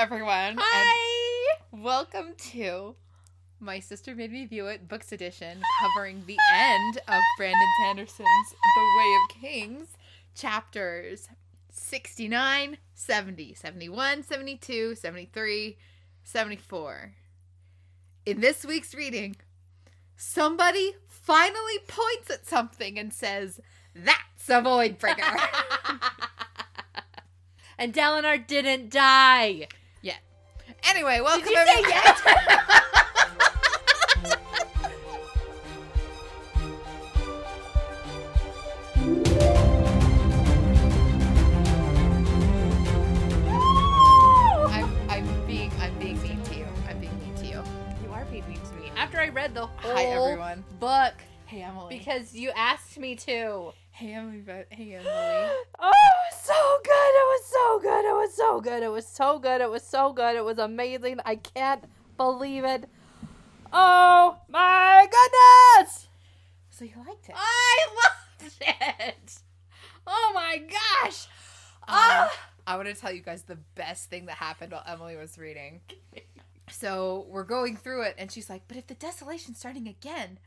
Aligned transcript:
everyone. 0.00 0.56
Hi. 0.58 1.56
And 1.70 1.84
welcome 1.84 2.32
to 2.52 2.94
My 3.60 3.80
Sister 3.80 4.14
Made 4.14 4.32
Me 4.32 4.46
View 4.46 4.66
It 4.66 4.88
Books 4.88 5.12
Edition, 5.12 5.60
covering 5.82 6.24
the 6.26 6.38
end 6.54 6.96
of 7.06 7.20
Brandon 7.36 7.68
Sanderson's 7.82 8.54
The 8.76 8.96
Way 8.96 9.18
of 9.20 9.28
Kings, 9.42 9.88
chapters 10.34 11.28
69, 11.70 12.78
70, 12.94 13.52
71, 13.52 14.22
72, 14.22 14.94
73, 14.94 15.76
74. 16.24 17.12
In 18.24 18.40
this 18.40 18.64
week's 18.64 18.94
reading, 18.94 19.36
somebody 20.16 20.94
finally 21.08 21.78
points 21.86 22.30
at 22.30 22.46
something 22.46 22.98
and 22.98 23.12
says, 23.12 23.60
That's 23.94 24.48
a 24.48 24.62
void 24.62 24.98
bringer. 24.98 25.24
and 27.78 27.92
Dalinar 27.92 28.46
didn't 28.46 28.88
die. 28.88 29.68
Anyway, 30.84 31.20
welcome. 31.20 31.48
Did 31.48 31.58
you 31.58 31.64
say 31.66 31.78
everyone- 31.82 31.90
yet? 31.90 32.20
I'm, 44.72 44.88
I'm 45.10 45.46
being 45.46 45.70
I'm 45.80 45.96
being 45.98 46.20
mean 46.22 46.42
to 46.44 46.54
you. 46.56 46.66
I'm 46.88 46.98
being 46.98 47.18
mean 47.20 47.34
to 47.36 47.46
you. 47.46 47.62
You 48.04 48.12
are 48.12 48.24
being 48.26 48.46
mean 48.48 48.60
to 48.60 48.74
me. 48.74 48.90
After 48.96 49.18
I 49.20 49.28
read 49.28 49.54
the 49.54 49.66
whole 49.66 49.94
Hi 49.94 50.04
everyone. 50.04 50.64
book 50.78 51.14
Hey 51.46 51.62
Emily. 51.62 51.98
because 51.98 52.34
you 52.34 52.50
asked 52.56 52.98
me 52.98 53.16
to. 53.16 53.72
Hey 54.00 54.14
Emily. 54.14 54.38
but- 54.44 54.66
Hey 54.70 54.94
Emily. 54.94 55.08
Oh, 55.08 55.92
it 55.92 56.16
was 56.32 56.40
so 56.42 56.78
good. 56.84 57.12
It 57.20 57.28
was 57.28 57.44
so 57.46 57.78
good. 57.80 58.04
It 58.04 58.14
was 58.14 58.34
so 58.34 58.60
good. 58.60 58.82
It 58.82 58.88
was 58.90 59.06
so 59.06 59.38
good. 59.38 59.60
It 59.60 59.70
was 59.70 59.82
so 59.82 60.12
good. 60.12 60.36
It 60.36 60.44
was 60.44 60.58
amazing. 60.58 61.18
I 61.24 61.36
can't 61.36 61.84
believe 62.16 62.64
it. 62.64 62.88
Oh 63.72 64.38
my 64.48 65.06
goodness! 65.10 66.08
So 66.70 66.84
you 66.84 66.92
liked 67.06 67.28
it? 67.28 67.34
I 67.36 67.86
loved 68.42 68.54
it. 68.60 69.38
Oh 70.06 70.32
my 70.34 70.58
gosh. 70.58 71.26
Uh, 71.86 72.26
Ah. 72.26 72.32
I 72.66 72.76
want 72.76 72.88
to 72.88 72.94
tell 72.94 73.12
you 73.12 73.20
guys 73.22 73.42
the 73.42 73.58
best 73.74 74.10
thing 74.10 74.26
that 74.26 74.36
happened 74.36 74.72
while 74.72 74.82
Emily 74.86 75.16
was 75.16 75.38
reading. 75.38 75.80
So 76.72 77.26
we're 77.28 77.42
going 77.42 77.76
through 77.76 78.02
it, 78.02 78.14
and 78.16 78.30
she's 78.30 78.48
like, 78.48 78.62
"But 78.68 78.76
if 78.76 78.86
the 78.86 78.94
desolation's 78.94 79.58
starting 79.58 79.88
again, 79.88 80.38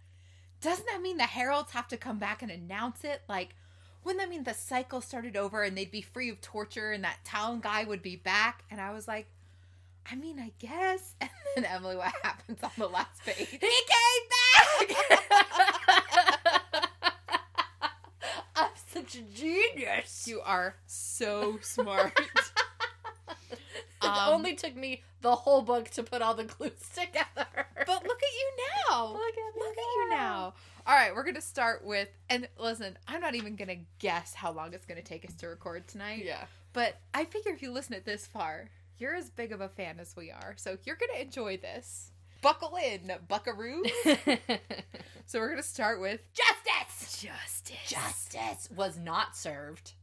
doesn't 0.64 0.86
that 0.88 1.02
mean 1.02 1.18
the 1.18 1.24
heralds 1.24 1.72
have 1.74 1.88
to 1.90 1.98
come 1.98 2.18
back 2.20 2.42
and 2.42 2.50
announce 2.52 3.04
it? 3.04 3.22
Like, 3.30 3.50
wouldn't 4.04 4.22
that 4.22 4.30
mean 4.30 4.44
the 4.44 4.54
cycle 4.54 5.02
started 5.02 5.36
over 5.38 5.64
and 5.64 5.78
they'd 5.78 5.92
be 5.92 6.02
free 6.02 6.30
of 6.30 6.42
torture, 6.42 6.92
and 6.92 7.04
that 7.04 7.24
town 7.26 7.60
guy 7.62 7.84
would 7.84 8.02
be 8.02 8.16
back?" 8.16 8.64
And 8.72 8.82
I 8.82 8.92
was 8.94 9.08
like, 9.08 9.28
"I 10.10 10.16
mean, 10.16 10.40
I 10.40 10.52
guess." 10.60 11.16
And 11.56 11.66
then 11.66 11.66
Emily, 11.72 11.96
what 11.96 12.12
happens 12.24 12.64
on 12.64 12.72
the 12.78 12.88
last 12.88 13.24
page? 13.24 13.48
He 13.48 13.58
came 13.60 14.90
back! 14.90 14.98
I'm 18.56 18.70
such 18.92 19.16
a 19.16 19.22
genius. 19.22 20.28
You 20.28 20.42
are 20.42 20.76
so 20.88 21.60
smart. 21.62 22.20
it 23.52 23.60
Um, 24.02 24.34
only 24.34 24.56
took 24.56 24.76
me 24.76 25.04
the 25.24 25.36
whole 25.36 25.64
book 25.64 25.90
to 25.90 26.04
put 26.04 26.22
all 26.22 26.36
the 26.36 26.46
clues 26.46 26.72
together. 26.94 27.48
But 27.88 28.04
look 28.06 28.22
at 28.22 28.34
you 28.34 28.52
now. 28.90 29.08
look 29.08 29.22
at, 29.22 29.60
Look 29.60 29.78
at 29.78 29.78
you 29.78 30.10
now. 30.12 30.54
All 30.86 30.94
right, 30.94 31.16
we're 31.16 31.24
going 31.24 31.36
to 31.36 31.42
start 31.42 31.84
with, 31.84 32.10
and 32.30 32.48
listen, 32.60 32.98
I'm 33.08 33.22
not 33.22 33.34
even 33.34 33.56
going 33.56 33.70
to 33.70 33.78
guess 34.00 34.34
how 34.34 34.52
long 34.52 34.74
it's 34.74 34.86
going 34.86 35.02
to 35.02 35.08
take 35.08 35.26
us 35.26 35.34
to 35.36 35.48
record 35.48 35.88
tonight. 35.88 36.24
Yeah. 36.26 36.44
But 36.74 37.00
I 37.14 37.24
figure 37.24 37.54
if 37.54 37.62
you 37.62 37.72
listen 37.72 37.94
it 37.94 38.06
this 38.06 38.28
far, 38.28 38.70
you're 38.98 39.16
as 39.16 39.30
big 39.30 39.54
of 39.54 39.62
a 39.62 39.70
fan 39.70 40.00
as 40.00 40.14
we 40.16 40.30
are. 40.30 40.56
So 40.58 40.78
you're 40.84 40.98
going 40.98 41.12
to 41.16 41.22
enjoy 41.22 41.58
this. 41.58 42.12
Buckle 42.42 42.76
in, 42.76 43.14
buckaroos. 43.30 43.90
so 45.26 45.40
we're 45.40 45.48
going 45.48 45.62
to 45.62 45.68
start 45.68 46.02
with 46.02 46.20
Justice! 46.34 47.22
justice. 47.22 47.78
Justice 47.88 48.70
was 48.76 48.98
not 48.98 49.38
served. 49.38 49.94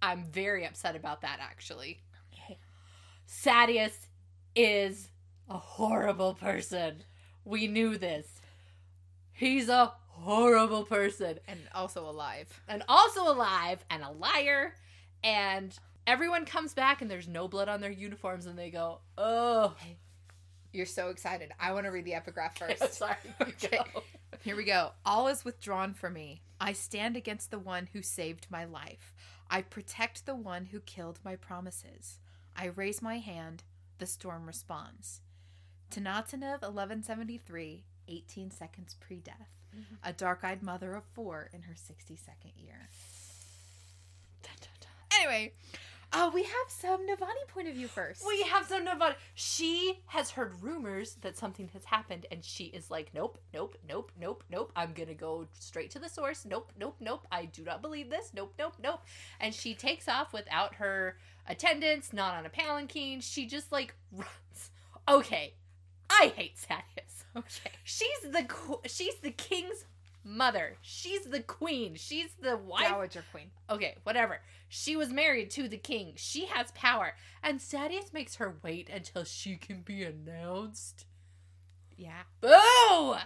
I'm 0.00 0.24
very 0.30 0.64
upset 0.64 0.94
about 0.94 1.22
that, 1.22 1.38
actually. 1.40 1.98
Okay. 2.32 2.58
Sadeas 3.28 4.07
is 4.54 5.08
a 5.48 5.56
horrible 5.58 6.34
person. 6.34 7.02
We 7.44 7.66
knew 7.66 7.96
this. 7.96 8.26
He's 9.32 9.68
a 9.68 9.92
horrible 10.08 10.84
person. 10.84 11.38
And 11.46 11.60
also 11.74 12.08
alive. 12.08 12.60
and 12.68 12.82
also 12.88 13.30
alive 13.30 13.84
and 13.88 14.02
a 14.02 14.10
liar 14.10 14.74
and 15.22 15.76
everyone 16.06 16.44
comes 16.44 16.74
back 16.74 17.00
and 17.02 17.10
there's 17.10 17.28
no 17.28 17.46
blood 17.48 17.68
on 17.68 17.80
their 17.80 17.90
uniforms 17.90 18.46
and 18.46 18.58
they 18.58 18.70
go 18.70 18.98
oh 19.16 19.74
You're 20.72 20.86
so 20.86 21.08
excited. 21.10 21.52
I 21.60 21.72
want 21.72 21.86
to 21.86 21.90
read 21.90 22.04
the 22.04 22.14
epigraph 22.14 22.58
first. 22.58 22.94
sorry 22.94 23.14
Okay. 23.40 23.78
Here 24.42 24.56
we 24.56 24.64
go. 24.64 24.90
All 25.06 25.28
is 25.28 25.44
withdrawn 25.44 25.94
from 25.94 26.14
me. 26.14 26.42
I 26.60 26.72
stand 26.72 27.16
against 27.16 27.50
the 27.50 27.58
one 27.58 27.88
who 27.92 28.02
saved 28.02 28.46
my 28.50 28.64
life. 28.64 29.14
I 29.50 29.62
protect 29.62 30.26
the 30.26 30.34
one 30.34 30.66
who 30.66 30.80
killed 30.80 31.20
my 31.24 31.36
promises. 31.36 32.18
I 32.56 32.66
raise 32.66 33.00
my 33.00 33.18
hand. 33.18 33.62
The 33.98 34.06
storm 34.06 34.46
responds. 34.46 35.20
Tanatanev 35.90 36.62
1173, 36.62 37.84
18 38.08 38.50
seconds 38.50 38.94
pre 39.00 39.16
death. 39.16 39.48
A 40.02 40.12
dark 40.12 40.40
eyed 40.42 40.62
mother 40.62 40.94
of 40.94 41.04
four 41.14 41.50
in 41.52 41.62
her 41.62 41.74
62nd 41.74 42.52
year. 42.56 42.88
Anyway, 45.14 45.52
uh, 46.12 46.30
we 46.32 46.42
have 46.42 46.52
some 46.68 47.06
Navani 47.06 47.46
point 47.48 47.68
of 47.68 47.74
view 47.74 47.86
first. 47.88 48.24
we 48.26 48.42
have 48.42 48.66
some 48.66 48.84
nobody 48.84 49.14
she 49.34 50.00
has 50.06 50.30
heard 50.30 50.54
rumors 50.62 51.16
that 51.22 51.36
something 51.36 51.68
has 51.74 51.84
happened 51.84 52.24
and 52.30 52.42
she 52.44 52.64
is 52.64 52.90
like 52.90 53.10
nope 53.14 53.38
nope 53.52 53.76
nope 53.86 54.10
nope 54.18 54.42
nope 54.50 54.72
i'm 54.74 54.92
gonna 54.94 55.12
go 55.12 55.46
straight 55.58 55.90
to 55.90 55.98
the 55.98 56.08
source 56.08 56.46
nope 56.46 56.72
nope 56.78 56.96
nope 57.00 57.26
i 57.30 57.44
do 57.44 57.62
not 57.62 57.82
believe 57.82 58.08
this 58.08 58.30
nope 58.34 58.54
nope 58.58 58.74
nope 58.82 59.00
and 59.40 59.54
she 59.54 59.74
takes 59.74 60.08
off 60.08 60.32
without 60.32 60.74
her 60.76 61.18
attendants 61.48 62.12
not 62.12 62.34
on 62.34 62.46
a 62.46 62.50
palanquin 62.50 63.20
she 63.20 63.46
just 63.46 63.72
like 63.72 63.94
runs 64.12 64.70
okay 65.08 65.54
i 66.10 66.32
hate 66.36 66.56
Sadeas. 66.56 67.24
Okay. 67.36 67.70
She's 67.84 68.20
the 68.32 68.42
qu- 68.48 68.80
she's 68.86 69.14
the 69.16 69.30
king's 69.30 69.84
mother. 70.24 70.76
She's 70.82 71.24
the 71.24 71.40
queen. 71.40 71.94
She's 71.94 72.30
the 72.40 72.56
wife. 72.56 72.88
Dowager 72.88 73.24
Queen. 73.32 73.50
Okay, 73.70 73.96
whatever. 74.02 74.40
She 74.68 74.96
was 74.96 75.10
married 75.10 75.50
to 75.52 75.68
the 75.68 75.76
king. 75.76 76.12
She 76.16 76.46
has 76.46 76.70
power, 76.72 77.14
and 77.42 77.60
Sadeas 77.60 78.12
makes 78.12 78.36
her 78.36 78.56
wait 78.62 78.88
until 78.90 79.24
she 79.24 79.56
can 79.56 79.82
be 79.82 80.02
announced. 80.04 81.06
Yeah. 81.96 82.22
Boo! 82.40 83.16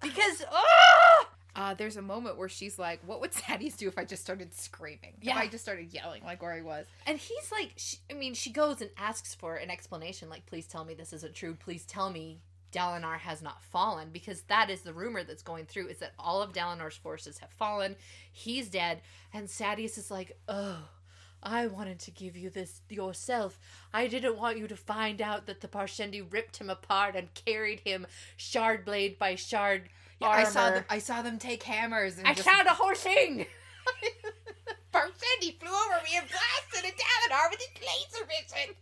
Because 0.00 0.44
oh, 0.50 1.28
Uh, 1.58 1.74
there's 1.74 1.96
a 1.96 2.02
moment 2.02 2.38
where 2.38 2.48
she's 2.48 2.78
like, 2.78 3.00
"What 3.04 3.20
would 3.20 3.32
Sadeas 3.32 3.76
do 3.76 3.88
if 3.88 3.98
I 3.98 4.04
just 4.04 4.22
started 4.22 4.54
screaming? 4.54 5.14
If 5.20 5.24
Yeah. 5.24 5.36
I 5.36 5.48
just 5.48 5.64
started 5.64 5.92
yelling 5.92 6.22
like 6.24 6.40
where 6.40 6.52
I 6.52 6.60
was?" 6.60 6.86
and 7.04 7.18
he's 7.18 7.50
like, 7.50 7.72
she, 7.76 7.96
I 8.08 8.14
mean, 8.14 8.34
she 8.34 8.50
goes 8.50 8.80
and 8.80 8.90
asks 8.96 9.34
for 9.34 9.56
an 9.56 9.68
explanation. 9.68 10.30
Like, 10.30 10.46
please 10.46 10.66
tell 10.68 10.84
me 10.84 10.94
this 10.94 11.12
isn't 11.12 11.34
true. 11.34 11.56
Please 11.58 11.84
tell 11.84 12.10
me 12.10 12.42
Dalinar 12.72 13.18
has 13.18 13.42
not 13.42 13.60
fallen 13.64 14.10
because 14.12 14.42
that 14.42 14.70
is 14.70 14.82
the 14.82 14.92
rumor 14.92 15.24
that's 15.24 15.42
going 15.42 15.66
through 15.66 15.88
is 15.88 15.98
that 15.98 16.12
all 16.16 16.42
of 16.42 16.52
Dalinar's 16.52 16.96
forces 16.96 17.38
have 17.38 17.50
fallen. 17.50 17.96
He's 18.30 18.68
dead, 18.68 19.00
and 19.34 19.48
Sadeas 19.48 19.98
is 19.98 20.10
like, 20.12 20.38
oh. 20.48 20.88
I 21.40 21.68
wanted 21.68 22.00
to 22.00 22.10
give 22.10 22.36
you 22.36 22.50
this 22.50 22.80
yourself. 22.88 23.60
I 23.94 24.08
didn't 24.08 24.36
want 24.36 24.58
you 24.58 24.66
to 24.66 24.74
find 24.76 25.22
out 25.22 25.46
that 25.46 25.60
the 25.60 25.68
Parshendi 25.68 26.20
ripped 26.20 26.56
him 26.56 26.68
apart 26.68 27.14
and 27.14 27.32
carried 27.32 27.78
him 27.78 28.08
shard 28.36 28.84
blade 28.84 29.20
by 29.20 29.36
shard 29.36 29.88
Yeah. 30.20 30.28
I 30.28 30.44
saw 30.44 30.70
them. 30.70 30.84
I 30.90 30.98
saw 30.98 31.22
them 31.22 31.38
take 31.38 31.62
hammers 31.62 32.18
and 32.18 32.26
I 32.26 32.34
just. 32.34 32.48
found 32.48 32.66
a 32.66 32.74
horsing. 32.74 33.46
Sandy 34.92 35.56
flew 35.60 35.68
over 35.68 36.02
me 36.04 36.16
and 36.16 36.26
blasted 36.28 36.84
a 36.84 36.92
Dalinar 36.92 37.50
with 37.50 37.60
his 37.60 37.70
laser 37.82 38.26
vision. 38.26 38.74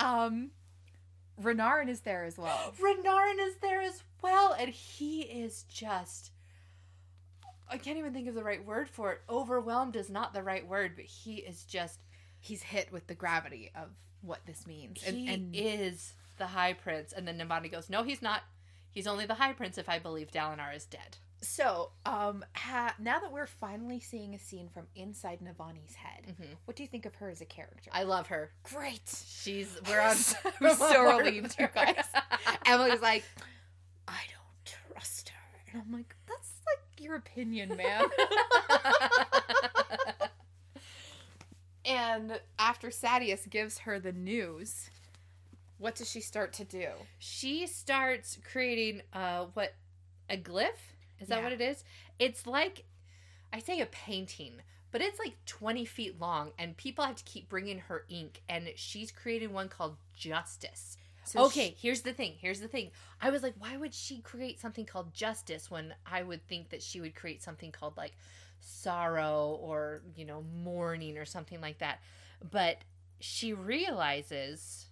um, 0.00 0.50
Renarin 1.42 1.88
is 1.88 2.00
there 2.00 2.24
as 2.24 2.36
well. 2.36 2.74
Renarin 2.78 3.38
is 3.40 3.56
there 3.56 3.80
as 3.80 4.02
well, 4.22 4.54
and 4.58 4.68
he 4.70 5.22
is 5.22 5.64
just. 5.64 6.30
I 7.70 7.78
can't 7.78 7.96
even 7.96 8.12
think 8.12 8.28
of 8.28 8.34
the 8.34 8.44
right 8.44 8.64
word 8.64 8.90
for 8.90 9.12
it. 9.12 9.22
Overwhelmed 9.28 9.96
is 9.96 10.10
not 10.10 10.34
the 10.34 10.42
right 10.42 10.66
word, 10.66 10.92
but 10.96 11.06
he 11.06 11.36
is 11.36 11.64
just. 11.64 12.00
He's 12.38 12.62
hit 12.62 12.92
with 12.92 13.06
the 13.06 13.14
gravity 13.14 13.70
of 13.74 13.88
what 14.24 14.44
this 14.46 14.66
means, 14.66 15.02
and, 15.06 15.16
He 15.16 15.28
and 15.32 15.54
is 15.54 16.14
the 16.38 16.46
High 16.46 16.72
Prince. 16.72 17.12
And 17.12 17.26
then 17.28 17.38
Navani 17.38 17.70
goes, 17.70 17.88
No, 17.90 18.02
he's 18.02 18.22
not. 18.22 18.42
He's 18.90 19.06
only 19.06 19.26
the 19.26 19.34
High 19.34 19.52
Prince 19.52 19.76
if 19.78 19.88
I 19.88 19.98
believe 19.98 20.30
Dalinar 20.30 20.74
is 20.74 20.84
dead. 20.86 21.16
So, 21.40 21.90
um, 22.06 22.42
ha- 22.54 22.94
now 22.98 23.18
that 23.20 23.30
we're 23.30 23.46
finally 23.46 24.00
seeing 24.00 24.34
a 24.34 24.38
scene 24.38 24.68
from 24.72 24.86
inside 24.96 25.40
Navani's 25.40 25.94
head, 25.96 26.34
Mhm. 26.40 26.56
what 26.64 26.74
do 26.76 26.82
you 26.82 26.88
think 26.88 27.04
of 27.04 27.16
her 27.16 27.28
as 27.28 27.40
a 27.42 27.44
character? 27.44 27.90
I 27.92 28.04
love 28.04 28.28
her. 28.28 28.52
Great. 28.62 29.02
She's. 29.26 29.76
We're 29.86 30.00
on. 30.00 30.16
I'm 30.60 30.74
so 30.76 31.02
relieved, 31.18 31.56
you 31.58 31.68
guys. 31.74 32.04
Emily's 32.64 33.00
like, 33.02 33.24
I 34.08 34.20
don't 34.32 34.78
trust 34.92 35.28
her, 35.30 35.58
and 35.72 35.82
I'm 35.82 35.92
like, 35.92 36.14
that's 36.26 36.52
like 36.66 37.00
your 37.04 37.16
opinion, 37.16 37.76
man. 37.76 38.04
And 41.84 42.40
after 42.58 42.88
Sadeas 42.88 43.48
gives 43.48 43.78
her 43.80 43.98
the 43.98 44.12
news, 44.12 44.90
what 45.78 45.94
does 45.94 46.10
she 46.10 46.20
start 46.20 46.52
to 46.54 46.64
do? 46.64 46.88
She 47.18 47.66
starts 47.66 48.38
creating 48.50 49.02
uh 49.12 49.46
what 49.54 49.74
a 50.30 50.36
glyph? 50.36 50.68
Is 51.20 51.28
that 51.28 51.38
Yeah. 51.38 51.44
what 51.44 51.52
it 51.52 51.60
is? 51.60 51.84
It's 52.18 52.46
like 52.46 52.84
I 53.52 53.58
say 53.58 53.80
a 53.80 53.86
painting, 53.86 54.54
but 54.90 55.00
it's 55.00 55.18
like 55.18 55.34
20 55.46 55.84
feet 55.84 56.20
long 56.20 56.52
and 56.58 56.76
people 56.76 57.04
have 57.04 57.16
to 57.16 57.24
keep 57.24 57.48
bringing 57.48 57.78
her 57.80 58.04
ink 58.08 58.42
and 58.48 58.68
she's 58.76 59.10
created 59.12 59.52
one 59.52 59.68
called 59.68 59.96
Justice. 60.16 60.96
So 61.26 61.46
okay, 61.46 61.74
here's 61.78 62.02
the 62.02 62.12
thing. 62.12 62.34
Here's 62.38 62.60
the 62.60 62.68
thing. 62.68 62.90
I 63.20 63.30
was 63.30 63.42
like, 63.42 63.54
why 63.58 63.76
would 63.76 63.94
she 63.94 64.18
create 64.18 64.60
something 64.60 64.84
called 64.84 65.14
justice 65.14 65.70
when 65.70 65.94
I 66.10 66.22
would 66.22 66.46
think 66.48 66.70
that 66.70 66.82
she 66.82 67.00
would 67.00 67.14
create 67.14 67.42
something 67.42 67.72
called 67.72 67.96
like 67.96 68.12
sorrow 68.64 69.58
or, 69.60 70.02
you 70.16 70.24
know, 70.24 70.42
mourning 70.42 71.18
or 71.18 71.24
something 71.24 71.60
like 71.60 71.78
that. 71.78 72.00
But 72.50 72.78
she 73.20 73.52
realizes 73.52 74.86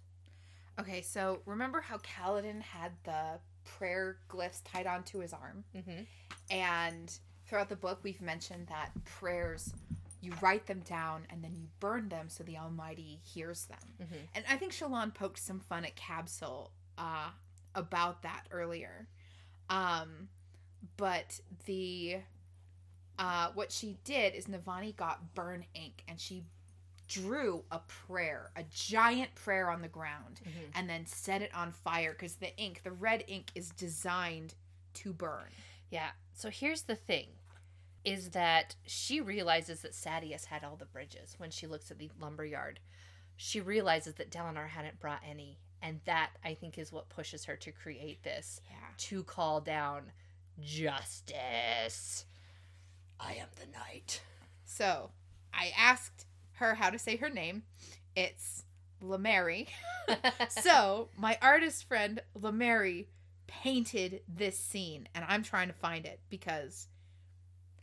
Okay, 0.79 1.01
so 1.03 1.39
remember 1.45 1.81
how 1.81 1.97
Kaladin 1.99 2.59
had 2.61 2.93
the 3.03 3.39
prayer 3.63 4.17
glyphs 4.27 4.61
tied 4.63 4.87
onto 4.87 5.19
his 5.19 5.31
arm? 5.31 5.63
Mhm. 5.75 6.07
And 6.49 7.19
throughout 7.45 7.69
the 7.69 7.75
book, 7.75 7.99
we've 8.03 8.21
mentioned 8.21 8.65
that 8.69 8.89
prayers, 9.05 9.71
you 10.19 10.33
write 10.41 10.65
them 10.65 10.79
down 10.79 11.27
and 11.29 11.43
then 11.43 11.55
you 11.55 11.67
burn 11.79 12.09
them 12.09 12.27
so 12.27 12.43
the 12.43 12.57
Almighty 12.57 13.19
hears 13.23 13.65
them. 13.67 13.93
Mhm. 14.01 14.27
And 14.33 14.45
I 14.49 14.57
think 14.57 14.73
Shallan 14.73 15.13
poked 15.13 15.37
some 15.37 15.59
fun 15.59 15.85
at 15.85 15.95
Kabsal 15.95 16.71
uh, 16.97 17.29
about 17.75 18.23
that 18.23 18.47
earlier. 18.49 19.07
Um, 19.69 20.29
but 20.97 21.39
the 21.65 22.21
uh, 23.19 23.49
what 23.53 23.71
she 23.71 23.97
did 24.03 24.33
is 24.35 24.45
Navani 24.47 24.95
got 24.95 25.33
burn 25.35 25.65
ink 25.73 26.03
and 26.07 26.19
she 26.19 26.43
drew 27.07 27.63
a 27.71 27.79
prayer, 27.79 28.51
a 28.55 28.63
giant 28.63 29.35
prayer 29.35 29.69
on 29.69 29.81
the 29.81 29.87
ground, 29.87 30.41
Mhm. 30.45 30.71
and 30.73 30.89
then 30.89 31.05
set 31.05 31.41
it 31.41 31.53
on 31.53 31.71
fire 31.71 32.11
because 32.13 32.35
the 32.37 32.55
ink, 32.57 32.81
the 32.83 32.91
red 32.91 33.23
ink, 33.27 33.51
is 33.55 33.69
designed 33.71 34.55
to 34.95 35.13
burn. 35.13 35.51
Yeah. 35.89 36.11
So 36.33 36.49
here's 36.49 36.83
the 36.83 36.95
thing 36.95 37.27
is 38.03 38.31
that 38.31 38.75
she 38.85 39.21
realizes 39.21 39.81
that 39.81 39.93
Sadeas 39.93 40.45
had 40.45 40.63
all 40.63 40.75
the 40.75 40.85
bridges 40.85 41.35
when 41.37 41.51
she 41.51 41.67
looks 41.67 41.89
at 41.91 41.97
the 41.99 42.09
lumber 42.19 42.43
yard. 42.45 42.79
She 43.37 43.61
realizes 43.61 44.15
that 44.15 44.29
Dalinar 44.31 44.69
hadn't 44.69 44.99
brought 44.99 45.21
any, 45.25 45.59
and 45.81 46.01
that 46.05 46.31
I 46.43 46.53
think 46.53 46.77
is 46.77 46.91
what 46.91 47.09
pushes 47.09 47.45
her 47.45 47.55
to 47.57 47.71
create 47.71 48.23
this 48.23 48.59
Yeah. 48.69 48.87
to 48.97 49.23
call 49.23 49.61
down 49.61 50.11
justice. 50.59 52.25
I 53.25 53.33
am 53.33 53.47
the 53.59 53.71
knight. 53.77 54.21
So 54.65 55.11
I 55.53 55.71
asked 55.77 56.25
her 56.53 56.75
how 56.75 56.89
to 56.89 56.99
say 56.99 57.17
her 57.17 57.29
name. 57.29 57.63
It's 58.15 58.63
Lamary. 59.01 59.67
so 60.49 61.09
my 61.17 61.37
artist 61.41 61.87
friend 61.87 62.21
Lamary 62.39 63.07
painted 63.47 64.21
this 64.27 64.57
scene, 64.57 65.07
and 65.13 65.25
I'm 65.27 65.43
trying 65.43 65.67
to 65.67 65.73
find 65.73 66.05
it 66.05 66.19
because 66.29 66.87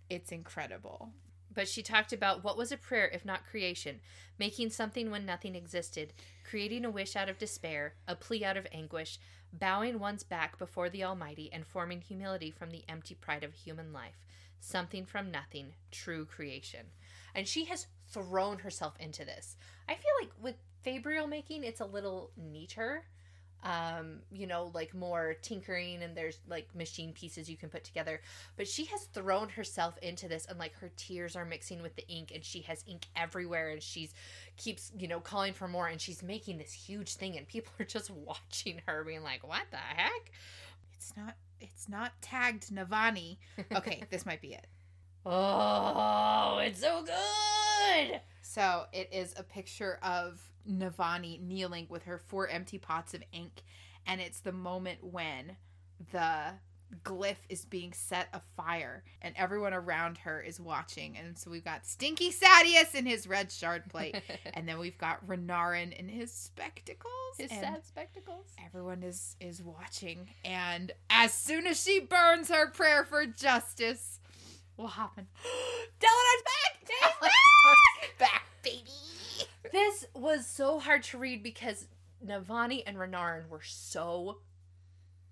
it's 0.09 0.33
incredible. 0.33 1.11
But 1.53 1.69
she 1.69 1.83
talked 1.83 2.13
about 2.13 2.45
what 2.45 2.57
was 2.57 2.71
a 2.71 2.77
prayer 2.77 3.09
if 3.09 3.25
not 3.25 3.47
creation, 3.47 4.01
making 4.39 4.71
something 4.71 5.11
when 5.11 5.27
nothing 5.27 5.55
existed, 5.55 6.13
creating 6.49 6.85
a 6.85 6.91
wish 6.91 7.17
out 7.17 7.29
of 7.29 7.39
despair, 7.39 7.95
a 8.07 8.15
plea 8.15 8.45
out 8.45 8.57
of 8.57 8.67
anguish, 8.73 9.19
bowing 9.53 9.99
one's 9.99 10.23
back 10.23 10.59
before 10.59 10.89
the 10.89 11.03
Almighty, 11.03 11.51
and 11.53 11.67
forming 11.67 12.01
humility 12.01 12.51
from 12.51 12.71
the 12.71 12.85
empty 12.89 13.15
pride 13.15 13.43
of 13.43 13.53
human 13.53 13.93
life. 13.93 14.25
Something 14.61 15.05
from 15.07 15.31
nothing, 15.31 15.73
true 15.91 16.25
creation. 16.27 16.87
And 17.35 17.47
she 17.49 17.65
has 17.67 17.87
thrown 18.09 18.59
herself 18.59 18.95
into 19.01 19.25
this. 19.25 19.57
I 19.89 19.95
feel 19.95 20.13
like 20.21 20.31
with 20.41 20.57
Fabrial 20.85 21.29
making, 21.29 21.65
it's 21.65 21.81
a 21.81 21.87
little 21.87 22.31
neater. 22.37 23.05
Um, 23.63 24.21
you 24.33 24.47
know, 24.47 24.71
like 24.73 24.95
more 24.95 25.35
tinkering 25.43 26.03
and 26.03 26.17
there's 26.17 26.39
like 26.49 26.75
machine 26.75 27.13
pieces 27.13 27.51
you 27.51 27.59
can 27.59 27.69
put 27.69 27.85
together 27.85 28.23
but 28.57 28.67
she 28.67 28.87
has 28.87 29.05
thrown 29.05 29.51
herself 29.51 29.99
into 29.99 30.29
this 30.29 30.47
and 30.47 30.59
like 30.59 30.73
her 30.77 30.91
tears 30.97 31.37
are 31.37 31.45
mixing 31.45 31.83
with 31.83 31.95
the 31.95 32.09
ink 32.09 32.33
and 32.35 32.43
she 32.43 32.63
has 32.63 32.83
ink 32.87 33.07
everywhere 33.15 33.69
and 33.69 33.83
she's 33.83 34.15
keeps 34.57 34.91
you 34.99 35.07
know 35.07 35.21
calling 35.21 35.53
for 35.53 35.69
more 35.69 35.89
and 35.89 36.01
she's 36.01 36.23
making 36.23 36.57
this 36.57 36.73
huge 36.73 37.15
thing 37.17 37.37
and 37.37 37.47
people 37.49 37.71
are 37.81 37.85
just 37.85 38.11
watching 38.11 38.81
her 38.87 39.05
being 39.05 39.23
like 39.23 39.47
what 39.47 39.65
the 39.71 39.77
heck 39.77 40.31
It's 40.97 41.13
not. 41.17 41.35
It's 41.61 41.89
not 41.89 42.13
tagged 42.23 42.71
Navani. 42.71 43.39
Okay, 43.75 44.03
this 44.11 44.25
might 44.27 44.41
be 44.41 44.55
it. 44.55 44.67
oh 45.27 46.59
it's 46.65 46.81
so 46.81 47.05
good 47.05 48.21
So 48.43 48.85
it 48.93 49.11
is 49.13 49.35
a 49.37 49.43
picture 49.43 49.99
of 50.03 50.41
Navani 50.69 51.41
kneeling 51.41 51.87
with 51.91 52.05
her 52.05 52.19
four 52.19 52.49
empty 52.49 52.79
pots 52.79 53.13
of 53.15 53.23
ink, 53.33 53.63
and 54.07 54.21
it's 54.21 54.41
the 54.41 54.53
moment 54.53 55.05
when 55.05 55.57
the 56.13 56.55
glyph 57.05 57.37
is 57.49 57.65
being 57.65 57.93
set 57.93 58.29
afire, 58.33 59.05
and 59.23 59.35
everyone 59.37 59.73
around 59.75 60.19
her 60.19 60.41
is 60.41 60.61
watching. 60.61 61.17
And 61.17 61.39
so 61.39 61.51
we've 61.51 61.65
got 61.65 61.87
Stinky 61.87 62.31
Sadeas 62.33 62.95
in 62.95 63.07
his 63.07 63.27
red 63.27 63.51
shard 63.53 63.89
plate, 63.89 64.17
and 64.55 64.69
then 64.69 64.79
we've 64.79 64.99
got 64.99 65.27
Renarin 65.27 65.93
in 65.93 66.09
his 66.09 66.33
spectacles. 66.33 67.13
his 67.39 67.51
sad 67.51 67.85
spectacles 67.87 68.47
Everyone 68.65 69.03
is 69.03 69.37
is 69.41 69.63
watching, 69.63 70.29
and 70.45 70.93
as 71.09 71.33
soon 71.33 71.67
as 71.67 71.83
she 71.83 72.01
burns 72.01 72.49
her 72.49 72.71
prayer 72.71 73.05
for 73.05 73.27
justice, 73.27 74.21
what 74.77 74.89
happened? 74.89 75.27
Dalinar's 76.01 76.43
back 76.45 77.21
back! 77.21 78.19
Back, 78.19 78.43
baby. 78.63 78.85
this 79.73 80.07
was 80.15 80.47
so 80.47 80.79
hard 80.79 81.03
to 81.05 81.19
read 81.19 81.43
because 81.43 81.87
Navani 82.25 82.83
and 82.87 82.97
Renarin 82.97 83.49
were 83.49 83.63
so 83.63 84.39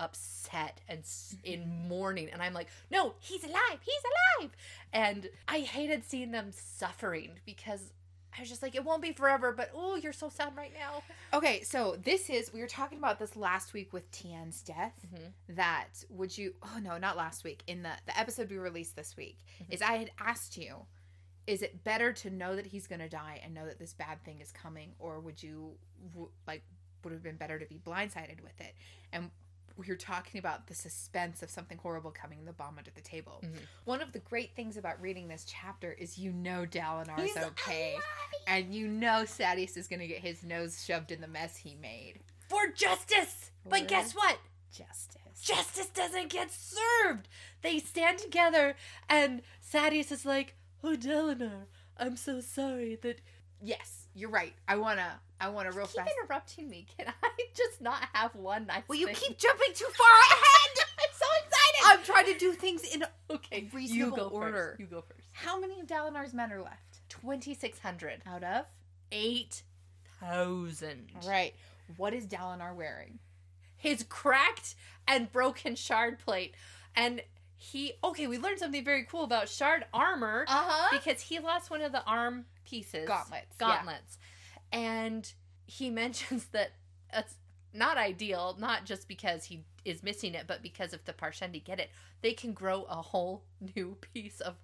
upset 0.01 0.81
and 0.89 1.03
in 1.45 1.89
mourning 1.89 2.29
and 2.31 2.41
I'm 2.43 2.55
like, 2.55 2.69
"No, 2.91 3.15
he's 3.19 3.45
alive. 3.45 3.79
He's 3.81 4.03
alive." 4.41 4.51
And 4.93 5.29
I 5.47 5.61
hated 5.61 6.05
seeing 6.05 6.31
them 6.31 6.51
suffering 6.53 7.41
because 7.45 7.93
I 8.37 8.41
was 8.41 8.49
just 8.49 8.63
like, 8.63 8.75
"It 8.77 8.85
won't 8.85 9.03
be 9.03 9.13
forever, 9.13 9.53
but 9.53 9.71
oh, 9.75 9.97
you're 9.97 10.13
so 10.13 10.29
sad 10.29 10.57
right 10.57 10.73
now." 10.73 11.03
Okay, 11.33 11.63
so 11.63 11.97
this 11.97 12.31
is 12.31 12.53
we 12.53 12.61
were 12.61 12.67
talking 12.69 12.99
about 12.99 13.19
this 13.19 13.35
last 13.37 13.73
week 13.73 13.93
with 13.93 14.09
Tien's 14.13 14.63
death. 14.63 14.95
Mhm. 15.13 15.33
That 15.57 16.05
would 16.11 16.37
you? 16.39 16.55
Oh 16.63 16.79
no, 16.81 16.99
not 16.99 17.17
last 17.17 17.43
week. 17.45 17.63
In 17.67 17.83
the 17.83 17.93
the 18.07 18.17
episode 18.19 18.51
we 18.51 18.59
released 18.59 18.95
this 18.97 19.17
week, 19.17 19.39
Mhm. 19.63 19.75
is 19.75 19.83
I 19.83 19.97
had 19.97 20.13
asked 20.19 20.57
you, 20.57 20.87
is 21.47 21.63
it 21.63 21.83
better 21.83 22.13
to 22.13 22.31
know 22.31 22.55
that 22.55 22.67
he's 22.67 22.87
gonna 22.87 23.09
die 23.09 23.41
and 23.43 23.55
know 23.55 23.67
that 23.67 23.79
this 23.79 23.95
bad 23.95 24.23
thing 24.23 24.41
is 24.41 24.53
coming, 24.53 24.95
or 24.99 25.19
would 25.21 25.43
you 25.43 25.79
like 26.47 26.63
would 27.03 27.13
have 27.13 27.23
been 27.23 27.37
better 27.37 27.59
to 27.59 27.67
be 27.67 27.79
blindsided 27.79 28.41
with 28.41 28.61
it? 28.61 28.75
And 29.13 29.31
we 29.79 29.87
were 29.87 29.97
talking 29.97 30.41
about 30.41 30.67
the 30.67 30.75
suspense 30.75 31.43
of 31.43 31.51
something 31.51 31.79
horrible 31.79 32.11
coming, 32.11 32.45
the 32.45 32.53
bomb 32.53 32.77
under 32.79 32.91
the 32.91 33.01
table. 33.01 33.41
Mhm. 33.45 33.61
One 33.85 34.03
of 34.03 34.13
the 34.13 34.19
great 34.19 34.57
things 34.57 34.77
about 34.77 35.01
reading 35.01 35.29
this 35.29 35.45
chapter 35.45 35.93
is 35.93 36.19
you 36.19 36.33
know 36.33 36.67
Dalinar's 36.67 37.23
He's 37.23 37.37
okay. 37.37 37.97
And 38.47 38.75
you 38.75 38.89
know 38.89 39.23
Sadeas 39.25 39.77
is 39.77 39.87
going 39.87 40.01
to 40.01 40.09
get 40.09 40.21
his 40.21 40.43
nose 40.43 40.85
shoved 40.85 41.13
in 41.13 41.21
the 41.21 41.29
mess 41.29 41.59
he 41.59 41.77
made. 41.77 42.21
For 42.49 42.67
justice. 42.69 43.53
But 43.65 43.87
guess 43.87 44.15
what? 44.15 44.39
Justice. 44.73 45.41
Justice 45.41 45.89
doesn't 45.89 46.29
get 46.31 46.51
served. 46.51 47.29
They 47.63 47.79
stand 47.79 48.19
together 48.19 48.75
and 49.09 49.43
Sadeas 49.63 50.11
is 50.11 50.25
like, 50.27 50.57
"Oh, 50.83 50.97
Dalinar, 50.97 51.67
I'm 51.97 52.17
so 52.17 52.41
sorry 52.41 52.97
that 52.97 53.21
Yes, 53.61 54.07
you're 54.15 54.31
right. 54.31 54.55
I 54.67 54.77
wanna. 54.77 55.21
I 55.41 55.49
wanna 55.51 55.71
real 55.73 55.87
keep 55.87 55.97
fast. 55.97 56.11
interrupting 56.23 56.69
me. 56.69 56.87
Can 56.97 57.13
I 57.23 57.29
just 57.57 57.81
not 57.81 58.03
have 58.13 58.35
one 58.35 58.67
nice 58.67 58.83
Well, 58.89 58.99
you 58.99 59.07
thing? 59.07 59.15
keep 59.15 59.39
jumping 59.39 59.73
too 59.75 59.87
far 59.97 60.07
ahead. 60.31 60.87
I'm 61.01 61.09
so 61.15 61.27
excited. 61.45 61.85
I'm 62.01 62.05
trying 62.05 62.33
to 62.33 62.39
do 62.39 62.53
things 62.53 62.83
in. 62.85 63.05
okay, 63.31 63.69
reasonable 63.73 64.17
you 64.17 64.17
go 64.17 64.29
order. 64.29 64.53
First. 64.71 64.81
You 64.81 64.87
go 64.87 65.01
first. 65.03 65.29
How 65.33 65.59
many 65.61 65.81
of 65.81 65.87
Dalinar's 65.87 66.35
men 66.35 66.53
are 66.53 66.61
left? 66.63 67.09
Twenty 67.09 67.55
six 67.55 67.79
hundred. 67.79 68.21
Out 68.27 68.43
of. 68.43 68.65
Eight 69.13 69.63
thousand. 70.21 71.11
Right. 71.27 71.55
What 71.97 72.13
is 72.15 72.27
Dalinar 72.27 72.75
wearing? 72.75 73.19
His 73.77 74.03
cracked 74.09 74.75
and 75.07 75.31
broken 75.33 75.77
shard 75.77 76.19
plate, 76.19 76.55
and 76.97 77.23
he. 77.57 77.93
Okay, 78.03 78.27
we 78.27 78.39
learned 78.39 78.59
something 78.59 78.85
very 78.85 79.05
cool 79.05 79.25
about 79.25 79.49
shard 79.49 79.85
armor 79.95 80.45
Uh 80.49 80.65
huh. 80.67 80.99
because 80.99 81.23
he 81.23 81.39
lost 81.39 81.71
one 81.71 81.81
of 81.81 81.93
the 81.93 82.05
arm 82.05 82.45
pieces. 82.65 83.07
Gauntlets. 83.09 83.57
yeah. 83.61 83.83
And 84.73 85.31
he 85.67 85.91
mentions 85.91 86.47
that 86.47 86.73
it's 87.13 87.35
not 87.73 87.97
ideal, 87.99 88.57
not 88.59 88.85
just 88.85 89.09
because 89.09 89.45
he 89.45 89.65
is 89.85 90.03
missing 90.03 90.35
it, 90.35 90.47
but 90.47 90.63
because 90.63 90.93
if 90.93 91.05
the 91.05 91.13
Parshendi 91.13 91.63
get 91.63 91.79
it, 91.81 91.91
they 92.23 92.33
can 92.33 92.53
grow 92.53 92.85
a 92.85 92.97
whole 92.97 93.45
new 93.77 93.97
piece 94.15 94.41
of 94.41 94.57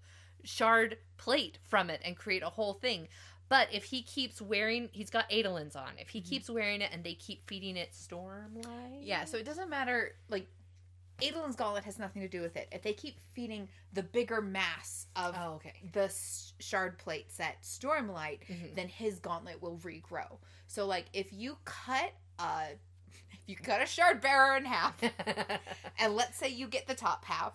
shard 0.43 0.99
plate 1.17 1.59
from 1.67 1.89
it 1.91 2.01
and 2.05 2.17
create 2.17 2.43
a 2.43 2.51
whole 2.51 2.75
thing. 2.75 3.09
But 3.49 3.69
if 3.73 3.85
he 3.85 4.03
keeps 4.03 4.41
wearing, 4.41 4.89
he's 4.93 5.11
got 5.11 5.29
Adolins 5.31 5.77
on. 5.77 5.93
If 5.99 6.09
he 6.11 6.21
Mhm. 6.21 6.25
keeps 6.29 6.51
wearing 6.51 6.81
it 6.81 6.91
and 6.93 7.05
they 7.05 7.15
keep 7.15 7.47
feeding 7.47 7.77
it 7.77 7.93
Stormlight, 7.93 9.01
Yeah. 9.03 9.25
So 9.27 9.37
it 9.37 9.45
doesn't 9.45 9.69
matter. 9.69 10.17
Like, 10.29 10.49
Adolin's 11.23 11.57
gauntlet 11.57 11.85
has 11.85 11.99
nothing 11.99 12.23
to 12.23 12.29
do 12.29 12.41
with 12.41 12.57
it. 12.57 12.69
If 12.73 12.83
they 12.83 12.93
keep 12.93 13.19
feeding 13.35 13.69
the 13.93 14.03
bigger 14.03 14.41
mass 14.43 15.07
of 15.17 15.35
Oh, 15.39 15.55
okay. 15.55 15.91
the 15.93 16.13
shard 16.59 16.99
plates 16.99 17.39
at 17.41 17.63
Stormlight, 17.63 18.41
Mhm. 18.47 18.75
then 18.75 18.89
his 18.89 19.19
gauntlet 19.21 19.63
will 19.63 19.79
regrow. 19.79 20.39
So, 20.67 20.87
like, 20.87 21.07
if 21.13 21.33
you 21.33 21.59
cut 21.65 22.13
a, 22.39 22.71
if 23.33 23.39
you 23.47 23.57
cut 23.57 23.81
a 23.81 23.87
shard 23.87 24.21
bearer 24.21 24.57
in 24.57 24.65
half, 24.65 25.01
and 25.99 26.15
let's 26.17 26.37
say 26.37 26.49
you 26.49 26.67
get 26.67 26.87
the 26.87 26.95
top 26.95 27.25
half, 27.25 27.53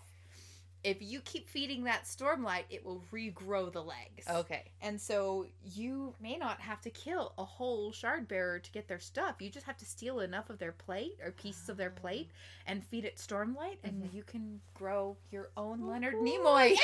if 0.83 0.97
you 1.01 1.19
keep 1.21 1.49
feeding 1.49 1.83
that 1.83 2.05
Stormlight, 2.05 2.63
it 2.69 2.85
will 2.85 3.03
regrow 3.11 3.71
the 3.71 3.83
legs. 3.83 4.25
okay. 4.29 4.63
And 4.81 4.99
so 4.99 5.45
you 5.75 6.13
may 6.21 6.37
not 6.37 6.61
have 6.61 6.79
to 6.81 6.89
kill 6.89 7.33
a 7.37 7.43
whole 7.43 7.91
shard 7.91 8.27
bearer 8.27 8.59
to 8.59 8.71
get 8.71 8.87
their 8.87 8.99
stuff. 8.99 9.35
You 9.39 9.49
just 9.49 9.65
have 9.65 9.77
to 9.77 9.85
steal 9.85 10.21
enough 10.21 10.49
of 10.49 10.57
their 10.57 10.71
plate 10.71 11.17
or 11.23 11.31
pieces 11.31 11.67
of 11.69 11.77
their 11.77 11.89
plate 11.89 12.29
and 12.65 12.83
feed 12.83 13.03
it 13.05 13.17
Stormlight, 13.17 13.77
and 13.83 14.03
Mhm. 14.03 14.13
you 14.13 14.23
can 14.23 14.61
grow 14.73 15.17
your 15.31 15.49
own 15.57 15.85
Leonard 15.85 16.15
Nimoy. 16.15 16.75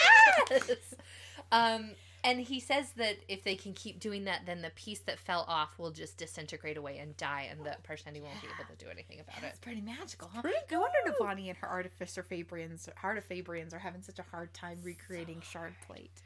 Yes. 0.49 0.93
um, 1.51 1.91
and 2.25 2.41
he 2.41 2.59
says 2.59 2.91
that 2.93 3.17
if 3.27 3.43
they 3.43 3.55
can 3.55 3.73
keep 3.73 3.99
doing 3.99 4.23
that, 4.25 4.41
then 4.47 4.63
the 4.63 4.71
piece 4.71 4.99
that 5.01 5.19
fell 5.19 5.45
off 5.47 5.77
will 5.77 5.91
just 5.91 6.17
disintegrate 6.17 6.75
away 6.75 6.97
and 6.97 7.15
die, 7.17 7.47
and 7.51 7.63
the 7.63 7.77
Parshendi 7.87 8.19
won't 8.19 8.41
be 8.41 8.47
able 8.47 8.75
to 8.75 8.83
do 8.83 8.89
anything 8.89 9.19
about 9.19 9.35
That's 9.35 9.43
it. 9.43 9.49
It's 9.49 9.59
pretty 9.59 9.81
magical, 9.81 10.31
huh? 10.33 10.41
Pretty 10.41 10.57
No 10.71 10.79
wonder 10.79 10.97
Navani 11.07 11.49
and 11.49 11.57
her 11.57 11.69
Artificer 11.69 12.23
Fabrians, 12.23 12.89
Artifabrians 13.03 13.73
are 13.73 13.79
having 13.79 14.01
such 14.01 14.17
a 14.17 14.23
hard 14.23 14.51
time 14.55 14.79
recreating 14.83 15.41
shard 15.41 15.75
plate. 15.85 16.21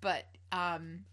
But 0.00 0.24
um, 0.50 1.04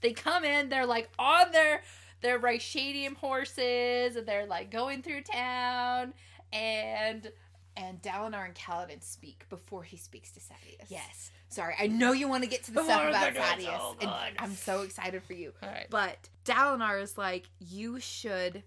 They 0.00 0.12
come 0.12 0.44
in, 0.44 0.68
they're 0.68 0.86
like 0.86 1.08
on 1.18 1.50
their 1.52 1.82
their 2.20 2.38
Ryshadium 2.38 3.16
horses, 3.16 4.16
and 4.16 4.26
they're 4.26 4.46
like 4.46 4.70
going 4.70 5.02
through 5.02 5.22
town, 5.22 6.12
and 6.52 7.30
and 7.78 8.02
Dalinar 8.02 8.44
and 8.44 8.54
Kaladin 8.54 9.02
speak 9.02 9.44
before 9.48 9.84
he 9.84 9.96
speaks 9.96 10.30
to 10.32 10.40
Sadeas. 10.40 10.86
yes, 10.88 11.30
Sorry, 11.50 11.74
I 11.78 11.86
know 11.86 12.12
you 12.12 12.28
want 12.28 12.42
to 12.44 12.50
get 12.50 12.64
to 12.64 12.72
the 12.72 12.82
stuff 12.84 13.08
about 13.08 13.32
Sadeas, 13.34 13.64
so 13.78 13.96
and. 14.02 14.36
I'm 14.38 14.54
so 14.54 14.82
excited 14.82 15.22
for 15.22 15.32
you. 15.32 15.52
right, 15.62 15.86
But 15.88 16.28
Dalinar 16.44 17.00
is 17.00 17.16
like, 17.16 17.48
you 17.58 17.98
should, 18.00 18.64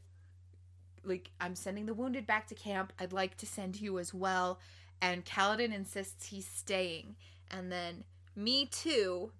like, 1.03 1.29
I'm 1.39 1.55
sending 1.55 1.85
the 1.85 1.93
wounded 1.93 2.25
back 2.25 2.47
to 2.47 2.55
camp. 2.55 2.91
I'd 2.99 3.13
like 3.13 3.37
to 3.37 3.45
send 3.45 3.79
you 3.79 3.99
as 3.99 4.13
well. 4.13 4.59
And 5.01 5.25
Kaladin 5.25 5.73
insists 5.73 6.27
he's 6.27 6.47
staying. 6.47 7.15
And 7.51 7.71
then, 7.71 8.03
me 8.35 8.65
too, 8.65 9.31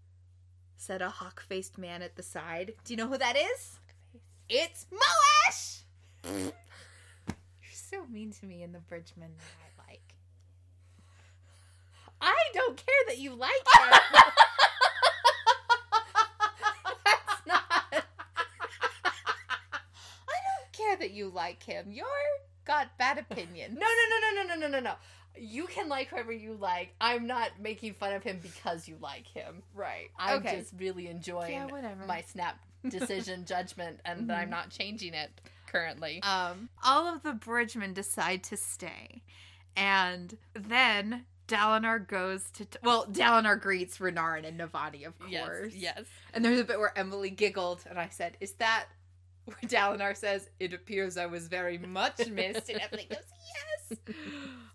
said 0.77 1.01
a 1.01 1.09
hawk 1.09 1.41
faced 1.47 1.77
man 1.77 2.01
at 2.01 2.15
the 2.17 2.23
side. 2.23 2.73
Do 2.83 2.93
you 2.93 2.97
know 2.97 3.07
who 3.07 3.17
that 3.17 3.35
is? 3.37 3.79
It's 4.49 4.85
Moash! 4.91 5.81
So 7.91 8.05
mean 8.10 8.31
to 8.39 8.45
me 8.45 8.63
in 8.63 8.71
the 8.71 8.79
Bridgeman 8.79 9.31
that 9.38 9.83
I 9.86 9.89
like. 9.91 10.01
I 12.21 12.38
don't 12.53 12.77
care 12.77 12.95
that 13.10 13.17
you 13.17 13.36
like 13.36 13.51
her. 13.74 13.89
That's 17.05 17.45
not. 17.45 17.63
I 17.91 18.01
don't 20.29 20.71
care 20.71 20.95
that 20.98 21.12
you 21.12 21.29
like 21.29 21.63
him. 21.63 21.88
You're 21.91 22.05
got 22.63 22.98
bad 22.98 23.17
opinions. 23.17 23.77
No, 23.77 23.86
no, 23.86 23.86
no, 24.10 24.19
no, 24.19 24.43
no, 24.43 24.55
no, 24.55 24.62
no, 24.62 24.67
no, 24.67 24.79
no. 24.79 24.93
You 25.36 25.65
can 25.65 25.89
like 25.89 26.07
whoever 26.10 26.31
you 26.31 26.53
like. 26.53 26.93
I'm 27.01 27.27
not 27.27 27.50
making 27.60 27.95
fun 27.95 28.13
of 28.13 28.24
him 28.24 28.39
because 28.41 28.88
you 28.88 28.95
like 29.01 29.27
him. 29.27 29.63
Right. 29.74 30.12
I'm 30.17 30.39
okay. 30.39 30.60
just 30.60 30.74
really 30.77 31.07
enjoying 31.07 31.51
yeah, 31.53 31.67
my 32.07 32.21
snap 32.21 32.57
decision 32.88 33.45
judgment, 33.45 34.00
and 34.05 34.29
Mhm. 34.29 34.38
I'm 34.38 34.50
not 34.50 34.69
changing 34.69 35.13
it 35.13 35.29
currently. 35.71 36.21
um, 36.23 36.69
all 36.83 37.07
of 37.07 37.23
the 37.23 37.33
bridgemen 37.33 37.93
decide 37.93 38.43
to 38.43 38.57
stay, 38.57 39.23
and 39.75 40.37
then 40.53 41.25
Dalinar 41.47 42.07
goes 42.07 42.49
to 42.51 42.65
t- 42.65 42.77
well, 42.83 43.05
Dalinar 43.07 43.59
greets 43.59 43.97
Renarin 43.97 44.45
and 44.47 44.59
Navani, 44.59 45.05
of 45.05 45.17
course. 45.19 45.73
yes, 45.73 45.95
yes. 45.97 46.05
And 46.33 46.43
there's 46.45 46.59
a 46.59 46.63
bit 46.63 46.79
where 46.79 46.97
Emily 46.97 47.29
giggled, 47.29 47.83
and 47.89 47.99
I 47.99 48.09
said, 48.09 48.37
"Is 48.39 48.53
that?" 48.53 48.85
Where 49.45 49.57
Dalinar 49.63 50.15
says, 50.15 50.49
"It 50.59 50.71
appears 50.73 51.17
I 51.17 51.25
was 51.25 51.47
very 51.47 51.77
much 51.79 52.27
missed," 52.29 52.69
and 52.69 52.79
Emily 52.79 53.07
goes, 53.09 53.23
"Yes." 53.99 53.99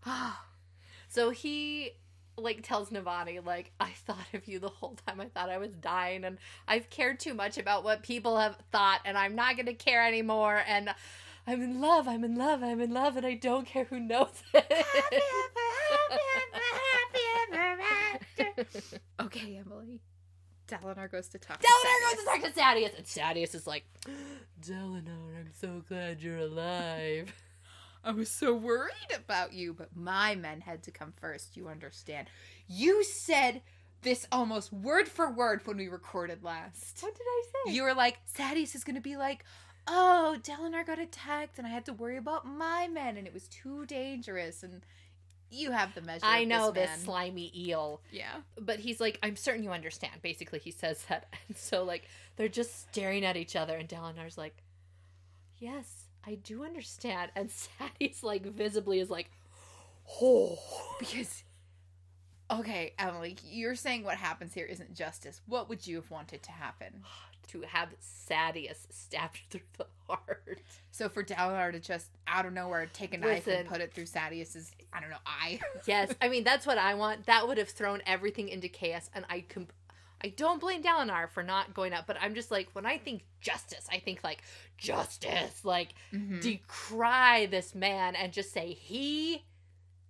So 1.08 1.30
he 1.30 1.92
like 2.38 2.62
tells 2.62 2.90
Navani 2.90 3.44
like 3.44 3.72
I 3.80 3.90
thought 3.90 4.26
of 4.34 4.46
you 4.46 4.58
the 4.58 4.68
whole 4.68 4.96
time. 5.06 5.20
I 5.20 5.26
thought 5.26 5.48
I 5.48 5.58
was 5.58 5.70
dying 5.80 6.24
and 6.24 6.38
I've 6.68 6.90
cared 6.90 7.20
too 7.20 7.34
much 7.34 7.58
about 7.58 7.84
what 7.84 8.02
people 8.02 8.38
have 8.38 8.56
thought 8.72 9.00
and 9.04 9.16
I'm 9.16 9.34
not 9.34 9.56
to 9.56 9.74
care 9.74 10.06
anymore 10.06 10.62
and 10.66 10.90
I'm 11.46 11.62
in 11.62 11.80
love. 11.80 12.08
I'm 12.08 12.24
in 12.24 12.36
love. 12.36 12.62
I'm 12.62 12.80
in 12.80 12.92
love 12.92 13.16
and 13.16 13.24
I 13.24 13.34
don't 13.34 13.66
care 13.66 13.84
who 13.84 14.00
knows 14.00 14.42
it. 14.52 14.72
Happy 14.72 15.16
ever, 15.16 15.66
happy 16.92 17.20
ever, 17.52 17.56
happy 17.56 18.42
ever 18.42 18.62
after. 18.74 19.00
okay, 19.22 19.62
Emily. 19.64 20.00
Dalinar 20.66 21.10
goes 21.10 21.28
to 21.28 21.38
talk. 21.38 21.62
Dalinar 21.62 22.10
to 22.10 22.16
goes 22.16 22.24
to 22.24 22.30
talk 22.30 22.54
to 22.54 22.60
Sadeas 22.60 22.96
and 22.96 23.06
Sadeas 23.06 23.54
is 23.54 23.66
like 23.66 23.84
Dalinar, 24.60 25.38
I'm 25.38 25.50
so 25.52 25.82
glad 25.88 26.20
you're 26.20 26.38
alive. 26.38 27.32
I 28.06 28.12
was 28.12 28.30
so 28.30 28.54
worried 28.54 28.92
about 29.14 29.52
you, 29.52 29.74
but 29.74 29.96
my 29.96 30.36
men 30.36 30.60
had 30.60 30.82
to 30.84 30.90
come 30.92 31.12
first. 31.20 31.56
You 31.56 31.68
understand? 31.68 32.28
You 32.68 33.02
said 33.02 33.62
this 34.02 34.26
almost 34.30 34.72
word 34.72 35.08
for 35.08 35.30
word 35.30 35.66
when 35.66 35.76
we 35.76 35.88
recorded 35.88 36.44
last. 36.44 37.02
What 37.02 37.14
did 37.16 37.26
I 37.28 37.42
say? 37.66 37.72
You 37.72 37.82
were 37.82 37.94
like, 37.94 38.18
Sadeas 38.32 38.76
is 38.76 38.84
gonna 38.84 39.00
be 39.00 39.16
like, 39.16 39.44
oh, 39.88 40.36
Dalinar 40.42 40.86
got 40.86 41.00
attacked, 41.00 41.58
and 41.58 41.66
I 41.66 41.70
had 41.70 41.84
to 41.86 41.92
worry 41.92 42.16
about 42.16 42.46
my 42.46 42.86
men, 42.86 43.16
and 43.16 43.26
it 43.26 43.34
was 43.34 43.48
too 43.48 43.86
dangerous. 43.86 44.62
And 44.62 44.82
you 45.50 45.72
have 45.72 45.94
the 45.94 46.00
measure. 46.00 46.24
I 46.24 46.44
know 46.44 46.70
this, 46.70 46.90
this 46.90 47.02
slimy 47.02 47.52
eel. 47.56 48.00
Yeah. 48.12 48.36
but 48.60 48.78
he's 48.78 49.00
like, 49.00 49.18
I'm 49.22 49.36
certain 49.36 49.62
you 49.64 49.70
understand. 49.70 50.22
Basically, 50.22 50.58
he 50.60 50.70
says 50.70 51.04
that. 51.08 51.26
And 51.48 51.56
so, 51.56 51.82
like, 51.84 52.08
they're 52.36 52.48
just 52.48 52.88
staring 52.88 53.24
at 53.24 53.36
each 53.36 53.56
other, 53.56 53.76
and 53.76 53.88
Dalinar's 53.88 54.38
like, 54.38 54.62
Yes, 55.58 56.05
I 56.26 56.34
do 56.36 56.64
understand. 56.64 57.30
And 57.36 57.50
Sadeas 58.00 58.22
like, 58.22 58.44
visibly 58.46 58.98
is 59.00 59.10
like, 59.10 59.30
Oh. 60.20 60.58
Because, 60.98 61.42
okay, 62.50 62.92
Emily, 62.98 63.36
you're 63.44 63.74
saying 63.74 64.04
what 64.04 64.16
happens 64.16 64.54
here 64.54 64.66
isn't 64.66 64.94
justice. 64.94 65.40
What 65.46 65.68
would 65.68 65.86
you 65.86 65.96
have 65.96 66.10
wanted 66.10 66.42
to 66.44 66.52
happen? 66.52 67.02
To 67.50 67.60
have 67.62 67.90
Sadeas 68.28 68.88
stabbed 68.90 69.38
through 69.50 69.60
the 69.78 69.86
heart. 70.08 70.62
So 70.90 71.08
for 71.08 71.22
Dalinar 71.22 71.70
to 71.70 71.78
just 71.78 72.08
out 72.26 72.44
of 72.44 72.52
nowhere 72.52 72.88
take 72.92 73.14
a 73.14 73.18
knife 73.18 73.46
Listen. 73.46 73.60
and 73.60 73.68
put 73.68 73.80
it 73.80 73.94
through 73.94 74.06
Sadeas's, 74.06 74.72
I 74.92 75.00
don't 75.00 75.10
know, 75.10 75.16
eye. 75.24 75.60
Yes, 75.86 76.12
I 76.20 76.28
mean, 76.28 76.42
that's 76.42 76.66
what 76.66 76.76
I 76.76 76.94
want. 76.94 77.26
That 77.26 77.46
would 77.46 77.56
have 77.58 77.68
thrown 77.68 78.02
everything 78.04 78.48
into 78.48 78.66
chaos, 78.66 79.08
and 79.14 79.24
I 79.30 79.44
com- 79.48 79.68
I 80.26 80.30
don't 80.30 80.60
blame 80.60 80.82
Dalinar 80.82 81.28
for 81.30 81.42
not 81.44 81.72
going 81.72 81.92
up, 81.92 82.06
but 82.08 82.16
I'm 82.20 82.34
just 82.34 82.50
like, 82.50 82.68
when 82.72 82.84
I 82.84 82.98
think 82.98 83.22
justice, 83.40 83.86
I 83.92 83.98
think 84.00 84.24
like, 84.24 84.42
justice, 84.76 85.64
like, 85.64 85.94
Mhm. 86.12 86.40
decry 86.40 87.46
this 87.46 87.74
man 87.76 88.16
and 88.16 88.32
just 88.32 88.52
say, 88.52 88.72
he 88.72 89.44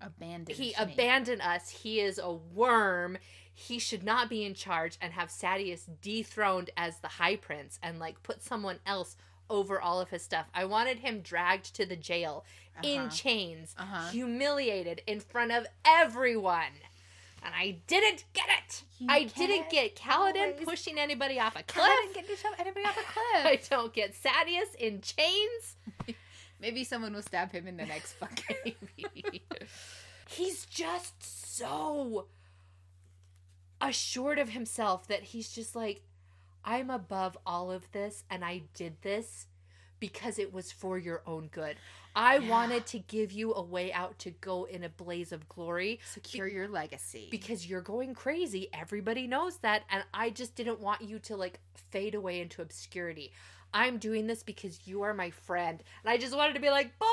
abandoned. 0.00 0.56
he 0.56 0.68
me. 0.68 0.74
abandoned 0.78 1.42
us. 1.42 1.68
He 1.68 2.00
is 2.00 2.18
a 2.18 2.32
worm. 2.32 3.18
He 3.52 3.78
should 3.78 4.04
not 4.04 4.28
be 4.30 4.42
in 4.44 4.54
charge 4.54 4.96
and 5.02 5.12
have 5.12 5.28
Sadeas 5.28 5.86
dethroned 6.00 6.70
as 6.78 6.98
the 7.00 7.08
high 7.08 7.36
prince 7.36 7.78
and 7.82 7.98
like 7.98 8.22
put 8.22 8.42
someone 8.42 8.78
else 8.86 9.16
over 9.50 9.80
all 9.80 10.00
of 10.00 10.08
his 10.10 10.22
stuff. 10.22 10.46
I 10.54 10.64
wanted 10.64 10.98
him 11.00 11.20
dragged 11.20 11.74
to 11.76 11.84
the 11.86 11.96
jail 11.96 12.44
in 12.82 13.02
Uh-huh. 13.02 13.10
chains, 13.10 13.74
Uh-huh. 13.78 14.10
humiliated 14.10 15.02
in 15.06 15.20
front 15.20 15.52
of 15.52 15.66
everyone. 15.84 16.72
And 17.46 17.54
I 17.54 17.76
didn't 17.86 18.24
get 18.34 18.46
it. 18.58 18.82
You 18.98 19.06
I 19.08 19.24
didn't 19.24 19.70
get 19.70 19.94
Kaladin 19.94 20.52
always- 20.52 20.64
pushing 20.64 20.98
anybody 20.98 21.38
off 21.38 21.54
a 21.56 21.62
cliff. 21.62 21.86
I 21.88 22.02
didn't 22.12 22.26
get 22.26 22.28
to 22.28 22.42
shove 22.42 22.54
anybody 22.58 22.84
off 22.84 22.98
a 22.98 23.02
cliff. 23.12 23.46
I 23.46 23.60
don't 23.70 23.92
get 23.94 24.14
Sadeas 24.14 24.74
in 24.78 25.00
chains. 25.00 25.76
Maybe 26.60 26.82
someone 26.84 27.14
will 27.14 27.22
stab 27.22 27.52
him 27.52 27.68
in 27.68 27.76
the 27.76 27.86
next 27.86 28.12
fucking. 28.20 28.74
he's 30.28 30.66
just 30.66 31.56
so 31.56 32.26
assured 33.80 34.38
of 34.38 34.48
himself 34.50 35.06
that 35.06 35.22
he's 35.22 35.50
just 35.50 35.76
like 35.76 36.00
i'm 36.64 36.88
above 36.90 37.36
all 37.46 37.70
of 37.70 37.92
this 37.92 38.24
and 38.30 38.42
i 38.44 38.62
did 38.74 38.94
this 39.02 39.46
because 40.00 40.38
it 40.38 40.52
was 40.52 40.70
for 40.72 40.98
your 40.98 41.22
own 41.26 41.48
good 41.48 41.76
i 42.14 42.36
Yeah. 42.38 42.48
wanted 42.48 42.86
to 42.86 42.98
give 42.98 43.32
you 43.32 43.54
a 43.54 43.62
way 43.62 43.92
out 43.92 44.18
to 44.20 44.30
go 44.30 44.64
in 44.64 44.84
a 44.84 44.88
blaze 44.88 45.32
of 45.32 45.48
glory 45.48 46.00
Secure 46.12 46.46
your 46.46 46.68
legacy. 46.68 47.28
because 47.30 47.68
you're 47.68 47.80
going 47.82 48.14
crazy 48.14 48.68
everybody 48.72 49.26
knows 49.26 49.58
that 49.58 49.84
and 49.90 50.04
i 50.14 50.30
just 50.30 50.54
didn't 50.54 50.80
want 50.80 51.02
you 51.02 51.18
to 51.20 51.36
like 51.36 51.60
fade 51.90 52.14
away 52.14 52.40
into 52.40 52.62
obscurity 52.62 53.32
i'm 53.74 53.98
doing 53.98 54.26
this 54.26 54.42
because 54.42 54.86
you 54.86 55.02
are 55.02 55.12
my 55.14 55.30
friend 55.30 55.82
and 56.02 56.10
i 56.10 56.16
just 56.16 56.36
wanted 56.36 56.54
to 56.54 56.60
be 56.60 56.70
like 56.70 56.92
Bo! 56.98 57.06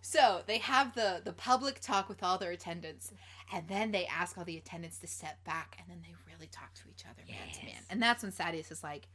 So 0.00 0.40
they 0.46 0.58
have 0.58 0.94
the 0.94 1.20
the 1.24 1.32
public 1.32 1.80
talk 1.80 2.08
with 2.08 2.22
all 2.22 2.38
their 2.38 2.52
attendants, 2.52 3.12
and 3.52 3.66
then 3.68 3.90
they 3.90 4.06
ask 4.06 4.38
all 4.38 4.44
the 4.44 4.56
attendants 4.56 4.98
to 5.00 5.06
step 5.06 5.42
back, 5.44 5.76
and 5.78 5.88
then 5.90 5.98
they 6.02 6.14
really 6.32 6.46
talk 6.46 6.72
to 6.74 6.82
each 6.90 7.04
other 7.04 7.22
man 7.28 7.52
to 7.58 7.64
man. 7.66 7.74
And 7.90 8.00
that's 8.02 8.22
when 8.22 8.32
Sadeas 8.32 8.70
is 8.70 8.82
like, 8.82 9.08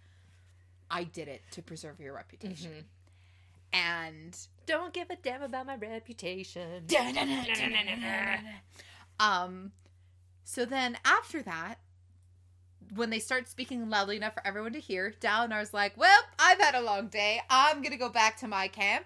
"I 0.94 1.04
did 1.06 1.28
it 1.28 1.42
to 1.52 1.62
preserve 1.62 2.00
your 2.00 2.14
reputation." 2.14 2.72
Mhm. 2.72 2.84
And 3.76 4.38
Don't 4.66 4.94
give 4.94 5.10
a 5.10 5.16
damn 5.18 5.42
about 5.42 5.66
my 5.66 5.76
reputation. 5.76 6.86
um 9.20 9.72
so 10.46 10.66
then 10.66 10.98
after 11.06 11.42
that 11.42 11.80
when 12.96 13.10
they 13.10 13.20
start 13.20 13.48
speaking 13.48 13.90
loudly 13.90 14.18
enough 14.18 14.36
for 14.36 14.46
everyone 14.46 14.74
to 14.74 14.80
hear, 14.80 15.16
Dalinar's 15.20 15.74
like, 15.74 15.98
Well, 15.98 16.22
I've 16.38 16.60
had 16.60 16.76
a 16.76 16.82
long 16.82 17.08
day. 17.08 17.42
I'm 17.50 17.82
gonna 17.82 17.98
go 17.98 18.10
back 18.10 18.38
to 18.38 18.48
my 18.48 18.68
camp. 18.68 19.06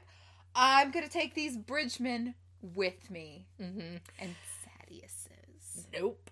I'm 0.54 0.92
gonna 0.92 1.08
take 1.08 1.34
these 1.36 1.56
bridgemen 1.56 2.36
with 2.62 3.10
me. 3.10 3.46
Mm-hmm. 3.62 3.98
And 4.20 4.36
Sadeas 4.66 5.10
says, 5.10 5.86
Nope. 5.94 6.30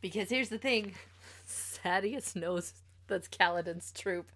Because 0.00 0.30
here's 0.30 0.48
the 0.48 0.58
thing 0.58 0.94
Sadeas 1.48 2.34
knows 2.34 2.72
that's 3.06 3.28
Kaladin's 3.28 3.92
troop. 3.92 4.32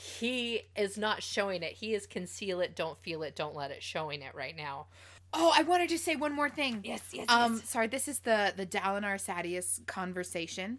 He 0.00 0.62
is 0.76 0.96
not 0.96 1.22
showing 1.22 1.62
it. 1.62 1.72
He 1.72 1.94
is 1.94 2.06
conceal 2.06 2.62
it, 2.62 2.74
don't 2.74 2.98
feel 2.98 3.22
it, 3.22 3.36
don't 3.36 3.54
let 3.54 3.70
it 3.70 3.82
showing 3.82 4.22
it 4.22 4.34
right 4.34 4.56
now. 4.56 4.86
Oh, 5.34 5.52
I 5.54 5.62
wanted 5.62 5.90
to 5.90 5.98
say 5.98 6.16
one 6.16 6.32
more 6.34 6.48
thing. 6.48 6.80
Yes, 6.84 7.02
yes, 7.12 7.26
Um, 7.28 7.58
sorry, 7.58 7.86
this 7.86 8.08
is 8.08 8.20
the 8.20 8.54
the 8.56 8.64
Dalinar 8.64 9.22
Sadeas 9.22 9.84
conversation. 9.86 10.78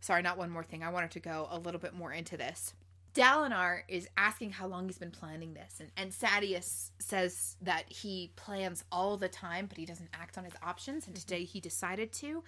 Sorry, 0.00 0.20
not 0.20 0.36
one 0.36 0.50
more 0.50 0.62
thing. 0.62 0.82
I 0.82 0.90
wanted 0.90 1.10
to 1.12 1.20
go 1.20 1.48
a 1.50 1.58
little 1.58 1.80
bit 1.80 1.94
more 1.94 2.12
into 2.12 2.36
this. 2.36 2.74
Dalinar 3.14 3.80
is 3.88 4.08
asking 4.18 4.50
how 4.52 4.66
long 4.66 4.86
he's 4.86 4.98
been 4.98 5.10
planning 5.10 5.54
this, 5.54 5.80
and, 5.80 5.90
and 5.96 6.12
Sadeas 6.12 6.90
says 7.00 7.56
that 7.62 7.90
he 7.90 8.30
plans 8.36 8.84
all 8.92 9.16
the 9.16 9.28
time, 9.28 9.66
but 9.66 9.78
he 9.78 9.86
doesn't 9.86 10.10
act 10.12 10.36
on 10.36 10.44
his 10.44 10.54
options, 10.62 11.06
and 11.06 11.16
today 11.16 11.44
he 11.44 11.60
decided 11.60 12.12
to. 12.12 12.44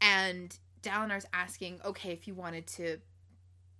And 0.00 0.56
Dalinar's 0.82 1.26
asking, 1.32 1.80
okay, 1.84 2.12
if 2.12 2.26
you 2.28 2.34
wanted 2.34 2.66
to 2.68 2.98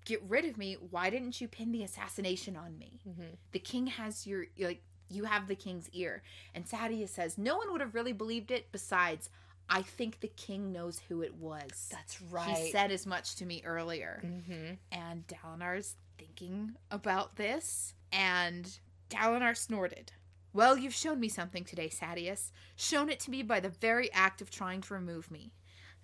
get 0.08 0.22
rid 0.26 0.44
of 0.46 0.56
me, 0.56 0.74
why 0.90 1.10
didn't 1.10 1.40
you 1.40 1.46
pin 1.48 1.70
the 1.70 1.82
assassination 1.84 2.56
on 2.56 2.78
me? 2.78 3.00
Mhm. 3.06 3.36
The 3.52 3.58
king 3.58 3.86
has 3.88 4.26
your 4.26 4.46
like 4.58 4.82
you 5.10 5.24
have 5.24 5.46
the 5.48 5.54
king's 5.54 5.88
ear. 5.90 6.22
And 6.54 6.66
Sadeas 6.66 7.10
says, 7.10 7.38
no 7.38 7.56
one 7.56 7.70
would 7.72 7.80
have 7.80 7.94
really 7.94 8.12
believed 8.12 8.50
it. 8.50 8.70
Besides, 8.72 9.30
I 9.70 9.82
think 9.82 10.20
the 10.20 10.28
king 10.28 10.72
knows 10.72 10.98
who 11.08 11.22
it 11.22 11.34
was. 11.34 11.88
That's 11.90 12.20
right. 12.22 12.56
He 12.56 12.70
said 12.72 12.90
as 12.90 13.06
much 13.06 13.36
to 13.36 13.46
me 13.46 13.62
earlier. 13.64 14.20
mm-hmm. 14.24 14.74
And 14.92 15.26
Dalinar's 15.26 15.96
thinking 16.18 16.76
about 16.90 17.36
this, 17.36 17.94
and 18.12 18.78
Dalinar 19.08 19.56
snorted. 19.56 20.12
Well, 20.52 20.76
you've 20.76 20.94
shown 20.94 21.20
me 21.20 21.28
something 21.28 21.64
today, 21.64 21.88
Sadeas. 21.88 22.50
Shown 22.76 23.08
it 23.08 23.20
to 23.20 23.30
me 23.30 23.42
by 23.42 23.60
the 23.60 23.68
very 23.68 24.12
act 24.12 24.40
of 24.42 24.50
trying 24.50 24.80
to 24.82 24.94
remove 24.94 25.30
me. 25.30 25.52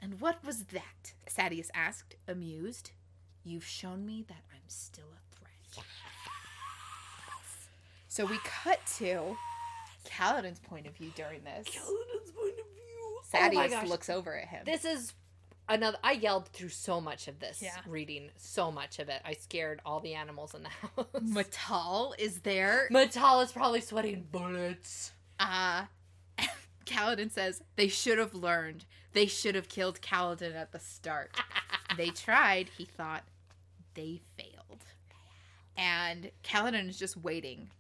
And 0.01 0.21
what 0.21 0.45
was 0.45 0.65
that? 0.65 1.15
Sadeas 1.29 1.71
asked, 1.75 2.17
amused. 2.29 2.93
You've 3.45 3.65
shown 3.65 4.07
me 4.07 4.25
that 4.29 4.43
I'm 4.53 4.63
still 4.69 5.05
a 5.05 5.37
threat. 5.37 5.85
So 8.09 8.25
we 8.27 8.39
cut 8.45 8.79
to 8.99 9.37
Kaladin's 10.07 10.61
point 10.61 10.87
of 10.87 10.97
view 10.97 11.11
during 11.17 11.43
this. 11.45 11.67
Kaladin's 11.67 12.31
point 12.31 12.53
of 12.53 12.67
view. 12.75 12.95
oh 12.97 13.23
Sadeas 13.33 13.71
gosh. 13.71 13.89
looks 13.89 14.09
over 14.09 14.37
at 14.39 14.47
him. 14.49 14.63
This 14.65 14.85
is 14.85 15.13
another. 15.69 15.99
I 16.05 16.13
yelled 16.13 16.49
through 16.49 16.69
so 16.69 17.01
much 17.01 17.27
of 17.29 17.41
this 17.41 17.61
Yeah. 17.61 17.77
reading, 17.87 18.31
so 18.37 18.71
much 18.71 18.99
of 18.99 19.09
it. 19.09 19.21
I 19.25 19.33
scared 19.35 19.81
all 19.85 20.01
the 20.01 20.15
animals 20.15 20.55
in 20.55 20.63
the 20.63 20.69
house. 20.69 21.07
Matal 21.23 22.15
is 22.19 22.41
there. 22.41 22.87
Matal 22.91 23.41
is 23.41 23.51
probably 23.53 23.81
sweating 23.81 24.27
bullets. 24.31 25.13
Uh 25.41 25.87
Kaladin 26.87 27.31
says 27.33 27.63
they 27.77 27.89
should 27.89 28.19
have 28.19 28.35
learned. 28.35 28.85
They 29.13 29.27
should 29.27 29.55
have 29.57 29.69
killed 29.69 30.01
Kaladin 30.01 30.55
at 30.55 30.71
the 30.73 30.79
start. 30.79 31.35
they 31.97 32.11
tried, 32.11 32.69
he 32.79 32.85
thought. 32.85 33.25
They 33.95 34.21
failed. 34.37 34.85
And 35.77 36.31
Kaladin 36.45 36.89
is 36.89 36.99
just 36.99 37.17
waiting 37.17 37.71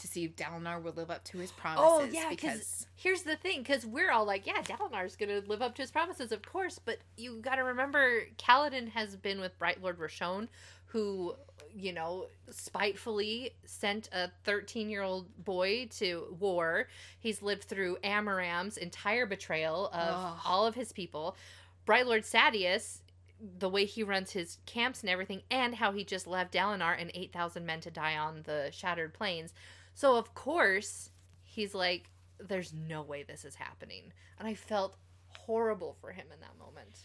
to 0.00 0.08
see 0.08 0.24
if 0.24 0.34
Dalinar 0.34 0.82
will 0.82 0.92
live 0.92 1.10
up 1.10 1.24
to 1.24 1.38
his 1.38 1.52
promises. 1.52 1.86
Oh 1.86 2.08
yeah, 2.10 2.28
because 2.30 2.86
here's 2.96 3.22
the 3.22 3.36
thing: 3.36 3.62
because 3.62 3.86
we're 3.86 4.10
all 4.10 4.24
like, 4.24 4.46
yeah, 4.46 4.62
Dalinar's 4.62 5.16
gonna 5.16 5.42
live 5.46 5.62
up 5.62 5.74
to 5.76 5.82
his 5.82 5.90
promises, 5.90 6.32
of 6.32 6.42
course. 6.42 6.78
But 6.78 6.98
you 7.16 7.36
got 7.40 7.56
to 7.56 7.62
remember, 7.62 8.22
Kaladin 8.38 8.88
has 8.88 9.16
been 9.16 9.40
with 9.40 9.58
Bright 9.58 9.82
Lord 9.82 9.98
Roshone, 9.98 10.48
who, 10.86 11.34
you 11.74 11.92
know, 11.92 12.26
spitefully 12.50 13.52
sent 13.64 14.08
a 14.12 14.30
13 14.44 14.88
year 14.90 15.02
old 15.02 15.26
boy 15.44 15.88
to 15.98 16.36
war. 16.38 16.88
He's 17.18 17.42
lived 17.42 17.64
through 17.64 17.98
Amaram's 18.02 18.76
entire 18.76 19.26
betrayal 19.26 19.86
of 19.88 20.14
Ugh. 20.14 20.38
all 20.44 20.66
of 20.66 20.74
his 20.74 20.92
people. 20.92 21.36
Bright 21.84 22.06
Lord 22.06 22.22
Sadeas. 22.22 23.00
The 23.40 23.68
way 23.70 23.84
he 23.86 24.02
runs 24.02 24.32
his 24.32 24.58
camps 24.66 25.00
and 25.00 25.08
everything, 25.10 25.42
and 25.50 25.74
how 25.76 25.92
he 25.92 26.04
just 26.04 26.26
left 26.26 26.52
Dalinar 26.52 27.00
and 27.00 27.10
8,000 27.14 27.64
men 27.64 27.80
to 27.80 27.90
die 27.90 28.16
on 28.16 28.42
the 28.44 28.70
Shattered 28.72 29.14
Plains. 29.14 29.54
So, 29.94 30.16
of 30.16 30.34
course, 30.34 31.10
he's 31.44 31.74
like, 31.74 32.10
there's 32.38 32.72
no 32.72 33.02
way 33.02 33.22
this 33.22 33.44
is 33.44 33.54
happening. 33.56 34.12
And 34.38 34.46
I 34.48 34.54
felt 34.54 34.96
horrible 35.28 35.96
for 36.00 36.12
him 36.12 36.26
in 36.32 36.40
that 36.40 36.58
moment. 36.58 36.98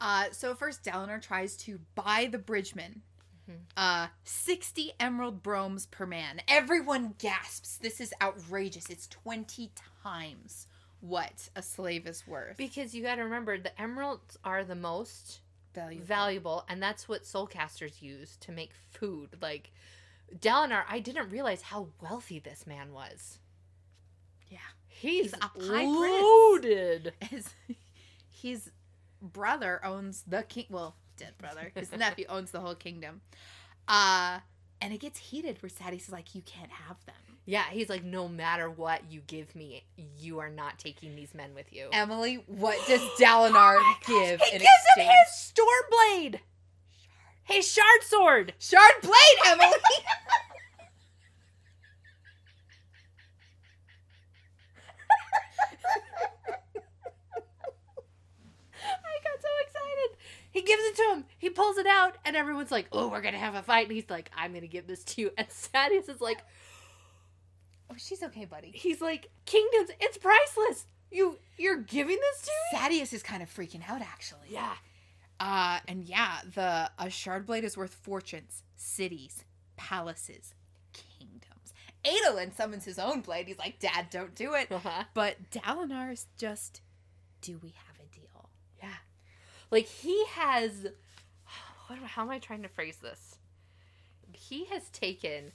uh 0.00 0.26
so 0.32 0.54
first 0.54 0.82
Dalinar 0.84 1.20
tries 1.20 1.56
to 1.58 1.78
buy 1.94 2.28
the 2.30 2.38
bridgeman. 2.38 3.02
Mhm. 3.50 3.58
Uh 3.76 4.08
60 4.24 4.92
emerald 4.98 5.42
broams 5.42 5.86
per 5.86 6.06
man. 6.06 6.40
Everyone 6.48 7.14
gasps. 7.18 7.76
This 7.78 8.00
is 8.00 8.12
outrageous. 8.22 8.88
It's 8.90 9.06
20 9.08 9.70
times 10.02 10.66
what 11.00 11.48
a 11.56 11.62
slave 11.62 12.06
is 12.06 12.26
worth. 12.26 12.56
Because 12.56 12.94
you 12.94 13.02
got 13.02 13.16
to 13.16 13.22
remember, 13.22 13.58
the 13.58 13.78
emeralds 13.80 14.38
are 14.44 14.64
the 14.64 14.74
most 14.74 15.40
Valuable. 15.74 16.06
valuable, 16.06 16.64
and 16.68 16.82
that's 16.82 17.08
what 17.08 17.22
soulcasters 17.22 18.02
use 18.02 18.36
to 18.40 18.52
make 18.52 18.70
food. 18.90 19.36
Like, 19.40 19.72
Dalinar, 20.36 20.84
I 20.88 21.00
didn't 21.00 21.30
realize 21.30 21.62
how 21.62 21.88
wealthy 22.00 22.38
this 22.38 22.66
man 22.66 22.92
was. 22.92 23.38
Yeah. 24.48 24.58
He's, 24.88 25.32
He's 25.32 25.66
loaded. 25.68 27.12
his 27.30 27.48
his 28.28 28.70
brother 29.20 29.80
owns 29.84 30.24
the 30.26 30.42
king 30.42 30.66
well 30.70 30.96
dead 31.16 31.34
brother 31.38 31.70
his 31.74 31.92
nephew 31.98 32.24
owns 32.28 32.50
the 32.50 32.60
whole 32.60 32.74
kingdom 32.74 33.20
uh 33.88 34.38
and 34.80 34.94
it 34.94 35.00
gets 35.00 35.18
heated 35.18 35.62
where 35.62 35.68
Sadeas 35.68 36.02
is 36.02 36.10
like 36.10 36.34
you 36.34 36.42
can't 36.42 36.70
have 36.70 37.04
them 37.04 37.29
Yeah, 37.46 37.64
he's 37.70 37.88
like, 37.88 38.04
no 38.04 38.28
matter 38.28 38.70
what 38.70 39.10
you 39.10 39.22
give 39.26 39.54
me, 39.56 39.84
you 40.18 40.38
are 40.38 40.50
not 40.50 40.78
taking 40.78 41.16
these 41.16 41.34
men 41.34 41.54
with 41.54 41.72
you. 41.72 41.88
emily 41.92 42.44
what 42.46 42.78
does 42.86 43.00
dalinar 43.18 43.76
Oh 43.78 43.94
give 44.06 44.40
he 44.40 44.56
in 44.56 44.58
gives 44.58 44.62
him 44.96 45.02
exchange 45.02 45.10
his 45.26 45.34
storm 45.34 45.84
blade. 45.90 46.40
His 47.44 47.66
shard 47.66 48.02
sword. 48.02 48.54
shard 48.58 48.92
blade 49.02 49.38
emily 49.46 49.66
I 58.82 59.16
got 59.24 59.40
so 59.40 59.48
excited. 59.66 60.16
He 60.50 60.62
gives 60.62 60.82
it 60.84 60.96
to 60.96 61.02
him. 61.14 61.24
He 61.38 61.50
pulls 61.50 61.78
it 61.78 61.86
out, 61.86 62.16
and 62.24 62.34
everyone's 62.36 62.70
like, 62.70 62.86
"Oh, 62.92 63.08
we're 63.08 63.20
gonna 63.20 63.38
have 63.38 63.54
a 63.54 63.62
fight." 63.62 63.86
And 63.86 63.92
he's 63.92 64.08
like, 64.10 64.30
"I'm 64.36 64.52
gonna 64.52 64.66
give 64.66 64.86
this 64.86 65.04
to 65.04 65.20
you." 65.22 65.30
And 65.36 65.48
Sadeas 65.48 66.08
is 66.08 66.20
like, 66.20 66.38
oh 67.90 67.94
she's 67.96 68.22
okay 68.22 68.44
buddy 68.44 68.70
"He's 68.74 69.00
like, 69.00 69.30
kingdoms, 69.46 69.90
it's 70.00 70.18
priceless. 70.18 70.86
You, 71.10 71.38
you're 71.58 71.78
giving 71.78 72.16
this 72.16 72.42
to 72.42 72.50
me." 72.50 72.78
Sadeas 73.00 73.12
is 73.12 73.22
kind 73.22 73.42
of 73.42 73.52
freaking 73.52 73.82
out 73.88 74.00
actually 74.02 74.48
Yeah. 74.48 74.74
uh 75.40 75.80
and 75.88 76.04
yeah 76.04 76.38
the 76.54 76.90
a 76.98 77.10
shard 77.10 77.46
blade 77.46 77.64
is 77.64 77.76
worth 77.76 77.94
fortunes 77.94 78.62
cities 78.76 79.44
palaces 79.76 80.54
kingdoms 80.92 81.72
Adolin 82.04 82.54
summons 82.54 82.84
his 82.84 82.98
own 82.98 83.20
blade 83.22 83.46
he's 83.48 83.58
like 83.58 83.78
dad 83.80 84.06
don't 84.10 84.34
do 84.34 84.54
it 84.54 84.70
Uh-huh. 84.70 85.04
But 85.14 85.50
Dalinar's 85.50 86.26
just, 86.38 86.80
do 87.42 87.58
we 87.62 87.70
have 87.86 87.96
a 87.98 88.14
deal? 88.14 88.50
Yeah. 88.82 88.94
Like 89.70 89.86
he 89.86 90.24
has. 90.26 90.86
What? 91.88 91.98
How 92.00 92.22
am 92.22 92.30
I 92.30 92.38
trying 92.38 92.62
to 92.62 92.68
phrase 92.68 92.98
this? 93.02 93.36
He 94.32 94.66
has 94.66 94.88
taken 94.90 95.50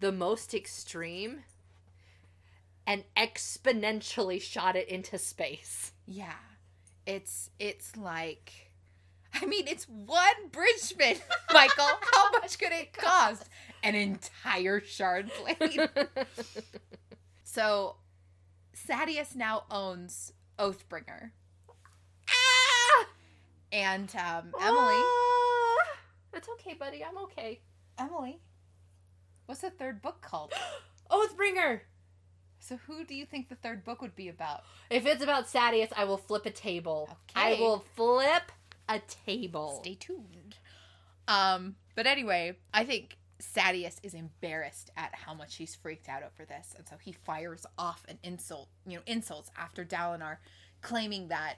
the 0.00 0.12
most 0.12 0.54
extreme 0.54 1.40
and 2.86 3.04
exponentially 3.16 4.40
shot 4.40 4.76
it 4.76 4.88
into 4.88 5.18
space. 5.18 5.92
Yeah. 6.06 6.32
It's 7.06 7.50
it's 7.58 7.96
like 7.96 8.52
I 9.34 9.46
mean 9.46 9.66
it's 9.68 9.84
one 9.88 10.48
bridgeman, 10.52 11.16
Michael. 11.52 11.88
How 12.12 12.30
much 12.32 12.58
could 12.58 12.72
it 12.72 12.92
cost? 12.96 13.48
An 13.82 13.94
entire 13.94 14.80
shard 14.80 15.30
blade. 15.42 15.88
so 17.44 17.96
Sadeas 18.74 19.34
now 19.36 19.64
owns 19.70 20.32
Oathbringer. 20.58 21.30
ah! 22.28 23.06
And 23.72 24.10
um, 24.16 24.52
Emily 24.60 24.94
Ah! 24.94 25.96
It's 26.32 26.48
okay, 26.48 26.74
buddy. 26.74 27.04
I'm 27.04 27.18
okay. 27.18 27.60
Emily. 27.98 28.40
What's 29.46 29.60
the 29.60 29.70
third 29.70 30.00
book 30.02 30.20
called? 30.22 30.52
Oathbringer. 31.10 31.80
So 32.66 32.78
who 32.86 33.04
do 33.04 33.14
you 33.14 33.26
think 33.26 33.50
the 33.50 33.56
third 33.56 33.84
book 33.84 34.00
would 34.00 34.16
be 34.16 34.28
about? 34.28 34.62
If 34.88 35.04
it's 35.04 35.22
about 35.22 35.48
Sadeas, 35.48 35.92
I 35.94 36.04
will 36.04 36.16
flip 36.16 36.46
a 36.46 36.50
table. 36.50 37.08
Okay. 37.36 37.56
I 37.56 37.60
will 37.60 37.84
flip 37.94 38.50
a 38.88 39.02
table. 39.26 39.80
Stay 39.82 39.96
tuned. 39.96 40.56
Um, 41.28 41.76
but 41.94 42.06
anyway, 42.06 42.56
I 42.72 42.84
think 42.84 43.18
Sadeas 43.38 43.96
is 44.02 44.14
embarrassed 44.14 44.90
at 44.96 45.14
how 45.14 45.34
much 45.34 45.56
he's 45.56 45.74
freaked 45.74 46.08
out 46.08 46.22
over 46.22 46.46
this, 46.46 46.74
and 46.78 46.88
so 46.88 46.96
he 47.02 47.12
fires 47.12 47.66
off 47.76 48.02
an 48.08 48.18
insult, 48.22 48.68
you 48.86 48.96
know, 48.96 49.02
insults 49.06 49.50
after 49.58 49.84
Dalinar, 49.84 50.38
claiming 50.80 51.28
that 51.28 51.56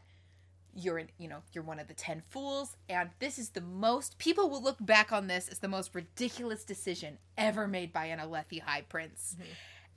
you're 0.75 0.99
an, 0.99 1.09
you 1.19 1.29
know, 1.29 1.39
you're 1.53 1.65
one 1.65 1.79
of 1.79 1.87
the 1.87 1.95
ten 1.95 2.23
fools, 2.31 2.77
and 2.89 3.11
this 3.21 3.39
is 3.39 3.51
the 3.51 3.61
most 3.61 4.19
people 4.19 4.51
will 4.51 4.63
look 4.63 4.79
back 4.81 5.13
on 5.13 5.29
this 5.29 5.49
as 5.49 5.61
the 5.61 5.69
most 5.69 5.95
ridiculous 5.95 6.65
decision 6.65 7.19
ever 7.39 7.69
made 7.69 7.93
by 7.93 8.07
an 8.07 8.19
Alethi 8.19 8.61
High 8.61 8.83
Prince. 8.83 9.37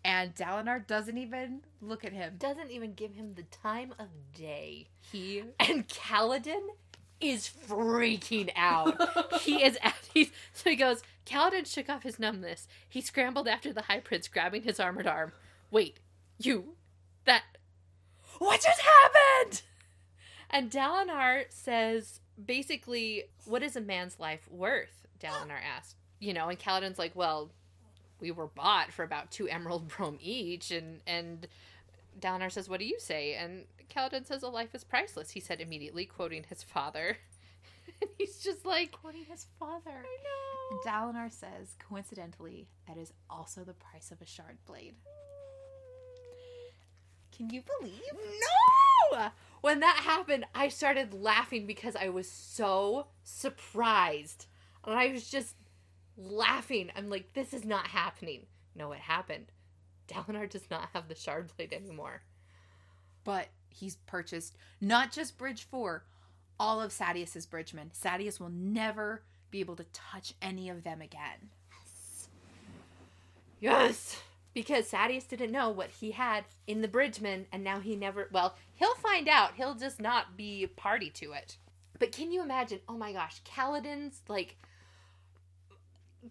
And 0.03 0.33
Dalinar 0.33 0.85
doesn't 0.85 1.17
even 1.17 1.61
look 1.81 2.05
at 2.05 2.13
him. 2.13 2.35
Doesn't 2.37 2.71
even 2.71 2.93
give 2.93 3.13
him 3.13 3.33
the 3.35 3.43
time 3.43 3.93
of 3.99 4.07
day. 4.33 4.87
He 5.11 5.43
And 5.59 5.87
Kaladin 5.87 6.69
is 7.19 7.49
freaking 7.67 8.49
out. 8.55 8.97
he 9.41 9.63
is 9.63 9.77
at 9.81 9.95
he's 10.13 10.31
so 10.53 10.69
he 10.69 10.75
goes, 10.75 11.01
Kaladin 11.25 11.65
shook 11.65 11.89
off 11.89 12.03
his 12.03 12.19
numbness. 12.19 12.67
He 12.87 13.01
scrambled 13.01 13.47
after 13.47 13.73
the 13.73 13.83
high 13.83 13.99
prince, 13.99 14.27
grabbing 14.27 14.63
his 14.63 14.79
armored 14.79 15.07
arm. 15.07 15.33
Wait, 15.69 15.97
you 16.37 16.75
that 17.25 17.43
what 18.37 18.61
just 18.61 18.81
happened? 18.81 19.61
And 20.49 20.71
Dalinar 20.71 21.45
says 21.49 22.21
basically, 22.43 23.25
what 23.45 23.61
is 23.63 23.75
a 23.75 23.81
man's 23.81 24.19
life 24.19 24.47
worth? 24.49 25.05
Dalinar 25.19 25.59
asked. 25.77 25.95
You 26.19 26.33
know, 26.33 26.47
and 26.49 26.59
Kaladin's 26.59 26.99
like, 26.99 27.15
Well, 27.15 27.51
we 28.19 28.31
were 28.31 28.47
bought 28.47 28.91
for 28.91 29.03
about 29.03 29.31
two 29.31 29.47
emerald 29.47 29.87
broam 29.97 30.17
each, 30.21 30.71
and 30.71 31.01
and 31.07 31.47
Dalinar 32.19 32.51
says, 32.51 32.69
What 32.69 32.79
do 32.79 32.85
you 32.85 32.99
say? 32.99 33.35
And 33.35 33.65
Kaladin 33.89 34.25
says, 34.25 34.43
A 34.43 34.47
life 34.47 34.73
is 34.73 34.83
priceless, 34.83 35.31
he 35.31 35.39
said 35.39 35.61
immediately, 35.61 36.05
quoting 36.05 36.45
his 36.47 36.63
father. 36.63 37.17
and 38.01 38.09
he's 38.17 38.39
just 38.39 38.65
like, 38.65 38.91
quoting 38.91 39.25
his 39.25 39.47
father. 39.59 39.91
I 39.91 40.17
know. 40.23 40.79
Dalinar 40.85 41.31
says, 41.31 41.75
coincidentally, 41.79 42.67
that 42.87 42.97
is 42.97 43.11
also 43.29 43.63
the 43.63 43.73
price 43.73 44.11
of 44.11 44.21
a 44.21 44.25
shard 44.25 44.57
blade. 44.65 44.93
Can 47.35 47.49
you 47.49 47.63
believe? 47.79 48.01
No! 49.13 49.29
When 49.61 49.79
that 49.79 50.01
happened, 50.03 50.45
I 50.53 50.69
started 50.69 51.13
laughing 51.13 51.65
because 51.65 51.95
I 51.95 52.09
was 52.09 52.29
so 52.29 53.07
surprised. 53.23 54.45
And 54.85 54.95
I 54.95 55.11
was 55.11 55.29
just 55.29 55.55
laughing. 56.19 56.91
I'm 56.95 57.09
like, 57.09 57.33
this 57.33 57.53
is 57.53 57.65
not 57.65 57.87
happening. 57.87 58.45
No, 58.75 58.91
it 58.91 58.99
happened. 58.99 59.51
Dalinar 60.07 60.49
does 60.49 60.69
not 60.69 60.89
have 60.93 61.07
the 61.07 61.15
shard 61.15 61.51
blade 61.55 61.73
anymore. 61.73 62.21
But 63.23 63.47
he's 63.69 63.95
purchased 63.95 64.57
not 64.81 65.11
just 65.11 65.37
Bridge 65.37 65.63
4, 65.63 66.03
all 66.59 66.81
of 66.81 66.91
Sadeas's 66.91 67.45
bridgemen. 67.45 67.91
Sadeas 67.93 68.39
will 68.39 68.49
never 68.49 69.23
be 69.51 69.59
able 69.59 69.75
to 69.77 69.85
touch 69.93 70.33
any 70.41 70.69
of 70.69 70.83
them 70.83 71.01
again. 71.01 71.49
Yes! 73.59 74.21
Because 74.53 74.89
Sadeas 74.89 75.27
didn't 75.27 75.51
know 75.51 75.69
what 75.69 75.89
he 75.99 76.11
had 76.11 76.45
in 76.65 76.81
the 76.81 76.87
bridgeman, 76.87 77.45
and 77.51 77.63
now 77.63 77.79
he 77.79 77.95
never. 77.95 78.29
Well, 78.31 78.55
he'll 78.75 78.95
find 78.95 79.27
out. 79.27 79.55
He'll 79.55 79.75
just 79.75 80.01
not 80.01 80.37
be 80.37 80.65
party 80.67 81.09
to 81.11 81.33
it. 81.33 81.57
But 81.99 82.11
can 82.11 82.31
you 82.31 82.41
imagine? 82.41 82.79
Oh 82.87 82.97
my 82.97 83.13
gosh, 83.13 83.41
Kaladin's 83.43 84.21
like. 84.27 84.57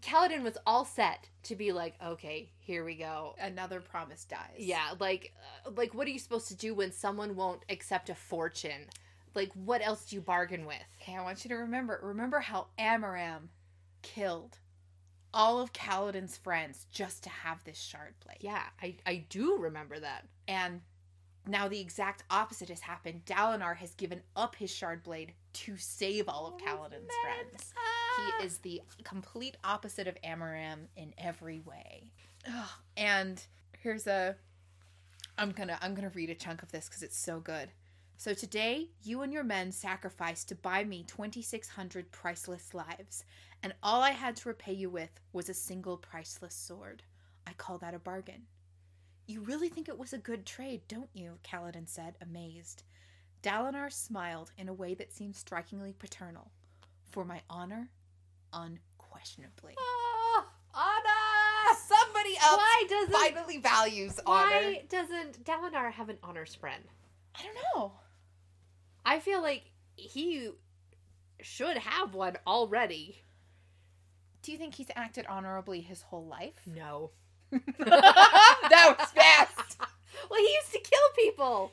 Kaladin 0.01 0.43
was 0.43 0.59
all 0.67 0.85
set 0.85 1.29
to 1.45 1.57
be 1.57 1.73
like, 1.73 1.95
okay, 2.05 2.51
here 2.59 2.85
we 2.85 2.95
go. 2.95 3.35
Another 3.41 3.81
promise 3.81 4.25
dies. 4.25 4.57
Yeah, 4.59 4.95
like, 4.99 5.33
uh, 5.67 5.71
like 5.77 5.95
what 5.95 6.07
are 6.07 6.11
you 6.11 6.19
supposed 6.19 6.49
to 6.49 6.57
do 6.57 6.75
when 6.75 6.93
someone 6.93 7.37
won't 7.37 7.65
accept 7.69 8.11
a 8.11 8.15
fortune? 8.15 8.87
Like, 9.35 9.51
what 9.55 9.81
else 9.85 10.07
do 10.07 10.17
you 10.17 10.23
bargain 10.23 10.67
with? 10.67 10.77
Okay, 11.01 11.17
I 11.17 11.23
want 11.23 11.45
you 11.45 11.49
to 11.51 11.57
remember. 11.57 12.01
Remember 12.03 12.41
how 12.41 12.67
Amaram 12.79 13.49
killed 14.03 14.59
all 15.33 15.61
of 15.61 15.73
Kaladin's 15.73 16.37
friends 16.37 16.87
just 16.91 17.23
to 17.25 17.31
have 17.31 17.63
this 17.65 17.79
shard 17.79 18.15
blade. 18.25 18.39
Yeah, 18.41 18.63
I 18.83 18.97
I 19.07 19.25
do 19.29 19.57
remember 19.59 19.99
that. 19.99 20.27
And 20.47 20.81
now 21.49 21.69
the 21.69 21.81
exact 21.81 22.25
opposite 22.31 22.69
has 22.69 22.81
happened. 22.81 23.25
Dalinar 23.25 23.77
has 23.77 23.95
given 23.95 24.23
up 24.37 24.55
his 24.57 24.71
shard 24.71 25.03
blade 25.03 25.33
to 25.55 25.77
save 25.77 26.29
all 26.29 26.47
of 26.47 26.55
oh, 26.55 26.65
Kaladin's 26.65 27.11
friends. 27.23 27.75
He 28.17 28.45
is 28.45 28.59
the 28.59 28.83
complete 29.05 29.57
opposite 29.65 30.07
of 30.07 30.21
Amaram 30.23 30.87
in 30.97 31.15
every 31.17 31.61
way. 31.61 32.13
Ugh. 32.47 32.69
And 32.97 33.43
here's 33.81 34.07
a 34.07 34.37
I'm 35.37 35.53
going 35.53 35.69
to 35.69 35.79
I'm 35.83 35.95
going 35.95 36.09
to 36.09 36.15
read 36.15 36.31
a 36.31 36.35
chunk 36.35 36.63
of 36.63 36.73
this 36.73 36.89
cuz 36.89 37.03
it's 37.03 37.19
so 37.19 37.41
good. 37.41 37.71
So 38.21 38.35
today, 38.35 38.89
you 39.05 39.23
and 39.23 39.33
your 39.33 39.45
men 39.45 39.71
sacrificed 39.71 40.49
to 40.49 40.57
buy 40.57 40.83
me 40.83 41.05
2600 41.05 42.11
priceless 42.11 42.75
lives, 42.75 43.25
and 43.63 43.73
all 43.81 44.03
I 44.03 44.11
had 44.11 44.35
to 44.37 44.49
repay 44.49 44.73
you 44.73 44.91
with 44.91 45.21
was 45.33 45.49
a 45.49 45.55
single 45.55 45.97
priceless 45.97 46.57
sword. 46.57 47.05
I 47.47 47.53
call 47.53 47.79
that 47.79 47.95
a 47.95 47.99
bargain. 48.01 48.47
You 49.29 49.43
really 49.43 49.69
think 49.69 49.91
it 49.91 49.99
was 49.99 50.15
a 50.15 50.19
good 50.19 50.47
trade, 50.47 50.81
don't 50.89 51.11
you? 51.13 51.39
Kaladin 51.45 51.87
said, 51.87 52.17
amazed. 52.23 52.83
Dalinar 53.43 53.93
smiled 53.93 54.53
in 54.57 54.71
a 54.71 54.73
way 54.73 54.95
that 54.95 55.13
seemed 55.13 55.37
strikingly 55.37 55.93
paternal. 55.93 56.51
For 57.11 57.27
my 57.27 57.43
honor, 57.51 57.91
unquestionably. 58.55 59.75
Ah, 59.79 59.83
oh, 59.83 60.47
Anna! 60.75 61.79
Somebody 61.79 62.39
else 62.43 62.57
Why 62.57 62.85
doesn't 62.89 63.13
finally 63.13 63.59
values 63.59 64.19
why 64.25 64.45
honor. 64.45 64.67
Why 64.67 64.85
doesn't 64.89 65.45
Dalinar 65.45 65.93
have 65.93 66.09
an 66.09 66.17
honor 66.23 66.47
spren? 66.47 66.81
I 67.35 67.43
don't 67.43 67.57
know. 67.77 67.93
I 69.05 69.21
feel 69.21 69.43
like 69.43 69.65
he 69.95 70.49
should 71.43 71.77
have 71.77 72.15
one 72.15 72.39
already. 72.47 73.25
Do 74.41 74.53
you 74.53 74.59
think 74.59 74.75
he's 74.75 74.91
acted 74.97 75.27
honorably 75.27 75.83
his 75.83 76.01
whole 76.01 76.27
life? 76.27 76.55
No. 76.65 77.11
that 77.79 78.97
was 78.99 79.09
fast. 79.11 79.79
Well, 80.31 80.41
he 80.41 80.53
used 80.53 80.73
to 80.73 80.81
kill 80.81 81.09
people. 81.17 81.73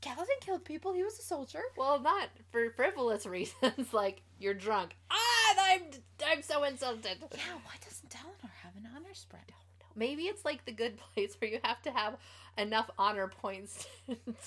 Kaladin 0.00 0.40
killed 0.40 0.64
people. 0.64 0.92
He 0.92 1.02
was 1.04 1.18
a 1.18 1.22
soldier. 1.22 1.62
Well, 1.76 2.00
not 2.00 2.28
for 2.50 2.70
frivolous 2.70 3.24
reasons, 3.36 3.92
like 3.92 4.22
you're 4.38 4.54
drunk. 4.54 4.96
Ah, 5.10 5.54
I'm 5.58 5.82
I'm 6.26 6.42
so 6.42 6.64
insulted. 6.64 7.18
Yeah, 7.32 7.54
why 7.64 7.74
doesn't 7.84 8.10
Dalinar 8.10 8.50
have 8.62 8.76
an 8.76 8.88
honor 8.94 9.14
spren? 9.14 9.48
Maybe 9.94 10.24
it's 10.24 10.44
like 10.44 10.64
the 10.64 10.72
good 10.72 10.98
place 11.14 11.36
where 11.40 11.50
you 11.50 11.58
have 11.62 11.80
to 11.82 11.90
have 11.92 12.16
enough 12.58 12.90
honor 12.98 13.28
points 13.28 13.86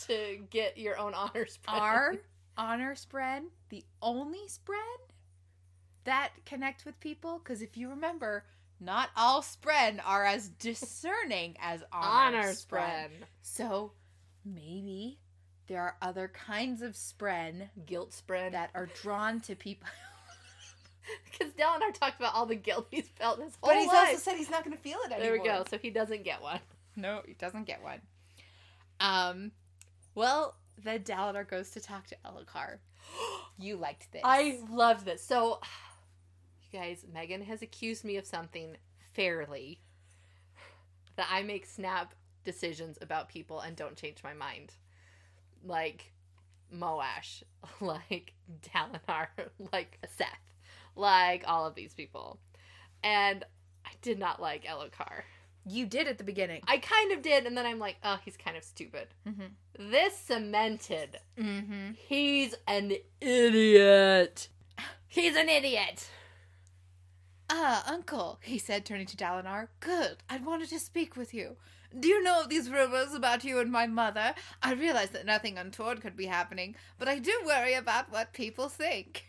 to 0.08 0.40
get 0.50 0.78
your 0.78 0.98
own 0.98 1.14
honor 1.14 1.46
spren. 1.46 1.80
Our 1.80 2.16
honor 2.58 2.96
spren, 2.96 3.46
the 3.70 3.84
only 4.02 4.48
spren 4.48 4.98
that 6.04 6.32
connect 6.46 6.86
with 6.86 7.00
people, 7.00 7.40
because 7.44 7.62
if 7.62 7.78
you 7.78 7.90
remember, 7.90 8.44
not 8.80 9.10
all 9.16 9.42
spren 9.42 10.00
are 10.06 10.26
as 10.26 10.50
discerning 10.50 11.56
as 11.62 11.84
honor, 11.92 12.38
honor 12.40 12.54
spren. 12.54 13.10
spren. 13.12 13.28
So 13.42 13.92
maybe 14.44 15.20
there 15.68 15.82
are 15.82 15.96
other 16.02 16.28
kinds 16.28 16.82
of 16.82 16.96
spren 16.96 17.70
Guilt 17.86 18.14
spren. 18.14 18.54
that 18.54 18.70
are 18.76 18.88
drawn 19.02 19.40
to 19.42 19.56
people. 19.56 19.88
Because 21.32 21.54
Dalinar 21.54 21.94
talked 21.94 22.20
about 22.20 22.34
all 22.34 22.48
the 22.48 22.56
guilt 22.56 22.88
he's 22.90 23.08
felt 23.10 23.40
his 23.40 23.54
whole 23.62 23.70
life. 23.70 23.78
But 23.78 23.84
he's 23.84 23.88
life. 23.90 24.08
also 24.10 24.18
said 24.18 24.38
he's 24.38 24.50
not 24.50 24.64
going 24.64 24.76
to 24.76 24.82
feel 24.82 24.98
it 25.06 25.12
anymore. 25.12 25.20
there 25.22 25.32
we 25.34 25.48
go. 25.48 25.64
So 25.70 25.78
he 25.78 25.92
doesn't 25.92 26.24
get 26.24 26.42
one. 26.42 26.60
No, 26.96 27.22
he 27.28 27.34
doesn't 27.34 27.66
get 27.66 27.84
one. 27.84 28.02
Um, 29.00 29.52
well, 30.16 30.56
then 30.84 31.02
Dalinar 31.04 31.48
goes 31.48 31.70
to 31.72 31.80
talk 31.80 32.08
to 32.08 32.16
Elhokar. 32.26 32.78
You 33.60 33.78
liked 33.78 34.12
this. 34.12 34.22
I 34.26 34.60
love 34.70 35.06
this. 35.06 35.24
So, 35.24 35.60
guys, 36.76 37.06
Megan 37.12 37.42
has 37.44 37.62
accused 37.62 38.04
me 38.04 38.18
of 38.18 38.26
something 38.26 38.76
fairly 39.14 39.80
that 41.16 41.28
I 41.32 41.42
make 41.42 41.66
snap 41.66 42.14
decisions 42.44 42.98
about 43.02 43.30
people 43.30 43.62
and 43.62 43.78
don't 43.78 43.96
change 43.96 44.24
my 44.24 44.34
mind. 44.34 44.74
Like 45.64 46.12
Moash, 46.74 47.44
like 47.80 48.34
Dalinar, 48.74 49.28
like 49.72 50.00
Seth, 50.18 50.28
like 50.98 51.46
all 51.48 51.66
of 51.66 51.76
these 51.76 51.94
people. 51.94 52.40
And 53.04 53.46
I 53.86 53.92
did 54.02 54.20
not 54.20 54.42
like 54.42 54.66
Elhokar. 54.66 55.22
You 55.68 55.86
did 55.86 56.08
at 56.08 56.18
the 56.18 56.24
beginning. 56.24 56.62
I 56.68 56.78
kind 56.78 57.12
of 57.12 57.22
did, 57.24 57.48
and 57.48 57.58
then 57.58 57.66
I'm 57.66 57.80
like, 57.80 57.96
oh, 58.04 58.20
he's 58.24 58.38
kind 58.38 58.56
of 58.56 58.64
stupid. 58.64 59.08
Mm-hmm. 59.28 59.92
This 59.92 60.16
cemented 60.16 61.20
Mm-hmm. 61.40 61.92
He's 62.08 62.54
an 62.68 62.94
idiot. 63.22 64.50
He's 65.08 65.36
an 65.38 65.48
idiot. 65.48 66.10
Ah, 67.50 67.84
uncle, 67.92 68.40
he 68.42 68.58
said, 68.58 68.86
turning 68.86 69.06
to 69.06 69.18
Dalinar. 69.18 69.68
Good. 69.80 70.18
I 70.30 70.38
wanted 70.38 70.70
to 70.70 70.80
speak 70.80 71.16
with 71.16 71.34
you. 71.34 71.58
Do 71.98 72.08
you 72.08 72.22
know 72.24 72.42
of 72.42 72.50
these 72.50 72.70
rumors 72.70 73.14
about 73.14 73.44
you 73.44 73.60
and 73.60 73.72
my 73.72 73.88
mother? 73.88 74.34
I 74.62 74.74
realize 74.74 75.12
that 75.12 75.26
nothing 75.26 75.58
untoward 75.58 76.02
could 76.02 76.18
be 76.18 76.26
happening, 76.26 76.76
but 76.98 77.08
I 77.08 77.20
do 77.20 77.34
worry 77.46 77.74
about 77.74 78.12
what 78.12 78.34
people 78.34 78.68
think. 78.68 79.26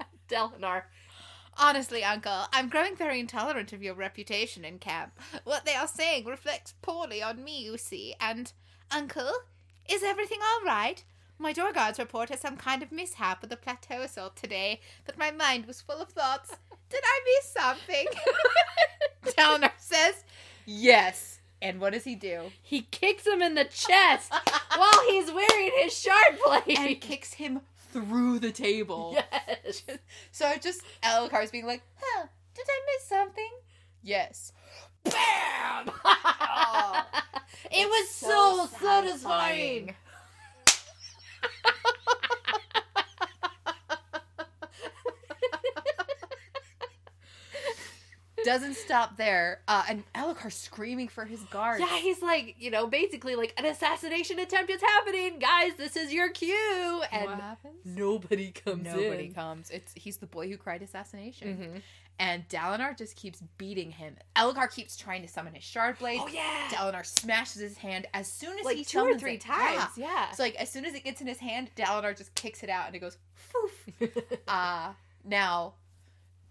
Dalinar. 0.28 0.82
Honestly, 1.58 2.04
Uncle, 2.04 2.44
I'm 2.52 2.68
growing 2.68 2.94
very 2.94 3.18
intolerant 3.18 3.72
of 3.72 3.82
your 3.82 3.94
reputation 3.94 4.64
in 4.64 4.78
camp. 4.78 5.18
What 5.44 5.64
they 5.64 5.74
are 5.74 5.88
saying 5.88 6.26
reflects 6.26 6.74
poorly 6.82 7.22
on 7.22 7.42
me, 7.42 7.64
you 7.64 7.78
see. 7.78 8.14
And, 8.20 8.52
Uncle, 8.90 9.32
is 9.88 10.02
everything 10.02 10.40
all 10.42 10.66
right? 10.66 11.02
My 11.38 11.52
door 11.52 11.72
guards 11.72 11.98
report 11.98 12.30
reported 12.30 12.42
some 12.42 12.56
kind 12.56 12.82
of 12.82 12.92
mishap 12.92 13.40
with 13.40 13.50
the 13.50 13.56
plateau 13.56 14.02
assault 14.02 14.36
today, 14.36 14.80
but 15.04 15.18
my 15.18 15.30
mind 15.30 15.66
was 15.66 15.82
full 15.82 16.00
of 16.00 16.10
thoughts. 16.10 16.56
Did 16.90 17.00
I 17.04 17.20
miss 17.24 17.50
something? 17.52 18.06
Dalinar 19.36 19.72
says, 19.78 20.24
Yes. 20.64 21.40
And 21.62 21.80
what 21.80 21.92
does 21.94 22.04
he 22.04 22.14
do? 22.14 22.52
He 22.62 22.82
kicks 22.82 23.26
him 23.26 23.40
in 23.42 23.54
the 23.54 23.64
chest 23.64 24.30
while 24.76 25.08
he's 25.08 25.30
wearing 25.32 25.70
his 25.80 25.96
shard 25.98 26.38
blade. 26.44 26.78
and 26.78 27.00
kicks 27.00 27.32
him 27.34 27.60
through 27.92 28.38
the 28.40 28.52
table. 28.52 29.16
yes. 29.16 29.82
So 30.32 30.52
just 30.60 30.82
Elhokar's 31.02 31.50
being 31.50 31.66
like, 31.66 31.82
huh, 31.98 32.26
did 32.54 32.66
I 32.68 32.80
miss 32.94 33.08
something? 33.08 33.50
Yes. 34.02 34.52
Bam! 35.04 35.90
Oh, 36.58 37.04
it 37.70 37.86
was 37.86 38.06
it's 38.06 38.10
so, 38.14 38.66
satisfying. 38.80 39.94
Doesn't 48.46 48.76
stop 48.76 49.16
there. 49.16 49.60
Uh, 49.68 49.82
and 49.88 50.04
Elhokar 50.14 50.52
screaming 50.52 51.08
for 51.08 51.24
his 51.24 51.40
guards. 51.44 51.80
Yeah, 51.80 51.98
he's 51.98 52.22
like, 52.22 52.54
you 52.58 52.70
know, 52.70 52.86
basically 52.86 53.34
like 53.34 53.52
an 53.58 53.64
assassination 53.66 54.38
attempt 54.38 54.70
is 54.70 54.80
happening, 54.80 55.38
guys. 55.38 55.72
This 55.76 55.96
is 55.96 56.12
your 56.12 56.30
cue, 56.30 57.02
and 57.12 57.26
what 57.26 57.40
happens? 57.40 57.74
nobody 57.84 58.52
comes 58.52 58.84
Nobody 58.84 59.26
in. 59.26 59.34
comes. 59.34 59.68
It's 59.70 59.92
he's 59.96 60.18
the 60.18 60.26
boy 60.26 60.48
who 60.48 60.56
cried 60.56 60.80
assassination. 60.82 61.56
Mhm. 61.76 61.82
And 62.18 62.48
Dalinar 62.48 62.96
just 62.96 63.14
keeps 63.16 63.42
beating 63.58 63.90
him. 63.90 64.16
Elhokar 64.36 64.72
keeps 64.74 64.96
trying 64.96 65.20
to 65.22 65.28
summon 65.28 65.52
his 65.54 65.64
shard 65.64 65.98
blade. 65.98 66.20
Oh 66.22 66.28
yeah, 66.28 66.68
Dalinar 66.70 67.04
smashes 67.04 67.60
his 67.60 67.76
hand 67.76 68.06
as 68.14 68.26
soon 68.30 68.52
as 68.58 68.60
he 68.60 68.76
like 68.78 68.86
two 68.86 69.00
or 69.00 69.18
three 69.18 69.34
it. 69.34 69.40
times. 69.42 69.90
Yeah. 69.98 70.06
Yeah. 70.06 70.30
So 70.30 70.42
like 70.44 70.54
as 70.54 70.70
soon 70.70 70.86
as 70.86 70.94
it 70.94 71.04
gets 71.04 71.20
in 71.20 71.26
his 71.26 71.38
hand, 71.40 71.70
Dalinar 71.76 72.16
just 72.16 72.34
kicks 72.34 72.62
it 72.62 72.70
out 72.70 72.86
and 72.86 72.96
it 72.96 73.00
goes 73.00 73.18
foof. 73.52 74.10
Uh 74.48 74.92
now 75.24 75.74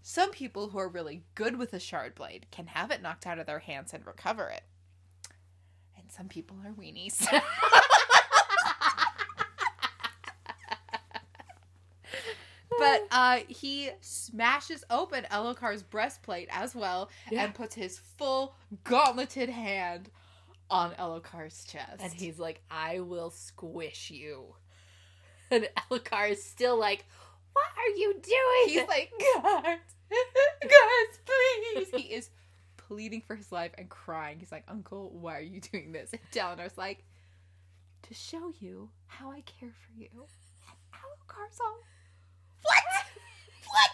some 0.08 0.30
people 0.30 0.70
who 0.70 0.78
are 0.78 0.88
really 0.88 1.24
good 1.34 1.58
with 1.58 1.74
a 1.74 1.80
shard 1.80 2.14
blade 2.14 2.46
can 2.52 2.68
have 2.68 2.92
it 2.92 3.02
knocked 3.02 3.26
out 3.26 3.40
of 3.40 3.48
their 3.48 3.58
hands 3.58 3.92
and 3.92 4.06
recover 4.06 4.50
it. 4.50 4.62
And 5.98 6.12
some 6.12 6.28
people 6.28 6.58
are 6.64 6.72
weenies. 6.72 7.26
but 12.78 13.02
uh 13.12 13.40
he 13.48 13.90
smashes 14.02 14.84
open 14.90 15.26
Elhokar's 15.32 15.84
breastplate 15.84 16.48
as 16.52 16.76
well 16.76 17.10
Yeah. 17.32 17.44
and 17.46 17.54
puts 17.56 17.76
his 17.76 17.98
full 18.18 18.56
gauntleted 18.84 19.50
hand 19.50 20.10
on 20.70 20.92
Elhokar's 20.94 21.64
chest. 21.66 22.02
and 22.02 22.12
he's 22.12 22.40
like, 22.40 22.62
"I 22.72 23.00
will 23.00 23.30
squish 23.30 24.10
you," 24.12 24.56
and 25.52 25.70
Elhokar 25.92 26.32
is 26.32 26.44
still 26.44 26.78
like, 26.78 27.06
"What 27.56 27.68
are 27.78 27.90
you 27.98 28.14
doing?" 28.14 28.68
He's 28.68 28.88
like, 28.88 29.12
guards, 29.42 29.96
guards, 30.62 31.20
please. 31.26 31.90
He 31.92 32.14
is 32.14 32.30
pleading 32.78 33.22
for 33.22 33.36
his 33.36 33.52
life 33.52 33.72
and 33.78 33.90
crying. 33.90 34.40
He's 34.40 34.52
like, 34.52 34.66
Uncle, 34.68 35.10
why 35.10 35.38
are 35.38 35.42
you 35.42 35.62
doing 35.62 35.92
this? 35.92 36.12
And 36.12 36.22
Dalinar's 36.32 36.78
like, 36.78 37.04
to 38.04 38.14
show 38.14 38.52
you 38.60 38.90
how 39.08 39.32
I 39.32 39.42
care 39.42 39.72
for 39.72 40.00
you. 40.00 40.10
And 40.14 40.78
Elhokar's 40.94 41.60
all, 41.60 41.80
what? 42.62 42.84
What? 43.68 43.90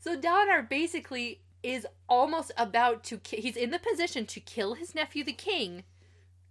So 0.00 0.16
Dalinar 0.20 0.68
basically 0.68 1.42
is 1.62 1.86
almost 2.08 2.50
about 2.56 3.04
to 3.04 3.18
ki- 3.18 3.40
he's 3.40 3.56
in 3.56 3.70
the 3.70 3.78
position 3.78 4.26
to 4.26 4.40
kill 4.40 4.74
his 4.74 4.96
nephew 4.96 5.22
the 5.22 5.32
king 5.32 5.84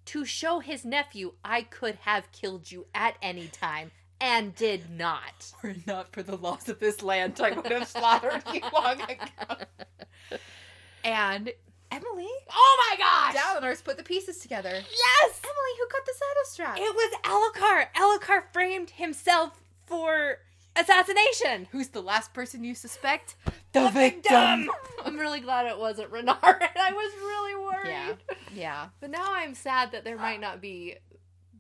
to 0.06 0.26
show 0.26 0.60
his 0.60 0.84
nephew 0.86 1.34
I 1.44 1.62
could 1.64 1.96
have 2.02 2.32
killed 2.32 2.72
you 2.72 2.88
at 2.94 3.16
any 3.22 3.48
time 3.48 3.92
and 4.20 4.54
did 4.56 4.90
not. 4.90 5.52
Were 5.64 5.70
it 5.72 5.88
not 5.88 6.12
for 6.14 6.22
the 6.24 6.38
loss 6.38 6.70
of 6.70 6.80
this 6.80 7.02
land, 7.02 7.40
I 7.42 7.52
would 7.52 7.72
have 7.72 7.88
slaughtered 7.88 8.44
you 8.54 8.62
long 8.74 9.02
ago. 9.02 9.66
And 11.04 11.52
Emily, 11.92 12.30
Oh 12.50 12.88
my 12.90 12.98
gosh! 12.98 13.36
Dalinar's 13.36 13.82
put 13.82 13.98
the 13.98 14.04
pieces 14.04 14.38
together. 14.38 14.70
yes! 14.70 15.42
Emily, 15.44 15.74
who 15.80 15.88
cut 15.88 16.06
the 16.06 16.14
saddle 16.14 16.46
strap? 16.46 16.78
It 16.78 16.96
was 16.96 17.14
Elhokar. 17.24 17.88
Elhokar 17.96 18.44
framed 18.54 18.92
himself 18.92 19.62
for 19.86 20.38
assassination. 20.76 21.68
Who's 21.72 21.90
the 21.90 22.02
last 22.02 22.34
person 22.34 22.64
you 22.64 22.76
suspect? 22.76 23.36
The 23.74 23.90
victim 23.90 24.70
I'm 25.06 25.18
really 25.18 25.40
glad 25.40 25.66
it 25.66 25.78
wasn't 25.78 26.12
Renard. 26.12 26.40
I 26.44 26.92
was 26.92 27.14
really 27.22 27.56
worried. 27.56 27.90
Yeah. 27.90 28.36
Yeah. 28.54 28.88
But 29.00 29.10
now 29.12 29.28
I'm 29.28 29.56
sad 29.56 29.92
that 29.92 30.04
there 30.04 30.18
might 30.18 30.42
not 30.42 30.62
be 30.62 30.98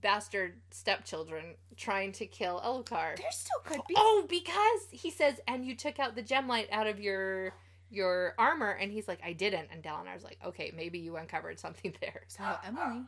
bastard 0.02 0.56
stepchildren 0.72 1.56
trying 1.78 2.12
to 2.14 2.26
kill 2.26 2.60
Elhokar. 2.60 3.18
There 3.18 3.32
still 3.32 3.60
could 3.64 3.82
be. 3.88 3.96
Oh, 3.98 4.26
because 4.30 4.88
he 4.92 5.12
says, 5.12 5.40
and 5.48 5.66
you 5.66 5.76
took 5.76 6.00
out 6.00 6.16
the 6.16 6.22
gem 6.22 6.48
light 6.48 6.68
out 6.72 6.88
of 6.88 7.00
your 7.00 7.54
your 7.90 8.36
armor, 8.38 8.72
and 8.72 8.92
he's 8.92 9.08
like, 9.08 9.20
I 9.24 9.34
didn't. 9.34 9.68
And 9.72 9.84
Dalinar's 9.84 10.24
like, 10.24 10.38
okay, 10.46 10.72
maybe 10.76 11.00
you 11.00 11.18
uncovered 11.18 11.60
something 11.60 11.94
there. 12.02 12.22
So 12.28 12.44
Emily, 12.66 13.04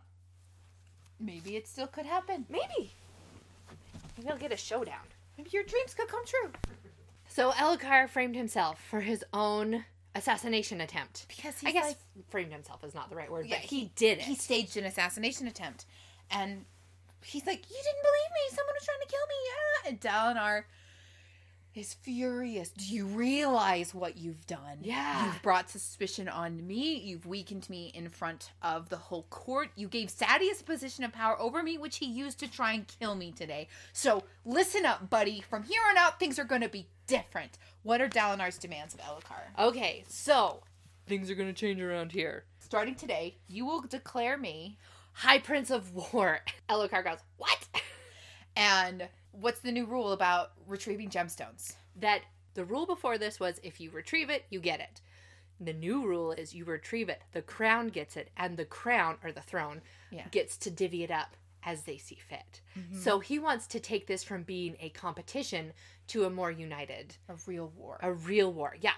maybe 1.20 1.56
it 1.56 1.68
still 1.68 1.88
could 1.88 2.06
happen. 2.06 2.46
Maybe. 2.50 2.92
Maybe 4.18 4.30
I'll 4.30 4.38
get 4.38 4.52
a 4.52 4.58
showdown. 4.58 5.06
Maybe 5.38 5.50
your 5.52 5.64
dreams 5.64 5.94
could 5.94 6.08
come 6.08 6.26
true. 6.26 6.52
So 7.28 7.52
Elhokar 7.52 8.08
framed 8.10 8.36
himself 8.36 8.80
for 8.90 9.02
his 9.02 9.24
own 9.34 9.86
assassination 10.16 10.80
attempt. 10.82 11.26
Because 11.28 11.60
he's 11.60 11.70
I 11.70 11.72
guess 11.72 11.86
like, 11.88 12.30
framed 12.30 12.52
himself 12.52 12.84
is 12.84 12.94
not 12.94 13.10
the 13.10 13.16
right 13.16 13.32
word, 13.32 13.48
Yeah, 13.48 13.56
but 13.62 13.66
he, 13.70 13.92
did 13.96 14.20
it. 14.20 14.24
he 14.26 14.36
staged 14.36 14.78
an 14.78 14.86
assassination 14.86 15.48
attempt, 15.48 15.86
and 16.30 16.66
he's 17.24 17.46
like, 17.48 17.60
"You 17.70 17.76
didn't 17.76 18.04
believe 18.04 18.32
me. 18.34 18.56
Someone 18.56 18.76
was 18.76 18.86
trying 18.86 19.00
to 19.02 19.08
kill 19.08 19.28
me." 19.28 19.36
Yeah. 19.50 19.90
And 19.90 20.00
Dalinar 20.38 20.64
is 21.76 21.94
furious. 21.94 22.70
Do 22.70 22.86
you 22.86 23.06
realize 23.06 23.94
what 23.94 24.18
you've 24.18 24.46
done? 24.46 24.80
Yeah. 24.82 25.26
You've 25.26 25.42
brought 25.42 25.70
suspicion 25.70 26.28
on 26.28 26.66
me. 26.66 26.96
You've 26.98 27.26
weakened 27.26 27.70
me 27.70 27.92
in 27.94 28.10
front 28.10 28.52
of 28.62 28.90
the 28.90 28.98
whole 28.98 29.24
court. 29.30 29.70
You 29.76 29.88
gave 29.88 30.10
Sadeas 30.10 30.62
a 30.62 30.64
position 30.64 31.04
of 31.04 31.12
power 31.12 31.40
over 31.40 31.64
me, 31.64 31.78
which 31.78 31.98
he 31.98 32.06
used 32.06 32.40
to 32.40 32.52
try 32.52 32.74
and 32.74 32.86
kill 33.00 33.16
me 33.16 33.32
today. 33.32 33.68
So 33.92 34.24
listen 34.46 34.86
up, 34.86 35.10
buddy. 35.10 35.42
From 35.42 35.64
here 35.64 35.82
on 35.90 35.98
out, 35.98 36.20
things 36.20 36.38
are 36.40 36.44
going 36.44 36.62
to 36.62 36.70
be 36.70 36.88
different. 37.08 37.58
What 37.84 38.02
are 38.02 38.10
Dalinar's 38.10 38.58
demands 38.58 38.94
of 38.94 39.02
Elhokar? 39.02 39.68
Okay, 39.68 40.04
so 40.08 40.62
things 41.06 41.30
are 41.30 41.36
gonna 41.36 41.54
change 41.54 41.82
around 41.82 42.12
here. 42.12 42.46
Starting 42.60 42.96
today, 42.96 43.36
you 43.48 43.66
will 43.66 43.82
declare 43.82 44.38
me 44.38 44.78
High 45.12 45.40
Prince 45.40 45.70
of 45.70 45.94
War. 45.94 46.40
Elhokar 46.70 47.04
goes, 47.04 47.20
What? 47.38 47.68
And 48.56 49.08
what's 49.34 49.60
the 49.60 49.72
new 49.72 49.86
rule 49.86 50.12
about 50.14 50.52
retrieving 50.68 51.10
gemstones? 51.10 51.74
that 51.96 52.22
the 52.56 52.66
rule 52.66 52.86
before 52.88 53.18
this 53.20 53.40
was 53.40 53.60
if 53.64 53.80
you 53.80 53.92
retrieve 53.92 54.30
it, 54.30 54.46
you 54.50 54.60
get 54.60 54.80
it. 54.80 55.02
The 55.60 55.74
new 55.74 56.08
rule 56.08 56.32
is 56.32 56.54
you 56.56 56.66
retrieve 56.66 57.08
it, 57.10 57.22
the 57.32 57.42
crown 57.44 57.90
gets 57.90 58.16
it, 58.18 58.30
and 58.38 58.58
the 58.58 58.66
crown 58.66 59.18
or 59.24 59.32
the 59.32 59.42
throne 59.42 59.82
Yeah. 60.12 60.28
gets 60.32 60.58
to 60.58 60.72
divvy 60.72 61.04
it 61.04 61.12
up 61.12 61.36
as 61.64 61.84
they 61.84 61.98
see 61.98 62.16
fit. 62.16 62.62
Mm-hmm. 62.78 63.00
So 63.00 63.20
he 63.20 63.38
wants 63.40 63.68
to 63.68 63.80
take 63.80 64.08
this 64.08 64.24
from 64.24 64.42
being 64.44 64.76
a 64.80 64.90
competition 64.90 65.74
to 66.08 66.26
a 66.26 66.30
more 66.30 66.52
united, 66.52 67.16
A 67.30 67.36
real 67.46 67.72
war. 67.78 68.00
a 68.02 68.12
real 68.12 68.52
war. 68.52 68.76
Yeah. 68.82 68.94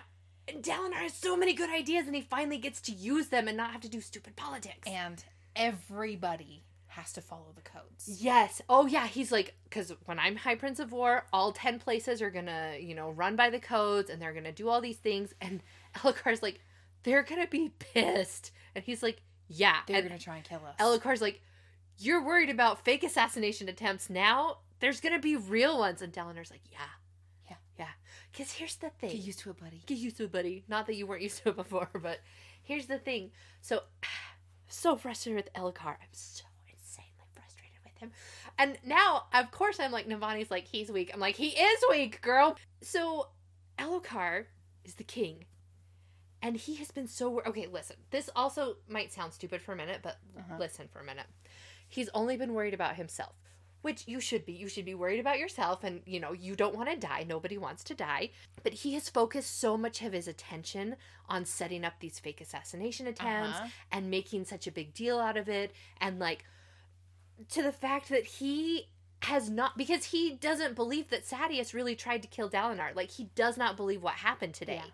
And 0.48 0.63
Dalinar 0.63 0.95
has 1.02 1.13
so 1.13 1.36
many 1.36 1.54
good 1.54 1.69
ideas 1.69 2.08
and 2.08 2.15
he 2.15 2.21
finally 2.21 2.58
gets 2.58 2.80
to 2.82 2.91
use 2.93 3.28
them 3.28 3.48
and 3.48 3.58
not 3.58 3.71
have 3.71 3.82
to 3.82 3.89
do 3.89 4.00
stupid 4.02 4.36
politics. 4.36 4.88
And 4.88 5.24
everybody 5.56 6.63
has 6.96 7.12
to 7.14 7.22
follow 7.22 7.52
the 7.56 7.62
codes. 7.62 8.22
Yes. 8.22 8.62
Oh, 8.70 8.88
yeah. 8.88 9.08
He's 9.08 9.32
like, 9.32 9.56
because 9.66 9.94
when 10.06 10.18
I'm 10.18 10.36
High 10.36 10.56
Prince 10.56 10.80
of 10.80 10.92
War, 10.92 11.26
all 11.34 11.52
10 11.52 11.80
places 11.80 12.22
are 12.22 12.30
going 12.30 12.46
to, 12.46 12.78
you 12.80 12.96
know, 12.96 13.12
run 13.12 13.36
by 13.36 13.50
the 13.50 13.60
codes 13.60 14.10
and 14.10 14.22
they're 14.22 14.32
going 14.32 14.46
to 14.46 14.52
do 14.52 14.70
all 14.70 14.82
these 14.82 14.98
things. 14.98 15.34
And 15.42 15.62
Elhokar's 15.96 16.42
like, 16.42 16.62
they're 17.04 17.24
going 17.24 17.42
to 17.42 17.48
be 17.48 17.70
pissed. 17.80 18.52
And 18.74 18.84
he's 18.84 19.04
like, 19.04 19.22
yeah. 19.48 19.80
They're 19.88 20.02
going 20.02 20.18
to 20.18 20.24
try 20.24 20.38
and 20.38 20.46
kill 20.46 20.62
us. 20.66 20.76
Elhokar's 20.80 21.22
like, 21.22 21.42
you're 21.98 22.24
worried 22.24 22.50
about 22.50 22.84
fake 22.84 23.04
assassination 23.04 23.70
attempts 23.70 24.10
now? 24.10 24.58
There's 24.80 25.02
going 25.02 25.14
to 25.14 25.22
be 25.22 25.36
real 25.36 25.78
ones. 25.78 26.02
And 26.02 26.14
Dalinar's 26.14 26.52
like, 26.52 26.64
yeah. 26.72 26.80
Yeah. 27.50 27.58
Yeah. 27.78 27.88
Because 28.32 28.54
here's 28.54 28.76
the 28.78 28.90
thing. 28.90 29.12
Get 29.12 29.20
used 29.20 29.40
to 29.40 29.50
it, 29.50 29.60
buddy. 29.60 29.82
Get 29.86 29.98
used 29.98 30.18
to 30.18 30.24
it, 30.24 30.32
buddy. 30.32 30.64
Not 30.68 30.88
that 30.88 30.96
you 30.96 31.06
weren't 31.08 31.22
used 31.22 31.44
to 31.44 31.50
it 31.50 31.56
before, 31.58 31.90
but 32.02 32.20
here's 32.64 32.88
the 32.88 32.98
thing. 32.98 33.32
So, 33.62 33.84
so 34.68 34.96
frustrated 34.96 35.44
with 35.44 35.54
Elhokar. 35.54 35.96
I'm 35.98 36.08
so 36.14 36.44
insanely 36.46 36.46
frustrated 36.46 36.46
with 36.46 36.55
him. 38.06 38.12
And 38.58 38.78
now, 38.86 39.26
of 39.34 39.52
course, 39.52 39.80
I'm 39.80 39.91
like, 39.91 40.08
Navani's 40.08 40.50
like, 40.52 40.65
he's 40.68 40.89
weak. 40.91 41.12
I'm 41.13 41.20
like, 41.20 41.36
he 41.36 41.50
is 41.50 41.84
weak, 41.89 42.22
girl. 42.22 42.58
So, 42.82 43.28
Elhokar 43.78 44.46
is 44.84 44.96
the 44.96 45.04
king. 45.04 45.46
And 46.41 46.56
he 46.56 46.76
has 46.76 46.91
been 46.91 47.08
so. 47.08 47.41
Okay, 47.46 47.68
listen. 47.72 47.96
This 48.12 48.30
also 48.36 48.78
might 48.88 49.12
sound 49.12 49.34
stupid 49.34 49.62
for 49.62 49.74
a 49.74 49.76
minute, 49.76 50.00
but 50.04 50.18
Uh-huh. 50.38 50.56
listen 50.60 50.88
for 50.88 51.00
a 51.00 51.04
minute. 51.04 51.26
He's 51.89 52.10
only 52.13 52.38
been 52.38 52.54
worried 52.54 52.74
about 52.74 52.96
himself 52.96 53.34
which 53.82 54.08
you 54.08 54.20
should 54.20 54.48
be. 54.48 54.52
You 54.54 54.68
should 54.68 54.84
be 54.84 54.96
worried 54.96 55.20
about 55.20 55.38
yourself 55.38 55.84
and, 55.84 56.02
you 56.08 56.20
know, 56.20 56.32
you 56.34 56.56
don't 56.56 56.74
want 56.76 56.89
to 56.89 56.96
die. 56.96 57.24
Nobody 57.24 57.56
wants 57.56 57.84
to 57.84 57.94
die. 57.94 58.32
But 58.63 58.74
he 58.74 58.96
has 58.96 59.10
focused 59.10 59.60
so 59.60 59.78
much 59.78 60.02
of 60.02 60.12
his 60.12 60.28
attention 60.28 60.96
on 61.30 61.46
setting 61.46 61.86
up 61.86 61.94
these 62.00 62.18
fake 62.18 62.41
assassination 62.41 63.06
attempts 63.06 63.60
Uh-huh. 63.60 63.68
and 63.91 64.10
making 64.10 64.46
such 64.46 64.65
a 64.65 64.72
big 64.72 64.96
deal 64.96 65.20
out 65.20 65.38
of 65.38 65.48
it 65.50 65.72
and 66.02 66.18
like 66.18 66.46
to 67.50 67.62
the 67.62 67.71
fact 67.71 68.10
that 68.10 68.26
he 68.26 68.89
has 69.24 69.50
not 69.50 69.78
because 69.78 70.06
he 70.06 70.36
doesn't 70.36 70.76
believe 70.76 71.10
that 71.10 71.26
Sadeas 71.26 71.74
really 71.74 71.95
tried 71.95 72.21
to 72.21 72.28
kill 72.28 72.50
Dalinar. 72.50 72.95
Like 72.95 73.12
he 73.12 73.30
does 73.36 73.58
not 73.58 73.78
believe 73.78 74.02
what 74.02 74.15
happened 74.15 74.54
today. 74.54 74.82
Yeah. 74.84 74.91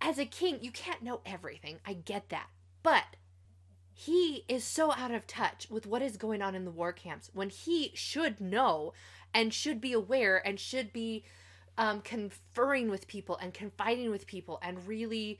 As 0.00 0.18
a 0.18 0.26
king, 0.26 0.58
you 0.60 0.70
can't 0.70 1.02
know 1.02 1.20
everything. 1.24 1.78
I 1.86 1.94
get 1.94 2.28
that. 2.28 2.48
But 2.82 3.04
he 3.94 4.44
is 4.48 4.64
so 4.64 4.92
out 4.92 5.12
of 5.12 5.26
touch 5.26 5.68
with 5.70 5.86
what 5.86 6.02
is 6.02 6.16
going 6.16 6.42
on 6.42 6.54
in 6.54 6.64
the 6.64 6.70
war 6.70 6.92
camps 6.92 7.30
when 7.32 7.48
he 7.48 7.92
should 7.94 8.40
know 8.40 8.92
and 9.32 9.54
should 9.54 9.80
be 9.80 9.92
aware 9.92 10.46
and 10.46 10.60
should 10.60 10.92
be 10.92 11.24
um, 11.78 12.00
conferring 12.00 12.90
with 12.90 13.06
people 13.06 13.36
and 13.40 13.54
confiding 13.54 14.10
with 14.10 14.26
people 14.26 14.58
and 14.62 14.86
really 14.86 15.38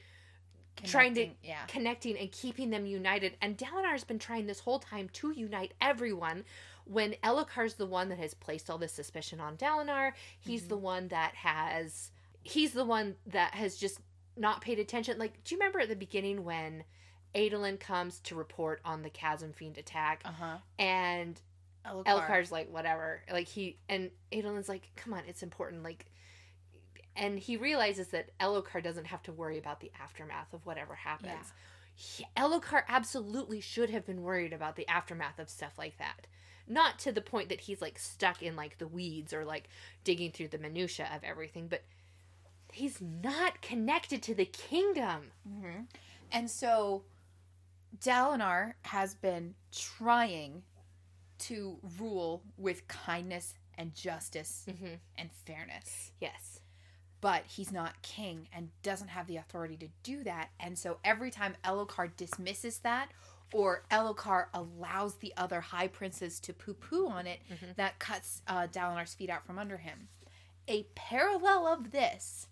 trying 0.82 1.14
to 1.14 1.20
Connecting, 1.22 1.36
yeah. 1.48 1.64
connecting 1.66 2.18
and 2.18 2.32
keeping 2.32 2.70
them 2.70 2.86
united. 2.86 3.36
And 3.40 3.56
Dalinar's 3.56 4.04
been 4.04 4.18
trying 4.18 4.46
this 4.46 4.60
whole 4.60 4.78
time 4.78 5.08
to 5.14 5.30
unite 5.30 5.72
everyone. 5.80 6.44
When 6.86 7.14
Elhokar's 7.24 7.74
the 7.74 7.86
one 7.86 8.08
that 8.10 8.18
has 8.18 8.34
placed 8.34 8.68
all 8.68 8.76
this 8.78 8.92
suspicion 8.92 9.40
on 9.40 9.56
Dalinar, 9.56 10.12
he's 10.38 10.68
the 10.68 10.76
one 10.76 11.08
that 11.08 11.34
has 11.36 12.10
he's 12.42 12.72
the 12.72 12.84
one 12.84 13.14
that 13.26 13.54
has 13.54 13.76
just 13.76 14.00
not 14.36 14.60
paid 14.60 14.78
attention. 14.78 15.18
Like, 15.18 15.42
do 15.44 15.54
you 15.54 15.58
remember 15.60 15.80
at 15.80 15.88
the 15.88 15.96
beginning 15.96 16.44
when 16.44 16.84
Adolin 17.34 17.78
comes 17.80 18.20
to 18.20 18.34
report 18.34 18.80
on 18.84 19.02
the 19.02 19.10
Chasm 19.10 19.52
Fiend 19.52 19.78
attack 19.78 20.22
Uh 20.24 20.32
huh. 20.32 20.56
and 20.78 21.40
Elhokar's 21.86 22.52
like 22.52 22.70
whatever. 22.70 23.22
Like 23.30 23.46
he 23.48 23.78
and 23.88 24.10
Adolin's 24.32 24.68
like, 24.68 24.90
come 24.96 25.12
on, 25.14 25.22
it's 25.26 25.42
important. 25.42 25.82
Like, 25.82 26.06
and 27.16 27.38
he 27.38 27.56
realizes 27.56 28.08
that 28.08 28.30
Elhokar 28.38 28.82
doesn't 28.82 29.06
have 29.06 29.22
to 29.24 29.32
worry 29.32 29.58
about 29.58 29.80
the 29.80 29.92
aftermath 30.00 30.52
of 30.52 30.64
whatever 30.66 30.94
happens. 30.94 31.52
He, 31.94 32.26
Elhokar 32.36 32.82
absolutely 32.88 33.60
should 33.60 33.90
have 33.90 34.04
been 34.04 34.22
worried 34.22 34.52
about 34.52 34.76
the 34.76 34.88
aftermath 34.88 35.38
of 35.38 35.48
stuff 35.48 35.78
like 35.78 35.96
that. 35.98 36.26
Not 36.66 36.98
to 37.00 37.12
the 37.12 37.20
point 37.20 37.50
that 37.50 37.60
he's 37.62 37.80
like 37.82 37.98
stuck 37.98 38.42
in 38.42 38.56
like 38.56 38.78
the 38.78 38.88
weeds 38.88 39.32
or 39.32 39.44
like 39.44 39.68
digging 40.02 40.32
through 40.32 40.48
the 40.48 40.58
minutia 40.58 41.08
of 41.14 41.22
everything, 41.22 41.68
but 41.68 41.82
he's 42.72 43.00
not 43.00 43.60
connected 43.62 44.22
to 44.24 44.34
the 44.34 44.46
kingdom. 44.46 45.30
hmm 45.46 45.82
And 46.32 46.50
so 46.50 47.04
Dalinar 48.02 48.72
has 48.82 49.14
been 49.14 49.54
trying 49.72 50.62
to 51.40 51.78
rule 51.98 52.42
with 52.56 52.88
kindness 52.88 53.54
and 53.76 53.94
justice 53.94 54.64
Mm-hmm. 54.68 54.94
and 55.18 55.30
fairness. 55.44 56.12
Yes. 56.20 56.60
But 57.24 57.44
he's 57.46 57.72
not 57.72 58.02
king 58.02 58.48
and 58.52 58.68
doesn't 58.82 59.08
have 59.08 59.26
the 59.26 59.38
authority 59.38 59.78
to 59.78 59.88
do 60.02 60.22
that. 60.24 60.50
And 60.60 60.78
so 60.78 60.98
every 61.02 61.30
time 61.30 61.54
Elhokar 61.64 62.14
dismisses 62.18 62.80
that 62.80 63.08
or 63.50 63.84
Elhokar 63.90 64.48
allows 64.52 65.14
the 65.14 65.32
other 65.36 65.62
high 65.62 65.88
princes 65.88 66.38
to 66.40 66.52
poo 66.52 66.74
poo 66.74 67.08
on 67.08 67.26
it, 67.26 67.40
Mhm. 67.50 67.76
that 67.76 67.98
cuts 67.98 68.42
uh, 68.46 68.66
Dalinar's 68.70 69.14
feet 69.14 69.30
out 69.30 69.46
from 69.46 69.58
under 69.58 69.78
him. 69.78 70.08
A 70.68 70.82
parallel 70.94 71.66
of 71.66 71.92
this 71.92 72.48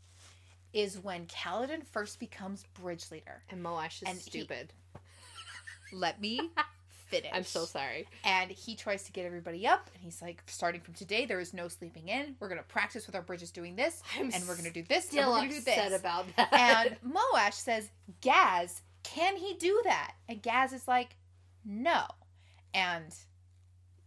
is 0.72 0.98
when 0.98 1.26
Kaladin 1.26 1.84
first 1.86 2.18
becomes 2.18 2.64
bridge 2.72 3.10
leader. 3.10 3.42
And 3.50 3.62
Moash 3.62 4.00
is 4.02 4.08
And 4.08 4.16
he- 4.18 4.22
stupid. 4.30 4.72
Let 5.92 6.18
me 6.18 6.50
I'm 7.32 7.44
so 7.44 7.64
sorry. 7.64 8.06
And 8.24 8.50
he 8.50 8.74
tries 8.76 9.04
to 9.04 9.12
get 9.12 9.26
everybody 9.26 9.66
up, 9.66 9.90
and 9.94 10.02
he's 10.02 10.22
like, 10.22 10.42
starting 10.46 10.80
from 10.80 10.94
today, 10.94 11.26
there 11.26 11.40
is 11.40 11.52
no 11.52 11.68
sleeping 11.68 12.08
in. 12.08 12.36
We're 12.40 12.48
gonna 12.48 12.62
practice 12.62 13.06
with 13.06 13.14
our 13.14 13.22
bridges 13.22 13.50
doing 13.50 13.76
this, 13.76 14.02
I'm 14.18 14.30
and 14.32 14.46
we're 14.48 14.56
gonna 14.56 14.70
do 14.70 14.82
this, 14.82 15.04
and 15.04 15.12
still 15.12 15.30
we're 15.30 15.36
gonna 15.38 15.50
do 15.50 15.56
upset 15.58 15.90
this. 15.90 16.00
about 16.00 16.26
that. 16.36 16.52
and 16.52 16.96
Moash 17.14 17.54
says, 17.54 17.90
Gaz, 18.20 18.82
can 19.02 19.36
he 19.36 19.54
do 19.54 19.80
that? 19.84 20.14
And 20.28 20.42
Gaz 20.42 20.72
is 20.72 20.86
like, 20.88 21.16
no. 21.64 22.02
And 22.74 23.14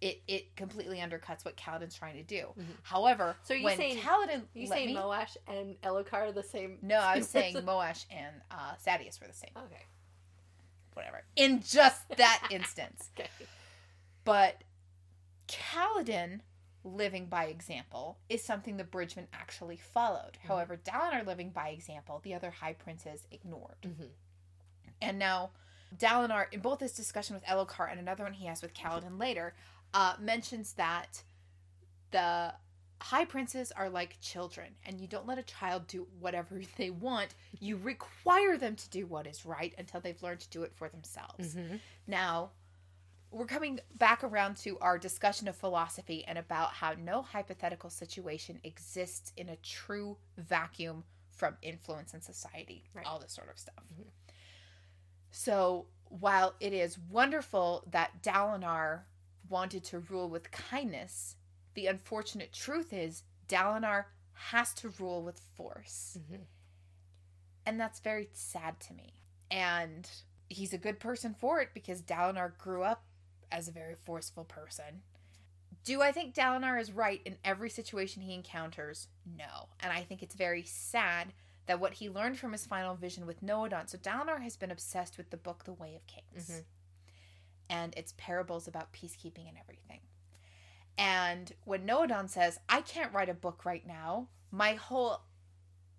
it 0.01 0.21
it 0.27 0.55
completely 0.57 0.97
undercuts 0.97 1.45
what 1.45 1.55
Kaladin's 1.55 1.95
trying 1.95 2.15
to 2.17 2.23
do. 2.23 2.47
Mhm. 2.59 2.65
However, 2.83 3.35
So 3.43 3.53
you 3.53 3.63
when 3.63 3.77
saying- 3.77 3.97
Kaladin 3.99 4.41
you 4.53 4.67
saying 4.67 4.87
me- 4.87 4.95
Moash 4.95 5.37
and 5.47 5.79
Elhokar 5.81 6.13
are 6.13 6.31
the 6.33 6.43
same? 6.43 6.79
No, 6.81 6.97
I 6.97 7.17
was 7.17 7.29
saying? 7.29 7.55
Moash 7.55 8.05
and 8.11 8.35
uh, 8.51 8.73
Sadeas 8.85 9.21
were 9.21 9.27
the 9.27 9.33
same. 9.33 9.51
Okay. 9.55 9.81
Whatever. 10.95 11.23
In 11.35 11.61
just 11.61 12.09
that 12.17 12.47
instance. 12.51 13.09
Okay. 13.17 13.29
But 14.23 14.63
Kaladin 15.47 16.39
living 16.83 17.27
by 17.27 17.45
example 17.45 18.17
is 18.29 18.43
something 18.43 18.77
the 18.77 18.83
Bridgemen 18.83 19.27
actually 19.33 19.77
followed. 19.77 20.37
Mhm. 20.43 20.47
However, 20.47 20.77
Dalinar 20.77 21.25
living 21.25 21.49
by 21.51 21.69
example, 21.69 22.19
the 22.23 22.33
other 22.33 22.49
high 22.49 22.73
princes 22.73 23.27
ignored. 23.31 23.81
Mm-hmm. 23.83 24.05
And 25.01 25.19
now 25.19 25.51
Dalinar, 25.95 26.45
in 26.51 26.61
both 26.61 26.79
his 26.79 26.93
discussion 26.93 27.35
with 27.35 27.43
Elhokar 27.45 27.89
and 27.89 27.99
another 27.99 28.23
one 28.23 28.33
he 28.33 28.47
has 28.47 28.61
with 28.61 28.73
Kaladin 28.73 29.19
later, 29.19 29.53
uh, 29.93 30.15
mentions 30.19 30.73
that 30.73 31.23
the 32.11 32.53
high 33.05 33.25
princes 33.25 33.71
are 33.71 33.87
like 33.89 34.17
children, 34.19 34.67
and 34.83 34.99
you 34.99 35.07
don't 35.07 35.27
let 35.27 35.37
a 35.37 35.43
child 35.43 35.85
do 35.87 36.07
whatever 36.19 36.59
they 36.77 36.89
want. 36.89 37.35
You 37.59 37.77
require 37.77 38.57
them 38.57 38.75
to 38.75 38.89
do 38.89 39.05
what 39.05 39.27
is 39.27 39.45
right 39.45 39.73
until 39.77 39.99
they've 40.01 40.21
learned 40.23 40.39
to 40.41 40.49
do 40.49 40.63
it 40.63 40.73
for 40.75 40.89
themselves. 40.89 41.53
Mm-hmm. 41.55 41.75
Now, 42.07 42.49
we're 43.29 43.45
coming 43.45 43.79
back 43.97 44.23
around 44.23 44.57
to 44.57 44.79
our 44.79 44.97
discussion 44.97 45.47
of 45.47 45.55
philosophy 45.55 46.23
and 46.27 46.37
about 46.37 46.69
how 46.73 46.93
no 46.93 47.21
hypothetical 47.21 47.89
situation 47.91 48.59
exists 48.63 49.31
in 49.37 49.49
a 49.49 49.55
true 49.57 50.17
vacuum 50.37 51.03
from 51.31 51.57
influence 51.61 52.13
in 52.13 52.21
society, 52.21 52.85
Right. 52.93 53.05
all 53.05 53.19
this 53.19 53.33
sort 53.33 53.49
of 53.51 53.59
stuff. 53.59 53.83
Mhm. 53.93 54.07
So, 55.31 55.87
while 56.09 56.55
it 56.59 56.73
is 56.73 56.97
wonderful 56.97 57.83
that 57.91 58.23
Dalinar 58.23 59.01
wanted 59.49 59.83
to 59.85 59.99
rule 59.99 60.29
with 60.29 60.49
kindness, 60.51 61.35
the 61.75 61.87
unfortunate 61.87 62.51
truth 62.51 62.91
is 62.91 63.23
Dalinar 63.47 64.05
has 64.33 64.73
to 64.75 64.89
rule 64.99 65.21
with 65.23 65.39
force. 65.55 66.17
Mm-hmm. 66.19 66.41
And 67.65 67.79
that's 67.79 67.99
very 67.99 68.29
sad 68.33 68.79
to 68.81 68.93
me. 68.93 69.13
And 69.49 70.09
he's 70.49 70.73
a 70.73 70.77
good 70.77 70.99
person 70.99 71.33
for 71.37 71.61
it 71.61 71.69
because 71.73 72.01
Dalinar 72.01 72.57
grew 72.57 72.83
up 72.83 73.03
as 73.51 73.67
a 73.67 73.71
very 73.71 73.95
forceful 73.95 74.43
person. 74.43 75.01
Do 75.83 76.01
I 76.01 76.11
think 76.11 76.33
Dalinar 76.33 76.79
is 76.81 76.91
right 76.91 77.21
in 77.25 77.37
every 77.45 77.69
situation 77.69 78.21
he 78.23 78.33
encounters? 78.33 79.07
No. 79.37 79.69
And 79.79 79.93
I 79.93 80.01
think 80.01 80.23
it's 80.23 80.35
very 80.35 80.63
sad 80.63 81.33
that 81.67 81.79
what 81.79 81.93
he 81.93 82.09
learned 82.09 82.37
from 82.37 82.51
his 82.51 82.65
final 82.65 82.95
vision 82.95 83.25
with 83.25 83.43
Nohadon. 83.43 83.89
So 83.89 83.97
Dalinar 83.97 84.41
has 84.41 84.55
been 84.57 84.71
obsessed 84.71 85.17
with 85.17 85.29
the 85.29 85.37
book 85.37 85.63
The 85.63 85.73
Way 85.73 85.95
of 85.95 86.05
Kings 86.07 86.49
Mhm. 86.49 86.63
and 87.69 87.93
its 87.95 88.13
parables 88.17 88.67
about 88.67 88.93
peacekeeping 88.93 89.47
and 89.47 89.57
everything. 89.57 90.01
And 90.97 91.51
when 91.65 91.85
Nohadon 91.85 92.29
says, 92.29 92.59
I 92.69 92.81
can't 92.81 93.13
write 93.13 93.29
a 93.29 93.33
book 93.33 93.65
right 93.65 93.85
now, 93.85 94.27
my 94.51 94.73
whole 94.75 95.21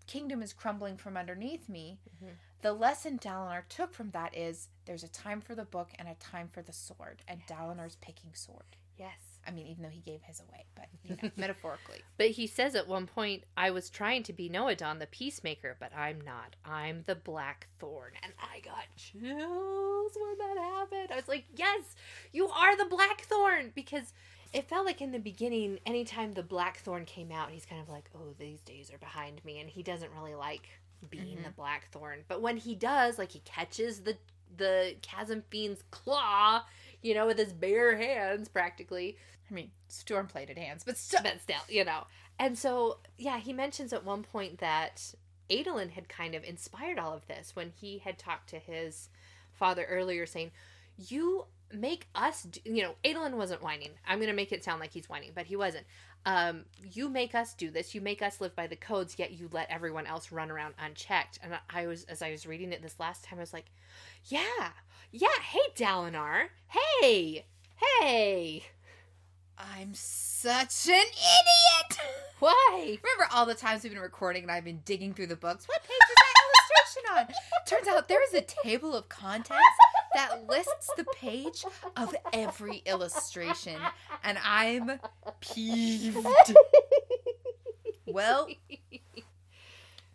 kingdom 0.06 0.40
is 0.42 0.52
crumbling 0.52 0.96
from 0.96 1.16
underneath 1.16 1.68
me, 1.68 1.98
Mhm. 2.22 2.36
the 2.62 2.72
lesson 2.72 3.18
Dalinar 3.18 3.68
took 3.68 3.92
from 3.92 4.10
that 4.12 4.34
is 4.36 4.68
there's 4.86 5.02
a 5.04 5.08
time 5.08 5.40
for 5.40 5.54
the 5.54 5.64
book 5.64 5.90
and 5.98 6.08
a 6.08 6.14
time 6.14 6.48
for 6.48 6.62
the 6.62 6.72
sword, 6.72 7.22
and 7.28 7.44
Dalinar's 7.46 7.96
picking 7.96 8.32
sword. 8.34 8.76
Yes. 8.96 9.18
I 9.46 9.50
mean, 9.52 9.66
even 9.66 9.82
though 9.84 9.90
he 9.90 10.00
gave 10.00 10.22
his 10.22 10.40
away, 10.40 10.64
but 10.74 10.88
you 11.04 11.16
know, 11.22 11.30
metaphorically. 11.36 12.02
But 12.16 12.30
he 12.30 12.46
says 12.46 12.74
at 12.74 12.88
one 12.88 13.06
point, 13.06 13.44
I 13.56 13.70
was 13.70 13.90
trying 13.90 14.22
to 14.24 14.32
be 14.32 14.48
Nohadon, 14.48 14.98
the 15.00 15.06
peacemaker, 15.06 15.76
but 15.78 15.94
I'm 15.94 16.20
not. 16.20 16.56
I'm 16.64 17.02
the 17.02 17.14
Black 17.14 17.68
Thorn. 17.78 18.12
And 18.22 18.32
I 18.40 18.60
got 18.60 18.86
chills 18.96 20.16
when 20.16 20.38
that 20.38 20.56
happened. 20.58 21.12
I 21.12 21.16
was 21.16 21.28
like, 21.28 21.44
yes, 21.54 21.94
you 22.32 22.48
are 22.48 22.76
the 22.76 22.86
Blackthorn. 22.86 23.70
Because 23.74 24.12
it 24.52 24.68
felt 24.68 24.86
like 24.86 25.00
in 25.00 25.12
the 25.12 25.18
beginning, 25.18 25.78
anytime 25.86 26.32
the 26.32 26.42
Blackthorn 26.42 27.04
came 27.04 27.30
out, 27.32 27.50
he's 27.50 27.66
kind 27.66 27.80
of 27.82 27.88
like, 27.88 28.08
oh, 28.14 28.34
these 28.38 28.60
days 28.60 28.92
are 28.92 28.98
behind 28.98 29.44
me. 29.44 29.58
And 29.60 29.68
he 29.68 29.82
doesn't 29.82 30.10
really 30.12 30.34
like 30.34 30.68
being 31.10 31.38
Mhm. 31.38 31.44
the 31.44 31.50
Blackthorn. 31.50 32.24
But 32.28 32.40
when 32.42 32.56
he 32.56 32.74
does, 32.74 33.18
like, 33.18 33.32
he 33.32 33.40
catches 33.40 34.00
the, 34.00 34.16
the 34.56 34.96
Chasm 35.02 35.42
Fiend's 35.50 35.82
claw, 35.90 36.64
you 37.02 37.14
know, 37.14 37.26
with 37.26 37.38
his 37.38 37.52
bare 37.52 37.96
hands 37.96 38.48
practically 38.48 39.16
I 39.48 39.54
mean, 39.54 39.70
storm 39.86 40.26
plated 40.26 40.58
hands, 40.58 40.82
but 40.84 40.96
still. 40.96 41.22
but 41.22 41.40
still, 41.40 41.60
you 41.68 41.84
know. 41.84 42.04
And 42.38 42.58
so, 42.58 42.98
yeah, 43.16 43.38
he 43.38 43.52
mentions 43.52 43.92
at 43.92 44.04
one 44.04 44.24
point 44.24 44.58
that 44.58 45.14
Adolin 45.48 45.90
had 45.90 46.08
kind 46.08 46.34
of 46.34 46.42
inspired 46.42 46.98
all 46.98 47.12
of 47.14 47.26
this 47.28 47.54
when 47.54 47.70
he 47.80 47.98
had 47.98 48.18
talked 48.18 48.48
to 48.50 48.58
his 48.58 49.08
father 49.52 49.84
earlier, 49.84 50.26
saying, 50.26 50.50
"You 50.98 51.46
make 51.72 52.06
us, 52.14 52.42
do, 52.42 52.60
you 52.64 52.82
know." 52.82 52.94
Adolin 53.04 53.34
wasn't 53.34 53.62
whining. 53.62 53.90
I'm 54.06 54.18
going 54.18 54.28
to 54.28 54.34
make 54.34 54.52
it 54.52 54.64
sound 54.64 54.80
like 54.80 54.92
he's 54.92 55.08
whining, 55.08 55.32
but 55.34 55.46
he 55.46 55.56
wasn't. 55.56 55.86
Um, 56.26 56.64
you 56.82 57.08
make 57.08 57.36
us 57.36 57.54
do 57.54 57.70
this. 57.70 57.94
You 57.94 58.00
make 58.00 58.20
us 58.20 58.40
live 58.40 58.56
by 58.56 58.66
the 58.66 58.74
codes, 58.74 59.14
yet 59.16 59.32
you 59.32 59.48
let 59.52 59.70
everyone 59.70 60.06
else 60.06 60.32
run 60.32 60.50
around 60.50 60.74
unchecked. 60.78 61.38
And 61.40 61.56
I 61.70 61.86
was, 61.86 62.04
as 62.04 62.20
I 62.20 62.32
was 62.32 62.46
reading 62.46 62.72
it 62.72 62.82
this 62.82 62.98
last 62.98 63.24
time, 63.24 63.38
I 63.38 63.42
was 63.42 63.52
like, 63.52 63.66
"Yeah, 64.24 64.70
yeah. 65.12 65.28
Hey, 65.40 65.60
Dalinar. 65.76 66.48
Hey, 66.66 67.46
hey. 67.76 68.64
I'm 69.56 69.94
such 69.94 70.88
an 70.88 70.94
idiot! 70.94 72.00
Why?" 72.40 72.98
Remember 73.02 73.32
all 73.32 73.46
the 73.46 73.54
times 73.54 73.84
we've 73.84 73.92
been 73.92 74.02
recording 74.02 74.42
and 74.42 74.50
I've 74.50 74.64
been 74.64 74.82
digging 74.84 75.14
through 75.14 75.28
the 75.28 75.36
books? 75.36 75.66
What 75.68 75.82
page 75.82 75.90
is 76.10 76.16
that 76.16 76.34
illustration 77.16 77.34
on? 77.34 77.34
Turns 77.66 77.88
out 77.88 78.08
there 78.08 78.22
is 78.24 78.34
a 78.34 78.42
table 78.64 78.94
of 78.94 79.08
contents 79.08 79.62
that 80.16 80.46
lists 80.48 80.90
the 80.96 81.04
page 81.14 81.64
of 81.96 82.14
every 82.32 82.78
illustration, 82.86 83.78
and 84.24 84.38
I'm 84.42 84.92
peeved. 85.40 86.16
Well, 88.06 88.48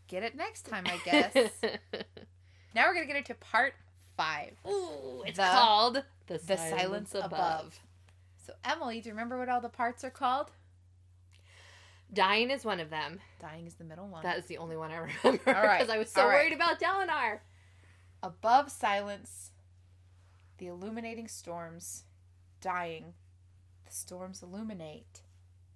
get 0.08 0.24
it 0.24 0.36
next 0.36 0.64
time, 0.66 0.86
I 0.88 1.00
guess. 1.06 1.34
Now 2.74 2.86
we're 2.88 2.94
gonna 2.94 3.06
get 3.06 3.18
into 3.18 3.34
part 3.36 3.74
five, 4.16 4.54
Ooh, 4.66 5.24
it's 5.28 5.36
The- 5.38 5.44
called 5.44 6.04
The, 6.28 6.38
the 6.38 6.56
silence 6.56 7.14
above. 7.14 7.78
So, 8.48 8.54
Emily, 8.64 9.02
do 9.02 9.10
you 9.10 9.14
remember 9.14 9.38
what 9.38 9.50
all 9.50 9.60
the 9.60 9.68
parts 9.68 10.06
are 10.06 10.10
called? 10.10 10.52
Dying 12.14 12.50
is 12.50 12.64
one 12.64 12.80
of 12.80 12.90
them. 12.90 13.20
Dying 13.42 13.68
is 13.68 13.74
the 13.74 13.84
middle 13.84 14.08
one. 14.08 14.24
That 14.24 14.38
is 14.38 14.46
the 14.46 14.58
only 14.58 14.78
one 14.78 14.90
I 14.92 14.96
remember. 15.24 15.42
All 15.54 15.64
right, 15.64 15.80
Because 15.80 15.94
I 15.94 15.98
was 15.98 16.10
so 16.10 16.22
right. 16.26 16.34
worried 16.36 16.54
about 16.54 16.80
Dalinar. 16.80 17.40
Above 18.24 18.72
silence, 18.72 19.52
the 20.62 20.68
illuminating 20.68 21.28
storms, 21.28 22.04
dying, 22.62 23.16
the 23.84 23.92
storms 23.92 24.44
illuminate. 24.44 25.22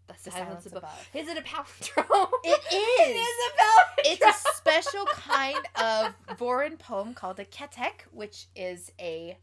The 0.08 0.14
The 0.24 0.30
silence, 0.30 0.48
silence 0.48 0.66
above. 0.68 0.84
above. 0.84 1.10
Is 1.16 1.28
it 1.28 1.38
a 1.38 1.42
palindrome? 1.42 2.30
It 2.44 2.62
It 2.72 3.16
is. 3.18 3.28
is 3.28 3.36
a 3.48 3.58
palindrome. 3.58 4.12
It's 4.14 4.24
a 4.24 4.54
special 4.56 5.06
kind 5.08 5.58
of 5.76 6.14
Vorin 6.38 6.78
poem 6.78 7.16
called 7.16 7.40
a 7.40 7.46
ketek, 7.46 8.06
which 8.12 8.46
is 8.56 8.92
a 9.00 9.38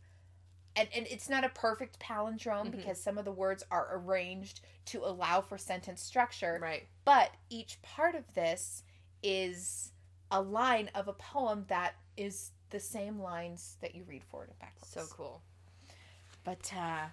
and, 0.77 0.89
and 0.95 1.07
it's 1.11 1.29
not 1.29 1.43
a 1.45 1.49
perfect 1.51 1.99
palindrome 1.99 2.69
Mhm. 2.69 2.77
because 2.77 3.03
some 3.03 3.19
of 3.19 3.25
the 3.27 3.33
words 3.33 3.65
are 3.73 3.89
arranged 3.97 4.61
to 4.87 5.05
allow 5.05 5.41
for 5.41 5.59
sentence 5.59 6.01
structure. 6.01 6.59
right. 6.63 6.87
But 7.05 7.33
each 7.51 7.83
part 7.83 8.15
of 8.15 8.33
this 8.35 8.85
is 9.23 9.91
a 10.31 10.41
line 10.41 10.89
of 10.95 11.09
a 11.09 11.13
poem 11.13 11.65
that 11.69 11.97
is 12.17 12.53
the 12.73 12.81
same 12.81 13.21
lines 13.21 13.77
that 13.81 13.95
you 13.95 14.03
read 14.09 14.25
forward 14.25 14.49
and 14.49 14.59
backwards. 14.59 14.89
So 14.93 15.05
cool. 15.15 15.41
But 16.45 16.73
uh 16.77 17.07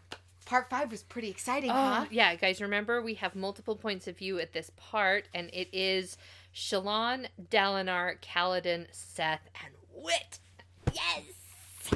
part 0.45 0.68
five 0.70 0.89
was 0.89 1.03
pretty 1.03 1.30
exciting, 1.30 1.70
Oh, 1.70 1.74
huh? 1.74 2.05
yeah, 2.10 2.34
guys, 2.36 2.60
remember 2.60 3.01
we 3.03 3.14
have 3.16 3.36
multiple 3.36 3.76
points 3.76 4.07
of 4.07 4.18
view 4.18 4.39
at 4.39 4.51
this 4.53 4.72
part, 4.78 5.26
and 5.36 5.49
it 5.53 5.68
is 5.72 6.18
Shallan, 6.55 7.28
Dalinar, 7.51 8.16
Kaladin, 8.22 8.88
Szeth, 8.91 9.45
and 9.64 9.74
Wit. 9.93 10.39
Yes! 10.91 11.93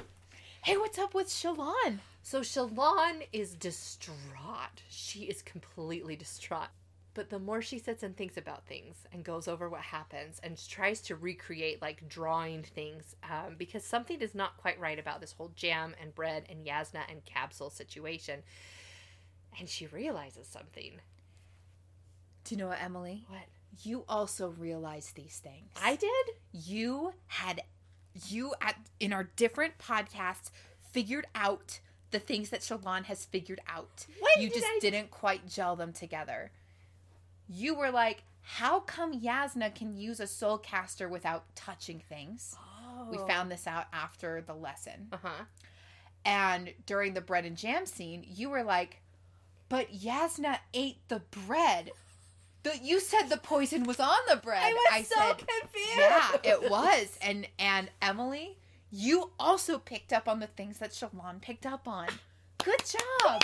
Hey, 0.63 0.77
what's 0.77 0.99
up 0.99 1.15
with 1.15 1.27
Shallan? 1.29 1.97
So 2.21 2.41
Shallan 2.41 3.25
is 3.33 3.55
distraught. 3.55 4.83
She 4.87 5.21
is 5.23 5.41
completely 5.41 6.15
distraught. 6.15 6.69
But 7.15 7.29
the 7.29 7.37
more 7.37 7.61
she 7.61 7.77
sits 7.77 8.01
and 8.01 8.17
thinks 8.17 8.37
about 8.37 8.65
things 8.65 9.05
and 9.11 9.23
goes 9.23 9.47
over 9.47 9.69
what 9.69 9.81
happens 9.81 10.39
and 10.41 10.57
tries 10.67 10.99
to 11.01 11.15
recreate, 11.15 11.79
like 11.81 12.07
drawing 12.09 12.63
things, 12.63 13.15
um, 13.23 13.55
because 13.57 13.83
something 13.83 14.19
is 14.19 14.33
not 14.33 14.57
quite 14.57 14.79
right 14.79 14.97
about 14.97 15.21
this 15.21 15.31
whole 15.33 15.51
jam 15.55 15.93
and 16.01 16.15
bread 16.15 16.45
and 16.49 16.65
Yasna 16.65 17.01
and 17.09 17.21
Kabsal 17.23 17.71
situation. 17.71 18.41
And 19.59 19.69
she 19.69 19.85
realizes 19.85 20.47
something. 20.47 20.93
Do 22.45 22.55
you 22.55 22.59
know 22.61 22.69
what, 22.69 22.81
Emily? 22.81 23.25
What? 23.27 23.43
You 23.83 24.05
also 24.09 24.49
realized 24.49 25.15
these 25.15 25.39
things. 25.43 25.69
I 25.81 25.95
did? 25.95 26.25
you 26.51 27.13
had 27.27 27.61
you 28.27 28.53
at 28.61 28.75
in 28.99 29.11
our 29.11 29.23
different 29.35 29.77
podcasts 29.79 30.51
figured 30.91 31.25
out 31.33 31.79
the 32.11 32.19
things 32.19 32.49
that 32.49 32.61
Shallan 32.61 33.05
has 33.05 33.25
figured 33.25 33.59
out. 33.67 34.05
When 34.19 34.43
you 34.43 34.49
did 34.49 34.55
just 34.61 34.67
I- 34.67 34.79
didn't 34.79 35.09
quite 35.11 35.47
gel 35.47 35.75
them 35.75 35.93
together. 35.93 36.51
You 37.47 37.75
were 37.75 37.91
like, 37.91 38.23
how 38.41 38.81
come 38.81 39.19
Yasna 39.19 39.73
can 39.73 39.95
use 39.95 40.19
a 40.19 40.27
soul 40.27 40.57
caster 40.57 41.07
without 41.07 41.55
touching 41.55 41.99
things? 41.99 42.55
We 43.09 43.17
found 43.17 43.51
this 43.51 43.67
out 43.67 43.85
after 43.91 44.41
the 44.41 44.53
lesson. 44.53 45.07
Uh 45.11 45.17
huh. 45.21 45.43
And 46.25 46.73
during 46.85 47.13
the 47.13 47.21
bread 47.21 47.45
and 47.45 47.57
jam 47.57 47.85
scene, 47.85 48.25
you 48.27 48.49
were 48.49 48.63
like, 48.63 49.01
but 49.67 49.91
Yasna 49.93 50.59
ate 50.73 51.07
the 51.09 51.21
bread. 51.45 51.91
The, 52.63 52.77
you 52.81 52.99
said 53.01 53.23
the 53.23 53.37
poison 53.37 53.83
was 53.83 53.99
on 53.99 54.15
the 54.29 54.37
bread. 54.37 54.61
I 54.63 54.99
was 54.99 55.07
so 55.07 55.15
said, 55.19 55.37
confused. 55.37 55.97
yeah, 55.97 56.29
it 56.43 56.69
was. 56.69 57.17
And 57.21 57.47
and 57.59 57.89
Emily, 58.01 58.57
you 58.89 59.31
also 59.39 59.79
picked 59.79 60.13
up 60.13 60.29
on 60.29 60.39
the 60.39 60.47
things 60.47 60.77
that 60.77 60.91
Shallan 60.91 61.41
picked 61.41 61.65
up 61.65 61.87
on. 61.87 62.07
Good 62.63 62.83
job. 62.85 63.43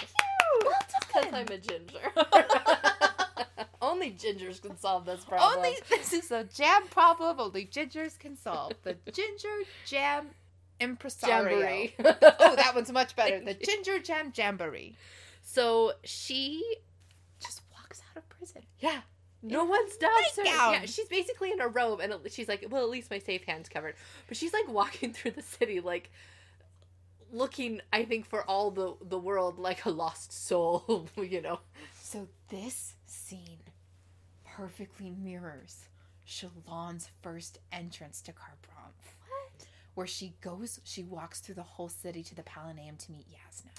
Well 0.64 0.74
Because 1.00 1.26
done. 1.26 1.34
I'm 1.36 1.47
a 1.47 1.58
ginger. 1.58 2.00
Only 3.82 4.12
gingers 4.12 4.62
can 4.62 4.78
solve 4.78 5.06
this 5.06 5.24
problem. 5.24 5.58
Only 5.58 5.76
this 5.90 6.12
is 6.14 6.32
a 6.32 6.44
jam 6.44 6.84
problem 6.90 7.40
only 7.40 7.66
gingers 7.66 8.18
can 8.20 8.36
solve. 8.36 8.74
The 8.84 8.96
ginger 9.12 9.48
jam 9.86 10.28
impresario. 10.80 11.60
jamboree. 11.60 11.94
Oh, 12.40 12.56
that 12.56 12.74
one's 12.76 12.92
much 12.92 13.16
better. 13.16 13.40
The 13.40 13.54
ginger 13.66 14.00
jam 14.00 14.32
jamboree. 14.36 14.96
So 15.42 15.94
she, 16.04 16.64
Just 17.40 17.62
walks 17.74 18.02
out 18.12 18.18
of 18.18 18.30
prison. 18.30 18.64
yeah, 18.80 19.02
no 19.42 19.64
one 19.64 19.90
stops 19.90 20.36
her. 20.38 20.44
Yeah, 20.44 20.86
she's 20.86 21.08
basically 21.08 21.52
in 21.52 21.62
a 21.62 21.68
robe, 21.68 22.02
and 22.02 22.14
she's 22.30 22.48
like, 22.50 22.66
well, 22.70 22.84
at 22.84 22.90
least 22.90 23.10
my 23.10 23.20
safe 23.20 23.44
hand's 23.46 23.70
covered. 23.70 23.96
But 24.28 24.36
she's 24.38 24.54
like 24.54 24.68
walking 24.68 25.14
through 25.14 25.32
the 25.32 25.42
city, 25.42 25.80
like 25.80 26.12
looking, 27.32 27.82
I 27.94 28.04
think, 28.04 28.26
for 28.26 28.44
all 28.44 28.72
the 28.72 28.96
the 29.02 29.18
world 29.18 29.58
like 29.58 29.86
a 29.86 29.90
lost 29.90 30.34
soul. 30.34 31.08
You 31.18 31.42
know. 31.42 31.60
So 32.02 32.28
this 32.50 32.96
scene 33.06 33.60
perfectly 34.60 35.10
mirrors 35.10 35.88
Shallan's 36.28 37.10
first 37.22 37.60
entrance 37.72 38.22
to 38.22 38.32
Kharbranth. 38.32 39.16
What? 39.28 39.68
Where 39.95 40.07
she 40.07 40.34
goes, 40.41 40.80
she 40.84 41.03
walks 41.03 41.39
through 41.39 41.55
the 41.55 41.64
whole 41.64 41.89
city 41.89 42.24
to 42.24 42.36
the 42.36 42.43
Palanaeum 42.43 42.97
to 43.05 43.12
meet 43.12 43.26
Yasna. 43.30 43.72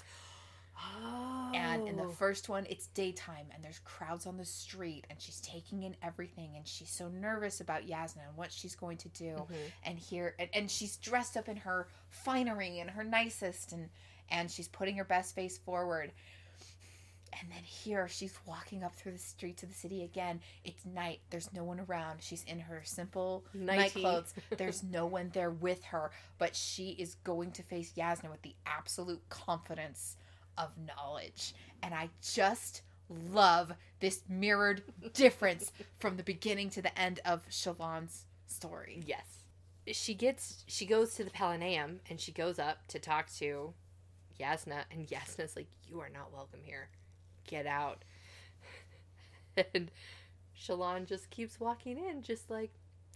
Oh. 0.77 1.51
And 1.53 1.87
in 1.87 1.95
the 1.95 2.09
first 2.09 2.49
one, 2.49 2.65
it's 2.69 2.87
daytime 2.87 3.45
and 3.53 3.63
there's 3.63 3.79
crowds 3.79 4.25
on 4.25 4.37
the 4.37 4.45
street 4.45 5.05
and 5.09 5.21
she's 5.21 5.39
taking 5.41 5.83
in 5.83 5.95
everything 6.01 6.53
and 6.55 6.67
she's 6.67 6.89
so 6.89 7.07
nervous 7.07 7.61
about 7.61 7.87
Yasna 7.87 8.27
and 8.27 8.35
what 8.35 8.51
she's 8.51 8.75
going 8.75 8.97
to 8.97 9.09
do. 9.09 9.35
Mhm. 9.35 9.55
And 9.83 9.99
here, 9.99 10.35
and, 10.39 10.49
and 10.53 10.71
she's 10.71 10.97
dressed 10.97 11.37
up 11.37 11.47
in 11.47 11.57
her 11.57 11.87
finery 12.09 12.79
and 12.79 12.89
her 12.89 13.03
nicest 13.03 13.71
and 13.71 13.89
and 14.29 14.49
she's 14.49 14.69
putting 14.69 14.95
her 14.95 15.03
best 15.03 15.35
face 15.35 15.57
forward. 15.57 16.13
And 17.39 17.49
then 17.49 17.63
here, 17.63 18.07
she's 18.07 18.37
walking 18.45 18.83
up 18.83 18.95
through 18.95 19.13
the 19.13 19.17
streets 19.17 19.63
of 19.63 19.69
the 19.69 19.75
city 19.75 20.03
again. 20.03 20.41
It's 20.63 20.85
night. 20.85 21.19
There's 21.29 21.51
no 21.53 21.63
one 21.63 21.79
around. 21.79 22.21
She's 22.21 22.43
in 22.43 22.59
her 22.59 22.81
simple 22.83 23.45
night 23.53 23.93
clothes. 23.93 24.33
There's 24.57 24.83
no 24.83 25.05
one 25.05 25.31
there 25.33 25.51
with 25.51 25.83
her, 25.85 26.11
but 26.37 26.55
she 26.55 26.89
is 26.89 27.15
going 27.23 27.51
to 27.53 27.63
face 27.63 27.93
Yasna 27.95 28.29
with 28.29 28.41
the 28.41 28.55
absolute 28.65 29.21
confidence 29.29 30.17
of 30.57 30.69
knowledge. 30.85 31.53
And 31.81 31.93
I 31.93 32.09
just 32.21 32.81
love 33.09 33.73
this 33.99 34.23
mirrored 34.29 34.83
difference 35.13 35.71
from 35.99 36.17
the 36.17 36.23
beginning 36.23 36.69
to 36.71 36.81
the 36.81 36.97
end 36.99 37.19
of 37.25 37.47
Shallan's 37.49 38.25
story. 38.47 39.03
Yes. 39.05 39.43
She 39.87 40.13
gets 40.13 40.63
she 40.67 40.85
goes 40.85 41.15
to 41.15 41.23
the 41.23 41.31
Palanaeum 41.31 41.99
and 42.09 42.19
she 42.19 42.31
goes 42.31 42.59
up 42.59 42.87
to 42.89 42.99
talk 42.99 43.31
to 43.37 43.73
Yasna 44.39 44.83
and 44.91 45.07
Yasna's 45.07 45.55
like, 45.55 45.67
You 45.87 45.99
are 45.99 46.09
not 46.09 46.31
welcome 46.33 46.59
here. 46.63 46.89
Get 47.47 47.65
out. 47.65 48.03
And 49.75 49.91
Shallan 50.57 51.05
just 51.07 51.29
keeps 51.29 51.59
walking 51.59 51.97
in, 51.97 52.21
just 52.21 52.49
like, 52.49 52.71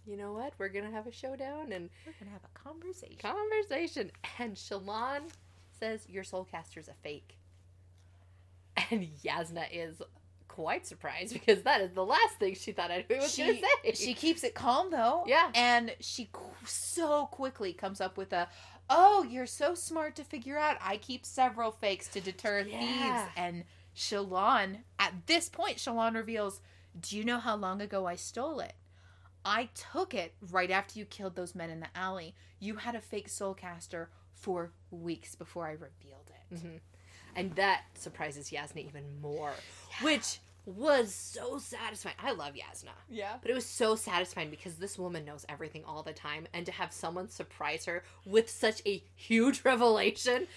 you 0.06 0.16
know 0.18 0.32
what, 0.34 0.52
we're 0.58 0.68
gonna 0.68 0.90
have 0.90 1.06
a 1.06 1.12
showdown 1.12 1.72
and 1.72 1.88
We're 2.04 2.12
going 2.12 2.26
to 2.26 2.30
have 2.32 2.42
a 2.44 2.58
conversation. 2.58 3.16
conversation. 3.20 4.10
And 4.38 4.54
Shallan 4.54 5.22
says, 5.80 6.06
Your 6.08 6.24
soul 6.24 6.46
soulcaster's 6.52 6.88
a 6.88 6.94
fake. 7.02 7.38
And 8.90 9.08
Yasna 9.24 9.64
is 9.72 10.02
quite 10.48 10.86
surprised 10.86 11.32
because 11.32 11.62
that 11.62 11.80
is 11.80 11.92
the 11.92 12.04
last 12.04 12.34
thing 12.38 12.54
she 12.54 12.72
thought 12.72 12.90
I 12.90 13.04
was 13.08 13.32
She- 13.34 13.42
gonna 13.46 13.58
say. 13.84 13.92
She 13.94 14.14
keeps 14.14 14.44
it 14.44 14.54
calm 14.54 14.90
though. 14.90 15.24
Yeah. 15.26 15.50
And 15.54 15.94
she 16.00 16.28
so 16.66 17.26
quickly 17.26 17.72
comes 17.72 18.00
up 18.00 18.16
with 18.18 18.32
a, 18.34 18.48
oh, 18.90 19.22
you're 19.28 19.46
so 19.46 19.74
smart 19.74 20.16
to 20.16 20.24
figure 20.24 20.58
out. 20.58 20.76
I 20.82 20.98
keep 20.98 21.24
several 21.24 21.72
fakes 21.72 22.08
to 22.08 22.20
deter 22.20 22.60
Yeah. 22.60 22.78
thieves. 22.78 23.32
And 23.36 23.64
Shallan, 23.96 24.78
at 24.98 25.26
this 25.26 25.48
point, 25.48 25.78
Shallan 25.78 26.14
reveals, 26.14 26.60
do 27.00 27.16
you 27.16 27.24
know 27.24 27.38
how 27.38 27.56
long 27.56 27.80
ago 27.80 28.06
I 28.06 28.16
stole 28.16 28.60
it? 28.60 28.74
I 29.44 29.70
took 29.74 30.12
it 30.12 30.34
right 30.50 30.70
after 30.70 30.98
you 30.98 31.04
killed 31.06 31.34
those 31.36 31.54
men 31.54 31.70
in 31.70 31.80
the 31.80 31.88
alley. 31.94 32.34
You 32.58 32.76
had 32.76 32.94
a 32.94 33.00
fake 33.00 33.28
soulcaster 33.28 34.08
for 34.34 34.72
weeks 34.90 35.34
before 35.34 35.66
I 35.66 35.72
revealed 35.72 36.30
it. 36.50 36.54
Mhm. 36.54 36.80
And 37.34 37.54
that 37.56 37.84
surprises 37.94 38.50
Yasna 38.50 38.84
even 38.84 39.20
more, 39.20 39.54
which 40.02 40.40
was 40.64 41.14
so 41.14 41.58
satisfying. 41.58 42.16
I 42.18 42.32
love 42.32 42.54
Yasna, 42.54 42.90
Yeah. 43.08 43.38
but 43.40 43.50
it 43.50 43.54
was 43.54 43.66
so 43.66 43.94
satisfying 43.94 44.50
because 44.50 44.76
this 44.76 44.98
woman 44.98 45.24
knows 45.24 45.46
everything 45.48 45.84
all 45.84 46.02
the 46.02 46.12
time, 46.12 46.48
and 46.52 46.66
to 46.66 46.72
have 46.72 46.92
someone 46.92 47.28
surprise 47.28 47.84
her 47.84 48.02
with 48.24 48.50
such 48.50 48.82
a 48.84 49.02
huge 49.14 49.64
revelation. 49.64 50.48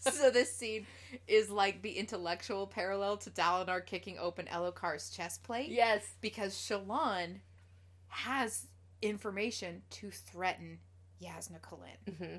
so 0.00 0.30
this 0.30 0.54
scene 0.54 0.86
is 1.26 1.50
like 1.50 1.82
the 1.82 1.92
intellectual 1.92 2.66
parallel 2.66 3.16
to 3.18 3.30
Dalinar 3.30 3.84
kicking 3.84 4.18
open 4.18 4.46
Elhokar's 4.46 5.10
chest 5.10 5.42
plate. 5.42 5.68
Yes. 5.70 6.02
because 6.20 6.54
Shallan 6.54 7.40
has 8.08 8.66
information 9.02 9.82
to 9.90 10.10
threaten 10.10 10.78
Yasna 11.22 11.60
Kholin. 11.60 12.16
hmm 12.16 12.36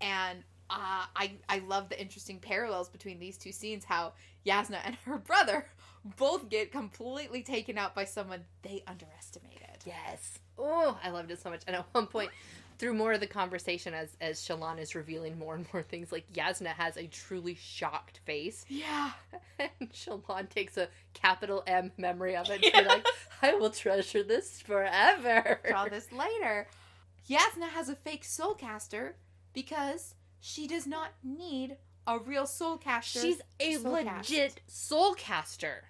And 0.00 0.44
uh, 0.70 1.04
I 1.14 1.32
I 1.48 1.58
love 1.58 1.88
the 1.90 2.00
interesting 2.00 2.40
parallels 2.40 2.88
between 2.88 3.18
these 3.18 3.36
two 3.36 3.52
scenes. 3.52 3.84
How 3.84 4.14
Yasna 4.46 4.78
and 4.84 4.94
her 5.04 5.18
brother 5.18 5.66
both 6.16 6.48
get 6.48 6.72
completely 6.72 7.42
taken 7.42 7.76
out 7.78 7.94
by 7.94 8.04
someone 8.06 8.44
they 8.62 8.82
underestimated. 8.86 9.60
Yes. 9.84 10.38
Oh, 10.58 10.98
I 11.02 11.10
loved 11.10 11.30
it 11.30 11.40
so 11.42 11.50
much. 11.50 11.62
And 11.66 11.76
at 11.76 11.86
one 11.92 12.06
point, 12.06 12.30
through 12.78 12.94
more 12.94 13.12
of 13.12 13.20
the 13.20 13.26
conversation, 13.26 13.94
as 13.94 14.16
as 14.20 14.40
Shallan 14.40 14.78
is 14.78 14.94
revealing 14.94 15.38
more 15.38 15.54
and 15.54 15.66
more 15.72 15.82
things, 15.82 16.12
like 16.12 16.30
Yasna 16.32 16.68
has 16.68 16.96
a 16.96 17.06
truly 17.06 17.54
shocked 17.54 18.18
face, 18.24 18.64
Yeah. 18.68 19.10
and 19.58 19.90
Shallan 19.92 20.48
takes 20.48 20.76
a 20.76 20.88
capital 21.14 21.62
M 21.66 21.92
memory 21.96 22.36
of 22.36 22.48
it. 22.50 22.60
Be 22.62 22.70
like, 22.84 23.06
I 23.42 23.54
will 23.54 23.70
treasure 23.70 24.22
this 24.22 24.60
forever. 24.60 25.60
Draw 25.68 25.88
this 25.88 26.10
later. 26.12 26.66
Yasna 27.28 27.68
has 27.70 27.88
a 27.88 27.94
fake 27.96 28.24
soul 28.24 28.54
caster 28.54 29.16
because 29.54 30.14
she 30.40 30.66
does 30.66 30.86
not 30.86 31.12
need 31.22 31.76
a 32.06 32.18
real 32.18 32.46
soul 32.46 32.76
caster. 32.76 33.20
She's 33.20 33.40
a 33.60 33.74
soul 33.76 33.96
cast. 34.02 34.30
legit 34.30 34.60
soul 34.66 35.14
caster. 35.14 35.84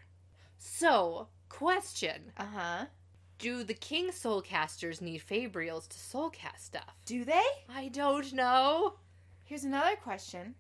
So, 0.59 1.29
question: 1.49 2.33
Uh 2.37 2.45
huh. 2.55 2.85
Do 3.45 3.63
the 3.63 3.75
king 3.75 4.11
soul 4.11 4.41
casters 4.41 5.03
need 5.03 5.21
Fabrials 5.21 5.87
to 5.89 5.99
soul 5.99 6.31
cast 6.31 6.65
stuff? 6.65 6.97
Do 7.05 7.27
they? 7.27 7.43
I 7.69 7.89
don't 7.89 8.33
know. 8.33 8.95
Here's 9.45 9.65
another 9.65 9.97
question. 9.97 10.55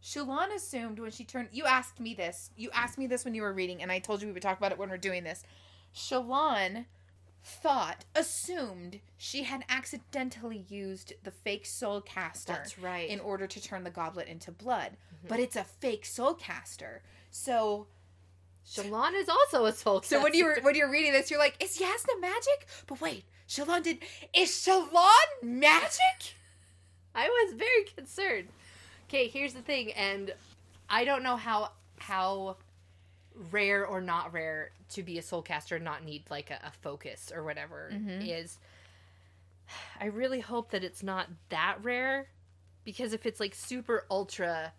Shallan 0.00 0.54
assumed 0.54 1.00
when 1.00 1.10
she 1.10 1.24
turned. 1.24 1.48
You 1.50 1.64
asked 1.64 1.98
me 1.98 2.14
this. 2.14 2.50
You 2.56 2.70
asked 2.72 2.98
me 2.98 3.08
this 3.08 3.24
when 3.24 3.34
you 3.34 3.42
were 3.42 3.52
reading, 3.52 3.82
and 3.82 3.90
I 3.90 3.98
told 3.98 4.22
you 4.22 4.28
we 4.28 4.32
would 4.32 4.44
talk 4.44 4.58
about 4.58 4.70
it 4.70 4.78
when 4.78 4.90
we're 4.90 4.96
doing 4.96 5.24
this. 5.24 5.42
Shallan 5.92 6.84
thought, 7.42 8.04
assumed 8.14 9.00
she 9.16 9.42
had 9.42 9.64
accidentally 9.68 10.66
used 10.68 11.14
the 11.24 11.32
fake 11.32 11.66
soul 11.66 12.00
caster 12.00 12.52
That's 12.52 12.78
right. 12.78 13.10
in 13.10 13.18
order 13.18 13.48
to 13.48 13.60
turn 13.60 13.82
the 13.82 13.90
goblet 13.90 14.28
into 14.28 14.52
blood. 14.52 14.92
Mm-hmm. 14.92 15.26
But 15.26 15.40
it's 15.40 15.56
a 15.56 15.64
fake 15.64 16.06
soul 16.06 16.34
caster. 16.34 17.02
So 17.32 17.88
Shallan 18.68 19.14
is 19.14 19.28
also 19.28 19.64
a 19.66 19.72
soul 19.72 20.00
caster. 20.00 20.16
so 20.16 20.22
when 20.22 20.34
you're 20.34 20.60
when 20.62 20.74
you're 20.74 20.90
reading 20.90 21.12
this, 21.12 21.30
you're 21.30 21.38
like, 21.40 21.56
is 21.62 21.78
Yasna 21.78 22.20
magic? 22.20 22.66
But 22.86 23.00
wait, 23.00 23.24
Shallan 23.48 23.82
did 23.82 23.98
is 24.34 24.50
Shallan 24.50 25.42
magic? 25.42 26.34
I 27.14 27.28
was 27.28 27.54
very 27.54 27.84
concerned. 27.96 28.48
Okay, 29.08 29.28
here's 29.28 29.54
the 29.54 29.62
thing, 29.62 29.92
and 29.92 30.34
I 30.88 31.04
don't 31.04 31.22
know 31.22 31.36
how 31.36 31.72
how 31.98 32.56
rare 33.50 33.86
or 33.86 34.00
not 34.00 34.32
rare 34.32 34.70
to 34.90 35.02
be 35.02 35.18
a 35.18 35.22
soul 35.22 35.42
caster 35.42 35.76
and 35.76 35.84
not 35.84 36.04
need 36.04 36.24
like 36.30 36.50
a, 36.50 36.58
a 36.66 36.70
focus 36.82 37.30
or 37.34 37.42
whatever 37.44 37.90
Mhm. 37.92 38.26
is. 38.28 38.58
I 40.00 40.06
really 40.06 40.40
hope 40.40 40.70
that 40.70 40.82
it's 40.84 41.02
not 41.02 41.28
that 41.50 41.78
rare, 41.82 42.28
because 42.84 43.12
if 43.12 43.26
it's 43.26 43.38
like 43.40 43.54
super 43.54 44.06
ultra, 44.10 44.72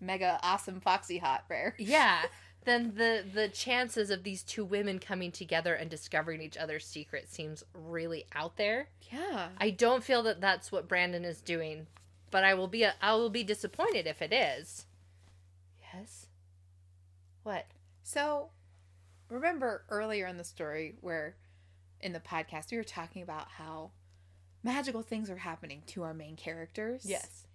Mega 0.00 0.38
awesome 0.42 0.80
foxy 0.80 1.18
hot 1.18 1.44
rare. 1.48 1.74
yeah, 1.78 2.22
then 2.68 2.92
the 2.96 3.24
the 3.32 3.48
chances 3.48 4.10
of 4.10 4.22
these 4.22 4.42
two 4.42 4.64
women 4.64 4.98
coming 4.98 5.32
together 5.32 5.74
and 5.74 5.88
discovering 5.88 6.42
each 6.42 6.56
other's 6.56 6.84
secret 6.84 7.28
seems 7.28 7.64
really 7.72 8.26
out 8.34 8.56
there. 8.56 8.88
Yeah. 9.12 9.48
I 9.58 9.70
don't 9.70 10.04
feel 10.04 10.22
that 10.24 10.40
that's 10.40 10.70
what 10.70 10.88
Brandon 10.88 11.24
is 11.24 11.40
doing, 11.40 11.86
but 12.30 12.44
I 12.44 12.54
will 12.54 12.68
be 12.68 12.82
a, 12.82 12.94
I 13.00 13.14
will 13.14 13.30
be 13.30 13.44
disappointed 13.44 14.06
if 14.06 14.20
it 14.20 14.32
is. 14.32 14.86
Yes. 15.94 16.26
What? 17.42 17.66
So, 18.02 18.50
remember 19.28 19.84
earlier 19.88 20.26
in 20.26 20.36
the 20.36 20.44
story 20.44 20.96
where 21.00 21.36
in 22.00 22.12
the 22.12 22.20
podcast 22.20 22.70
we 22.70 22.76
were 22.76 22.84
talking 22.84 23.22
about 23.22 23.48
how 23.48 23.90
magical 24.62 25.02
things 25.02 25.30
are 25.30 25.38
happening 25.38 25.82
to 25.86 26.02
our 26.02 26.14
main 26.14 26.36
characters? 26.36 27.02
Yes. 27.04 27.46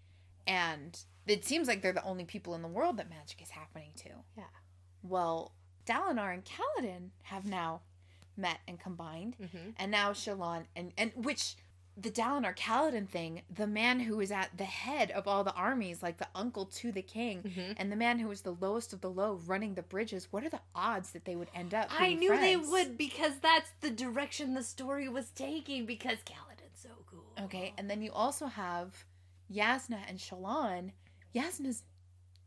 And 0.47 0.99
it 1.28 1.45
seems 1.45 1.68
like 1.68 1.82
they're 1.82 1.93
the 1.93 2.03
only 2.03 2.26
people 2.26 2.55
in 2.55 2.61
the 2.61 2.68
world 2.68 2.97
that 2.97 3.09
magic 3.09 3.41
is 3.41 3.51
happening 3.51 3.91
to. 3.97 4.09
Yeah. 4.36 4.43
Well, 5.04 5.51
Dalinar 5.86 6.34
and 6.34 6.43
Kaladin 6.45 7.10
have 7.24 7.45
now 7.45 7.82
met 8.38 8.60
and 8.68 8.80
combined, 8.80 9.36
Mm-hmm. 9.41 9.70
and 9.78 9.91
now 9.91 10.12
Shallan 10.14 10.64
and 10.76 10.91
and 10.97 11.12
which 11.16 11.56
the 11.95 12.10
Dalinar 12.10 12.56
Kaladin 12.58 13.08
thing, 13.08 13.43
the 13.54 13.68
man 13.68 13.99
who 13.99 14.20
is 14.20 14.32
at 14.32 14.58
the 14.58 14.64
head 14.64 15.12
of 15.12 15.28
all 15.28 15.43
the 15.43 15.54
armies, 15.54 16.01
like 16.01 16.18
the 16.18 16.28
uncle 16.34 16.66
to 16.66 16.91
the 16.91 17.04
king, 17.04 17.43
Mhm. 17.43 17.76
and 17.78 17.91
the 17.91 17.95
man 17.95 18.18
who 18.18 18.32
is 18.32 18.41
the 18.41 18.56
lowest 18.56 18.93
of 18.93 19.01
the 19.01 19.12
low 19.12 19.36
running 19.45 19.76
the 19.76 19.84
bridges, 19.84 20.28
what 20.32 20.43
are 20.43 20.49
the 20.49 20.62
odds 20.74 21.12
that 21.12 21.26
they 21.26 21.36
would 21.36 21.51
end 21.54 21.76
up? 21.76 21.89
I 21.91 22.16
knew 22.16 22.36
they 22.36 22.56
would 22.58 22.97
because 22.97 23.38
that's 23.41 23.70
the 23.82 23.91
direction 23.91 24.56
the 24.56 24.64
story 24.64 25.08
was 25.08 25.30
taking. 25.30 25.86
Because 25.86 26.18
Kaladin's 26.26 26.80
so 26.82 26.89
cool. 27.06 27.32
Okay, 27.45 27.74
and 27.78 27.88
then 27.88 28.01
you 28.01 28.12
also 28.12 28.47
have 28.47 29.06
Yasna 29.51 29.99
and 30.08 30.18
Shallan. 30.18 30.93
Yasna's, 31.36 31.84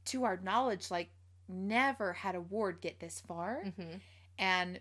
to 0.07 0.25
our 0.25 0.39
knowledge, 0.39 0.91
like 0.91 1.11
never 1.49 2.13
had 2.15 2.35
a 2.35 2.41
ward 2.41 2.81
get 2.81 3.01
this 3.01 3.21
far, 3.27 3.63
Mm-hmm. 3.67 3.97
and 4.39 4.81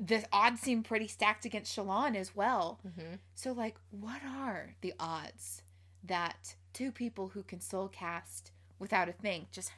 the 0.00 0.24
odds 0.32 0.60
seem 0.60 0.82
pretty 0.82 1.06
stacked 1.06 1.44
against 1.44 1.76
Shallan 1.76 2.16
as 2.16 2.34
well. 2.34 2.80
Mm-hmm. 2.86 3.16
So, 3.34 3.52
like, 3.52 3.76
what 3.90 4.22
are 4.26 4.74
the 4.80 4.94
odds 4.98 5.62
that 6.04 6.54
two 6.72 6.90
people 6.90 7.28
who 7.28 7.42
can 7.42 7.60
soul 7.60 7.88
cast 7.88 8.52
without 8.78 9.08
a 9.08 9.12
thing 9.12 9.46
just 9.52 9.70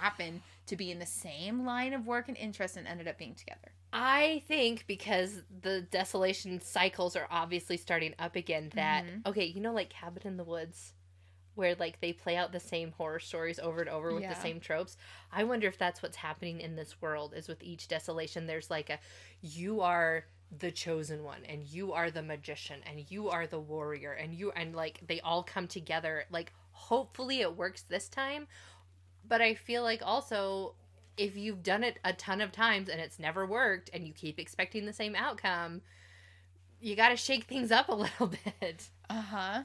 happen 0.00 0.42
to 0.66 0.76
be 0.76 0.90
in 0.90 0.98
the 0.98 1.06
same 1.06 1.64
line 1.64 1.94
of 1.94 2.06
work 2.06 2.28
and 2.28 2.36
interest 2.36 2.76
and 2.76 2.86
ended 2.86 3.08
up 3.08 3.16
being 3.16 3.34
together? 3.34 3.72
I 3.92 4.42
think 4.48 4.84
because 4.86 5.42
the 5.62 5.80
desolation 5.82 6.60
cycles 6.60 7.16
are 7.16 7.28
obviously 7.30 7.76
starting 7.78 8.12
up 8.18 8.36
again. 8.36 8.70
That 8.74 9.04
Mhm. 9.06 9.26
okay, 9.26 9.44
you 9.46 9.60
know, 9.60 9.72
like 9.72 9.88
Cabin 9.88 10.26
in 10.26 10.36
the 10.36 10.44
Woods, 10.44 10.92
where 11.54 11.74
like 11.76 12.00
they 12.00 12.12
play 12.12 12.36
out 12.36 12.52
the 12.52 12.60
same 12.60 12.92
horror 12.92 13.20
stories 13.20 13.58
over 13.58 13.80
and 13.80 13.88
over 13.90 14.12
with 14.12 14.22
Yeah. 14.22 14.34
the 14.34 14.40
same 14.40 14.60
tropes. 14.60 14.96
I 15.32 15.44
wonder 15.44 15.68
if 15.68 15.78
that's 15.78 16.02
what's 16.02 16.16
happening 16.16 16.60
in 16.60 16.76
this 16.76 17.00
world. 17.00 17.34
Is 17.34 17.48
with 17.48 17.62
each 17.62 17.88
desolation, 17.88 18.46
there's 18.46 18.70
like 18.70 18.90
a 18.90 18.98
you 19.42 19.80
are 19.80 20.24
the 20.58 20.70
chosen 20.70 21.24
one 21.24 21.44
and 21.48 21.64
you 21.64 21.92
are 21.92 22.10
the 22.10 22.22
magician 22.22 22.80
and 22.88 23.10
you 23.10 23.28
are 23.28 23.46
the 23.46 23.58
warrior 23.58 24.12
and 24.12 24.34
you 24.34 24.52
and 24.52 24.74
like 24.76 25.00
they 25.06 25.20
all 25.20 25.42
come 25.42 25.66
together 25.66 26.24
like 26.30 26.52
hopefully 26.70 27.40
it 27.40 27.56
works 27.56 27.82
this 27.82 28.08
time 28.08 28.46
but 29.26 29.40
i 29.40 29.52
feel 29.54 29.82
like 29.82 30.00
also 30.04 30.74
if 31.16 31.36
you've 31.36 31.62
done 31.62 31.82
it 31.82 31.98
a 32.04 32.12
ton 32.12 32.40
of 32.40 32.52
times 32.52 32.88
and 32.88 33.00
it's 33.00 33.18
never 33.18 33.44
worked 33.46 33.90
and 33.92 34.06
you 34.06 34.12
keep 34.12 34.38
expecting 34.38 34.84
the 34.86 34.92
same 34.92 35.16
outcome 35.16 35.80
you 36.80 36.94
got 36.94 37.08
to 37.08 37.16
shake 37.16 37.44
things 37.44 37.72
up 37.72 37.88
a 37.88 37.94
little 37.94 38.28
bit 38.60 38.90
Uh 39.10 39.22
huh. 39.22 39.62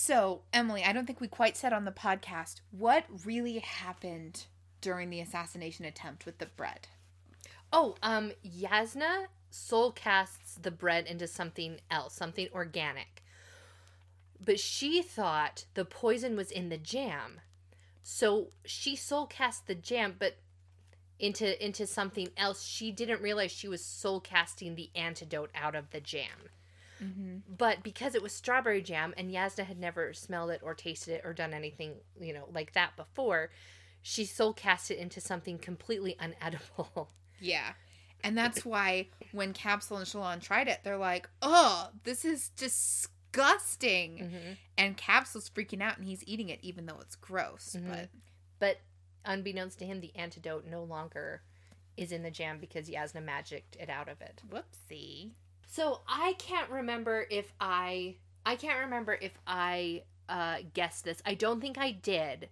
So, 0.00 0.42
Emily, 0.52 0.84
I 0.84 0.92
don't 0.92 1.06
think 1.06 1.20
we 1.20 1.26
quite 1.26 1.56
said 1.56 1.72
on 1.72 1.84
the 1.84 1.90
podcast 1.90 2.60
what 2.70 3.04
really 3.24 3.58
happened 3.58 4.44
during 4.80 5.10
the 5.10 5.18
assassination 5.18 5.84
attempt 5.84 6.24
with 6.24 6.38
the 6.38 6.46
bread. 6.46 6.86
oh 7.72 7.96
um 8.00 8.30
yasna 8.46 9.26
soul 9.50 9.90
casts 9.90 10.54
the 10.54 10.70
bread 10.70 11.04
into 11.08 11.26
something 11.26 11.80
else 11.90 12.14
something 12.14 12.46
organic. 12.54 13.24
But 14.38 14.60
she 14.60 15.02
thought 15.02 15.64
the 15.74 15.84
poison 15.84 16.36
was 16.36 16.52
in 16.52 16.68
the 16.68 16.78
jam. 16.78 17.40
So 18.04 18.50
she 18.64 18.94
soul 18.94 19.26
cast 19.26 19.66
the 19.66 19.74
jam 19.74 20.14
but 20.16 20.36
into 21.18 21.60
into 21.62 21.88
something 21.88 22.28
else. 22.36 22.62
She 22.62 22.92
didn't 22.92 23.20
realize 23.20 23.50
she 23.50 23.66
was 23.66 23.84
soul 23.84 24.20
casting 24.20 24.76
the 24.76 24.90
antidote 24.94 25.50
out 25.56 25.74
of 25.74 25.90
the 25.90 26.00
jam 26.00 26.50
Mm-hmm. 27.02 27.38
but 27.56 27.82
because 27.82 28.14
it 28.14 28.22
was 28.22 28.32
strawberry 28.32 28.82
jam 28.82 29.14
and 29.16 29.30
Yasna 29.30 29.64
had 29.64 29.78
never 29.78 30.12
smelled 30.12 30.50
it 30.50 30.60
or 30.62 30.74
tasted 30.74 31.14
it 31.14 31.22
or 31.24 31.32
done 31.32 31.54
anything, 31.54 31.94
you 32.20 32.32
know, 32.32 32.48
like 32.52 32.72
that 32.72 32.96
before, 32.96 33.50
she 34.02 34.24
soul 34.24 34.52
cast 34.52 34.90
it 34.90 34.98
into 34.98 35.20
something 35.20 35.58
completely 35.58 36.16
unedible. 36.20 37.08
Yeah. 37.40 37.74
And 38.24 38.36
that's 38.36 38.64
why 38.64 39.10
when 39.30 39.52
Kabsal 39.52 39.98
and 39.98 40.06
Shallan 40.06 40.40
tried 40.40 40.66
it, 40.66 40.80
they're 40.82 40.96
like, 40.96 41.28
oh, 41.40 41.90
this 42.02 42.24
is 42.24 42.48
disgusting. 42.56 44.18
Mm-hmm. 44.18 44.52
And 44.76 44.96
Kabsal's 44.96 45.48
freaking 45.50 45.80
out 45.82 45.98
and 45.98 46.06
he's 46.06 46.24
eating 46.26 46.48
it 46.48 46.58
even 46.62 46.86
though 46.86 46.98
it's 47.00 47.14
gross. 47.16 47.76
Mhm. 47.78 47.88
But 47.88 48.08
But 48.58 48.80
unbeknownst 49.24 49.78
to 49.80 49.86
him, 49.86 50.00
the 50.00 50.14
antidote 50.16 50.66
no 50.66 50.82
longer 50.82 51.42
is 51.96 52.10
in 52.12 52.22
the 52.24 52.30
jam 52.30 52.58
because 52.58 52.88
Yasna 52.88 53.22
magicked 53.22 53.76
it 53.76 53.88
out 53.88 54.08
of 54.08 54.20
it. 54.20 54.42
whoopsie. 54.48 55.30
So 55.68 56.00
I 56.08 56.34
can't 56.38 56.70
remember 56.70 57.26
if 57.30 57.52
I 57.60 58.16
I 58.44 58.56
can't 58.56 58.80
remember 58.80 59.16
if 59.20 59.32
I 59.46 60.02
uh 60.28 60.58
guessed 60.74 61.04
this. 61.04 61.22
I 61.24 61.34
don't 61.34 61.60
think 61.60 61.78
I 61.78 61.92
did. 61.92 62.48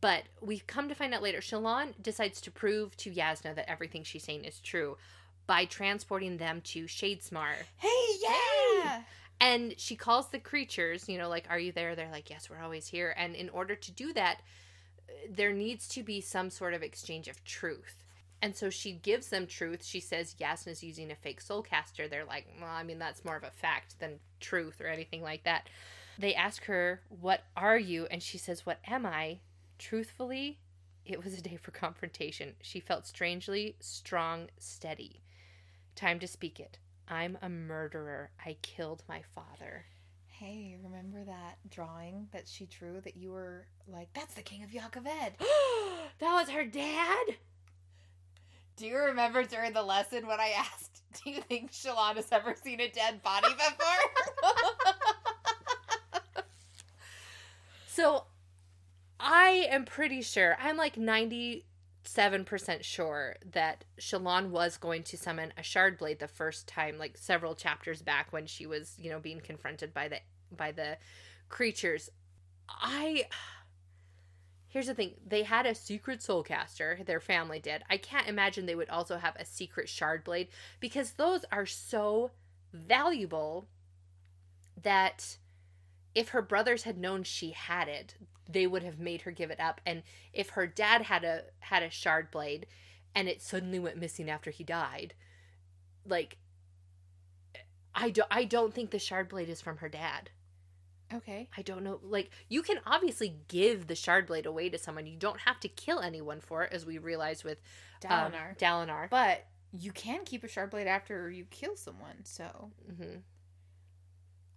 But 0.00 0.24
we 0.40 0.60
come 0.60 0.88
to 0.88 0.94
find 0.94 1.12
out 1.14 1.22
later, 1.22 1.40
Shallan 1.40 1.94
decides 2.00 2.40
to 2.42 2.50
prove 2.50 2.96
to 2.98 3.10
Yasna 3.10 3.56
that 3.56 3.68
everything 3.68 4.04
she's 4.04 4.22
saying 4.22 4.44
is 4.44 4.60
true 4.60 4.96
by 5.48 5.64
transporting 5.64 6.36
them 6.36 6.60
to 6.60 6.84
Shadesmar. 6.84 7.54
Hey, 7.76 8.06
yeah. 8.22 9.02
And 9.40 9.74
she 9.78 9.96
calls 9.96 10.28
the 10.28 10.38
creatures, 10.38 11.08
you 11.08 11.18
know, 11.18 11.28
like, 11.28 11.46
Are 11.50 11.58
you 11.58 11.72
there? 11.72 11.94
They're 11.96 12.10
like, 12.10 12.30
Yes, 12.30 12.50
we're 12.50 12.62
always 12.62 12.88
here. 12.88 13.14
And 13.16 13.34
in 13.34 13.48
order 13.48 13.74
to 13.74 13.92
do 13.92 14.12
that, 14.12 14.42
uh, 15.08 15.12
there 15.30 15.52
needs 15.52 15.88
to 15.88 16.02
be 16.02 16.20
some 16.20 16.50
sort 16.50 16.74
of 16.74 16.82
exchange 16.82 17.26
of 17.26 17.42
truth. 17.44 18.04
And 18.42 18.56
so 18.56 18.70
she 18.70 18.92
gives 18.92 19.28
them 19.28 19.46
truth. 19.46 19.84
She 19.84 20.00
says 20.00 20.36
Yasna's 20.40 20.82
using 20.82 21.10
a 21.10 21.16
fake 21.16 21.40
soul 21.40 21.62
caster. 21.62 22.08
They're 22.08 22.24
like, 22.24 22.46
Well, 22.60 22.70
I 22.70 22.82
mean, 22.82 22.98
that's 22.98 23.24
more 23.24 23.36
of 23.36 23.44
a 23.44 23.50
fact 23.50 23.98
than 24.00 24.20
truth 24.40 24.80
or 24.80 24.86
anything 24.86 25.22
like 25.22 25.44
that. 25.44 25.68
they 26.18 26.34
ask 26.34 26.64
her, 26.64 27.02
What 27.08 27.44
are 27.56 27.78
you? 27.78 28.06
And 28.10 28.22
she 28.22 28.38
says, 28.38 28.64
What 28.64 28.78
am 28.86 29.04
I? 29.04 29.40
Truthfully, 29.78 30.58
it 31.04 31.22
was 31.22 31.38
a 31.38 31.42
day 31.42 31.58
for 31.60 31.70
confrontation. 31.70 32.54
She 32.62 32.80
felt 32.80 33.06
strangely 33.06 33.76
strong, 33.80 34.48
steady. 34.58 35.22
Time 35.94 36.18
to 36.20 36.26
speak 36.26 36.60
it. 36.60 36.78
I'm 37.08 37.36
a 37.42 37.48
murderer. 37.48 38.30
I 38.44 38.56
killed 38.62 39.02
my 39.08 39.22
father. 39.34 39.84
Hey, 40.28 40.78
remember 40.82 41.24
that 41.24 41.58
drawing 41.68 42.28
that 42.32 42.48
she 42.48 42.64
drew 42.66 43.00
that 43.02 43.16
you 43.16 43.32
were 43.32 43.66
like, 43.86 44.08
that's 44.14 44.34
the 44.34 44.42
king 44.42 44.62
of 44.62 44.70
Yakaved? 44.70 45.04
that 46.18 46.34
was 46.34 46.48
her 46.48 46.64
dad? 46.64 47.36
Do 48.80 48.86
you 48.86 48.96
remember 48.96 49.44
during 49.44 49.74
the 49.74 49.82
lesson 49.82 50.26
when 50.26 50.40
I 50.40 50.54
asked, 50.56 51.02
do 51.22 51.30
you 51.30 51.42
think 51.42 51.70
Shallan 51.70 52.16
has 52.16 52.32
ever 52.32 52.54
seen 52.54 52.80
a 52.80 52.88
dead 52.88 53.22
body 53.22 53.48
before? 53.52 54.44
so 57.86 58.24
I 59.20 59.68
am 59.70 59.84
pretty 59.84 60.22
sure, 60.22 60.56
I'm 60.58 60.78
like 60.78 60.96
97% 60.96 61.62
sure 62.80 63.36
that 63.52 63.84
Shallan 64.00 64.48
was 64.48 64.78
going 64.78 65.02
to 65.02 65.18
summon 65.18 65.52
a 65.58 65.62
shard 65.62 65.98
blade 65.98 66.18
the 66.18 66.26
first 66.26 66.66
time, 66.66 66.96
like 66.96 67.18
several 67.18 67.54
chapters 67.54 68.00
back 68.00 68.32
when 68.32 68.46
she 68.46 68.64
was, 68.64 68.94
you 68.98 69.10
know, 69.10 69.20
being 69.20 69.40
confronted 69.40 69.92
by 69.92 70.08
the 70.08 70.20
by 70.56 70.72
the 70.72 70.96
creatures. 71.50 72.08
I 72.66 73.26
Here's 74.70 74.86
the 74.86 74.94
thing, 74.94 75.14
they 75.26 75.42
had 75.42 75.66
a 75.66 75.74
secret 75.74 76.22
soul 76.22 76.44
caster, 76.44 77.00
their 77.04 77.18
family 77.18 77.58
did. 77.58 77.82
I 77.90 77.96
can't 77.96 78.28
imagine 78.28 78.66
they 78.66 78.76
would 78.76 78.88
also 78.88 79.18
have 79.18 79.34
a 79.34 79.44
secret 79.44 79.88
shard 79.88 80.22
blade 80.22 80.46
because 80.78 81.12
those 81.12 81.44
are 81.50 81.66
so 81.66 82.30
valuable 82.72 83.66
that 84.80 85.38
if 86.14 86.28
her 86.28 86.40
brothers 86.40 86.84
had 86.84 86.96
known 86.96 87.24
she 87.24 87.50
had 87.50 87.88
it, 87.88 88.14
they 88.48 88.64
would 88.64 88.84
have 88.84 89.00
made 89.00 89.22
her 89.22 89.32
give 89.32 89.50
it 89.50 89.58
up. 89.58 89.80
And 89.84 90.04
if 90.32 90.50
her 90.50 90.68
dad 90.68 91.02
had 91.02 91.24
a 91.24 91.46
had 91.58 91.82
a 91.82 91.90
shard 91.90 92.30
blade 92.30 92.66
and 93.12 93.28
it 93.28 93.42
suddenly 93.42 93.80
went 93.80 93.98
missing 93.98 94.30
after 94.30 94.52
he 94.52 94.62
died, 94.62 95.14
like 96.06 96.38
I 97.92 98.10
don't 98.10 98.28
I 98.30 98.44
don't 98.44 98.72
think 98.72 98.90
the 98.90 99.00
shard 99.00 99.28
blade 99.28 99.48
is 99.48 99.60
from 99.60 99.78
her 99.78 99.88
dad. 99.88 100.30
Okay. 101.12 101.48
I 101.56 101.62
don't 101.62 101.82
know. 101.82 101.98
Like, 102.02 102.30
you 102.48 102.62
can 102.62 102.78
obviously 102.86 103.36
give 103.48 103.86
the 103.86 103.94
shard 103.94 104.26
blade 104.26 104.46
away 104.46 104.68
to 104.68 104.78
someone. 104.78 105.06
You 105.06 105.16
don't 105.16 105.40
have 105.40 105.58
to 105.60 105.68
kill 105.68 106.00
anyone 106.00 106.40
for 106.40 106.62
it, 106.64 106.72
as 106.72 106.86
we 106.86 106.98
realized 106.98 107.44
with 107.44 107.60
Dalinar. 108.00 108.50
Um, 108.50 108.56
Dalinar. 108.58 109.10
But 109.10 109.46
you 109.72 109.92
can 109.92 110.24
keep 110.24 110.44
a 110.44 110.48
shard 110.48 110.70
blade 110.70 110.86
after 110.86 111.30
you 111.30 111.44
kill 111.50 111.76
someone. 111.76 112.24
So 112.24 112.70
hmm 112.88 113.18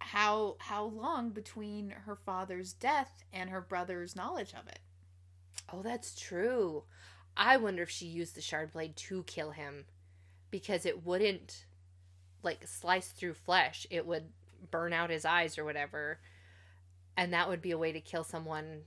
how 0.00 0.56
how 0.60 0.84
long 0.84 1.30
between 1.30 1.90
her 1.90 2.14
father's 2.14 2.72
death 2.72 3.24
and 3.32 3.50
her 3.50 3.60
brother's 3.60 4.14
knowledge 4.16 4.52
of 4.54 4.66
it? 4.68 4.78
Oh, 5.72 5.82
that's 5.82 6.14
true. 6.18 6.84
I 7.36 7.56
wonder 7.56 7.82
if 7.82 7.90
she 7.90 8.06
used 8.06 8.34
the 8.36 8.40
shard 8.40 8.72
blade 8.72 8.96
to 8.96 9.24
kill 9.24 9.50
him 9.52 9.86
because 10.50 10.86
it 10.86 11.04
wouldn't 11.04 11.66
like 12.42 12.66
slice 12.66 13.08
through 13.08 13.34
flesh. 13.34 13.86
It 13.90 14.06
would 14.06 14.30
burn 14.70 14.92
out 14.92 15.10
his 15.10 15.24
eyes 15.24 15.58
or 15.58 15.64
whatever. 15.64 16.20
And 17.16 17.32
that 17.32 17.48
would 17.48 17.62
be 17.62 17.70
a 17.70 17.78
way 17.78 17.92
to 17.92 18.00
kill 18.00 18.24
someone 18.24 18.82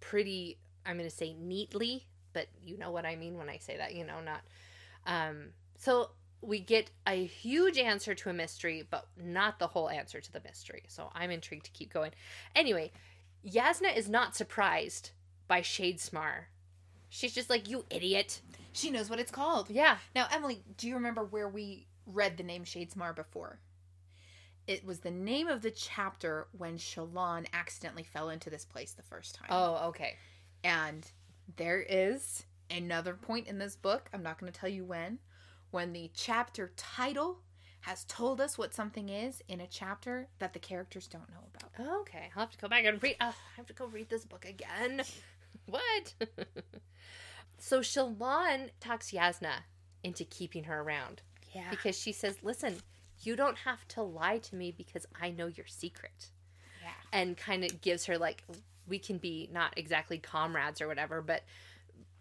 pretty 0.00 0.58
I'm 0.84 0.96
going 0.96 1.10
to 1.10 1.14
say 1.14 1.34
neatly, 1.34 2.06
but 2.32 2.46
you 2.64 2.78
know 2.78 2.92
what 2.92 3.04
I 3.04 3.16
mean 3.16 3.36
when 3.36 3.48
I 3.48 3.58
say 3.58 3.76
that, 3.76 3.94
you 3.94 4.04
know, 4.04 4.20
not 4.20 4.42
um 5.06 5.48
so 5.76 6.10
we 6.42 6.60
get 6.60 6.90
a 7.06 7.24
huge 7.26 7.78
answer 7.78 8.14
to 8.14 8.30
a 8.30 8.32
mystery, 8.32 8.86
but 8.88 9.08
not 9.20 9.58
the 9.58 9.66
whole 9.68 9.90
answer 9.90 10.20
to 10.20 10.32
the 10.32 10.40
mystery. 10.44 10.84
So 10.88 11.10
I'm 11.14 11.30
intrigued 11.30 11.64
to 11.66 11.70
keep 11.72 11.92
going. 11.92 12.12
Anyway, 12.54 12.92
Yasna 13.44 13.96
is 13.96 14.08
not 14.08 14.36
surprised 14.36 15.10
by 15.48 15.60
Shadesmar. 15.60 16.44
She's 17.08 17.34
just 17.34 17.50
like, 17.50 17.68
you 17.68 17.84
idiot. 17.90 18.42
She 18.72 18.90
knows 18.90 19.08
what 19.08 19.18
it's 19.18 19.30
called. 19.30 19.70
Yeah. 19.70 19.96
Now, 20.14 20.26
Emily, 20.30 20.62
do 20.76 20.86
you 20.86 20.94
remember 20.94 21.24
where 21.24 21.48
we 21.48 21.86
read 22.06 22.36
the 22.36 22.42
name 22.42 22.64
Shadesmar 22.64 23.14
before? 23.14 23.58
It 24.66 24.84
was 24.84 25.00
the 25.00 25.10
name 25.10 25.46
of 25.48 25.62
the 25.62 25.70
chapter 25.70 26.48
when 26.56 26.76
Shallan 26.76 27.46
accidentally 27.52 28.02
fell 28.02 28.30
into 28.30 28.50
this 28.50 28.64
place 28.64 28.92
the 28.92 29.02
first 29.02 29.34
time. 29.36 29.48
Oh, 29.50 29.88
okay. 29.88 30.16
And 30.64 31.08
there 31.56 31.80
is 31.88 32.44
another 32.70 33.14
point 33.14 33.46
in 33.46 33.58
this 33.58 33.76
book, 33.76 34.08
I'm 34.12 34.22
not 34.24 34.38
going 34.40 34.52
to 34.52 34.58
tell 34.58 34.68
you 34.68 34.84
when, 34.84 35.18
when 35.70 35.92
the 35.92 36.10
chapter 36.14 36.72
title 36.76 37.38
has 37.82 38.02
told 38.04 38.40
us 38.40 38.58
what 38.58 38.74
something 38.74 39.08
is 39.08 39.40
in 39.46 39.60
a 39.60 39.66
chapter 39.68 40.26
that 40.40 40.52
the 40.52 40.58
characters 40.58 41.06
don't 41.06 41.28
know 41.30 41.46
about. 41.54 42.00
Okay. 42.00 42.28
I'll 42.34 42.40
have 42.40 42.50
to 42.50 42.58
go 42.58 42.66
back 42.66 42.84
and 42.84 43.00
read. 43.00 43.14
Uh, 43.20 43.26
I 43.26 43.56
have 43.56 43.66
to 43.66 43.72
go 43.72 43.86
read 43.86 44.08
this 44.08 44.24
book 44.24 44.44
again. 44.44 45.02
what? 45.66 46.14
so 47.58 47.80
Shallan 47.80 48.70
talks 48.80 49.12
Yasna 49.12 49.52
into 50.02 50.24
keeping 50.24 50.64
her 50.64 50.80
around 50.80 51.22
Yeah. 51.52 51.70
because 51.70 51.96
she 51.96 52.10
says, 52.10 52.38
listen, 52.42 52.76
you 53.22 53.36
don't 53.36 53.58
have 53.58 53.86
to 53.88 54.02
lie 54.02 54.38
to 54.38 54.56
me 54.56 54.72
because 54.76 55.06
I 55.20 55.30
know 55.30 55.46
your 55.46 55.66
secret. 55.66 56.30
Yeah. 56.82 56.90
and 57.12 57.36
kind 57.36 57.64
of 57.64 57.80
gives 57.80 58.04
her 58.06 58.16
like 58.18 58.44
we 58.86 58.98
can 58.98 59.18
be 59.18 59.48
not 59.52 59.72
exactly 59.76 60.18
comrades 60.18 60.80
or 60.80 60.86
whatever 60.86 61.20
but 61.20 61.42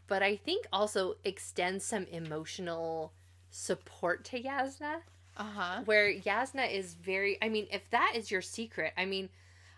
but 0.08 0.24
i 0.24 0.36
think 0.36 0.66
also 0.74 1.16
extends 1.24 1.86
some 1.86 2.06
emotional 2.06 3.14
support 3.52 4.24
to 4.26 4.42
yasna 4.42 5.02
Uh 5.38 5.44
huh. 5.44 5.82
where 5.86 6.12
yasna 6.12 6.72
is 6.72 6.96
very 6.96 7.38
i 7.44 7.50
mean 7.50 7.68
if 7.72 7.88
that 7.92 8.14
is 8.16 8.32
your 8.32 8.42
secret 8.42 8.92
i 8.98 9.06
mean 9.06 9.30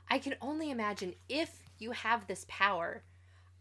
i 0.09 0.17
can 0.19 0.35
only 0.41 0.71
imagine 0.71 1.13
if 1.27 1.63
you 1.79 1.91
have 1.91 2.27
this 2.27 2.45
power 2.47 3.01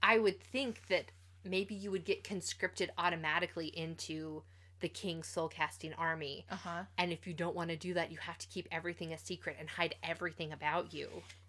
i 0.02 0.16
would 0.18 0.38
think 0.40 0.86
that 0.88 1.06
maybe 1.44 1.74
you 1.74 1.90
would 1.90 2.04
get 2.04 2.22
conscripted 2.22 2.90
automatically 2.98 3.66
into 3.68 4.42
the 4.80 4.88
king's 4.88 5.26
soul 5.26 5.48
casting 5.48 5.92
army 5.94 6.44
Uh 6.50 6.56
huh. 6.56 6.82
and 6.98 7.12
if 7.12 7.26
you 7.26 7.32
don't 7.32 7.54
want 7.56 7.70
to 7.70 7.76
do 7.76 7.94
that 7.94 8.10
you 8.10 8.18
have 8.18 8.38
to 8.38 8.46
keep 8.48 8.68
everything 8.70 9.12
a 9.12 9.18
secret 9.18 9.56
and 9.58 9.68
hide 9.68 9.94
everything 10.02 10.52
about 10.52 10.92
you 10.92 11.08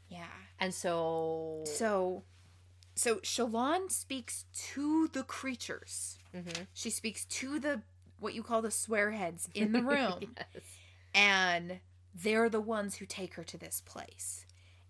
Yeah. 0.09 0.25
and 0.59 0.73
so, 0.73 1.63
So, 1.65 2.23
so 2.95 3.17
Shallan 3.17 3.91
speaks 3.91 4.45
to 4.73 5.07
the 5.09 5.23
creatures. 5.23 6.17
Mhm. 6.33 6.67
She 6.73 6.89
speaks 6.89 7.25
to 7.25 7.59
the 7.59 7.81
what 8.19 8.33
you 8.33 8.41
call 8.43 8.61
the 8.63 8.69
swearheads 8.69 9.47
in 9.53 9.71
the 9.73 9.81
room, 9.93 10.35
yes. 10.37 10.63
and 11.13 11.79
they're 12.15 12.49
the 12.49 12.59
ones 12.61 12.95
who 12.95 13.05
take 13.05 13.35
her 13.35 13.43
to 13.43 13.57
this 13.57 13.81
place, 13.85 14.45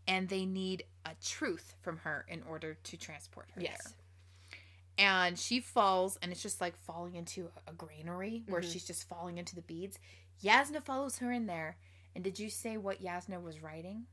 and 0.07 0.29
they 0.29 0.45
need 0.45 0.85
a 1.05 1.11
truth 1.21 1.75
from 1.81 1.97
her 1.97 2.25
in 2.29 2.41
order 2.43 2.75
to 2.75 2.95
transport 2.97 3.49
her 3.55 3.61
Yes. 3.61 3.83
there. 3.83 3.93
And 4.97 5.37
she 5.37 5.59
falls, 5.59 6.17
and 6.21 6.31
it's 6.31 6.41
just 6.41 6.59
like 6.59 6.75
falling 6.75 7.15
into 7.15 7.51
a 7.67 7.73
granary 7.73 8.43
where 8.47 8.61
Mhm. 8.61 8.71
she's 8.71 8.85
just 8.85 9.07
falling 9.07 9.37
into 9.37 9.55
the 9.55 9.61
beads. 9.61 9.99
Yasna 10.43 10.83
follows 10.83 11.19
her 11.19 11.31
in 11.31 11.45
there. 11.45 11.77
And 12.15 12.23
did 12.23 12.39
you 12.39 12.49
say 12.49 12.77
what 12.77 13.01
Yasna 13.01 13.41
was 13.41 13.61
writing? 13.61 14.07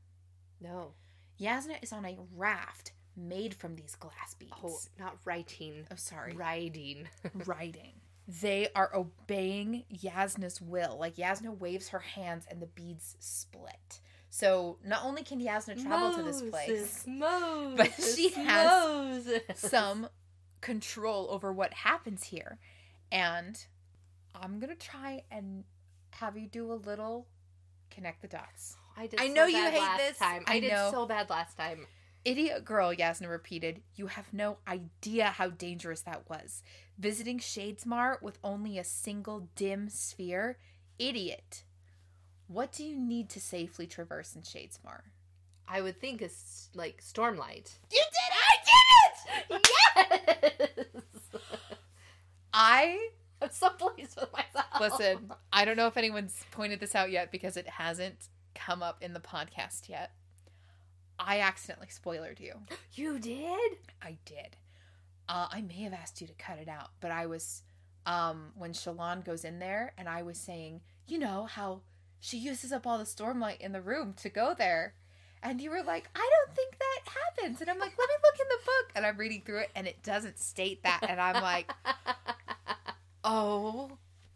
No. 0.59 0.93
Yasna 1.39 1.81
is 1.83 1.91
on 1.91 2.05
a 2.05 2.17
raft 2.35 2.91
made 3.15 3.53
from 3.55 3.75
these 3.75 3.95
glass 3.95 4.35
beads. 4.37 4.53
Oh, 4.63 4.77
not 4.99 5.17
writing. 5.25 5.87
Oh, 5.91 5.95
sorry. 5.95 6.33
Riding. 6.33 7.07
Writing. 7.33 7.93
They 8.27 8.69
are 8.75 8.95
obeying 8.95 9.85
Yasna's 9.91 10.59
will. 10.61 10.97
Like 10.99 11.15
Yasna 11.15 11.57
waves 11.57 11.89
her 11.89 11.99
hands 11.99 12.45
and 12.49 12.61
the 12.61 12.65
beads 12.67 13.15
split. 13.19 13.99
So 14.29 14.77
not 14.83 15.03
only 15.03 15.23
can 15.23 15.39
Yasna 15.39 15.81
travel 15.81 16.13
to 16.13 16.23
this 16.23 16.41
place, 16.41 17.05
Moses, 17.07 17.77
but 17.77 18.03
she 18.03 18.29
has 18.31 18.67
Moses. 18.67 19.41
some 19.55 20.09
control 20.65 21.27
over 21.29 21.53
what 21.53 21.71
happens 21.73 22.23
here. 22.23 22.57
And 23.11 23.63
I'm 24.33 24.59
going 24.59 24.75
to 24.75 24.87
try 24.87 25.21
and 25.29 25.63
have 26.09 26.37
you 26.37 26.47
do 26.47 26.73
a 26.73 26.73
little 26.73 27.27
connect 27.91 28.23
the 28.23 28.27
dots. 28.27 28.75
I 28.97 29.05
did. 29.05 29.19
I 29.21 29.27
so 29.27 29.33
know 29.33 29.45
you 29.45 29.53
bad 29.53 29.73
hate 29.73 29.79
last 29.79 29.97
this. 29.99 30.17
Time. 30.17 30.43
I, 30.47 30.55
I 30.55 30.59
did 30.59 30.71
know. 30.71 30.89
so 30.91 31.05
bad 31.05 31.29
last 31.29 31.55
time. 31.55 31.85
Idiot 32.25 32.65
girl, 32.65 32.91
Yasna 32.91 33.29
repeated. 33.29 33.81
You 33.95 34.07
have 34.07 34.33
no 34.33 34.57
idea 34.67 35.25
how 35.25 35.49
dangerous 35.49 36.01
that 36.01 36.27
was. 36.27 36.63
Visiting 36.97 37.37
Shadesmar 37.37 38.19
with 38.23 38.39
only 38.43 38.79
a 38.79 38.83
single 38.83 39.49
dim 39.55 39.87
sphere? 39.89 40.57
Idiot. 40.97 41.63
What 42.47 42.71
do 42.71 42.83
you 42.83 42.97
need 42.97 43.29
to 43.29 43.39
safely 43.39 43.85
traverse 43.85 44.35
in 44.35 44.41
Shadesmar? 44.41 45.01
I 45.67 45.81
would 45.81 45.99
think 45.99 46.23
it's 46.23 46.69
like 46.73 47.03
Stormlight. 47.03 47.77
You 47.91 48.01
did 48.01 48.31
it! 48.31 48.44
Did 48.65 49.61
it! 50.43 50.87
Yes. 50.93 51.41
I 52.53 53.09
I'm 53.41 53.49
so 53.51 53.69
pleased 53.69 54.17
with 54.19 54.31
myself. 54.31 54.65
listen, 54.79 55.31
I 55.51 55.65
don't 55.65 55.77
know 55.77 55.87
if 55.87 55.97
anyone's 55.97 56.45
pointed 56.51 56.79
this 56.79 56.95
out 56.95 57.11
yet 57.11 57.31
because 57.31 57.57
it 57.57 57.67
hasn't 57.67 58.29
come 58.53 58.81
up 58.81 59.03
in 59.03 59.13
the 59.13 59.19
podcast 59.19 59.89
yet. 59.89 60.11
I 61.19 61.39
accidentally 61.39 61.87
spoilered 61.87 62.39
you. 62.39 62.53
You 62.93 63.19
did? 63.19 63.77
I 64.01 64.17
did. 64.25 64.57
Uh, 65.27 65.47
I 65.51 65.61
may 65.61 65.81
have 65.83 65.93
asked 65.93 66.21
you 66.21 66.27
to 66.27 66.33
cut 66.33 66.59
it 66.59 66.67
out, 66.67 66.91
but 67.01 67.11
I 67.11 67.25
was 67.25 67.63
um 68.05 68.51
when 68.55 68.71
Shallan 68.71 69.25
goes 69.25 69.43
in 69.43 69.59
there 69.59 69.93
and 69.97 70.07
I 70.07 70.21
was 70.23 70.37
saying, 70.37 70.81
you 71.07 71.17
know 71.17 71.45
how 71.45 71.81
she 72.19 72.37
uses 72.37 72.71
up 72.71 72.87
all 72.87 72.97
the 72.97 73.03
stormlight 73.03 73.59
in 73.59 73.71
the 73.71 73.81
room 73.81 74.13
to 74.21 74.29
go 74.29 74.55
there. 74.57 74.95
And 75.45 75.61
you 75.61 75.69
were 75.69 75.83
like, 75.83 76.09
I 76.15 76.29
don't 76.37 76.55
think 76.55 76.75
that 76.79 77.11
happens. 77.37 77.61
And 77.61 77.69
I'm 77.69 77.77
like, 77.77 77.93
let 77.99 78.09
me 78.09 78.15
look 78.23 78.39
in 78.39 78.47
the 78.49 78.65
book. 78.65 78.91
And 78.95 79.05
I'm 79.05 79.15
reading 79.15 79.43
through 79.45 79.59
it 79.59 79.69
and 79.75 79.85
it 79.85 80.01
doesn't 80.01 80.39
state 80.39 80.81
that. 80.81 81.01
And 81.07 81.21
I'm 81.21 81.41
like, 81.41 81.71
oh, 83.23 83.91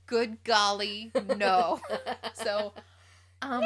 good 0.06 0.44
golly, 0.44 1.12
no. 1.36 1.80
So, 2.36 2.74
um, 3.42 3.64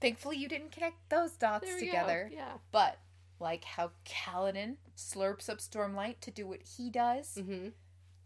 thankfully 0.00 0.36
you 0.36 0.48
didn't 0.48 0.70
connect 0.70 0.96
those 1.08 1.32
dots 1.32 1.66
go. 1.66 1.78
together. 1.80 2.30
Yeah. 2.32 2.52
But 2.72 2.98
like 3.40 3.64
how 3.64 3.92
Kaladin 4.04 4.76
slurps 4.96 5.48
up 5.48 5.58
Stormlight 5.58 6.20
to 6.20 6.30
do 6.30 6.46
what 6.46 6.60
he 6.76 6.90
does, 6.90 7.38
Mm-hmm. 7.40 7.68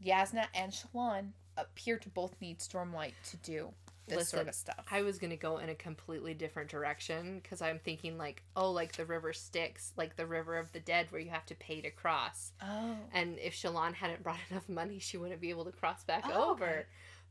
Yasna 0.04 0.46
and 0.54 0.72
Shallan 0.72 1.28
appear 1.56 1.96
to 1.98 2.08
both 2.08 2.34
need 2.40 2.58
Stormlight 2.58 3.12
to 3.30 3.36
do 3.36 3.72
this 4.08 4.18
Listen, 4.18 4.36
sort 4.38 4.48
of 4.48 4.54
stuff. 4.54 4.84
I 4.90 5.02
was 5.02 5.18
gonna 5.18 5.36
go 5.36 5.58
in 5.58 5.68
a 5.68 5.74
completely 5.74 6.34
different 6.34 6.68
direction 6.70 7.38
because 7.42 7.62
I'm 7.62 7.78
thinking 7.78 8.18
like, 8.18 8.42
oh, 8.56 8.70
like 8.72 8.92
the 8.96 9.04
river 9.04 9.32
Styx, 9.32 9.92
like 9.96 10.16
the 10.16 10.26
river 10.26 10.58
of 10.58 10.72
the 10.72 10.80
dead, 10.80 11.06
where 11.10 11.20
you 11.20 11.30
have 11.30 11.46
to 11.46 11.54
pay 11.54 11.80
to 11.80 11.90
cross. 11.90 12.52
oh. 12.62 12.96
And 13.12 13.38
if 13.38 13.54
Shallan 13.54 13.94
hadn't 13.94 14.22
brought 14.22 14.38
enough 14.50 14.68
money, 14.68 14.98
she 14.98 15.16
wouldn't 15.16 15.40
be 15.40 15.50
able 15.50 15.64
to 15.66 15.72
cross 15.72 16.02
back 16.04 16.24
Oh, 16.28 16.50
over. 16.52 16.64
okay. 16.64 16.82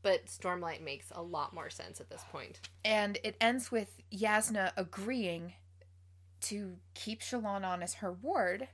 But 0.02 0.26
Stormlight 0.26 0.82
makes 0.82 1.06
a 1.12 1.22
lot 1.22 1.54
more 1.54 1.70
sense 1.70 2.00
at 2.00 2.10
this 2.10 2.24
point. 2.32 2.58
And 2.84 3.18
it 3.22 3.36
ends 3.40 3.70
with 3.70 4.00
Yasna 4.12 4.72
agreeing 4.76 5.52
to 6.42 6.76
keep 6.94 7.20
Shallan 7.20 7.64
on 7.64 7.82
as 7.84 7.94
her 7.94 8.12
ward. 8.12 8.66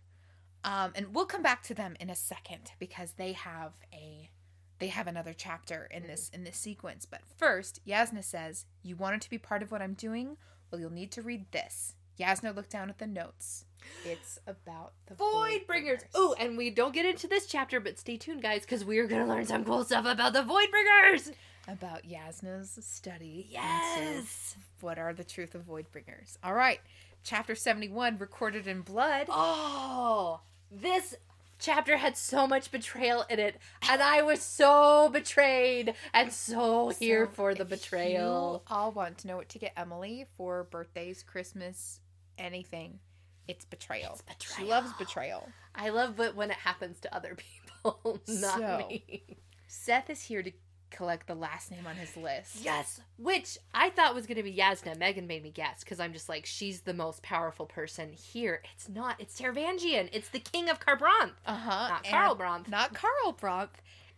Um, 0.65 0.93
and 0.95 1.15
we'll 1.15 1.27
come 1.27 1.43
back 1.43 1.63
to 1.65 1.75
them 1.75 1.97
in 2.01 2.09
a 2.09 2.17
second 2.17 2.71
because 2.79 3.13
they 3.13 3.33
have 3.33 3.73
a 3.93 4.31
they 4.79 4.89
have 4.89 5.07
another 5.07 5.33
chapter 5.33 5.89
in 5.91 6.07
this 6.07 6.27
mm-hmm. 6.27 6.37
in 6.37 6.45
this 6.45 6.57
sequence. 6.57 7.07
But 7.07 7.21
first, 7.37 7.81
Yasna 7.87 8.25
says, 8.25 8.67
"You 8.83 8.97
wanted 8.97 9.21
to 9.23 9.31
be 9.31 9.39
part 9.39 9.63
of 9.63 9.71
what 9.71 9.83
I'm 9.83 9.95
doing? 9.95 10.37
Well, 10.71 10.81
you'll 10.81 10.91
need 10.91 11.13
to 11.13 11.23
read 11.23 11.51
this." 11.53 11.95
Yasna 12.19 12.55
looked 12.55 12.71
down 12.71 12.91
at 12.91 12.99
the 12.99 13.07
notes. 13.07 13.65
It's 14.05 14.41
about 14.47 14.93
the 15.07 15.15
Voidbringers. 15.15 16.03
Oh, 16.15 16.35
and 16.39 16.57
we 16.59 16.69
don't 16.71 16.93
get 16.93 17.07
into 17.07 17.29
this 17.29 17.47
chapter, 17.47 17.79
but 17.79 17.99
stay 17.99 18.17
tuned, 18.17 18.43
guys, 18.43 18.63
because 18.63 18.85
we 18.85 18.99
are 18.99 19.07
gonna 19.07 19.27
learn 19.27 19.47
some 19.47 19.65
cool 19.65 19.85
stuff 19.85 20.05
about 20.05 20.33
the 20.33 20.43
Voidbringers. 20.43 21.33
about 21.69 22.03
Yasna's 22.05 22.79
study. 22.85 23.47
into 23.51 23.51
Yes. 23.51 24.57
what 24.81 24.99
are 24.99 25.13
the 25.13 25.23
truth 25.25 25.55
of 25.55 25.63
Voidbringers? 25.67 26.39
All 26.43 26.55
right, 26.55 26.81
chapter 27.23 27.55
seventy-one, 27.55 28.19
recorded 28.19 28.67
in 28.67 28.81
blood. 28.83 29.27
Oh, 29.29 30.41
this 30.71 31.15
chapter 31.59 31.97
had 31.97 32.17
so 32.17 32.47
much 32.47 32.71
betrayal 32.71 33.25
in 33.29 33.39
it, 33.39 33.57
and 33.89 34.03
I 34.03 34.23
was 34.23 34.41
so 34.43 35.09
betrayed 35.13 35.95
and 36.13 36.33
so 36.33 36.91
here 36.91 37.27
So, 37.27 37.33
for 37.33 37.55
the 37.55 37.65
betrayal. 37.65 38.63
You 38.69 38.75
all 38.75 38.93
want 38.93 39.19
to 39.19 39.29
know 39.29 39.37
what 39.37 39.49
to 39.51 39.59
get 39.59 39.73
Emily 39.77 40.27
for 40.37 40.65
birthdays, 40.65 41.23
Christmas, 41.23 42.01
anything. 42.37 43.01
It's 43.47 43.65
betrayal. 43.65 44.19
It's 44.31 44.57
She 44.57 44.65
loves 44.65 44.93
betrayal. 44.99 45.49
I 45.75 45.89
love 45.91 46.21
it 46.21 46.37
when 46.37 46.51
it 46.51 46.57
happens 46.59 47.01
to 47.01 47.15
other 47.15 47.37
people, 47.75 48.21
not 48.29 48.59
So- 48.59 48.87
me. 48.89 49.25
Szeth 49.71 50.09
is 50.09 50.23
here 50.23 50.43
to 50.43 50.51
collect 50.91 51.27
the 51.27 51.35
last 51.35 51.71
name 51.71 51.87
on 51.87 51.97
his 51.97 52.17
list. 52.17 52.63
Yes, 52.63 53.01
which 53.19 53.59
I 53.75 53.91
thought 53.91 54.15
was 54.15 54.27
going 54.27 54.37
to 54.37 54.43
be 54.43 54.55
Yasna. 54.55 54.97
Megan 54.99 55.27
made 55.27 55.43
me 55.43 55.51
guess 55.51 55.85
because 55.85 56.01
I'm 56.01 56.13
just 56.13 56.29
like, 56.29 56.47
she's 56.47 56.81
the 56.83 56.95
most 56.95 57.23
powerful 57.23 57.67
person 57.67 58.13
here. 58.13 58.63
It's 58.75 58.89
not. 58.89 59.17
It's 59.21 59.41
Taravangian. 59.41 60.09
It's 60.13 60.29
the 60.29 60.41
king 60.41 60.69
of 60.69 60.81
Kharbranth, 60.81 61.33
Uh 61.47 61.55
huh. 61.57 61.89
not 61.89 62.05
Karl 62.05 62.35
Branth. 62.35 62.69
Not 62.69 62.95
Carl 62.95 63.33
Bronth. 63.41 63.69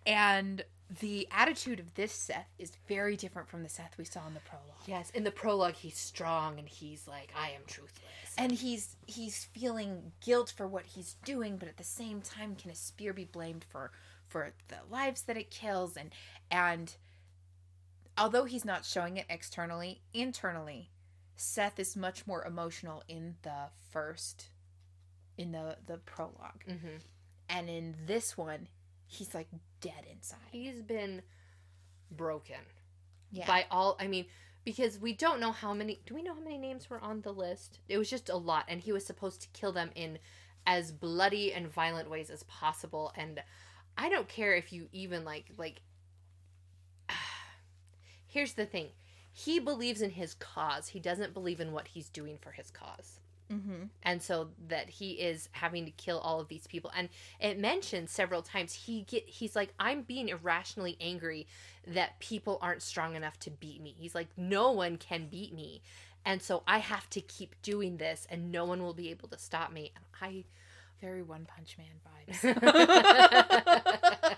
And 0.06 0.64
the 1.00 1.28
attitude 1.30 1.78
of 1.78 1.94
this 1.94 2.12
Szeth 2.30 2.46
is 2.58 2.72
very 2.88 3.16
different 3.16 3.48
from 3.48 3.62
the 3.62 3.68
Szeth 3.68 3.96
we 3.96 4.04
saw 4.04 4.26
in 4.26 4.34
the 4.34 4.40
prologue. 4.40 4.66
Yes, 4.86 5.10
in 5.10 5.22
the 5.24 5.30
prologue, 5.30 5.74
he's 5.74 5.96
strong 5.96 6.58
and 6.58 6.68
he's 6.68 7.06
like, 7.06 7.32
I 7.38 7.50
am 7.50 7.60
truthless. 7.68 8.34
And 8.38 8.50
he's 8.52 8.96
he's 9.06 9.44
feeling 9.54 10.12
guilt 10.24 10.52
for 10.56 10.66
what 10.66 10.84
he's 10.86 11.16
doing, 11.24 11.58
but 11.58 11.68
at 11.68 11.76
the 11.76 11.84
same 11.84 12.22
time, 12.22 12.56
can 12.56 12.70
a 12.70 12.74
spear 12.74 13.12
be 13.12 13.24
blamed 13.24 13.64
for 13.68 13.92
for 14.30 14.52
the 14.68 14.78
lives 14.90 15.22
that 15.22 15.36
it 15.36 15.50
kills? 15.50 15.96
And 15.96 16.10
and 16.50 16.96
although 18.16 18.44
he's 18.44 18.64
not 18.64 18.84
showing 18.86 19.18
it 19.18 19.26
externally, 19.28 20.00
internally, 20.14 20.90
Szeth 21.36 21.78
is 21.78 21.96
much 21.96 22.26
more 22.26 22.44
emotional 22.44 23.02
in 23.08 23.36
the 23.42 23.68
first, 23.90 24.48
in 25.36 25.52
the 25.52 25.76
the 25.86 25.98
prologue, 25.98 26.64
hmm 26.66 26.96
and 27.52 27.68
in 27.68 27.96
this 28.06 28.36
one, 28.38 28.68
he's 29.06 29.34
like 29.34 29.48
dead 29.80 30.06
inside. 30.10 30.38
He's 30.52 30.82
been 30.82 31.22
broken. 32.10 32.56
Yeah, 33.32 33.46
by 33.46 33.64
all 33.70 33.96
i 34.00 34.08
mean 34.08 34.26
because 34.64 34.98
we 34.98 35.12
don't 35.12 35.38
know 35.40 35.52
how 35.52 35.72
many 35.72 36.00
do 36.04 36.16
we 36.16 36.22
know 36.22 36.34
how 36.34 36.40
many 36.40 36.58
names 36.58 36.90
were 36.90 37.00
on 37.00 37.20
the 37.20 37.32
list 37.32 37.78
it 37.88 37.96
was 37.96 38.10
just 38.10 38.28
a 38.28 38.36
lot 38.36 38.64
and 38.66 38.80
he 38.80 38.92
was 38.92 39.06
supposed 39.06 39.40
to 39.42 39.48
kill 39.52 39.70
them 39.70 39.90
in 39.94 40.18
as 40.66 40.90
bloody 40.90 41.52
and 41.52 41.68
violent 41.72 42.10
ways 42.10 42.28
as 42.28 42.42
possible 42.42 43.12
and 43.16 43.40
i 44.00 44.08
don't 44.08 44.28
care 44.28 44.54
if 44.54 44.72
you 44.72 44.88
even 44.92 45.24
like 45.24 45.44
like 45.58 45.80
here's 48.26 48.54
the 48.54 48.66
thing. 48.66 48.88
He 49.32 49.58
believes 49.58 50.02
in 50.02 50.10
his 50.10 50.34
cause. 50.34 50.88
He 50.88 51.00
doesn't 51.00 51.34
believe 51.34 51.60
in 51.60 51.72
what 51.72 51.88
he's 51.88 52.08
doing 52.08 52.38
for 52.40 52.50
his 52.50 52.70
cause. 52.70 53.16
Mm-hmm. 53.50 53.86
and 54.04 54.22
so 54.22 54.50
that 54.68 54.88
he 54.88 55.14
is 55.14 55.48
having 55.50 55.84
to 55.84 55.90
kill 55.90 56.20
all 56.20 56.38
of 56.38 56.46
these 56.46 56.68
people. 56.68 56.92
And 56.96 57.08
it 57.40 57.58
mentions 57.58 58.12
several 58.12 58.42
times 58.42 58.72
he 58.72 59.02
get 59.02 59.24
he's 59.28 59.56
like 59.56 59.74
i'm 59.80 60.02
being 60.02 60.28
irrationally 60.28 60.96
angry 61.00 61.48
that 61.88 62.20
people 62.20 62.58
aren't 62.62 62.80
strong 62.80 63.16
enough 63.16 63.40
to 63.40 63.50
beat 63.50 63.82
me. 63.82 63.96
He's 63.98 64.14
like 64.14 64.28
no 64.36 64.70
one 64.70 64.98
can 64.98 65.26
beat 65.26 65.52
me. 65.52 65.82
And 66.24 66.40
so 66.40 66.62
i 66.68 66.78
have 66.78 67.10
to 67.10 67.20
keep 67.20 67.60
doing 67.60 67.96
this 67.96 68.24
and 68.30 68.52
no 68.52 68.64
one 68.64 68.84
will 68.84 68.94
be 68.94 69.10
able 69.10 69.26
to 69.30 69.38
stop 69.38 69.72
me. 69.72 69.90
And 69.96 70.04
i 70.22 70.44
very 71.00 71.22
One 71.22 71.46
Punch 71.46 71.76
Man 71.78 71.86
vibes. 72.06 72.44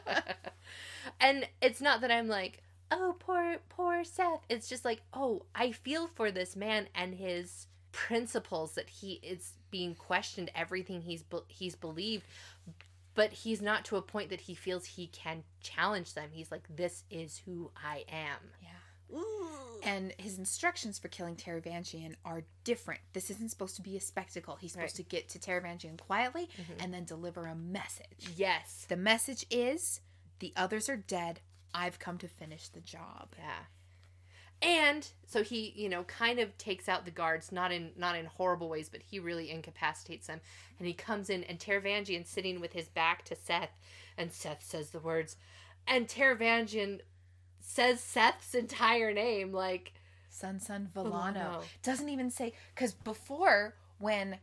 and 1.21 1.47
it's 1.61 1.81
not 1.81 2.01
that 2.01 2.11
i'm 2.11 2.29
like 2.29 2.63
oh 2.91 3.17
poor 3.19 3.57
poor 3.69 4.05
seth. 4.05 4.41
It's 4.49 4.69
just 4.69 4.85
like 4.85 5.03
oh 5.15 5.47
i 5.55 5.73
feel 5.73 6.07
for 6.07 6.31
this 6.31 6.57
man 6.57 6.89
and 6.95 7.15
his 7.15 7.67
principles 7.93 8.73
that 8.75 8.89
he 8.89 9.21
is 9.23 9.53
being 9.71 9.95
questioned 9.95 10.51
everything 10.55 11.03
he's 11.03 11.23
be- 11.23 11.39
he's 11.49 11.75
believed 11.75 12.25
but 13.15 13.33
he's 13.33 13.61
not 13.61 13.85
to 13.87 13.97
a 13.97 14.03
point 14.03 14.31
that 14.31 14.41
he 14.43 14.55
feels 14.55 14.87
he 14.87 15.07
can 15.09 15.45
challenge 15.61 16.15
them. 16.15 16.31
He's 16.33 16.51
like 16.51 16.63
this 16.75 17.05
is 17.11 17.43
who 17.45 17.71
i 17.77 18.05
am 18.11 18.39
And 19.85 20.15
his 20.17 20.39
instructions 20.39 20.99
for 21.01 21.09
killing 21.09 21.35
Taravangian 21.35 22.15
are 22.25 22.45
different. 22.63 23.01
This 23.15 23.31
isn't 23.31 23.49
supposed 23.51 23.75
to 23.77 23.83
be 23.83 23.97
a 23.97 24.01
spectacle. 24.01 24.55
He's 24.57 24.73
supposed 24.73 24.97
Right. 24.99 25.05
to 25.09 25.11
get 25.11 25.29
to 25.31 25.39
Taravangian 25.41 25.99
quietly 25.99 26.49
Mhm. 26.57 26.83
and 26.85 26.95
then 26.95 27.05
deliver 27.05 27.47
a 27.47 27.55
message. 27.57 28.29
yes 28.37 28.87
The 28.89 28.97
message 28.97 29.45
is 29.51 30.01
the 30.39 30.53
others 30.57 30.89
are 30.89 30.97
dead. 30.97 31.41
I've 31.75 31.99
come 31.99 32.17
to 32.19 32.29
finish 32.29 32.69
the 32.69 32.81
job. 32.81 33.35
Yeah. 33.39 33.65
And 34.61 35.09
so 35.27 35.43
he, 35.43 35.71
you 35.71 35.89
know, 35.89 36.05
kind 36.05 36.39
of 36.39 36.57
takes 36.57 36.89
out 36.89 37.05
the 37.05 37.11
guards, 37.11 37.51
not 37.51 37.73
in 37.73 37.93
not 37.97 38.15
in 38.17 38.27
horrible 38.27 38.69
ways, 38.69 38.89
but 38.89 39.03
he 39.03 39.19
really 39.19 39.51
incapacitates 39.51 40.29
them. 40.29 40.41
And 40.79 40.87
he 40.87 40.95
comes 40.95 41.29
in 41.29 41.43
and 41.45 41.59
Taravangian 41.59 42.25
sitting 42.27 42.61
with 42.61 42.73
his 42.73 42.89
back 42.89 43.25
to 43.25 43.35
Szeth, 43.35 43.71
and 44.17 44.31
Szeth 44.31 44.63
says 44.63 44.91
the 44.91 45.01
words, 45.01 45.37
and 45.89 46.07
Taravangian 46.07 47.01
says 47.63 48.01
Szeth's 48.01 48.55
entire 48.55 49.13
name, 49.13 49.53
like 49.53 49.93
Sun 50.29 50.61
Sun 50.61 50.91
Vallano. 50.95 51.63
Doesn't 51.83 52.09
even 52.09 52.31
say 52.31 52.53
because 52.75 52.93
before 52.93 53.75
when 53.99 54.39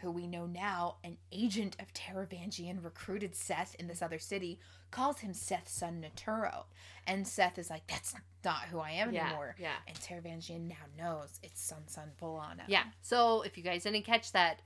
who 0.00 0.10
we 0.10 0.26
know 0.26 0.46
now, 0.46 0.96
an 1.04 1.18
agent 1.30 1.76
of 1.78 1.92
Taravangian 1.92 2.82
recruited 2.82 3.34
Szeth 3.34 3.74
in 3.74 3.86
this 3.86 4.00
other 4.00 4.18
city, 4.18 4.58
calls 4.90 5.18
him 5.18 5.32
Szeth's 5.32 5.72
son 5.72 6.02
Neturo. 6.02 6.64
And 7.06 7.26
Szeth 7.26 7.58
is 7.58 7.68
like, 7.68 7.86
That's 7.86 8.14
not 8.42 8.62
who 8.70 8.78
I 8.78 8.92
am 8.92 9.12
yeah, 9.12 9.26
anymore. 9.26 9.56
yeah, 9.58 9.74
And 9.86 9.94
Taravangian 9.98 10.68
now 10.68 10.86
knows 10.96 11.38
it's 11.42 11.60
Sun 11.60 11.86
Sun 11.86 12.12
Vallano. 12.20 12.62
yeah. 12.66 12.84
So 13.02 13.42
if 13.42 13.58
you 13.58 13.62
guys 13.62 13.82
didn't 13.82 14.04
catch 14.06 14.32
that, 14.32 14.60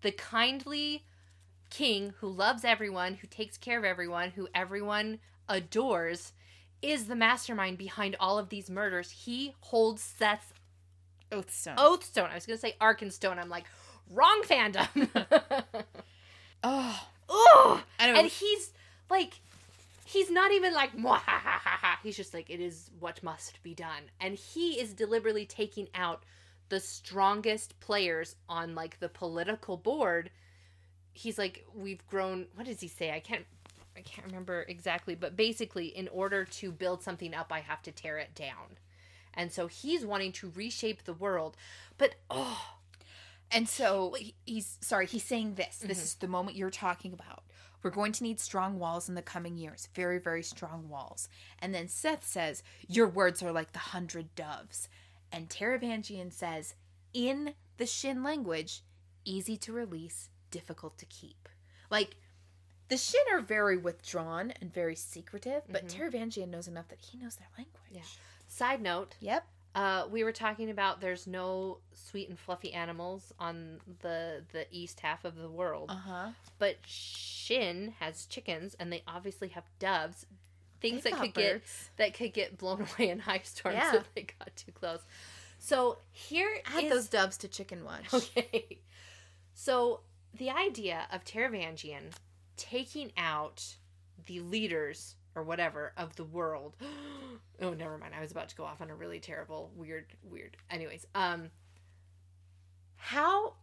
the 0.00 0.12
kindly 0.12 1.04
king 1.68 2.14
who 2.20 2.28
loves 2.28 2.64
everyone, 2.64 3.14
who 3.16 3.26
takes 3.26 3.58
care 3.58 3.78
of 3.78 3.84
everyone, 3.84 4.30
who 4.30 4.48
everyone 4.54 5.18
adores, 5.46 6.32
is 6.82 7.06
the 7.06 7.16
mastermind 7.16 7.78
behind 7.78 8.16
all 8.20 8.38
of 8.38 8.48
these 8.48 8.70
murders. 8.70 9.10
He 9.10 9.54
holds 9.60 10.14
Szeth's 10.20 10.52
Oathstone. 11.30 11.74
Oathstone. 11.78 12.30
I 12.30 12.34
was 12.34 12.46
gonna 12.46 12.58
say 12.58 12.74
Arkenstone. 12.80 13.38
I'm 13.38 13.48
like, 13.50 13.64
wrong 14.10 14.42
fandom. 14.46 15.08
Oh. 17.30 17.82
Anyway, 18.00 18.20
And 18.20 18.28
he's 18.28 18.72
like, 19.10 19.34
he's 20.04 20.30
not 20.30 20.52
even 20.52 20.72
like, 20.72 20.90
he's 22.02 22.16
just 22.16 22.32
like, 22.34 22.50
it 22.50 22.60
is 22.60 22.90
what 22.98 23.22
must 23.22 23.62
be 23.62 23.74
done. 23.74 24.04
And 24.20 24.34
he 24.34 24.80
is 24.80 24.94
deliberately 24.94 25.44
taking 25.46 25.88
out 25.94 26.24
the 26.68 26.80
strongest 26.80 27.78
players 27.80 28.34
on 28.48 28.74
like 28.74 28.98
the 29.00 29.08
political 29.08 29.76
board. 29.76 30.30
He's 31.12 31.38
like, 31.38 31.66
we've 31.74 32.06
grown. 32.06 32.46
What 32.54 32.66
does 32.66 32.80
he 32.80 32.88
say? 32.88 33.10
I 33.10 33.20
can't. 33.20 33.44
I 33.98 34.02
can't 34.02 34.26
remember 34.26 34.64
exactly, 34.68 35.14
but 35.14 35.36
basically, 35.36 35.86
in 35.86 36.08
order 36.08 36.44
to 36.44 36.70
build 36.72 37.02
something 37.02 37.34
up, 37.34 37.52
I 37.52 37.60
have 37.60 37.82
to 37.82 37.92
tear 37.92 38.18
it 38.18 38.34
down. 38.34 38.78
And 39.34 39.52
so 39.52 39.66
he's 39.66 40.06
wanting 40.06 40.32
to 40.32 40.52
reshape 40.54 41.04
the 41.04 41.12
world. 41.12 41.56
But 41.98 42.14
oh, 42.30 42.74
And 43.50 43.66
so 43.68 44.14
he's 44.44 44.76
sorry, 44.82 45.06
he's 45.06 45.24
saying 45.24 45.54
this. 45.54 45.78
This 45.78 45.98
Mhm. 45.98 46.02
is 46.02 46.14
the 46.16 46.28
moment 46.28 46.56
you're 46.56 46.70
talking 46.70 47.12
about. 47.14 47.44
We're 47.82 47.90
going 47.90 48.12
to 48.12 48.22
need 48.22 48.40
strong 48.40 48.78
walls 48.78 49.08
in 49.08 49.14
the 49.14 49.22
coming 49.22 49.56
years. 49.56 49.88
Very, 49.94 50.18
very 50.18 50.42
strong 50.42 50.88
walls. 50.90 51.28
And 51.58 51.74
then 51.74 51.86
Szeth 51.86 52.24
says, 52.24 52.62
Your 52.88 53.06
words 53.08 53.42
are 53.42 53.52
like 53.52 53.72
the 53.72 53.78
hundred 53.78 54.34
doves. 54.34 54.88
And 55.32 55.48
Taravangian 55.48 56.30
says, 56.32 56.74
in 57.14 57.54
the 57.78 57.86
Shin 57.86 58.22
language, 58.22 58.82
easy 59.24 59.56
to 59.58 59.72
release, 59.72 60.28
difficult 60.50 60.98
to 60.98 61.06
keep. 61.06 61.48
Like, 61.90 62.16
the 62.88 62.96
Shin 62.96 63.20
are 63.32 63.40
very 63.40 63.76
withdrawn 63.76 64.52
and 64.60 64.72
very 64.72 64.94
secretive, 64.94 65.62
but 65.68 65.86
Mhm. 65.86 65.92
Taravangian 66.10 66.48
knows 66.48 66.68
enough 66.68 66.88
that 66.88 67.00
he 67.00 67.18
knows 67.18 67.36
their 67.36 67.48
language. 67.56 67.76
Yeah. 67.90 68.02
Side 68.48 68.80
note, 68.80 69.14
Yep. 69.20 69.46
uh, 69.74 70.06
we 70.10 70.24
were 70.24 70.32
talking 70.32 70.70
about 70.70 71.00
there's 71.00 71.26
no 71.26 71.78
sweet 71.94 72.28
and 72.28 72.38
fluffy 72.38 72.72
animals 72.72 73.32
on 73.38 73.80
the 74.00 74.44
the 74.52 74.66
east 74.70 75.00
half 75.00 75.24
of 75.24 75.36
the 75.36 75.50
world, 75.50 75.90
Uh 75.90 75.94
huh. 75.96 76.32
but 76.58 76.78
Shin 76.86 77.94
has 78.00 78.24
chickens, 78.26 78.74
and 78.74 78.90
they 78.92 79.02
obviously 79.06 79.48
have 79.48 79.64
doves, 79.78 80.24
things 80.80 81.02
that 81.04 81.12
could 81.14 81.34
get 81.34 81.62
that 81.96 82.14
could 82.14 82.32
get 82.32 82.56
blown 82.56 82.80
away 82.98 83.10
in 83.10 83.18
high 83.20 83.40
storms 83.40 83.76
Yeah. 83.76 83.96
if 83.96 84.14
they 84.14 84.22
got 84.22 84.56
too 84.56 84.72
close. 84.72 85.02
So 85.58 85.98
here 86.12 86.62
Add 86.64 86.84
is- 86.84 86.90
those 86.90 87.08
doves 87.08 87.36
to 87.38 87.48
chicken 87.48 87.84
watch. 87.84 88.06
Okay. 88.14 88.78
So 89.54 90.00
the 90.32 90.50
idea 90.50 91.06
of 91.10 91.24
Taravangian 91.24 92.12
taking 92.58 93.10
out 93.16 93.64
the 94.26 94.40
leaders 94.40 95.14
or 95.34 95.42
whatever 95.42 95.92
of 95.96 96.14
the 96.16 96.24
world. 96.24 96.76
oh, 97.62 97.72
never 97.72 97.96
mind. 97.96 98.12
I 98.14 98.20
was 98.20 98.30
about 98.32 98.48
to 98.50 98.56
go 98.56 98.64
off 98.64 98.80
on 98.82 98.90
a 98.90 98.94
really 98.94 99.20
terrible, 99.20 99.70
weird, 99.74 100.06
weird. 100.22 100.56
Anyways, 100.70 101.06
um, 101.14 101.50
how 102.96 103.54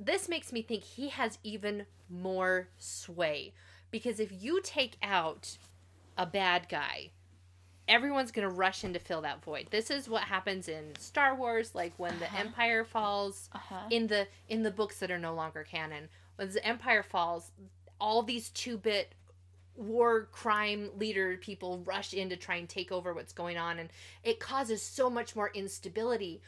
this 0.00 0.28
makes 0.28 0.52
me 0.52 0.62
think 0.62 0.82
he 0.82 1.08
has 1.10 1.38
even 1.42 1.86
more 2.10 2.68
sway 2.78 3.52
because 3.90 4.20
if 4.20 4.30
you 4.42 4.60
take 4.62 4.96
out 5.02 5.56
a 6.18 6.26
bad 6.26 6.68
guy 6.68 7.10
everyone's 7.88 8.32
going 8.32 8.46
to 8.46 8.52
rush 8.54 8.82
in 8.84 8.92
to 8.92 8.98
fill 8.98 9.20
that 9.22 9.42
void 9.42 9.68
this 9.70 9.90
is 9.90 10.08
what 10.08 10.22
happens 10.24 10.68
in 10.68 10.94
star 10.98 11.34
wars 11.34 11.74
like 11.74 11.92
when 11.98 12.18
the 12.18 12.26
Uh-huh. 12.26 12.38
empire 12.38 12.84
falls 12.84 13.48
Uh 13.54 13.58
huh. 13.58 13.76
in 13.90 14.06
the 14.08 14.26
in 14.48 14.62
the 14.64 14.70
books 14.70 14.98
that 14.98 15.10
are 15.10 15.18
no 15.18 15.34
longer 15.34 15.62
canon 15.64 16.08
when 16.36 16.50
the 16.50 16.66
empire 16.66 17.02
falls 17.02 17.50
all 18.00 18.22
these 18.22 18.50
two-bit 18.50 19.12
war 19.74 20.28
crime 20.32 20.90
leader 20.96 21.36
people 21.36 21.82
rush 21.84 22.14
in 22.14 22.30
to 22.30 22.36
try 22.36 22.56
and 22.56 22.68
take 22.68 22.90
over 22.90 23.12
what's 23.12 23.32
going 23.32 23.58
on 23.58 23.78
and 23.78 23.90
it 24.24 24.40
causes 24.40 24.80
so 24.80 25.10
much 25.10 25.36
more 25.36 25.50
instability 25.54 26.40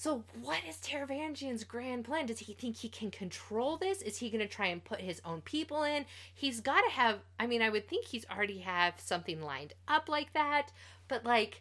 so 0.00 0.24
what 0.40 0.60
is 0.66 0.76
Taravangian's 0.76 1.64
grand 1.64 2.06
plan? 2.06 2.24
Does 2.24 2.38
he 2.38 2.54
think 2.54 2.76
he 2.76 2.88
can 2.88 3.10
control 3.10 3.76
this? 3.76 4.00
Is 4.00 4.16
he 4.16 4.30
going 4.30 4.40
to 4.40 4.48
try 4.48 4.68
and 4.68 4.82
put 4.82 5.02
his 5.02 5.20
own 5.26 5.42
people 5.42 5.82
in? 5.82 6.06
He's 6.34 6.62
got 6.62 6.80
to 6.80 6.90
have 6.90 7.18
I 7.38 7.46
mean, 7.46 7.60
I 7.60 7.68
would 7.68 7.86
think 7.86 8.06
he's 8.06 8.24
already 8.30 8.60
have 8.60 8.94
something 8.96 9.42
lined 9.42 9.74
up 9.86 10.08
like 10.08 10.32
that, 10.32 10.72
but 11.06 11.26
like 11.26 11.60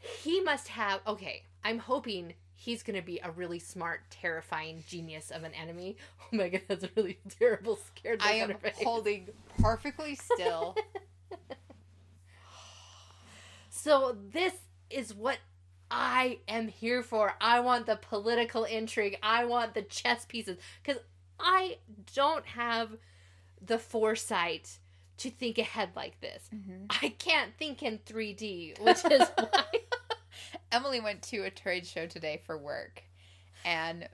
he 0.00 0.40
must 0.40 0.68
have 0.68 1.00
okay, 1.06 1.42
I'm 1.62 1.80
hoping 1.80 2.32
he's 2.64 2.82
going 2.82 2.96
to 2.96 3.04
be 3.04 3.20
a 3.22 3.30
really 3.30 3.58
smart, 3.58 4.00
terrifying 4.10 4.82
genius 4.88 5.30
of 5.30 5.44
an 5.44 5.52
enemy. 5.54 5.96
Oh 6.32 6.36
my 6.36 6.48
god, 6.48 6.62
that's 6.68 6.82
a 6.84 6.90
really 6.96 7.18
terrible 7.38 7.76
scared 7.76 8.20
look 8.22 8.28
I 8.30 8.40
on 8.40 8.50
am 8.50 8.58
her 8.58 8.70
face. 8.70 8.82
holding 8.82 9.28
perfectly 9.60 10.14
still. 10.14 10.74
So 13.70 14.16
this 14.32 14.54
is 14.90 15.12
what 15.14 15.38
I 15.90 16.38
am 16.48 16.68
here 16.68 17.02
for. 17.02 17.34
I 17.40 17.60
want 17.60 17.86
the 17.86 17.96
political 17.96 18.64
intrigue. 18.64 19.18
I 19.22 19.44
want 19.44 19.74
the 19.74 19.82
chess 19.82 20.24
pieces 20.24 20.58
because 20.82 21.00
I 21.38 21.78
don't 22.14 22.46
have 22.46 22.90
the 23.64 23.78
foresight 23.78 24.78
to 25.18 25.30
think 25.30 25.58
ahead 25.58 25.90
like 25.94 26.20
this. 26.20 26.48
Mhm. 26.54 26.86
I 27.02 27.10
can't 27.10 27.52
think 27.58 27.82
in 27.82 27.98
3D, 27.98 28.74
which 28.80 29.04
is 29.10 29.28
why. 29.36 29.64
Emily 30.74 31.00
went 31.00 31.22
to 31.22 31.38
a 31.44 31.50
trade 31.50 31.86
show 31.86 32.06
today 32.06 32.42
for 32.44 32.58
work, 32.58 33.04
and 33.64 34.08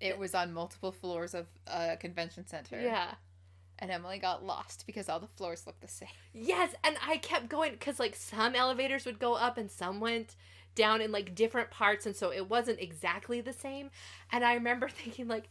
it 0.00 0.18
was 0.18 0.34
on 0.34 0.52
multiple 0.52 0.92
floors 0.92 1.34
of 1.34 1.46
a 1.66 1.96
convention 1.96 2.46
center. 2.46 2.80
yeah. 2.80 3.14
And 3.78 3.90
Emily 3.90 4.18
got 4.18 4.44
lost 4.44 4.84
because 4.86 5.08
all 5.08 5.20
the 5.20 5.26
floors 5.26 5.66
looked 5.66 5.80
the 5.80 5.88
same. 5.88 6.08
Yes, 6.34 6.74
and 6.84 6.96
I 7.06 7.16
kept 7.16 7.48
going 7.48 7.72
because 7.72 7.98
like 7.98 8.14
some 8.14 8.54
elevators 8.54 9.06
would 9.06 9.18
go 9.18 9.34
up 9.34 9.56
and 9.56 9.70
some 9.70 10.00
went 10.00 10.36
down 10.74 11.00
in 11.00 11.12
like 11.12 11.34
different 11.34 11.70
parts, 11.70 12.06
and 12.06 12.14
so 12.14 12.30
it 12.30 12.48
wasn't 12.48 12.80
exactly 12.80 13.40
the 13.40 13.52
same. 13.52 13.90
And 14.32 14.44
I 14.44 14.54
remember 14.54 14.88
thinking 14.90 15.28
like, 15.28 15.48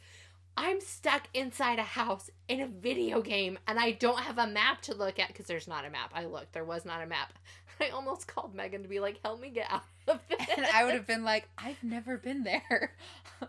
I'm 0.58 0.82
stuck 0.82 1.28
inside 1.34 1.80
a 1.80 1.84
house 1.84 2.30
in 2.48 2.60
a 2.60 2.68
video 2.68 3.22
game, 3.22 3.58
and 3.68 3.80
I 3.80 3.92
don't 3.92 4.20
have 4.20 4.38
a 4.38 4.48
map 4.48 4.82
to 4.84 4.94
look 4.94 5.18
at 5.18 5.30
because 5.30 5.46
there's 5.46 5.68
not 5.68 5.86
a 5.86 5.90
map. 5.90 6.12
I 6.14 6.26
looked, 6.26 6.54
there 6.54 6.66
was 6.66 6.86
not 6.86 7.02
a 7.02 7.08
map. 7.08 7.34
I 7.80 7.90
almost 7.90 8.28
called 8.28 8.54
Megan 8.56 8.84
to 8.84 8.90
be 8.90 9.00
like, 9.00 9.20
help 9.24 9.40
me 9.40 9.50
get 9.50 9.72
out 9.72 9.84
of 10.08 10.20
this. 10.30 10.40
And 10.58 10.66
I 10.66 10.84
would 10.86 10.94
have 10.96 11.08
been 11.08 11.24
like, 11.24 11.48
I've 11.58 11.82
never 11.84 12.18
been 12.18 12.44
there. 12.44 12.94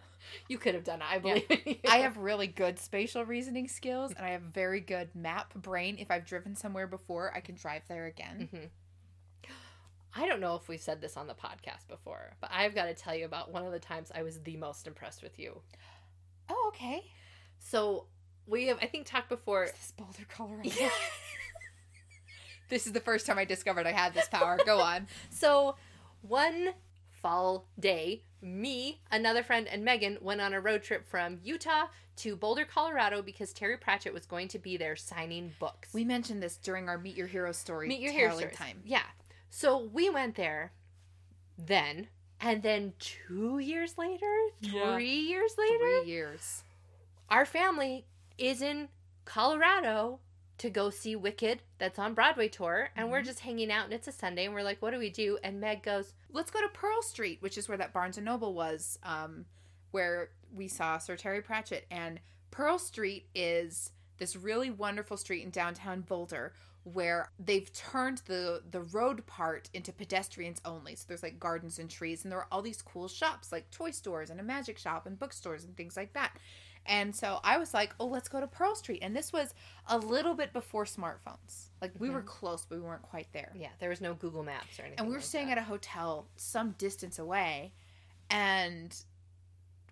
You 0.49 0.59
could 0.59 0.75
have 0.75 0.85
done 0.85 1.01
it. 1.01 1.07
I 1.11 1.19
believe 1.19 1.45
you. 1.67 1.77
I 1.89 1.97
have 1.99 2.17
really 2.17 2.47
good 2.47 2.79
spatial 2.79 3.25
reasoning 3.25 3.67
skills, 3.67 4.13
and 4.17 4.25
I 4.25 4.31
have 4.31 4.43
very 4.43 4.79
good 4.79 5.09
map 5.15 5.53
brain. 5.55 5.97
If 5.99 6.09
I've 6.11 6.25
driven 6.25 6.55
somewhere 6.55 6.87
before, 6.87 7.33
I 7.35 7.41
can 7.41 7.57
drive 7.57 7.83
there 7.89 8.07
again. 8.07 8.49
Mhm. 8.53 8.69
I 10.15 10.27
don't 10.27 10.41
know 10.41 10.55
if 10.57 10.69
we've 10.69 10.81
said 10.81 11.01
this 11.01 11.17
on 11.17 11.27
the 11.27 11.35
podcast 11.35 11.89
before, 11.89 12.33
but 12.41 12.51
I've 12.53 12.75
got 12.77 12.85
to 12.85 12.95
tell 12.95 13.15
you 13.15 13.25
about 13.25 13.51
one 13.51 13.65
of 13.65 13.73
the 13.73 13.79
times 13.81 14.13
I 14.15 14.23
was 14.23 14.41
the 14.43 14.57
most 14.57 14.87
impressed 14.87 15.23
with 15.23 15.39
you. 15.39 15.63
Oh, 16.49 16.67
okay. 16.69 17.03
So 17.59 18.07
we 18.47 18.67
have, 18.67 18.79
I 18.83 18.87
think, 18.87 19.07
talked 19.07 19.31
before. 19.31 19.65
Is 19.65 19.73
this 19.73 19.93
Boulder, 19.97 20.27
Colorado? 20.29 20.71
This 22.71 22.87
is 22.87 22.93
the 22.93 23.01
first 23.01 23.27
time 23.27 23.37
I 23.39 23.45
discovered 23.45 23.87
I 23.87 23.93
had 23.93 24.15
this 24.15 24.29
power. 24.29 24.59
Go 24.65 24.81
on. 24.93 25.07
So 25.29 25.77
one 26.23 26.71
fall 27.21 27.67
day, 27.79 28.23
me, 28.41 29.01
another 29.11 29.43
friend, 29.43 29.69
and 29.69 29.85
Megan 29.85 30.17
went 30.23 30.41
on 30.41 30.55
a 30.55 30.61
road 30.61 30.83
trip 30.83 31.07
from 31.09 31.39
Utah 31.43 31.87
to 32.17 32.37
Boulder, 32.37 32.65
Colorado, 32.65 33.21
because 33.23 33.53
Terry 33.53 33.77
Pratchett 33.77 34.15
was 34.15 34.25
going 34.27 34.49
to 34.49 34.59
be 34.59 34.77
there 34.77 34.97
signing 34.97 35.53
books. 35.59 35.93
We 35.93 36.05
mentioned 36.05 36.43
this 36.43 36.57
during 36.57 36.89
our 36.89 36.97
Meet 36.99 37.17
Your 37.17 37.27
Hero 37.27 37.53
story 37.53 37.89
meet 37.89 38.01
your 38.01 38.13
hero 38.13 38.37
stories. 38.37 38.57
time. 38.57 38.81
Yeah. 38.85 39.03
So 39.51 39.79
we 39.93 40.09
went 40.11 40.37
there, 40.37 40.73
then, 41.59 42.09
and 42.41 42.63
then 42.63 42.93
two 42.99 43.59
years 43.59 43.99
later, 43.99 44.33
Yeah. 44.61 44.95
three 44.95 45.19
years 45.21 45.53
later, 45.59 46.01
Three 46.03 46.11
years. 46.11 46.63
our 47.29 47.45
family 47.45 48.07
is 48.39 48.63
in 48.63 48.89
Colorado 49.25 50.21
to 50.61 50.71
go 50.71 50.91
see 50.91 51.17
Wicked 51.17 51.63
that's 51.79 51.99
on 51.99 52.15
Broadway 52.15 52.49
tour 52.49 52.91
and 52.95 53.11
we're 53.11 53.23
Mhm. 53.23 53.27
just 53.27 53.41
hanging 53.41 53.73
out 53.73 53.85
and 53.87 53.95
it's 53.95 54.09
a 54.09 54.13
Sunday 54.13 54.45
and 54.45 54.55
we're 54.55 54.63
like 54.63 54.81
what 54.83 54.91
do 54.93 54.99
we 54.99 55.11
do 55.11 55.39
and 55.43 55.61
Meg 55.61 55.83
goes 55.83 56.13
Let's 56.33 56.51
go 56.51 56.61
to 56.61 56.69
Pearl 56.69 57.03
Street, 57.03 57.43
which 57.43 57.59
is 57.59 57.69
where 57.69 57.79
that 57.79 57.93
Barnes 57.93 58.17
and 58.17 58.25
Noble 58.25 58.55
was, 58.55 58.99
um, 59.03 59.47
where 59.91 60.31
we 60.53 60.69
saw 60.69 60.97
Sir 60.99 61.17
Terry 61.17 61.43
Pratchett. 61.43 61.87
And 61.91 62.21
Pearl 62.53 62.79
Street 62.79 63.29
is 63.35 63.91
this 64.19 64.37
really 64.37 64.71
wonderful 64.71 65.17
street 65.17 65.43
in 65.43 65.51
downtown 65.51 66.03
Boulder 66.03 66.53
where 66.85 67.31
they've 67.39 67.71
turned 67.73 68.19
the 68.27 68.63
the 68.71 68.81
road 68.83 69.27
part 69.27 69.69
into 69.75 69.93
pedestrians 69.93 70.61
only. 70.65 70.95
So 70.95 71.05
there's 71.09 71.23
like 71.23 71.41
gardens 71.41 71.79
and 71.79 71.91
trees, 71.91 72.23
and 72.25 72.31
there 72.31 72.39
are 72.39 72.49
all 72.53 72.63
these 72.63 72.81
cool 72.81 73.09
shops 73.09 73.51
like 73.51 73.71
toy 73.71 73.91
stores 73.91 74.31
and 74.31 74.39
a 74.39 74.43
magic 74.45 74.79
shop 74.79 75.05
and 75.07 75.19
bookstores 75.19 75.65
and 75.65 75.77
things 75.77 75.97
like 75.97 76.13
that. 76.13 76.37
And 76.87 77.15
so 77.15 77.41
I 77.45 77.59
was 77.59 77.75
like, 77.75 77.95
"Oh, 78.01 78.07
let's 78.07 78.29
go 78.29 78.41
to 78.41 78.47
Pearl 78.47 78.75
Street." 78.75 79.01
And 79.03 79.15
this 79.15 79.33
was 79.33 79.55
a 79.87 79.99
little 79.99 80.35
bit 80.35 80.53
before 80.53 80.85
smartphones. 80.85 81.69
Like 81.81 81.93
we 81.99 82.11
were 82.11 82.19
mm-hmm. 82.19 82.29
close, 82.29 82.65
but 82.69 82.79
we 82.79 82.85
weren't 82.85 83.03
quite 83.03 83.29
there. 83.33 83.53
Yeah 83.55 83.69
there 83.81 83.89
was 83.89 84.01
no 84.01 84.15
Google 84.15 84.43
Maps 84.45 84.79
or 84.79 84.83
anything 84.83 84.99
and 84.99 85.09
we 85.09 85.13
were 85.15 85.19
like 85.19 85.27
staying 85.27 85.47
that. 85.49 85.59
at 85.59 85.65
a 85.65 85.67
hotel 85.67 86.27
some 86.37 86.73
distance 86.73 87.19
away 87.19 87.73
and 88.29 88.95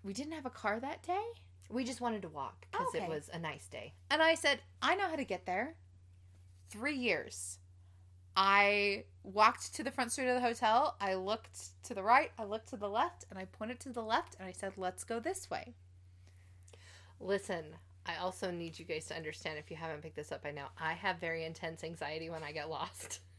we 0.03 0.13
didn't 0.13 0.33
have 0.33 0.45
a 0.45 0.49
car 0.51 0.79
that 0.79 1.03
day. 1.03 1.25
We 1.69 1.83
just 1.83 2.01
wanted 2.01 2.21
to 2.23 2.29
walk 2.29 2.65
because 2.71 2.87
Okay. 2.95 3.03
it 3.03 3.09
was 3.09 3.29
a 3.33 3.39
nice 3.39 3.67
day. 3.67 3.93
And 4.09 4.21
i 4.21 4.35
said 4.35 4.61
i 4.81 4.95
know 4.95 5.07
how 5.09 5.15
to 5.15 5.25
get 5.25 5.45
there. 5.45 5.75
Three 6.69 6.95
years. 6.95 7.59
I 8.35 9.05
walked 9.23 9.75
to 9.75 9.83
the 9.83 9.91
front 9.91 10.11
street 10.11 10.29
of 10.29 10.35
the 10.35 10.41
hotel. 10.41 10.95
I 11.01 11.15
looked 11.15 11.83
to 11.83 11.93
the 11.93 12.03
right. 12.03 12.31
I 12.37 12.45
looked 12.45 12.69
to 12.69 12.77
the 12.77 12.89
left 12.89 13.25
and 13.29 13.37
i 13.37 13.45
pointed 13.45 13.79
to 13.81 13.89
the 13.89 14.03
left 14.03 14.35
and 14.39 14.47
i 14.47 14.51
said 14.51 14.73
let's 14.77 15.03
go 15.03 15.19
this 15.19 15.49
way 15.49 15.73
listen 17.19 17.63
I 18.05 18.15
also 18.17 18.49
need 18.49 18.79
you 18.79 18.85
guys 18.85 19.05
to 19.07 19.15
understand 19.15 19.59
if 19.59 19.69
you 19.69 19.77
haven't 19.77 20.01
picked 20.01 20.15
this 20.15 20.31
up 20.31 20.43
by 20.43 20.51
now 20.51 20.69
I 20.79 20.93
have 20.93 21.19
very 21.19 21.45
intense 21.45 21.83
anxiety 21.83 22.29
when 22.29 22.43
I 22.43 22.51
get 22.51 22.69
lost. 22.69 23.19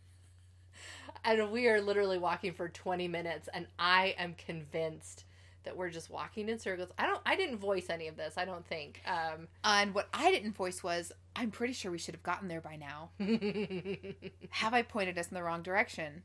And 1.24 1.51
we 1.51 1.66
are 1.68 1.81
literally 1.83 2.16
walking 2.16 2.53
for 2.53 2.68
20 2.68 3.09
minutes 3.09 3.49
and 3.53 3.66
I 3.78 4.14
am 4.16 4.35
convinced 4.35 5.24
that 5.64 5.76
we're 5.76 5.91
just 5.91 6.09
walking 6.09 6.49
in 6.49 6.59
circles. 6.59 6.91
I 6.99 7.07
don't 7.07 7.20
I 7.26 7.37
didn't 7.37 7.59
voice 7.59 7.87
any 7.91 8.09
of 8.09 8.16
this 8.16 8.35
I 8.39 8.45
don't 8.45 8.66
think 8.66 9.03
um. 9.07 9.49
And 9.64 9.95
what 9.95 10.09
i 10.14 10.31
didn't 10.31 10.53
voice 10.53 10.83
was 10.83 11.12
i'm 11.37 11.51
pretty 11.51 11.74
sure 11.74 11.91
we 11.91 11.99
should 11.99 12.14
have 12.14 12.22
gotten 12.22 12.49
there 12.49 12.61
by 12.61 12.76
now. 12.76 13.11
Have 14.51 14.72
i 14.72 14.83
pointed 14.83 15.18
us 15.18 15.28
in 15.28 15.35
the 15.35 15.43
wrong 15.43 15.62
direction? 15.62 16.22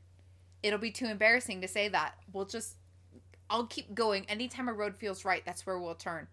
It'll 0.62 0.78
be 0.78 0.90
too 0.90 1.06
embarrassing 1.06 1.60
to 1.60 1.68
say 1.68 1.88
that. 1.88 2.14
We'll 2.32 2.46
just 2.46 2.76
I'll 3.50 3.66
keep 3.66 3.94
going. 3.94 4.24
Anytime 4.28 4.68
a 4.68 4.72
road 4.72 4.96
feels 4.96 5.24
right, 5.24 5.44
that's 5.44 5.66
where 5.66 5.78
we'll 5.78 5.94
turn. 5.94 6.28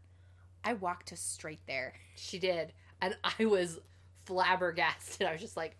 I 0.64 0.74
walked 0.74 1.12
us 1.14 1.20
straight 1.20 1.66
there. 1.68 1.94
She 2.16 2.40
did. 2.40 2.74
And 3.02 3.16
I 3.40 3.46
was 3.46 3.80
flabbergasted. 4.26 5.28
I 5.28 5.34
was 5.34 5.42
just 5.42 5.58
like, 5.58 5.76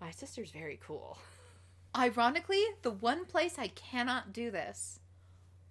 my 0.00 0.10
sister's 0.10 0.50
very 0.50 0.78
cool. 0.82 1.18
Ironically, 1.96 2.64
the 2.82 2.90
one 2.90 3.24
place 3.24 3.56
I 3.58 3.68
cannot 3.68 4.32
do 4.32 4.50
this 4.50 5.00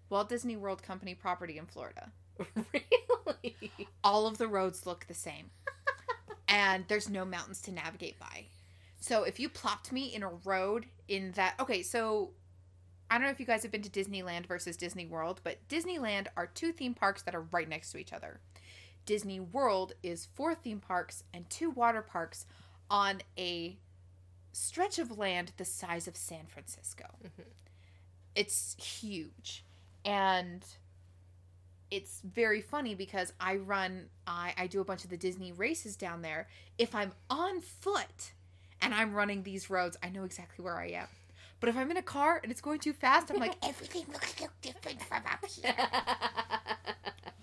Walt 0.10 0.30
Disney 0.30 0.58
World 0.58 0.84
Company 0.84 1.16
property 1.16 1.58
in 1.58 1.66
Florida. 1.66 2.12
really? 2.74 3.72
All 4.04 4.28
of 4.28 4.38
the 4.38 4.48
roads 4.48 4.86
look 4.86 5.06
the 5.08 5.14
same, 5.14 5.50
and 6.48 6.86
there's 6.88 7.10
no 7.10 7.26
mountains 7.26 7.62
to 7.64 7.72
navigate 7.72 8.20
by. 8.20 8.46
So 9.00 9.24
if 9.24 9.40
you 9.40 9.50
plopped 9.50 9.92
me 9.92 10.14
in 10.14 10.24
a 10.24 10.30
road 10.30 10.86
in 11.08 11.32
that. 11.34 11.56
Okay, 11.60 11.82
so 11.84 12.32
I 13.10 13.16
don't 13.18 13.24
know 13.24 13.32
if 13.32 13.40
you 13.40 13.46
guys 13.46 13.64
have 13.64 13.72
been 13.72 13.82
to 13.82 13.90
Disneyland 13.90 14.46
versus 14.46 14.78
Disney 14.78 15.06
World, 15.06 15.42
but 15.44 15.68
Disneyland 15.68 16.28
are 16.38 16.46
two 16.48 16.72
theme 16.72 16.94
parks 16.94 17.24
that 17.24 17.34
are 17.36 17.42
right 17.42 17.68
next 17.68 17.92
to 17.92 17.98
each 17.98 18.14
other. 18.14 18.40
Disney 19.06 19.40
World 19.40 19.94
is 20.04 20.28
four 20.36 20.54
theme 20.54 20.80
parks 20.80 21.24
and 21.34 21.50
two 21.50 21.72
water 21.72 22.02
parks 22.04 22.46
on 22.90 23.22
a 23.38 23.78
stretch 24.52 25.00
of 25.00 25.18
land 25.18 25.52
the 25.58 25.66
size 25.66 26.08
of 26.08 26.16
San 26.16 26.46
Francisco. 26.48 27.06
Mhm. 27.24 27.46
It's 28.36 28.76
huge. 28.84 29.66
And 30.06 30.64
it's 31.92 32.22
very 32.22 32.62
funny 32.62 32.94
because 32.94 33.34
I 33.40 33.56
run 33.56 34.10
I, 34.28 34.54
I 34.58 34.68
do 34.68 34.80
a 34.82 34.86
bunch 34.86 35.04
of 35.04 35.10
the 35.10 35.18
Disney 35.18 35.52
races 35.52 35.96
down 35.96 36.22
there. 36.22 36.48
If 36.78 36.94
I'm 36.94 37.14
on 37.30 37.62
foot 37.62 38.34
and 38.82 38.94
I'm 38.94 39.14
running 39.16 39.42
these 39.44 39.70
roads, 39.70 39.98
I 40.04 40.10
know 40.10 40.24
exactly 40.24 40.64
where 40.64 40.78
I 40.80 40.90
am. 40.90 41.08
But 41.60 41.70
if 41.70 41.76
I'm 41.78 41.92
in 41.92 41.98
a 41.98 42.02
car 42.02 42.40
and 42.42 42.52
it's 42.52 42.62
going 42.62 42.80
too 42.80 42.94
fast, 42.94 43.30
I'm 43.30 43.38
like, 43.38 43.56
everything 43.64 44.06
looks 44.12 44.34
so 44.36 44.48
different 44.62 45.02
from 45.04 45.24
up 45.32 45.46
here. 45.46 45.76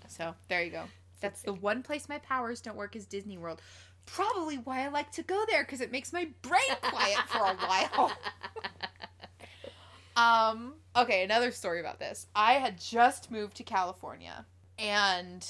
So 0.09 0.33
there 0.47 0.63
you 0.63 0.71
go. 0.71 0.85
That's 1.21 1.43
the 1.43 1.53
one 1.53 1.83
place 1.83 2.09
my 2.09 2.17
powers 2.19 2.61
don't 2.61 2.77
work 2.77 2.95
is 2.95 3.05
Disney 3.05 3.37
World. 3.37 3.61
Probably 4.07 4.55
why 4.55 4.83
I 4.83 4.87
like 4.87 5.11
to 5.11 5.21
go 5.21 5.43
there 5.47 5.63
because 5.63 5.79
it 5.79 5.91
makes 5.91 6.11
my 6.11 6.29
brain 6.41 6.61
quiet 6.81 7.19
for 7.27 7.39
a 7.39 7.55
while. 7.55 8.11
Um, 10.17 10.73
okay, 10.95 11.23
another 11.23 11.51
story 11.51 11.79
about 11.79 11.99
this. 11.99 12.25
I 12.35 12.53
had 12.53 12.79
just 12.79 13.29
moved 13.29 13.55
to 13.57 13.63
California 13.63 14.47
and 14.79 15.47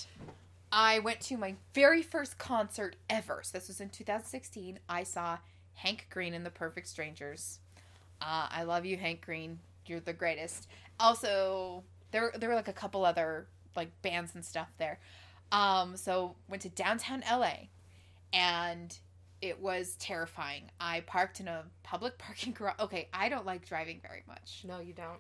I 0.74 1.00
went 1.00 1.22
to 1.22 1.38
my 1.38 1.56
very 1.74 2.02
first 2.04 2.38
concert 2.38 2.98
ever. 3.10 3.40
So 3.44 3.58
this 3.58 3.70
was 3.70 3.80
in 3.80 3.90
2016. 3.90 4.80
I 4.90 5.04
saw 5.04 5.38
Hank 5.76 6.08
Green 6.10 6.34
and 6.34 6.46
the 6.46 6.50
Perfect 6.50 6.90
Strangers. 6.90 7.60
Uh, 8.22 8.48
I 8.50 8.64
love 8.64 8.86
you, 8.86 8.98
Hank 8.98 9.26
Green. 9.26 9.60
You're 9.86 10.00
the 10.00 10.14
greatest. 10.14 10.68
Also, 11.00 11.84
there 12.12 12.32
there 12.38 12.50
were 12.50 12.56
like 12.56 12.68
a 12.68 12.74
couple 12.74 13.06
other 13.06 13.48
like 13.76 13.90
bands 14.02 14.36
and 14.36 14.44
stuff 14.44 14.70
there. 14.78 15.00
Um, 15.52 15.96
so 15.96 16.36
went 16.50 16.64
to 16.64 16.70
downtown 16.70 17.24
LA, 17.30 17.68
and 18.34 18.98
it 19.42 19.60
was 19.62 19.96
terrifying. 20.00 20.64
I 20.80 21.02
parked 21.02 21.40
in 21.40 21.48
a 21.48 21.64
public 21.84 22.18
parking 22.18 22.54
garage. 22.54 22.76
Okay, 22.80 23.08
I 23.14 23.30
don't 23.30 23.46
like 23.46 23.66
driving 23.66 24.00
very 24.02 24.24
much. 24.28 24.64
no, 24.68 24.80
you 24.80 24.94
don't. 24.94 25.20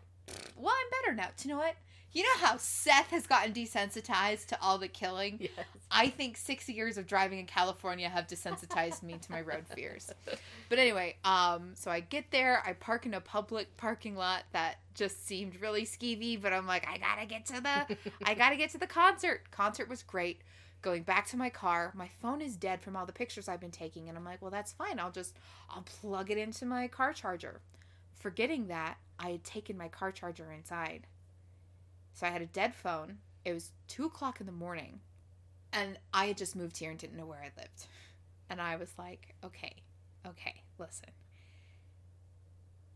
Well, 0.58 0.74
I'm 0.78 1.02
better 1.04 1.16
now. 1.16 1.28
Do 1.38 1.48
you 1.48 1.56
know 1.56 1.60
what? 1.62 1.76
You 2.14 2.24
know 2.24 2.46
how 2.48 2.56
Szeth 2.56 3.08
has 3.12 3.28
gotten 3.28 3.54
desensitized 3.54 4.48
to 4.48 4.62
all 4.62 4.78
the 4.78 4.88
killing? 4.88 5.38
Yes. 5.40 5.66
I 5.92 6.10
think 6.10 6.38
six 6.38 6.68
years 6.68 6.98
of 6.98 7.06
driving 7.06 7.40
in 7.40 7.46
California 7.46 8.10
have 8.10 8.28
desensitized 8.28 9.04
me 9.04 9.18
to 9.22 9.32
my 9.32 9.42
road 9.42 9.66
fears. 9.68 10.12
But 10.70 10.80
anyway, 10.80 11.18
um, 11.24 11.72
so 11.76 11.92
I 11.92 12.00
get 12.00 12.32
there, 12.32 12.64
I 12.66 12.74
park 12.74 13.06
in 13.06 13.14
a 13.14 13.22
public 13.22 13.76
parking 13.78 14.16
lot 14.16 14.44
that 14.54 14.78
just 14.96 15.28
seemed 15.28 15.62
really 15.62 15.86
skeevy, 15.86 16.42
but 16.42 16.54
I'm 16.54 16.66
like, 16.66 16.88
I 16.88 16.98
gotta 16.98 17.28
get 17.28 17.46
to 17.48 17.62
the, 17.62 17.98
I 18.26 18.34
gotta 18.34 18.56
get 18.56 18.72
to 18.72 18.78
the 18.78 18.88
concert. 18.88 19.52
Concert 19.52 19.88
was 19.88 20.02
great. 20.02 20.42
Going 20.82 21.04
back 21.04 21.28
to 21.28 21.38
my 21.38 21.50
car, 21.50 21.92
my 21.96 22.10
phone 22.22 22.42
is 22.42 22.56
dead 22.56 22.82
from 22.82 22.96
all 22.96 23.06
the 23.06 23.14
pictures 23.14 23.48
I've 23.48 23.60
been 23.60 23.72
taking, 23.72 24.10
and 24.10 24.18
I'm 24.18 24.24
like, 24.24 24.42
well, 24.42 24.52
that's 24.52 24.72
fine. 24.72 25.00
I'll 25.00 25.12
just, 25.12 25.36
I'll 25.70 25.84
plug 25.84 26.32
it 26.32 26.38
into 26.38 26.66
my 26.66 26.88
car 26.88 27.14
charger. 27.14 27.62
Forgetting 28.16 28.68
that 28.68 28.98
I 29.20 29.32
had 29.32 29.44
taken 29.44 29.78
my 29.78 29.88
car 29.88 30.12
charger 30.12 30.52
inside. 30.52 31.06
So 32.18 32.26
I 32.26 32.32
had 32.32 32.42
a 32.42 32.48
dead 32.48 32.74
phone. 32.74 33.20
It 33.46 33.54
was 33.54 33.74
two 33.88 34.06
o'clock 34.06 34.40
in 34.40 34.48
the 34.48 34.52
morning, 34.52 35.02
and 35.72 36.00
I 36.12 36.26
had 36.26 36.38
just 36.38 36.56
moved 36.56 36.76
here 36.76 36.90
and 36.90 36.98
didn't 36.98 37.16
know 37.16 37.28
where 37.28 37.44
I 37.44 37.52
lived. 37.56 37.86
And 38.50 38.60
I 38.60 38.76
was 38.76 38.90
like, 38.98 39.36
okay, 39.46 39.76
okay, 40.26 40.64
listen. 40.80 41.10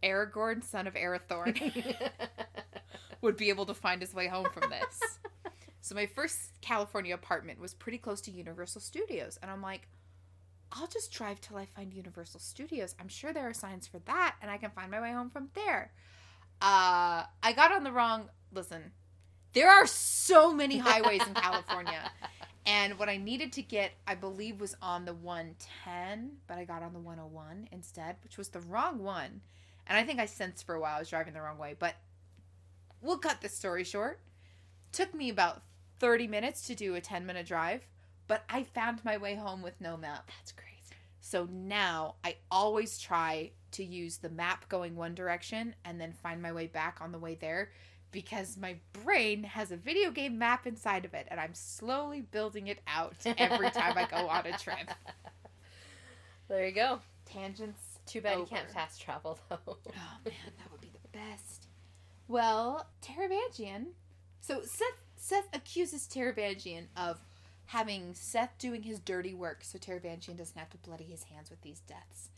Aragorn, 0.02 0.64
son 0.64 0.88
of 0.88 0.96
Arathorn, 0.96 1.96
would 3.22 3.38
be 3.38 3.50
able 3.50 3.68
to 3.68 3.76
find 3.76 4.02
his 4.02 4.12
way 4.12 4.26
home 4.26 4.48
from 4.52 4.72
this. 4.72 5.20
so 5.82 5.94
my 5.94 6.08
first 6.08 6.60
California 6.62 7.14
apartment 7.14 7.60
was 7.60 7.76
pretty 7.76 8.00
close 8.00 8.22
to 8.22 8.32
Universal 8.32 8.82
Studios, 8.82 9.38
and 9.44 9.52
I'm 9.52 9.62
like, 9.62 9.88
I'll 10.72 10.88
just 10.88 11.12
drive 11.12 11.40
till 11.42 11.58
I 11.58 11.68
find 11.68 11.94
Universal 11.94 12.40
Studios. 12.40 12.96
I'm 13.00 13.10
sure 13.10 13.34
there 13.34 13.48
are 13.48 13.54
signs 13.54 13.86
for 13.86 14.00
that, 14.00 14.38
and 14.42 14.50
I 14.50 14.58
can 14.58 14.72
find 14.72 14.90
my 14.90 15.00
way 15.00 15.12
home 15.12 15.30
from 15.30 15.50
there. 15.54 15.92
Uh, 16.60 17.30
I 17.44 17.54
got 17.56 17.72
on 17.72 17.84
the 17.84 17.92
wrong. 17.92 18.28
Listen, 18.52 18.92
there 19.54 19.70
are 19.70 19.88
so 19.88 20.54
many 20.54 20.78
highways 20.80 21.26
in 21.26 21.34
California. 21.34 22.12
And 22.66 23.00
what 23.00 23.10
I 23.10 23.18
needed 23.18 23.52
to 23.54 23.62
get, 23.62 23.92
I 24.06 24.16
believe, 24.16 24.62
was 24.62 24.76
on 24.82 25.06
the 25.06 25.14
110, 25.14 26.32
but 26.48 26.58
I 26.58 26.64
got 26.64 26.84
on 26.84 26.94
the 26.94 27.00
101 27.00 27.70
instead, 27.72 28.18
which 28.24 28.38
was 28.38 28.50
the 28.50 28.60
wrong 28.60 29.00
one. 29.00 29.42
And 29.88 29.98
I 29.98 30.04
think 30.04 30.20
I 30.20 30.26
sensed 30.26 30.66
for 30.66 30.76
a 30.76 30.80
while 30.80 30.98
I 30.98 31.00
was 31.00 31.10
driving 31.10 31.34
the 31.34 31.42
wrong 31.42 31.58
way, 31.58 31.76
but 31.78 31.96
we'll 33.02 33.18
cut 33.18 33.42
this 33.42 33.58
story 33.58 33.84
short. 33.84 34.20
Took 34.92 35.14
me 35.16 35.30
about 35.30 35.64
30 36.00 36.28
minutes 36.28 36.68
to 36.68 36.76
do 36.76 36.96
a 36.96 37.02
10 37.02 37.26
minute 37.26 37.48
drive, 37.48 37.88
but 38.28 38.44
I 38.48 38.64
found 38.64 39.04
my 39.04 39.18
way 39.18 39.36
home 39.36 39.62
with 39.62 39.82
no 39.82 39.98
map. 39.98 40.30
That's 40.38 40.52
crazy. 40.52 40.72
So 41.20 41.48
now 41.52 42.16
I 42.24 42.36
always 42.52 43.00
try 43.00 43.52
to 43.72 43.84
use 43.84 44.18
the 44.18 44.30
map 44.30 44.70
going 44.70 44.96
one 44.96 45.16
direction 45.16 45.76
and 45.84 46.00
then 46.00 46.14
find 46.14 46.42
my 46.42 46.52
way 46.52 46.68
back 46.68 47.00
on 47.02 47.12
the 47.12 47.20
way 47.20 47.36
there 47.36 47.72
because 48.12 48.58
my 48.58 48.76
brain 49.04 49.44
has 49.44 49.72
a 49.72 49.78
video 49.78 50.12
game 50.12 50.38
map 50.38 50.68
inside 50.68 51.06
of 51.06 51.14
it 51.14 51.28
and 51.30 51.40
I'm 51.40 51.54
slowly 51.54 52.22
building 52.22 52.68
it 52.68 52.80
out 52.88 53.16
every 53.26 53.72
time 53.72 53.98
I 53.98 54.08
go 54.10 54.28
on 54.28 54.46
a 54.46 54.58
trip. 54.58 54.90
There 56.48 56.68
you 56.68 56.74
go. 56.74 57.00
Tangents. 57.26 57.82
Too 58.06 58.20
bad 58.20 58.40
you 58.40 58.46
can't 58.46 58.70
fast 58.70 59.00
travel 59.00 59.40
though. 59.50 59.58
Oh 59.66 60.18
man, 60.26 60.52
that 60.58 60.70
would 60.70 60.82
be 60.82 60.92
the 60.92 61.18
best. 61.18 61.68
Well, 62.28 62.88
Taravangian. 63.02 63.86
So 64.42 64.60
Szeth 64.60 65.00
Szeth 65.18 65.48
accuses 65.54 66.10
Taravangian 66.14 66.88
of 66.98 67.20
having 67.68 68.12
Szeth 68.12 68.50
doing 68.60 68.84
his 68.84 69.00
dirty 69.00 69.34
work 69.34 69.64
so 69.64 69.78
Taravangian 69.78 70.36
doesn't 70.36 70.58
have 70.58 70.70
to 70.72 70.78
bloody 70.80 71.06
his 71.06 71.24
hands 71.24 71.50
with 71.50 71.62
these 71.62 71.80
deaths. 71.88 72.32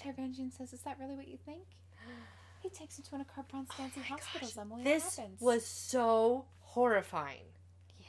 Taravangian 0.00 0.50
says, 0.50 0.72
Is 0.72 0.80
that 0.80 0.98
really 0.98 1.14
what 1.14 1.28
you 1.28 1.36
think? 1.36 1.64
He 2.62 2.68
takes 2.70 2.98
him 2.98 3.04
to 3.04 3.10
one 3.12 3.20
of 3.20 3.28
Kharbranth's 3.28 3.70
oh 3.72 3.82
fancy 3.82 4.00
Oh 4.00 4.14
hospitals, 4.14 4.54
gosh, 4.54 4.62
Emily. 4.64 4.84
This 4.84 5.20
was 5.40 5.64
so 5.66 6.44
horrifying 6.60 7.44
Yeah. 7.98 8.06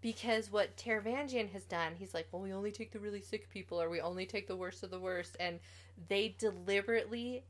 because 0.00 0.50
what 0.50 0.76
Taravangian 0.76 1.50
has 1.52 1.64
done, 1.64 1.94
he's 1.98 2.14
like, 2.14 2.28
well, 2.30 2.42
we 2.42 2.52
only 2.52 2.72
take 2.72 2.92
the 2.92 2.98
really 3.00 3.20
sick 3.22 3.48
people, 3.50 3.80
or 3.80 3.88
we 3.90 4.00
only 4.00 4.26
take 4.26 4.46
the 4.48 4.56
worst 4.56 4.82
of 4.82 4.90
the 4.90 5.00
worst, 5.00 5.36
and 5.40 5.60
they 6.08 6.34
deliberately 6.38 7.44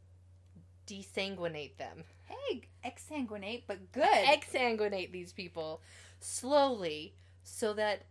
desanguinate 0.87 1.77
them, 1.77 2.05
Hey, 2.27 2.63
exsanguinate, 2.85 3.63
but 3.67 3.93
good. 3.93 4.05
exsanguinate 4.05 5.13
these 5.13 5.33
people 5.33 5.81
slowly, 6.21 7.15
so 7.43 7.73
that 7.75 8.03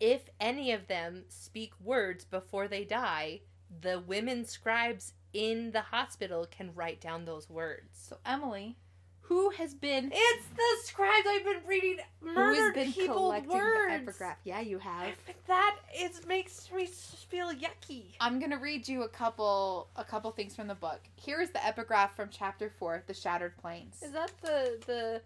if 0.00 0.22
any 0.40 0.72
of 0.72 0.86
them 0.88 1.24
speak 1.28 1.72
words 1.80 2.24
before 2.24 2.68
they 2.68 2.84
die, 2.84 3.40
the 3.80 4.00
women 4.00 4.44
scribes 4.44 5.12
in 5.34 5.72
the 5.72 5.80
hospital 5.82 6.46
can 6.50 6.70
write 6.74 7.00
down 7.00 7.24
those 7.26 7.50
words. 7.50 7.88
so 8.08 8.16
Emily, 8.24 8.76
who 9.22 9.50
has 9.50 9.74
been 9.74 10.10
It's 10.14 10.46
the 10.48 10.62
scribes 10.86 11.26
I've 11.28 11.44
been 11.44 11.62
reading 11.66 11.96
who 12.20 12.28
has 12.28 12.36
murdered 12.36 12.74
been 12.74 12.92
collecting 12.92 13.50
words. 13.50 13.88
the 14.04 14.10
epigraph? 14.10 14.36
Yeah, 14.44 14.60
you 14.60 14.78
have. 14.78 15.08
That 15.48 15.76
is 15.98 16.26
makes 16.26 16.70
me 16.72 16.86
feel 16.86 17.50
yucky. 17.52 18.14
I'm 18.20 18.38
gonna 18.38 18.58
read 18.58 18.86
you 18.86 19.02
a 19.02 19.08
couple 19.08 19.88
a 19.96 20.04
couple 20.04 20.30
things 20.30 20.54
from 20.54 20.68
the 20.68 20.74
book. 20.74 21.00
Here 21.16 21.40
is 21.40 21.50
the 21.50 21.64
epigraph 21.66 22.14
from 22.14 22.28
chapter 22.30 22.70
four, 22.78 23.02
The 23.06 23.14
Shattered 23.14 23.56
Plains. 23.58 24.02
Is 24.02 24.12
that 24.12 24.30
the 24.42 24.78
the 24.86 25.22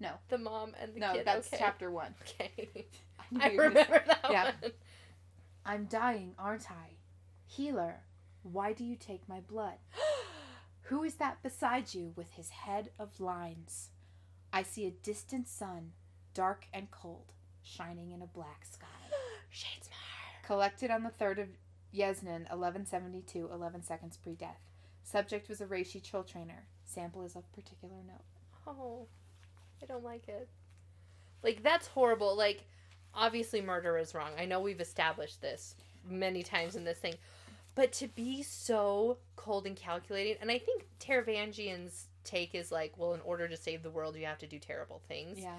No. 0.00 0.10
the 0.28 0.38
mom 0.38 0.74
and 0.80 0.94
the 0.94 1.00
no, 1.00 1.12
kid? 1.14 1.24
that's 1.24 1.48
okay. 1.48 1.56
chapter 1.58 1.90
one. 1.90 2.14
Okay, 2.22 2.86
I 3.40 3.48
gonna- 3.50 3.62
remember 3.62 4.02
that 4.06 4.26
yeah. 4.30 4.44
one. 4.60 4.72
I'm 5.64 5.84
dying, 5.84 6.34
aren't 6.38 6.70
I? 6.70 6.96
Healer, 7.46 8.00
why 8.52 8.72
do 8.72 8.84
you 8.84 8.96
take 8.96 9.28
my 9.28 9.40
blood? 9.40 9.78
Who 10.82 11.02
is 11.02 11.14
that 11.14 11.42
beside 11.42 11.94
you 11.94 12.12
with 12.16 12.32
his 12.32 12.50
head 12.50 12.90
of 12.98 13.20
lines? 13.20 13.90
I 14.52 14.62
see 14.62 14.86
a 14.86 14.90
distant 14.90 15.48
sun, 15.48 15.92
dark 16.34 16.66
and 16.72 16.90
cold, 16.90 17.32
shining 17.62 18.12
in 18.12 18.22
a 18.22 18.26
black 18.26 18.64
sky. 18.70 18.86
Shadesmar. 19.52 20.46
Collected 20.46 20.90
on 20.90 21.02
the 21.02 21.10
3rd 21.10 21.42
of 21.42 21.48
Jesnan, 21.94 22.48
1172, 22.50 23.50
11 23.52 23.82
seconds 23.82 24.16
pre 24.16 24.34
death. 24.34 24.60
Subject 25.02 25.48
was 25.48 25.60
a 25.60 25.66
Reshi 25.66 26.02
chull 26.02 26.22
trainer. 26.22 26.66
Sample 26.84 27.22
is 27.22 27.36
of 27.36 27.50
particular 27.52 27.96
note. 28.06 28.24
Oh, 28.66 29.06
I 29.82 29.86
don't 29.86 30.04
like 30.04 30.28
it. 30.28 30.48
Like 31.42 31.62
that's 31.62 31.86
horrible. 31.86 32.36
Like 32.36 32.64
obviously 33.14 33.60
murder 33.60 33.96
is 33.98 34.14
wrong. 34.14 34.30
I 34.38 34.44
know 34.44 34.60
we've 34.60 34.80
established 34.80 35.40
this 35.40 35.74
many 36.08 36.42
times 36.42 36.76
in 36.76 36.84
this 36.84 36.98
thing. 36.98 37.14
But 37.78 37.92
to 37.92 38.08
be 38.08 38.42
so 38.42 39.18
cold 39.36 39.64
and 39.64 39.76
calculating, 39.76 40.34
and 40.40 40.50
I 40.50 40.58
think 40.58 40.88
Taravangian's 40.98 42.06
take 42.24 42.52
is 42.56 42.72
like, 42.72 42.94
well, 42.98 43.14
in 43.14 43.20
order 43.20 43.46
to 43.46 43.56
save 43.56 43.84
the 43.84 43.90
world, 43.92 44.16
you 44.16 44.26
have 44.26 44.38
to 44.38 44.48
do 44.48 44.58
terrible 44.58 45.00
things. 45.06 45.38
Yeah. 45.38 45.54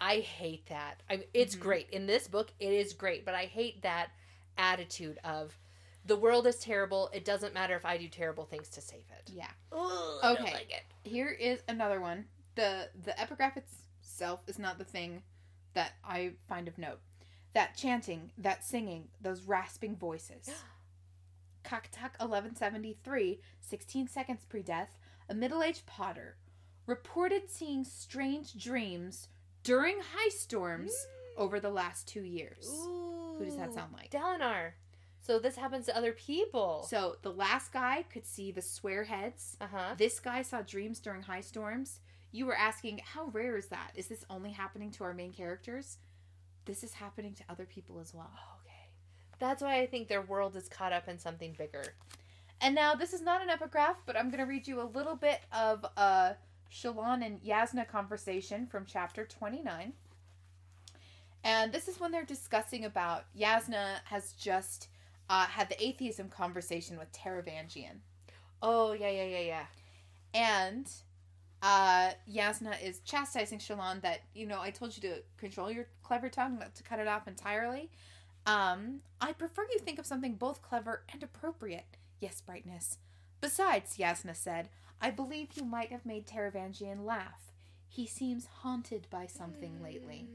I 0.00 0.20
hate 0.20 0.64
that. 0.70 1.02
I 1.10 1.26
it's 1.34 1.54
Mhm. 1.54 1.60
great 1.60 1.90
in 1.90 2.06
this 2.06 2.26
book. 2.26 2.52
It 2.58 2.72
is 2.72 2.94
great, 2.94 3.26
but 3.26 3.34
I 3.34 3.44
hate 3.44 3.82
that 3.82 4.12
attitude 4.56 5.18
of 5.22 5.58
the 6.06 6.16
world 6.16 6.46
is 6.46 6.58
terrible. 6.58 7.10
It 7.12 7.26
doesn't 7.26 7.52
matter 7.52 7.76
if 7.76 7.84
I 7.84 7.98
do 7.98 8.08
terrible 8.08 8.46
things 8.46 8.70
to 8.70 8.80
save 8.80 9.04
it. 9.18 9.28
Yeah. 9.28 9.50
Ugh, 9.70 10.20
I 10.22 10.34
don't 10.36 10.44
Okay. 10.46 10.54
like 10.54 10.70
it. 10.70 10.84
Here 11.04 11.28
is 11.28 11.62
another 11.68 12.00
one. 12.00 12.30
The 12.54 12.88
the 12.94 13.20
epigraph 13.20 13.58
itself 13.58 14.40
is 14.46 14.58
not 14.58 14.78
the 14.78 14.86
thing 14.86 15.22
that 15.74 15.92
I 16.02 16.32
find 16.48 16.66
of 16.66 16.78
note. 16.78 17.02
That 17.52 17.76
chanting, 17.76 18.32
that 18.38 18.64
singing, 18.64 19.10
those 19.20 19.42
rasping 19.42 19.96
voices. 19.96 20.48
Kaktak 21.68 22.18
1173, 22.18 23.40
16 23.60 24.08
seconds 24.08 24.44
pre 24.48 24.62
death, 24.62 24.96
a 25.28 25.34
middle 25.34 25.62
aged 25.62 25.84
potter, 25.84 26.36
reported 26.86 27.50
seeing 27.50 27.84
strange 27.84 28.54
dreams 28.54 29.28
during 29.62 29.98
high 29.98 30.30
storms 30.30 31.06
over 31.36 31.60
the 31.60 31.68
last 31.70 32.08
two 32.08 32.22
years. 32.22 32.66
Who 33.38 33.44
does 33.44 33.56
that 33.56 33.74
sound 33.74 33.92
like? 33.92 34.10
Dalinar. 34.10 34.72
So 35.20 35.38
this 35.38 35.56
happens 35.56 35.84
to 35.86 35.96
other 35.96 36.12
people. 36.12 36.86
So 36.88 37.16
the 37.20 37.32
last 37.32 37.70
guy 37.72 38.04
could 38.10 38.24
see 38.24 38.50
the 38.50 38.62
swear 38.62 39.04
heads. 39.04 39.58
uh 39.60 39.66
huh. 39.70 39.94
This 39.98 40.20
guy 40.20 40.40
saw 40.42 40.62
dreams 40.62 41.00
during 41.00 41.22
high 41.22 41.42
storms. 41.42 42.00
You 42.32 42.46
were 42.46 42.56
asking, 42.56 43.00
how 43.04 43.26
rare 43.26 43.56
is 43.58 43.66
that? 43.66 43.90
Is 43.94 44.06
this 44.06 44.24
only 44.30 44.52
happening 44.52 44.90
to 44.92 45.04
our 45.04 45.12
main 45.12 45.32
characters? 45.32 45.98
This 46.64 46.82
is 46.82 46.94
happening 46.94 47.34
to 47.34 47.44
other 47.48 47.66
people 47.66 47.98
as 48.00 48.14
well. 48.14 48.30
Okay. 48.32 48.57
That's 49.38 49.62
why 49.62 49.80
I 49.80 49.86
think 49.86 50.08
their 50.08 50.22
world 50.22 50.56
is 50.56 50.68
caught 50.68 50.92
up 50.92 51.08
in 51.08 51.18
something 51.18 51.54
bigger. 51.56 51.84
And 52.60 52.74
now 52.74 52.94
this 52.94 53.12
is 53.12 53.22
not 53.22 53.42
an 53.42 53.50
epigraph, 53.50 53.96
but 54.04 54.16
I'm 54.16 54.30
going 54.30 54.40
to 54.40 54.50
read 54.50 54.66
you 54.66 54.80
a 54.80 54.82
little 54.82 55.14
bit 55.14 55.40
of 55.52 55.84
a 55.96 56.36
Shallan 56.72 57.24
and 57.24 57.40
Yasna 57.42 57.86
conversation 57.86 58.66
from 58.66 58.84
chapter 58.84 59.24
29. 59.24 59.92
And 61.44 61.72
this 61.72 61.86
is 61.86 62.00
when 62.00 62.10
they're 62.10 62.24
discussing 62.24 62.84
about 62.84 63.24
Yasna 63.38 64.00
has 64.04 64.32
just 64.32 64.88
uh, 65.30 65.46
had 65.46 65.68
the 65.68 65.82
atheism 65.82 66.28
conversation 66.28 66.98
with 66.98 67.12
Taravangian. 67.12 67.98
Oh 68.60 68.92
yeah 68.92 69.10
yeah 69.10 69.24
yeah 69.24 69.40
yeah. 69.40 69.66
And 70.34 70.90
uh, 71.62 72.10
Yasna 72.30 72.82
is 72.82 73.00
chastising 73.00 73.58
Shallan 73.58 74.00
that, 74.02 74.20
you 74.34 74.46
know, 74.46 74.60
I 74.60 74.70
told 74.70 74.96
you 74.96 75.02
to 75.02 75.22
control 75.36 75.70
your 75.70 75.86
clever 76.02 76.28
tongue, 76.28 76.58
not 76.58 76.74
to 76.74 76.82
cut 76.82 76.98
it 76.98 77.08
off 77.08 77.26
entirely. 77.26 77.90
Um, 78.48 79.00
I 79.20 79.32
prefer 79.32 79.62
you 79.72 79.78
think 79.78 79.98
of 79.98 80.06
something 80.06 80.34
both 80.34 80.62
clever 80.62 81.02
and 81.12 81.22
appropriate. 81.22 81.96
Yes, 82.18 82.40
brightness. 82.40 82.98
Besides, 83.40 83.98
Yasna 83.98 84.34
said, 84.34 84.68
I 85.00 85.10
believe 85.10 85.48
you 85.54 85.64
might 85.64 85.92
have 85.92 86.06
made 86.06 86.26
Taravangian 86.26 87.04
laugh. 87.04 87.52
He 87.88 88.06
seems 88.06 88.46
haunted 88.62 89.06
by 89.10 89.26
something 89.26 89.82
lately. 89.82 90.26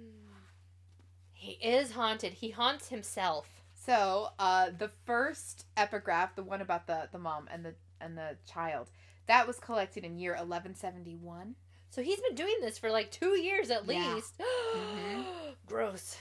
He 1.33 1.53
is 1.53 1.91
haunted. 1.91 2.33
He 2.33 2.51
haunts 2.51 2.89
himself. 2.89 3.47
So, 3.73 4.29
uh, 4.39 4.69
the 4.77 4.91
first 5.05 5.65
epigraph, 5.75 6.35
the 6.35 6.43
one 6.43 6.61
about 6.61 6.87
the, 6.87 7.09
the 7.11 7.19
mom 7.19 7.49
and 7.51 7.65
the 7.65 7.73
and 7.99 8.17
the 8.17 8.37
child, 8.49 8.89
that 9.27 9.47
was 9.47 9.59
collected 9.59 10.03
in 10.03 10.17
year 10.19 10.31
1171. 10.33 11.55
So 11.89 12.01
he's 12.01 12.19
been 12.19 12.35
doing 12.35 12.55
this 12.61 12.77
for 12.77 12.89
like 12.91 13.11
two 13.11 13.37
years 13.37 13.69
at 13.71 13.85
Yeah. 13.85 14.13
least. 14.13 14.35
Mhm. 14.75 15.25
Gross. 15.65 16.17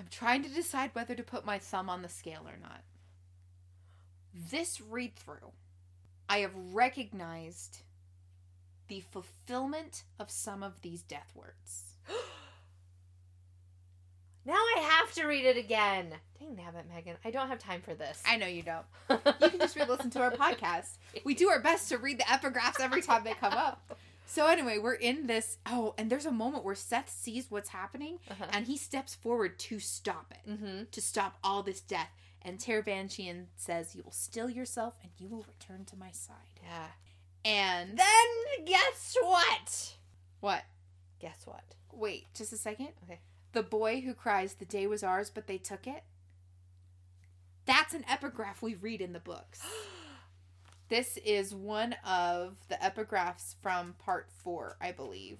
I'm 0.00 0.06
trying 0.10 0.42
to 0.44 0.48
decide 0.48 0.94
whether 0.94 1.14
to 1.14 1.22
put 1.22 1.44
my 1.44 1.58
thumb 1.58 1.90
on 1.90 2.00
the 2.00 2.08
scale 2.08 2.44
or 2.46 2.56
not. 2.58 2.80
This 4.32 4.80
read 4.80 5.14
through, 5.14 5.52
I 6.26 6.38
have 6.38 6.52
recognized 6.72 7.82
the 8.88 9.00
fulfillment 9.00 10.04
of 10.18 10.30
some 10.30 10.62
of 10.62 10.80
these 10.80 11.02
death 11.02 11.30
words. 11.34 11.96
Now 14.46 14.54
I 14.54 14.80
have 14.80 15.12
to 15.16 15.26
read 15.26 15.44
it 15.44 15.58
again. 15.58 16.14
Dang 16.38 16.56
nabbit, 16.56 16.88
Megan. 16.92 17.16
I 17.26 17.30
don't 17.30 17.48
have 17.48 17.58
time 17.58 17.82
for 17.82 17.92
this. 17.92 18.22
I 18.26 18.38
know 18.38 18.46
you 18.46 18.62
don't. 18.62 18.86
You 19.38 19.50
can 19.50 19.58
just 19.60 19.76
re 19.76 19.84
listen 19.84 20.08
to 20.12 20.22
our 20.22 20.30
podcast. 20.30 20.96
We 21.24 21.34
do 21.34 21.50
our 21.50 21.60
best 21.60 21.90
to 21.90 21.98
read 21.98 22.18
the 22.18 22.24
epigraphs 22.24 22.80
every 22.80 23.02
time 23.02 23.22
they 23.22 23.34
come 23.34 23.52
up. 23.52 23.98
So, 24.32 24.46
anyway, 24.46 24.78
we're 24.78 24.94
in 24.94 25.26
this. 25.26 25.58
Oh, 25.66 25.92
and 25.98 26.08
there's 26.08 26.24
a 26.24 26.30
moment 26.30 26.62
where 26.64 26.76
Szeth 26.76 27.08
sees 27.08 27.50
what's 27.50 27.70
happening 27.70 28.20
Uh-huh. 28.30 28.46
and 28.52 28.64
he 28.66 28.76
steps 28.76 29.12
forward 29.16 29.58
to 29.58 29.80
stop 29.80 30.32
it. 30.32 30.48
Mm-hmm. 30.48 30.82
to 30.92 31.00
stop 31.00 31.36
all 31.42 31.64
this 31.64 31.80
death. 31.80 32.10
And 32.42 32.56
Taravangian 32.60 33.46
says, 33.56 33.96
You 33.96 34.02
will 34.04 34.12
still 34.12 34.48
yourself 34.48 34.94
and 35.02 35.10
you 35.18 35.26
will 35.28 35.44
return 35.48 35.84
to 35.86 35.96
my 35.96 36.12
side. 36.12 36.60
Yeah. 36.62 36.86
And 37.44 37.98
Then 37.98 38.64
guess 38.66 39.16
what? 39.20 39.94
what? 40.38 40.62
Guess 41.18 41.40
what? 41.44 41.64
Wait, 41.92 42.32
just 42.32 42.52
a 42.52 42.56
second. 42.56 42.90
Okay. 43.02 43.18
The 43.52 43.64
boy 43.64 44.00
who 44.02 44.14
cries, 44.14 44.54
The 44.54 44.64
day 44.64 44.86
was 44.86 45.02
ours, 45.02 45.28
but 45.28 45.48
they 45.48 45.58
took 45.58 45.88
it. 45.88 46.04
That's 47.66 47.94
an 47.94 48.04
epigraph 48.08 48.62
we 48.62 48.74
read 48.76 49.00
in 49.00 49.12
the 49.12 49.18
books. 49.18 49.60
This 50.90 51.18
is 51.24 51.54
one 51.54 51.94
of 52.04 52.56
the 52.68 52.74
epigraphs 52.74 53.54
from 53.62 53.94
part 54.04 54.26
four, 54.42 54.76
I 54.80 54.90
believe. 54.90 55.38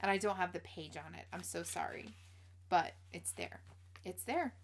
And 0.00 0.10
I 0.10 0.16
don't 0.16 0.38
have 0.38 0.54
the 0.54 0.60
page 0.60 0.96
on 0.96 1.14
it. 1.14 1.26
I'm 1.34 1.42
so 1.42 1.62
sorry. 1.62 2.08
But 2.70 2.92
it's 3.12 3.32
there. 3.32 3.60
It's 4.06 4.22
there. 4.22 4.54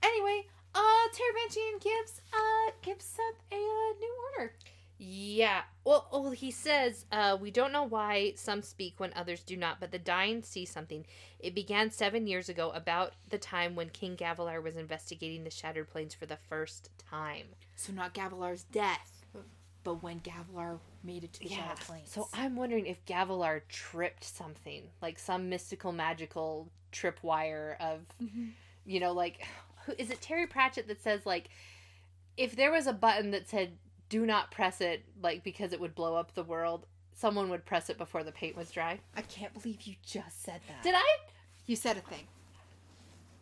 Anyway, 0.00 0.46
uh 0.76 1.08
Taravangian 1.12 1.80
gives 1.82 2.20
uh 2.32 2.70
gives 2.80 3.04
Szeth 3.04 3.40
a 3.50 3.56
uh, 3.56 3.98
new 3.98 4.14
order. 4.38 4.52
Yeah. 4.98 5.62
Well, 5.84 6.08
well, 6.12 6.30
he 6.32 6.50
says, 6.50 7.06
uh, 7.12 7.38
we 7.40 7.50
don't 7.52 7.72
know 7.72 7.84
why 7.84 8.32
some 8.36 8.62
speak 8.62 8.98
when 8.98 9.12
others 9.14 9.42
do 9.42 9.56
not, 9.56 9.78
but 9.80 9.92
the 9.92 9.98
dying 9.98 10.42
see 10.42 10.64
something. 10.64 11.06
It 11.38 11.54
began 11.54 11.90
seven 11.90 12.26
years 12.26 12.48
ago, 12.48 12.70
about 12.70 13.12
the 13.30 13.38
time 13.38 13.76
when 13.76 13.90
King 13.90 14.16
Gavilar 14.16 14.60
was 14.62 14.76
investigating 14.76 15.44
the 15.44 15.50
Shattered 15.50 15.88
Plains 15.88 16.14
for 16.14 16.26
the 16.26 16.36
first 16.48 16.90
time. 16.98 17.46
So 17.76 17.92
not 17.92 18.12
Gavilar's 18.12 18.64
death, 18.64 19.24
but 19.84 20.02
when 20.02 20.20
Gavilar 20.20 20.80
made 21.04 21.22
it 21.22 21.32
to 21.34 21.40
the 21.40 21.48
Shattered 21.48 21.78
Plains. 21.80 22.10
So 22.10 22.28
I'm 22.34 22.56
wondering 22.56 22.86
if 22.86 23.04
Gavilar 23.06 23.62
tripped 23.68 24.24
something, 24.24 24.82
like 25.00 25.18
some 25.20 25.48
mystical, 25.48 25.92
magical 25.92 26.70
tripwire 26.92 27.80
of, 27.80 28.00
Mhm. 28.20 28.50
you 28.84 28.98
know, 28.98 29.12
like, 29.12 29.46
who 29.86 29.94
is 29.96 30.10
it 30.10 30.20
Terry 30.20 30.46
Pratchett 30.48 30.88
that 30.88 31.00
says, 31.00 31.24
like, 31.24 31.50
if 32.36 32.56
there 32.56 32.72
was 32.72 32.86
a 32.88 32.92
button 32.92 33.30
that 33.30 33.48
said, 33.48 33.78
do 34.08 34.24
not 34.26 34.50
press 34.50 34.80
it, 34.80 35.04
like, 35.22 35.42
because 35.44 35.72
it 35.72 35.80
would 35.80 35.94
blow 35.94 36.14
up 36.16 36.34
the 36.34 36.42
world, 36.42 36.86
someone 37.14 37.50
would 37.50 37.64
press 37.64 37.90
it 37.90 37.98
before 37.98 38.24
the 38.24 38.32
paint 38.32 38.56
was 38.56 38.70
dry. 38.70 39.00
I 39.16 39.22
can't 39.22 39.52
believe 39.54 39.82
you 39.82 39.94
just 40.04 40.42
said 40.44 40.60
that. 40.68 40.82
Did 40.82 40.94
I? 40.96 41.16
you 41.66 41.76
said 41.76 41.96
a 41.96 42.00
thing. 42.00 42.26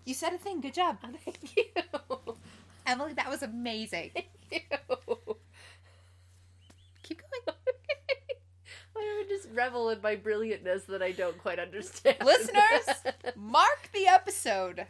You 0.04 0.14
said 0.14 0.32
a 0.32 0.38
thing. 0.38 0.60
Good 0.60 0.74
job. 0.74 0.98
Oh, 1.04 1.08
thank 1.24 1.56
you. 1.56 1.64
Emily, 2.86 3.12
that 3.14 3.28
was 3.28 3.42
amazing. 3.42 4.10
Thank 4.14 4.26
you. 4.50 4.60
Keep 7.02 7.22
going. 7.22 7.56
I 8.98 9.14
would 9.18 9.28
just 9.28 9.48
revel 9.54 9.90
in 9.90 10.00
my 10.02 10.16
brilliantness 10.16 10.86
that 10.86 11.02
I 11.02 11.12
don't 11.12 11.38
quite 11.38 11.58
understand. 11.58 12.16
Listeners? 12.24 12.96
Mark 13.36 13.90
the 13.92 14.06
episode. 14.08 14.86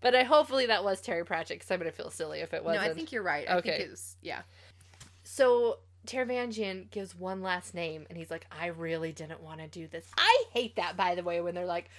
but 0.00 0.14
I 0.14 0.24
hopefully 0.24 0.66
that 0.66 0.82
was 0.84 1.00
Terry 1.00 1.24
Pratchett 1.24 1.56
because 1.58 1.70
I'm 1.70 1.78
gonna 1.78 1.92
feel 1.92 2.10
silly 2.10 2.40
if 2.40 2.52
it 2.52 2.64
wasn't. 2.64 2.84
No, 2.84 2.90
I 2.90 2.94
think 2.94 3.12
you're 3.12 3.22
right. 3.22 3.46
I 3.48 3.56
Okay. 3.58 3.70
think 3.70 3.82
it 3.82 3.90
was 3.90 4.16
yeah. 4.22 4.42
So 5.36 5.80
Taravangian 6.06 6.90
gives 6.90 7.14
one 7.14 7.42
last 7.42 7.74
name, 7.74 8.06
and 8.08 8.16
he's 8.16 8.30
like, 8.30 8.46
"I 8.50 8.68
really 8.68 9.12
didn't 9.12 9.42
want 9.42 9.60
to 9.60 9.66
do 9.66 9.86
this." 9.86 10.06
I 10.16 10.44
hate 10.54 10.76
that, 10.76 10.96
by 10.96 11.14
the 11.14 11.22
way, 11.22 11.42
when 11.42 11.54
they're 11.54 11.66
like, 11.66 11.90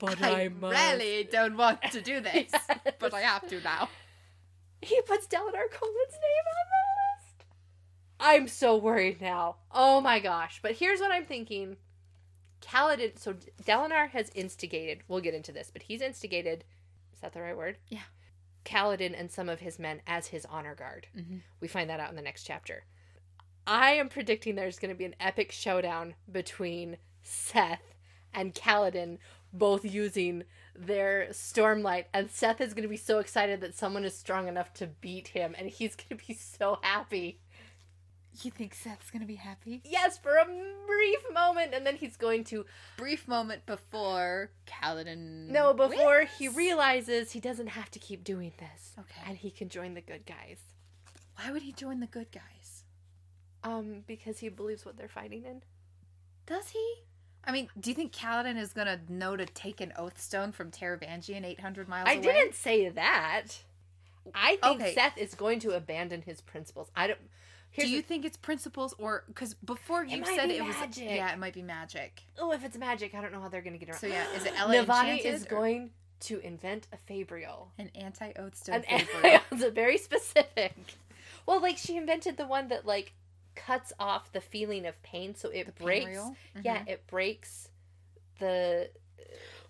"But 0.00 0.20
I, 0.20 0.46
I 0.46 0.48
must." 0.48 0.76
really 0.76 1.22
don't 1.30 1.56
want 1.56 1.80
to 1.92 2.00
do 2.00 2.18
this, 2.20 2.50
Yes. 2.52 2.94
but 2.98 3.14
I 3.14 3.20
have 3.20 3.46
to 3.50 3.60
now. 3.60 3.88
He 4.82 5.00
puts 5.02 5.28
Dalinar 5.28 5.68
Kholin's 5.70 6.18
name 6.26 6.46
on 6.48 6.66
the 6.74 6.82
list. 7.04 7.44
I'm 8.18 8.48
so 8.48 8.76
worried 8.76 9.20
now. 9.20 9.58
Oh 9.70 10.00
my 10.00 10.18
gosh! 10.18 10.58
But 10.60 10.72
here's 10.72 10.98
what 10.98 11.12
I'm 11.12 11.24
thinking. 11.24 11.76
Kaladin. 12.60 13.16
So 13.16 13.34
Dalinar 13.62 14.08
has 14.10 14.32
instigated. 14.34 15.04
We'll 15.06 15.20
get 15.20 15.34
into 15.34 15.52
this, 15.52 15.70
but 15.72 15.82
he's 15.82 16.00
instigated. 16.02 16.64
Is 17.14 17.20
that 17.20 17.32
the 17.32 17.42
right 17.42 17.56
word? 17.56 17.78
Yeah. 17.88 18.00
Kaladin 18.66 19.18
and 19.18 19.30
some 19.30 19.48
of 19.48 19.60
his 19.60 19.78
men 19.78 20.02
as 20.06 20.26
his 20.26 20.44
honor 20.44 20.74
guard. 20.74 21.06
Mhm. 21.16 21.40
We 21.60 21.68
find 21.68 21.88
that 21.88 22.00
out 22.00 22.10
in 22.10 22.16
the 22.16 22.22
next 22.22 22.44
chapter. 22.44 22.84
I 23.66 23.92
am 23.92 24.08
predicting 24.08 24.54
there's 24.54 24.78
going 24.78 24.94
to 24.94 24.98
be 24.98 25.04
an 25.06 25.16
epic 25.18 25.50
showdown 25.50 26.14
between 26.30 26.98
Szeth 27.24 27.94
and 28.34 28.54
Kaladin, 28.54 29.18
both 29.52 29.84
using 29.84 30.44
their 30.74 31.28
Stormlight, 31.30 32.04
and 32.12 32.28
Szeth 32.28 32.60
is 32.60 32.74
going 32.74 32.82
to 32.82 32.88
be 32.88 32.96
so 32.96 33.18
excited 33.18 33.60
that 33.62 33.74
someone 33.74 34.04
is 34.04 34.16
strong 34.16 34.46
enough 34.46 34.74
to 34.74 34.86
beat 34.86 35.28
him, 35.28 35.54
and 35.56 35.68
he's 35.70 35.96
going 35.96 36.18
to 36.18 36.26
be 36.26 36.34
so 36.34 36.78
happy. 36.82 37.40
You 38.42 38.50
think 38.50 38.74
Szeth's 38.74 39.10
gonna 39.10 39.26
be 39.26 39.36
happy? 39.36 39.80
Yes, 39.84 40.18
for 40.18 40.36
a 40.36 40.44
brief 40.44 41.18
moment, 41.32 41.74
and 41.74 41.86
then 41.86 41.96
he's 41.96 42.16
going 42.16 42.44
to. 42.44 42.64
Brief 42.96 43.26
moment 43.28 43.64
before 43.66 44.50
Kaladin. 44.66 45.48
No, 45.48 45.72
before 45.74 46.24
he 46.38 46.48
realizes 46.48 47.32
he 47.32 47.40
doesn't 47.40 47.68
have 47.68 47.90
to 47.92 47.98
keep 47.98 48.24
doing 48.24 48.52
this. 48.58 48.92
Okay. 48.98 49.20
And 49.28 49.38
he 49.38 49.50
can 49.50 49.68
join 49.68 49.94
the 49.94 50.00
good 50.00 50.26
guys. 50.26 50.58
Why 51.36 51.50
would 51.52 51.62
he 51.62 51.72
join 51.72 52.00
the 52.00 52.06
good 52.06 52.30
guys? 52.32 52.84
Um, 53.62 54.04
because 54.06 54.38
he 54.38 54.48
believes 54.48 54.84
what 54.84 54.96
they're 54.96 55.08
fighting 55.08 55.44
in. 55.44 55.62
Does 56.46 56.68
he? 56.70 56.94
I 57.44 57.52
mean, 57.52 57.68
do 57.78 57.90
you 57.90 57.94
think 57.94 58.12
Kaladin 58.12 58.56
is 58.58 58.72
gonna 58.72 59.00
know 59.08 59.36
to 59.36 59.46
take 59.46 59.80
an 59.80 59.92
oath 59.96 60.20
stone 60.20 60.52
from 60.52 60.70
Taravangian 60.70 61.44
800 61.44 61.88
miles 61.88 62.06
away? 62.08 62.16
I 62.16 62.18
away? 62.18 62.32
didn't 62.34 62.54
say 62.54 62.88
that. 62.88 63.44
I 64.34 64.56
think 64.56 64.80
Okay. 64.80 64.94
Szeth 64.94 65.16
is 65.18 65.34
going 65.34 65.60
to 65.60 65.70
abandon 65.70 66.22
his 66.22 66.40
principles. 66.40 66.90
I 66.96 67.06
don't. 67.06 67.20
Here's 67.76 67.88
do 67.88 67.94
you 67.94 68.02
think 68.02 68.24
it's 68.24 68.36
principles 68.36 68.94
or 68.98 69.24
because 69.28 69.54
before 69.54 70.04
you 70.04 70.20
might 70.20 70.36
said 70.36 70.50
it 70.50 70.64
was 70.64 70.74
magic. 70.76 71.04
yeah, 71.04 71.32
it 71.32 71.38
might 71.38 71.54
be 71.54 71.62
magic. 71.62 72.22
oh, 72.38 72.52
if 72.52 72.64
it's 72.64 72.76
magic, 72.76 73.14
I 73.14 73.20
don't 73.20 73.32
know 73.32 73.40
how 73.40 73.48
they're 73.48 73.62
going 73.62 73.72
to 73.74 73.78
get 73.78 73.90
around. 73.90 73.98
So 74.00 74.06
yeah, 74.06 74.24
is 74.34 74.44
it 74.44 74.52
Ella 74.58 74.74
Navani 74.84 75.24
is 75.24 75.44
or- 75.44 75.48
going 75.48 75.90
to 76.20 76.38
invent 76.40 76.88
a 76.92 76.96
Fabrial. 77.12 77.68
An 77.78 77.90
anti 77.94 78.32
oath 78.36 78.56
stone. 78.56 78.82
An 78.88 79.06
it's 79.52 79.64
very 79.74 79.98
specific. 79.98 80.74
Well, 81.44 81.60
like 81.60 81.76
she 81.78 81.96
invented 81.96 82.36
the 82.38 82.46
one 82.46 82.68
that 82.68 82.86
like 82.86 83.12
cuts 83.54 83.92
off 84.00 84.32
the 84.32 84.40
feeling 84.40 84.86
of 84.86 85.00
pain, 85.02 85.34
so 85.34 85.50
it 85.50 85.66
The 85.66 85.72
breaks. 85.84 86.06
Panreal? 86.06 86.36
Yeah, 86.62 86.82
it 86.86 87.06
breaks 87.06 87.68
the 88.38 88.90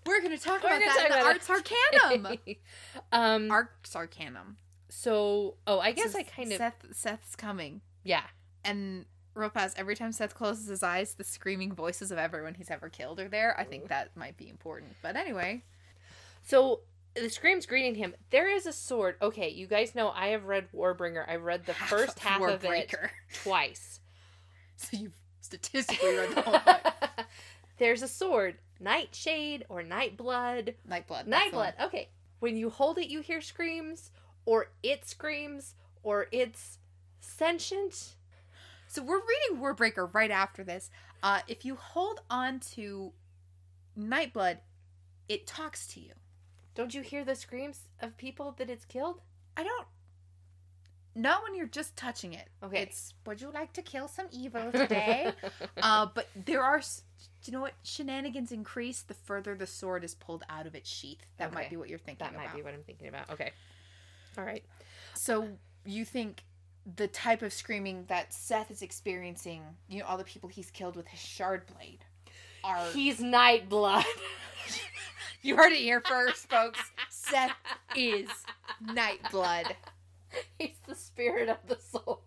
We're 0.07 0.23
gonna 0.23 0.39
talk 0.39 0.63
We're 0.63 0.69
about 0.77 0.81
gonna 0.81 0.85
that 0.87 0.95
talk 0.97 1.05
in 1.07 1.13
the 1.13 1.19
about 1.19 1.27
Ars 1.27 1.51
Arcanum. 1.51 2.39
um. 3.13 3.51
Ars 3.51 3.95
Arcanum. 3.97 4.57
so, 4.89 5.55
oh, 5.67 5.81
I 5.81 5.93
guess 5.93 6.15
I 6.15 6.23
kind 6.23 6.51
of 6.53 6.59
Szeth 6.59 6.87
Szeth's 6.93 7.37
coming. 7.37 7.81
Yeah. 8.07 8.23
And 8.65 9.05
Ropaz, 9.35 9.75
every 9.77 9.95
time 9.97 10.11
Szeth 10.13 10.35
closes 10.35 10.67
his 10.69 10.83
eyes, 10.83 11.15
the 11.15 11.25
screaming 11.25 11.73
voices 11.73 12.11
of 12.11 12.19
everyone 12.19 12.55
he's 12.55 12.71
ever 12.71 12.89
killed 12.89 13.21
are 13.21 13.29
there. 13.29 13.59
I 13.59 13.65
think 13.65 13.89
that 13.89 14.17
might 14.17 14.37
be 14.37 14.49
important. 14.49 14.93
But 15.03 15.17
anyway, 15.17 15.63
So 16.43 16.81
the 17.15 17.29
scream's 17.29 17.67
greeting 17.67 17.95
him. 17.97 18.15
There 18.31 18.49
is 18.49 18.67
a 18.67 18.73
sword. 18.73 19.17
Okay, 19.21 19.49
you 19.51 19.67
guys 19.67 19.95
know 19.95 20.11
I 20.11 20.29
have 20.29 20.45
read 20.45 20.69
Warbreaker. 20.75 21.29
I've 21.29 21.43
read 21.43 21.67
the 21.67 21.75
first 21.93 22.19
half 22.21 22.41
of 22.43 22.65
it 22.65 22.95
twice. 23.43 24.01
So 24.77 24.97
you've 24.97 25.17
statistically 25.41 26.17
read 26.17 26.31
the 26.35 26.43
whole 26.43 26.59
book. 26.59 26.93
There's 27.79 28.03
a 28.03 28.09
sword, 28.09 28.57
Nightshade 28.81 29.65
or 29.69 29.83
Nightblood. 29.83 30.75
Nightblood. 30.89 31.25
that's 31.27 31.51
the 31.51 31.57
one. 31.57 31.67
Nightblood. 31.73 31.87
Okay. 31.87 32.09
When 32.41 32.57
you 32.57 32.71
hold 32.71 32.99
it, 32.99 33.09
you 33.09 33.21
hear 33.21 33.41
screams, 33.41 34.11
or 34.45 34.69
it 34.83 35.07
screams, 35.07 35.75
or 36.03 36.27
it's 36.33 36.79
sentient. 37.27 38.15
So 38.89 39.03
we're 39.03 39.21
reading 39.21 39.63
Warbreaker 39.63 40.13
right 40.15 40.31
after 40.31 40.63
this. 40.63 40.91
Uh, 41.23 41.41
if 41.49 41.65
you 41.65 41.75
hold 41.77 42.21
on 42.31 42.61
to 42.75 43.13
Nightblood, 43.99 44.59
it 45.29 45.47
talks 45.47 45.87
to 45.89 46.01
you. 46.01 46.13
Don't 46.75 46.95
you 46.95 47.03
hear 47.03 47.25
the 47.25 47.35
screams 47.35 47.81
of 48.01 48.17
people 48.17 48.55
that 48.59 48.71
it's 48.71 48.85
killed? 48.85 49.21
I 49.57 49.65
don't. 49.65 49.87
Not 51.15 51.43
when 51.43 51.55
you're 51.55 51.67
just 51.67 51.97
touching 51.97 52.35
it. 52.35 52.49
Okay. 52.63 52.83
It's 52.83 53.15
would 53.25 53.41
you 53.41 53.51
like 53.51 53.73
to 53.73 53.83
kill 53.83 54.07
some 54.07 54.27
evil 54.31 54.71
today? 54.73 55.33
uh, 55.83 56.07
but 56.15 56.29
there 56.45 56.63
are. 56.63 56.79
Do 56.81 57.51
you 57.51 57.53
know 57.53 57.63
what? 57.63 57.73
Shenanigans 57.83 58.53
increase 58.53 59.01
the 59.01 59.15
further 59.15 59.55
the 59.55 59.67
sword 59.67 60.05
is 60.05 60.15
pulled 60.15 60.45
out 60.51 60.67
of 60.67 60.75
its 60.75 60.91
sheath. 60.91 61.25
That 61.39 61.47
Okay. 61.49 61.55
might 61.55 61.71
be 61.71 61.77
what 61.77 61.89
you're 61.89 61.99
thinking 61.99 62.25
that 62.27 62.35
might 62.37 62.45
about. 62.45 62.57
be 62.57 62.63
what 62.63 62.75
I'm 62.75 62.83
thinking 62.83 63.09
about. 63.09 63.31
Okay. 63.31 63.51
All 64.37 64.45
right. 64.45 64.63
So 65.15 65.49
you 65.87 66.05
think 66.05 66.45
the 66.95 67.09
type 67.09 67.43
of 67.43 67.53
screaming 67.53 68.05
that 68.09 68.31
Szeth 68.31 68.71
is 68.71 68.83
experiencing, 68.83 69.63
you 69.89 70.01
know, 70.01 70.07
all 70.07 70.19
the 70.19 70.25
people 70.25 70.49
he's 70.49 70.71
killed 70.71 70.95
with 70.97 71.09
his 71.09 71.21
shard 71.21 71.63
blade, 71.67 72.05
are 72.63 72.91
He's 72.93 73.19
Nightblood. 73.19 74.05
you 75.43 75.57
heard 75.57 75.73
it 75.73 75.79
here 75.79 76.01
first, 76.01 76.49
folks. 76.49 76.81
Szeth 77.11 77.51
is 77.97 78.29
Nightblood. 78.85 79.73
He's 80.59 80.77
the 80.87 80.95
spirit 80.95 81.49
of 81.49 81.59
the 81.67 81.79
soul. 81.81 82.23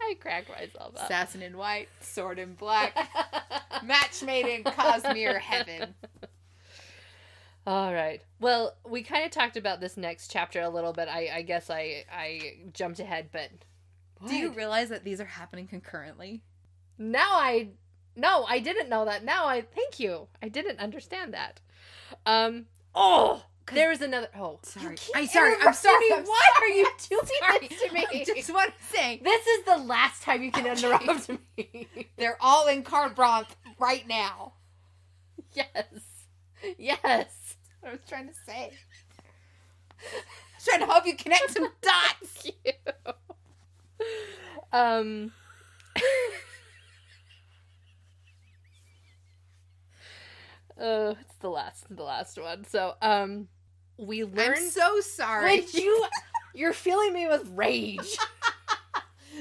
I 0.00 0.14
crack 0.18 0.48
myself 0.48 0.96
up. 0.96 1.04
Assassin 1.04 1.42
in 1.42 1.56
white, 1.56 1.88
sword 2.00 2.38
in 2.38 2.54
black, 2.54 2.96
match 3.84 4.22
made 4.22 4.46
in 4.46 4.64
Cosmere 4.64 5.38
heaven. 5.38 5.94
All 7.70 7.94
right. 7.94 8.20
Well, 8.40 8.74
we 8.84 9.04
kind 9.04 9.24
of 9.24 9.30
talked 9.30 9.56
about 9.56 9.80
this 9.80 9.96
next 9.96 10.28
chapter 10.32 10.60
a 10.60 10.68
little 10.68 10.92
bit. 10.92 11.06
I, 11.06 11.28
I 11.32 11.42
guess 11.42 11.70
I 11.70 12.04
I 12.12 12.54
jumped 12.72 12.98
ahead, 12.98 13.28
but 13.30 13.48
Do 14.26 14.34
you 14.34 14.50
realize 14.50 14.88
that 14.88 15.04
these 15.04 15.20
are 15.20 15.24
happening 15.24 15.68
concurrently? 15.68 16.42
now 16.98 17.28
I 17.30 17.68
no, 18.16 18.44
I 18.48 18.58
didn't 18.58 18.88
know 18.88 19.04
that. 19.04 19.24
Now 19.24 19.46
I 19.46 19.60
thank 19.60 20.00
you. 20.00 20.26
I 20.42 20.48
didn't 20.48 20.80
understand 20.80 21.32
that. 21.34 21.60
Um. 22.26 22.66
Oh, 22.92 23.44
there 23.72 23.92
is 23.92 24.00
another. 24.00 24.26
Oh, 24.36 24.58
Sorry. 24.64 24.96
I'm 25.14 25.28
sorry, 25.28 25.54
I'm 25.62 25.72
sorry. 25.72 26.12
I'm 26.12 26.24
Why 26.24 26.50
are 26.62 26.68
you 26.70 26.90
doing 27.08 27.22
Sorry. 27.38 27.68
this 27.68 27.82
to 27.82 27.94
me? 27.94 28.04
I 28.12 28.24
just 28.24 28.52
want 28.52 28.72
to 28.76 28.96
say 28.96 29.20
This 29.22 29.46
is 29.46 29.64
the 29.64 29.76
last 29.78 30.24
time 30.24 30.42
you 30.42 30.50
can 30.50 30.66
interrupt 30.66 31.28
me. 31.56 31.86
they're 32.16 32.36
all 32.40 32.66
in 32.66 32.82
Kharbranth 32.82 33.50
right 33.78 34.08
now. 34.08 34.54
yes. 35.54 35.84
Yes. 36.76 37.49
I 37.84 37.90
was 37.92 38.00
trying 38.08 38.28
to 38.28 38.34
say. 38.34 38.72
I 38.72 40.16
was 40.56 40.64
trying 40.64 40.80
to 40.80 40.86
help 40.86 41.06
you 41.06 41.16
connect 41.16 41.50
some 41.50 41.68
dots. 41.82 42.46
you. 42.64 42.72
Um. 44.72 45.32
oh, 50.78 51.10
it's 51.20 51.34
the 51.40 51.48
last, 51.48 51.84
the 51.94 52.02
last 52.02 52.40
one. 52.40 52.64
So, 52.64 52.94
um, 53.02 53.48
we 53.96 54.24
I'm 54.24 54.56
so 54.56 55.00
sorry. 55.00 55.60
Would 55.60 55.74
you? 55.74 56.06
You're 56.54 56.72
filling 56.72 57.12
me 57.14 57.28
with 57.28 57.48
rage. 57.54 58.16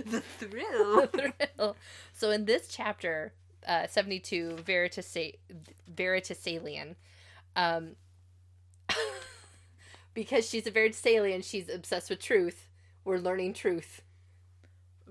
the 0.06 0.22
thrill. 0.22 1.08
The 1.08 1.34
thrill. 1.58 1.76
so 2.14 2.30
in 2.32 2.46
this 2.46 2.68
chapter, 2.68 3.34
uh, 3.68 3.88
seventy-two, 3.88 4.58
Veritas 4.66 5.18
Veritasalian, 5.94 6.96
um, 7.56 7.96
because 10.14 10.48
she's 10.48 10.68
a 10.68 10.72
Veritasalian, 10.72 11.44
she's 11.44 11.70
obsessed 11.70 12.10
with 12.10 12.20
truth. 12.20 12.68
We're 13.04 13.18
learning 13.18 13.54
truth. 13.54 14.02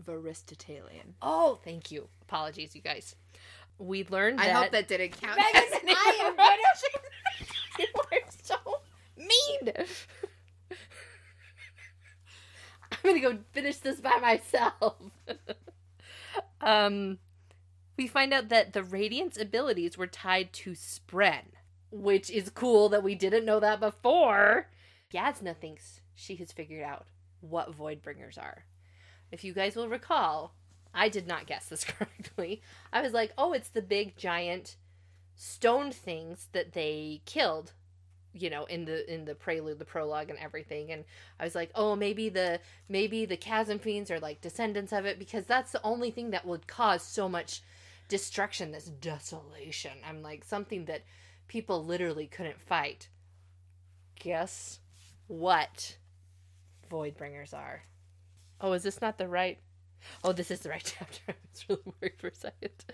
Aristotelian. 0.06 1.14
Oh, 1.20 1.58
thank 1.64 1.90
you. 1.90 2.08
Apologies, 2.22 2.74
you 2.74 2.80
guys. 2.80 3.16
We 3.78 4.06
learned 4.08 4.40
I 4.40 4.46
that. 4.46 4.54
hope 4.54 4.72
that 4.72 4.88
didn't 4.88 5.20
count. 5.20 5.36
Megan, 5.36 5.96
I 5.96 6.18
am 6.22 6.32
interruption. 6.32 6.90
you 7.78 7.86
are 8.12 8.18
so 8.42 8.56
mean. 9.16 9.72
I'm 12.90 12.98
gonna 13.04 13.20
go 13.20 13.38
finish 13.52 13.76
this 13.78 14.00
by 14.00 14.18
myself. 14.20 14.96
um, 16.60 17.18
we 17.96 18.06
find 18.06 18.32
out 18.32 18.48
that 18.48 18.72
the 18.72 18.82
Radiant's 18.82 19.40
abilities 19.40 19.96
were 19.96 20.06
tied 20.06 20.52
to 20.54 20.72
Spren, 20.72 21.42
which 21.90 22.30
is 22.30 22.50
cool 22.50 22.88
that 22.88 23.02
we 23.02 23.14
didn't 23.14 23.44
know 23.44 23.60
that 23.60 23.80
before. 23.80 24.68
Yasna 25.12 25.56
thinks 25.56 26.00
she 26.14 26.36
has 26.36 26.52
figured 26.52 26.82
out 26.82 27.06
what 27.40 27.76
Voidbringers 27.76 28.38
are. 28.38 28.64
If 29.30 29.44
you 29.44 29.52
guys 29.52 29.76
will 29.76 29.88
recall, 29.88 30.54
I 30.94 31.08
did 31.08 31.26
not 31.26 31.46
guess 31.46 31.66
this 31.66 31.84
correctly. 31.84 32.62
I 32.92 33.00
was 33.02 33.12
like, 33.12 33.32
oh, 33.38 33.52
it's 33.52 33.70
the 33.70 33.82
big 33.82 34.16
giant 34.16 34.76
stone 35.34 35.92
things 35.92 36.48
that 36.52 36.72
they 36.72 37.22
killed 37.24 37.72
you 38.34 38.50
know 38.50 38.64
in 38.64 38.84
the 38.84 39.12
in 39.12 39.24
the 39.24 39.34
prelude 39.34 39.78
the 39.78 39.84
prologue 39.84 40.28
and 40.28 40.38
everything 40.38 40.90
and 40.90 41.04
i 41.40 41.44
was 41.44 41.54
like 41.54 41.70
oh 41.74 41.96
maybe 41.96 42.28
the 42.28 42.60
maybe 42.88 43.24
the 43.24 43.36
chasm 43.36 43.78
fiends 43.78 44.10
are 44.10 44.20
like 44.20 44.40
descendants 44.40 44.92
of 44.92 45.06
it 45.06 45.18
because 45.18 45.46
that's 45.46 45.72
the 45.72 45.82
only 45.82 46.10
thing 46.10 46.30
that 46.30 46.44
would 46.44 46.66
cause 46.66 47.02
so 47.02 47.28
much 47.28 47.62
destruction 48.08 48.72
this 48.72 48.86
desolation 48.86 49.92
i'm 50.06 50.22
like 50.22 50.44
something 50.44 50.84
that 50.86 51.02
people 51.46 51.84
literally 51.84 52.26
couldn't 52.26 52.60
fight 52.60 53.08
guess 54.18 54.80
what 55.28 55.96
voidbringers 56.90 57.54
are 57.54 57.82
oh 58.60 58.72
is 58.72 58.82
this 58.82 59.00
not 59.00 59.18
the 59.18 59.28
right 59.28 59.58
oh 60.24 60.32
this 60.32 60.50
is 60.50 60.60
the 60.60 60.68
right 60.68 60.94
chapter 60.98 61.20
i 61.28 61.34
was 61.52 61.64
really 61.68 61.94
worried 62.00 62.18
for 62.18 62.28
a 62.28 62.34
second 62.34 62.84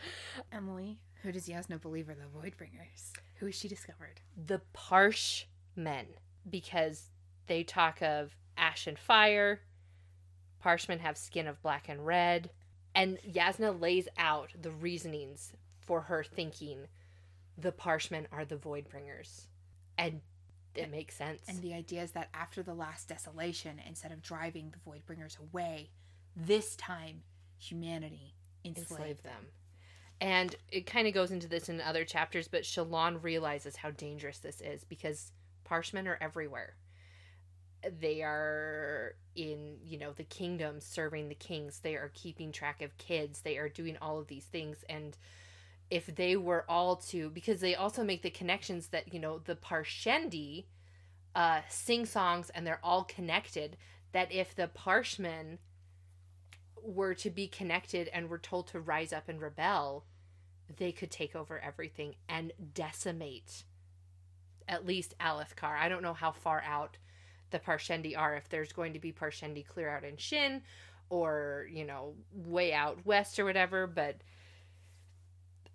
Emily, 0.53 0.99
who 1.23 1.33
does 1.33 1.49
Yasna 1.49 1.81
believe 1.81 2.09
are 2.09 2.15
the 2.15 2.39
Voidbringers? 2.39 3.13
Who 3.37 3.47
has 3.47 3.55
she 3.55 3.69
discovered? 3.69 4.21
the 4.47 4.61
Parsh 4.73 5.45
men 5.77 6.07
because 6.49 7.11
they 7.47 7.63
talk 7.63 8.03
of 8.03 8.37
ash 8.57 8.87
and 8.87 8.99
fire. 8.99 9.61
Parshmen 10.61 11.01
have 11.01 11.17
skin 11.17 11.47
of 11.47 11.63
black 11.63 11.89
and 11.89 12.05
red. 12.07 12.51
And 12.95 13.19
Yasna 13.29 13.81
lays 13.81 14.09
out 14.19 14.51
the 14.61 14.71
reasonings 14.71 15.53
for 15.81 16.03
her 16.03 16.23
thinking 16.25 16.87
the 17.59 17.73
Parshmen 17.73 18.27
are 18.33 18.45
the 18.45 18.57
Voidbringers. 18.57 19.47
And 19.99 20.21
it 20.75 20.91
makes 20.91 21.17
sense. 21.17 21.43
And 21.49 21.61
the 21.63 21.75
idea 21.75 22.03
is 22.03 22.13
that 22.13 22.29
after 22.35 22.63
the 22.63 22.75
last 22.75 23.09
desolation, 23.09 23.81
instead 23.87 24.13
of 24.13 24.23
driving 24.23 24.73
the 24.73 24.91
Voidbringers 24.91 25.39
away, 25.39 25.91
this 26.37 26.77
time 26.77 27.23
humanity 27.59 28.35
enslaved, 28.65 28.91
enslave 28.91 29.23
them. 29.23 29.47
And 30.21 30.57
it 30.71 30.87
kind 30.87 31.07
of 31.07 31.15
goes 31.15 31.31
into 31.31 31.49
this 31.49 31.69
in 31.69 31.81
other 31.81 32.05
chapters, 32.05 32.49
but 32.49 32.63
Shallan 32.63 33.23
realizes 33.23 33.77
how 33.77 33.91
dangerous 33.91 34.39
this 34.39 34.61
is 34.61 34.85
because 34.85 35.33
Parshmen 35.65 36.07
are 36.07 36.19
everywhere. 36.21 36.75
They 38.01 38.23
are 38.23 39.17
in, 39.35 39.77
you 39.85 39.99
know, 39.99 40.13
the 40.13 40.25
kingdom 40.25 40.81
serving 40.81 41.29
the 41.29 41.35
kings. 41.35 41.81
They 41.81 41.97
are 41.97 42.11
keeping 42.15 42.53
track 42.53 42.81
of 42.81 42.97
kids. 42.97 43.43
They 43.43 43.59
are 43.59 43.69
doing 43.69 43.99
all 44.01 44.19
of 44.19 44.29
these 44.29 44.47
things. 44.47 44.85
And 44.89 45.17
if 45.91 46.07
they 46.07 46.37
were 46.37 46.65
all 46.69 46.97
to, 46.97 47.31
because 47.31 47.61
they 47.61 47.75
also 47.75 48.03
make 48.03 48.23
the 48.23 48.31
connections 48.31 48.89
that, 48.89 49.13
you 49.13 49.21
know, 49.21 49.39
the 49.39 49.55
Parshendi 49.55 50.65
uh, 51.35 51.61
sing 51.69 52.07
songs 52.07 52.51
and 52.51 52.67
they're 52.67 52.81
all 52.83 53.05
connected, 53.05 53.77
that 54.13 54.33
if 54.33 54.55
the 54.55 54.69
Parshmen 54.69 55.59
were 56.83 57.15
to 57.15 57.31
be 57.31 57.47
connected 57.47 58.09
and 58.13 58.29
were 58.29 58.39
told 58.39 58.69
to 58.69 58.81
rise 58.81 59.13
up 59.13 59.29
and 59.29 59.41
rebel, 59.41 60.05
they 60.77 60.93
could 60.93 61.11
take 61.11 61.37
over 61.37 61.59
everything 61.59 62.15
and 62.29 62.53
decimate 62.75 63.65
at 64.69 64.87
least 64.87 65.15
Alethkar. 65.19 65.79
I 65.79 65.89
don't 65.89 66.03
know 66.03 66.15
how 66.15 66.33
far 66.33 66.63
out 66.63 66.97
the 67.51 67.59
Parshendi 67.59 68.17
are, 68.17 68.37
if 68.37 68.49
there's 68.49 68.73
going 68.73 68.95
to 68.95 68.99
be 68.99 69.13
Parshendi 69.13 69.67
clear 69.67 69.89
out 69.89 70.05
in 70.05 70.17
Shin 70.17 70.63
or, 71.11 71.69
you 71.71 71.85
know, 71.85 72.15
way 72.33 72.73
out 72.73 73.05
west 73.05 73.39
or 73.39 73.45
whatever, 73.45 73.87
but 73.87 74.17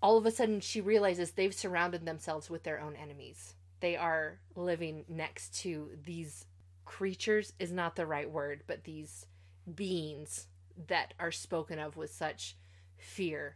all 0.02 0.18
of 0.18 0.26
a 0.26 0.32
sudden 0.32 0.60
she 0.60 0.82
realizes 0.82 1.32
they've 1.32 1.54
surrounded 1.54 2.06
themselves 2.06 2.50
with 2.50 2.64
their 2.64 2.80
own 2.80 2.96
enemies. 2.96 3.56
They 3.80 3.96
are 3.96 4.40
living 4.56 5.06
next 5.08 5.56
to 5.62 5.92
these 6.04 6.46
creatures 6.86 7.54
is 7.60 7.72
not 7.72 7.96
the 7.96 8.06
right 8.06 8.30
word, 8.30 8.64
but 8.68 8.84
these 8.84 9.26
beings 9.74 10.48
that 10.88 11.14
are 11.20 11.32
spoken 11.32 11.80
of 11.80 11.98
with 11.98 12.12
such 12.12 12.56
fear 12.98 13.56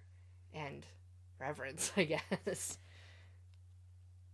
and 0.53 0.85
reverence, 1.39 1.91
I 1.97 2.03
guess. 2.03 2.77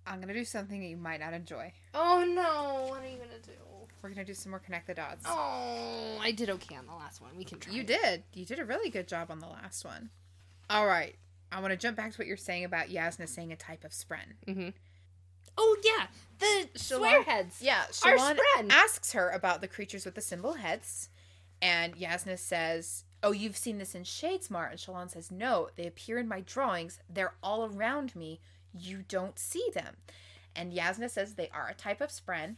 I'm 0.05 0.19
gonna 0.19 0.33
do 0.33 0.45
something 0.45 0.79
that 0.79 0.87
you 0.87 0.97
might 0.97 1.19
not 1.19 1.33
enjoy. 1.33 1.71
Oh 1.93 2.25
no, 2.27 2.89
what 2.89 3.03
are 3.03 3.07
you 3.07 3.17
gonna 3.17 3.39
do? 3.45 3.51
We're 4.01 4.09
gonna 4.09 4.25
do 4.25 4.33
some 4.33 4.51
more 4.51 4.59
connect 4.59 4.87
the 4.87 4.95
dots. 4.95 5.25
Oh, 5.27 6.17
I 6.19 6.31
did 6.31 6.49
okay 6.49 6.75
on 6.75 6.87
the 6.87 6.95
last 6.95 7.21
one. 7.21 7.31
We 7.37 7.43
can 7.43 7.59
try. 7.59 7.73
You 7.73 7.83
did. 7.83 8.23
You 8.33 8.45
did 8.45 8.59
a 8.59 8.65
really 8.65 8.89
good 8.89 9.07
job 9.07 9.29
on 9.29 9.39
the 9.39 9.47
last 9.47 9.85
one. 9.85 10.09
All 10.69 10.87
right. 10.87 11.15
I 11.51 11.59
want 11.61 11.71
to 11.71 11.77
jump 11.77 11.97
back 11.97 12.11
to 12.11 12.17
what 12.17 12.27
you're 12.27 12.37
saying 12.37 12.63
about 12.65 12.89
Yasna 12.89 13.27
saying 13.27 13.51
a 13.51 13.55
type 13.55 13.83
of 13.83 13.91
spren. 13.91 14.33
Mm-hmm. 14.47 14.69
Oh 15.57 15.77
yeah, 15.83 16.07
the 16.39 16.69
Shallan- 16.77 17.23
swearheads. 17.25 17.55
Yeah, 17.59 17.83
Our 18.05 18.15
Shallan 18.17 18.37
spren. 18.57 18.69
asks 18.71 19.13
her 19.13 19.29
about 19.29 19.61
the 19.61 19.67
creatures 19.67 20.05
with 20.05 20.15
the 20.15 20.21
symbol 20.21 20.53
heads, 20.53 21.09
and 21.61 21.95
Yasna 21.97 22.37
says, 22.37 23.03
"Oh, 23.23 23.31
you've 23.31 23.57
seen 23.57 23.77
this 23.77 23.95
in 23.95 24.03
Shadesmar." 24.03 24.69
And 24.69 24.79
Shallan 24.79 25.09
says, 25.09 25.31
"No, 25.31 25.69
they 25.75 25.87
appear 25.87 26.17
in 26.17 26.27
my 26.27 26.41
drawings. 26.41 26.99
They're 27.09 27.33
all 27.43 27.65
around 27.65 28.15
me. 28.15 28.39
You 28.73 29.03
don't 29.07 29.37
see 29.39 29.67
them." 29.73 29.97
And 30.55 30.71
Yasna 30.71 31.09
says 31.09 31.33
they 31.33 31.49
are 31.49 31.67
a 31.67 31.73
type 31.73 31.99
of 32.01 32.09
spren. 32.09 32.55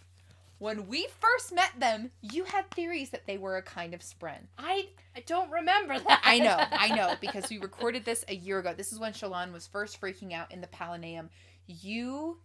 When 0.62 0.86
we 0.88 1.08
first 1.20 1.52
met 1.56 1.72
them, 1.80 2.12
you 2.22 2.44
had 2.44 2.70
theories 2.70 3.10
that 3.10 3.26
they 3.26 3.40
were 3.40 3.58
a 3.58 3.64
kind 3.64 3.96
of 3.96 4.02
spren. 4.02 4.42
I 4.60 4.90
I 5.16 5.22
don't 5.22 5.50
remember 5.50 5.98
that. 5.98 6.22
I 6.24 6.38
know, 6.38 6.56
I 6.72 6.96
know, 6.96 7.16
because 7.20 7.50
we 7.50 7.58
recorded 7.58 8.06
this 8.06 8.24
a 8.28 8.36
year 8.36 8.60
ago. 8.60 8.72
This 8.78 8.92
is 8.94 9.00
when 9.00 9.12
Shallan 9.14 9.54
was 9.54 9.66
first 9.66 10.00
freaking 10.00 10.34
out 10.34 10.52
in 10.52 10.62
the 10.62 10.68
Palanaeum. 10.68 11.30
You 11.66 12.38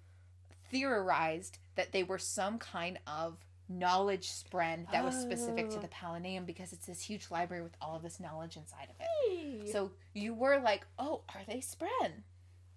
theorized 0.70 1.59
that 1.74 1.93
they 1.93 2.02
were 2.05 2.18
some 2.18 2.59
kind 2.59 2.98
of 3.06 3.36
knowledge 3.68 4.30
spren 4.30 4.90
that 4.93 5.05
was 5.05 5.14
specific 5.14 5.68
to 5.70 5.76
Oh. 5.76 5.80
the 5.80 5.88
Palanaeum 5.88 6.47
because 6.47 6.72
it's 6.72 6.86
this 6.86 7.02
huge 7.02 7.30
library 7.30 7.62
with 7.62 7.76
all 7.82 7.97
of 7.97 8.02
this 8.02 8.18
knowledge 8.20 8.56
inside 8.56 8.88
of 8.88 8.97
it. 9.01 9.06
Hey, 9.28 9.70
So 9.70 9.90
you 10.14 10.32
were 10.34 10.59
like, 10.60 10.86
oh, 10.98 11.22
are 11.34 11.43
they 11.47 11.59
spren? 11.59 12.22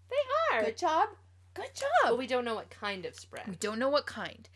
they 0.10 0.56
are. 0.58 0.64
Good 0.66 0.78
job. 0.78 1.10
Good 1.54 1.74
job. 1.76 1.88
But 2.04 2.18
we 2.18 2.28
don't 2.28 2.44
know 2.44 2.56
what 2.56 2.70
kind 2.70 3.06
of 3.06 3.14
spren. 3.14 3.48
We 3.48 3.56
don't 3.56 3.80
know 3.80 3.90
what 3.90 4.06
kind. 4.06 4.50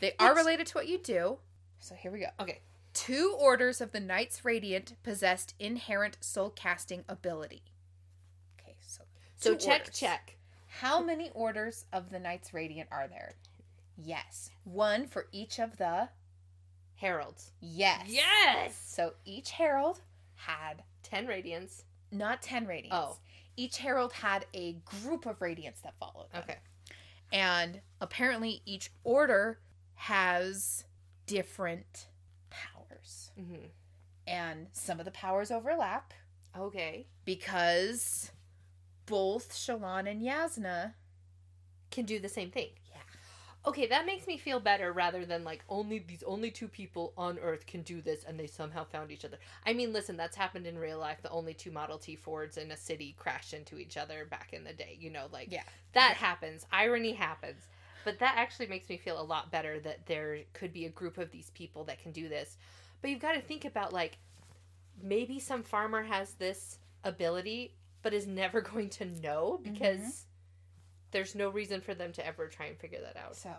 They 0.00 0.14
are 0.18 0.34
related 0.34 0.66
to 0.68 0.74
what 0.74 0.88
you 0.88 0.98
do. 0.98 1.38
So 1.78 1.94
here 1.94 2.10
we 2.10 2.20
go. 2.20 2.26
Okay. 2.40 2.60
Two 2.92 3.36
orders 3.38 3.80
of 3.80 3.92
the 3.92 4.00
Knights 4.00 4.44
Radiant 4.44 4.94
possessed 5.02 5.54
inherent 5.58 6.16
soul 6.20 6.50
casting 6.50 7.04
ability. 7.08 7.62
Okay, 8.60 8.76
so 8.80 9.02
So 9.36 9.54
check 9.54 9.82
orders. 9.82 9.98
check. 9.98 10.36
How 10.66 11.00
many 11.02 11.30
orders 11.34 11.84
of 11.92 12.10
the 12.10 12.18
Knights 12.18 12.52
Radiant 12.52 12.88
are 12.90 13.06
there? 13.08 13.34
Yes, 13.96 14.50
one 14.64 15.06
for 15.06 15.26
each 15.32 15.58
of 15.58 15.76
the 15.76 16.08
Heralds. 16.96 17.52
yes. 17.60 18.04
Yes. 18.08 18.82
So 18.86 19.14
each 19.24 19.50
herald 19.52 20.00
had 20.34 20.82
Ten 21.02 21.26
radiants. 21.26 21.84
not 22.10 22.42
ten 22.42 22.66
radiants. 22.66 22.88
Oh. 22.92 23.18
Each 23.56 23.78
herald 23.78 24.12
had 24.12 24.46
a 24.54 24.74
group 24.84 25.26
of 25.26 25.38
radiants 25.38 25.80
that 25.82 25.94
followed. 25.98 26.30
them. 26.32 26.42
Okay. 26.42 26.58
And 27.32 27.80
apparently 28.00 28.62
each 28.66 28.90
order 29.04 29.60
has 30.04 30.84
different 31.26 32.06
powers. 32.48 33.32
Mm-hmm. 33.38 33.66
And 34.26 34.68
some 34.72 34.98
of 34.98 35.04
the 35.04 35.10
powers 35.10 35.50
overlap 35.50 36.14
Okay. 36.58 37.06
because 37.26 38.30
both 39.04 39.52
Shallan 39.52 40.10
and 40.10 40.22
Yasna 40.22 40.94
Can 41.90 42.06
do 42.06 42.18
the 42.18 42.30
same 42.30 42.50
thing. 42.50 42.70
Yeah. 42.90 42.96
Okay, 43.66 43.86
that 43.88 44.06
makes 44.06 44.26
me 44.26 44.38
feel 44.38 44.58
better 44.58 44.90
rather 44.90 45.26
than 45.26 45.44
like 45.44 45.62
only 45.68 45.98
these 45.98 46.22
only 46.22 46.50
two 46.50 46.68
people 46.68 47.12
on 47.18 47.38
Earth 47.38 47.66
can 47.66 47.82
do 47.82 48.00
this 48.00 48.24
and 48.24 48.40
they 48.40 48.46
somehow 48.46 48.84
found 48.84 49.10
each 49.10 49.26
other. 49.26 49.36
I 49.66 49.74
mean, 49.74 49.92
listen, 49.92 50.16
that's 50.16 50.36
happened 50.36 50.66
in 50.66 50.78
real 50.78 50.98
life. 50.98 51.18
The 51.20 51.30
only 51.30 51.52
two 51.52 51.70
Model 51.70 51.98
T 51.98 52.16
Fords 52.16 52.56
in 52.56 52.70
a 52.70 52.76
city 52.76 53.14
crashed 53.18 53.52
into 53.52 53.76
each 53.78 53.98
other 53.98 54.24
back 54.24 54.54
in 54.54 54.64
the 54.64 54.72
day. 54.72 54.96
You 54.98 55.10
know, 55.10 55.26
like 55.30 55.52
Yeah. 55.52 55.64
that 55.92 56.14
happens. 56.14 56.64
Irony 56.72 57.12
happens. 57.12 57.64
But 58.04 58.18
that 58.20 58.34
actually 58.36 58.66
makes 58.66 58.88
me 58.88 58.96
feel 58.96 59.20
a 59.20 59.22
lot 59.22 59.50
better 59.50 59.78
that 59.80 60.06
there 60.06 60.38
could 60.52 60.72
be 60.72 60.86
a 60.86 60.90
group 60.90 61.18
of 61.18 61.30
these 61.30 61.50
people 61.50 61.84
that 61.84 62.02
can 62.02 62.12
do 62.12 62.28
this. 62.28 62.56
But 63.00 63.10
you've 63.10 63.20
got 63.20 63.32
to 63.32 63.40
think 63.40 63.64
about 63.64 63.92
like 63.92 64.18
maybe 65.02 65.38
some 65.38 65.62
farmer 65.62 66.02
has 66.02 66.34
this 66.34 66.78
ability 67.04 67.74
but 68.02 68.14
is 68.14 68.26
never 68.26 68.60
going 68.60 68.90
to 68.90 69.04
know 69.04 69.60
mm-hmm. 69.60 69.72
because 69.72 70.26
there's 71.10 71.34
no 71.34 71.48
reason 71.48 71.80
for 71.80 71.94
them 71.94 72.12
to 72.12 72.26
ever 72.26 72.48
try 72.48 72.66
and 72.66 72.78
figure 72.78 73.00
that 73.00 73.16
out. 73.16 73.36
So 73.36 73.50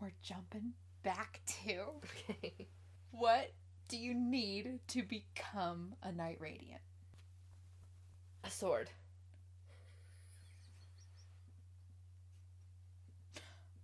we're 0.00 0.12
jumping 0.22 0.72
back 1.02 1.40
to 1.64 1.80
Okay. 2.30 2.68
what 3.10 3.52
do 3.88 3.98
you 3.98 4.14
need 4.14 4.78
to 4.88 5.02
become 5.02 5.94
a 6.02 6.12
Knight 6.12 6.38
Radiant? 6.40 6.80
A 8.44 8.50
sword. 8.50 8.88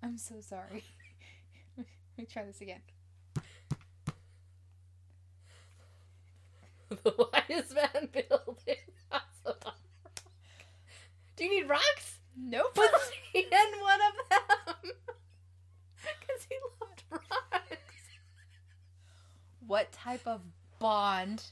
I'm 0.06 0.18
so 0.18 0.36
sorry. 0.40 0.84
Let 1.76 1.86
me 2.16 2.26
try 2.26 2.44
this 2.44 2.60
again. 2.60 2.80
the 7.02 7.28
wisest 7.32 7.74
man 7.74 8.08
built 8.12 8.62
it. 8.68 8.78
Do 11.34 11.44
you 11.44 11.50
need 11.50 11.68
rocks? 11.68 12.20
Nope. 12.38 12.76
Was 12.76 13.10
he 13.32 13.40
in 13.40 13.80
one 13.80 13.98
of 14.00 14.14
them? 14.30 14.92
Because 16.20 16.46
he 16.48 16.54
loved 16.80 17.02
rocks. 17.10 17.76
what 19.66 19.90
type 19.90 20.24
of 20.24 20.40
bond 20.78 21.42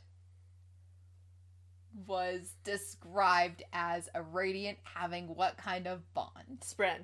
was 2.06 2.54
described 2.62 3.64
as 3.72 4.08
a 4.14 4.22
radiant 4.22 4.78
having 4.84 5.34
what 5.34 5.56
kind 5.56 5.88
of 5.88 6.14
bond? 6.14 6.60
Spren. 6.60 7.00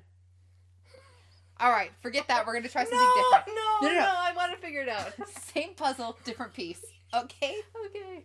All 1.61 1.69
right, 1.71 1.91
forget 2.01 2.27
that. 2.27 2.45
We're 2.47 2.53
going 2.53 2.63
to 2.63 2.69
try 2.69 2.83
something 2.83 2.99
no, 2.99 3.23
different. 3.23 3.47
No, 3.55 3.87
No, 3.87 3.93
no, 3.93 3.99
no. 3.99 4.13
I 4.17 4.33
want 4.35 4.51
to 4.51 4.57
figure 4.57 4.81
it 4.81 4.89
out. 4.89 5.13
Same 5.53 5.73
puzzle, 5.75 6.17
different 6.25 6.53
piece. 6.53 6.83
Okay? 7.13 7.57
okay. 7.85 8.23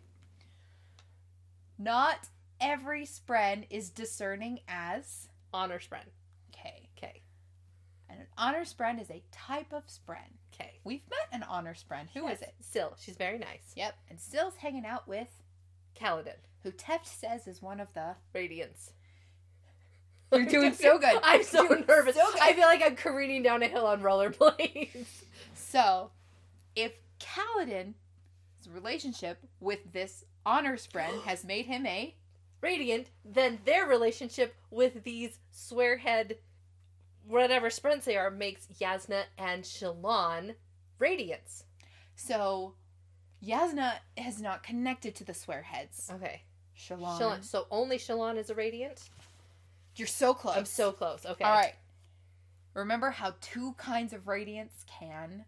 Not 1.78 2.28
every 2.60 3.04
spren 3.04 3.66
is 3.70 3.90
discerning 3.90 4.60
as 4.68 5.28
Honor 5.52 5.78
spren. 5.78 6.06
okay. 6.54 6.88
Okay. 6.96 7.22
And 8.08 8.20
an 8.20 8.26
honor 8.38 8.64
spren 8.64 9.00
is 9.00 9.10
a 9.10 9.22
type 9.32 9.72
of 9.72 9.84
spren. 9.86 10.32
Okay. 10.54 10.80
We've 10.84 11.02
met 11.10 11.28
an 11.32 11.42
honor 11.42 11.74
spren. 11.74 12.08
Who 12.14 12.26
is 12.28 12.40
it? 12.40 12.54
Syl, 12.60 12.94
she's 12.98 13.16
very 13.16 13.38
nice. 13.38 13.72
Yep. 13.74 13.94
And 14.10 14.20
Syl's 14.20 14.56
hanging 14.56 14.86
out 14.86 15.06
with 15.06 15.28
Kaladin. 16.00 16.36
who 16.62 16.70
Teft 16.72 17.06
says 17.06 17.46
is 17.46 17.60
one 17.62 17.80
of 17.80 17.92
the 17.94 18.16
Radiants. 18.34 18.90
You're 20.32 20.46
doing 20.46 20.74
so 20.74 20.98
good. 20.98 21.18
I'm 21.22 21.42
so 21.42 21.62
nervous. 21.88 22.16
so. 22.16 22.22
I 22.40 22.52
feel 22.52 22.66
like 22.66 22.82
I'm 22.84 22.96
careening 22.96 23.42
down 23.42 23.62
a 23.62 23.68
hill 23.68 23.86
on 23.86 24.00
rollerblades. 24.02 25.06
So, 25.54 26.10
if 26.74 26.92
Kaladin's 27.18 27.94
relationship 28.72 29.38
with 29.60 29.92
this 29.92 30.24
honor 30.46 30.76
spren 30.76 31.22
has 31.24 31.44
made 31.44 31.66
him 31.66 31.84
a 31.86 32.14
Radiant, 32.62 33.10
then 33.24 33.58
their 33.64 33.86
relationship 33.86 34.54
with 34.70 35.04
these 35.04 35.38
swearhead 35.52 36.36
whatever 37.26 37.70
sprints 37.70 38.06
they 38.06 38.16
are 38.16 38.30
makes 38.30 38.66
Yasna 38.80 39.24
and 39.36 39.62
Shallan 39.62 40.54
radiants. 41.00 41.64
So 42.14 42.74
Yasna 43.44 43.94
is 44.16 44.40
not 44.40 44.62
connected 44.62 45.14
to 45.16 45.24
the 45.24 45.32
swearheads. 45.32 46.10
Okay. 46.10 46.42
Shallan. 46.78 47.18
Shallan. 47.18 47.44
So 47.44 47.66
only 47.70 47.98
Shallan 47.98 48.36
is 48.38 48.50
a 48.50 48.54
radiant? 48.54 49.10
You're 49.96 50.06
so 50.08 50.34
close. 50.34 50.56
I'm 50.56 50.64
so 50.64 50.92
close. 50.92 51.24
Okay. 51.26 51.44
All 51.44 51.52
right. 51.52 51.74
Remember 52.74 53.10
how 53.10 53.34
two 53.40 53.72
kinds 53.78 54.12
of 54.12 54.24
radiants 54.26 54.84
can? 54.86 55.44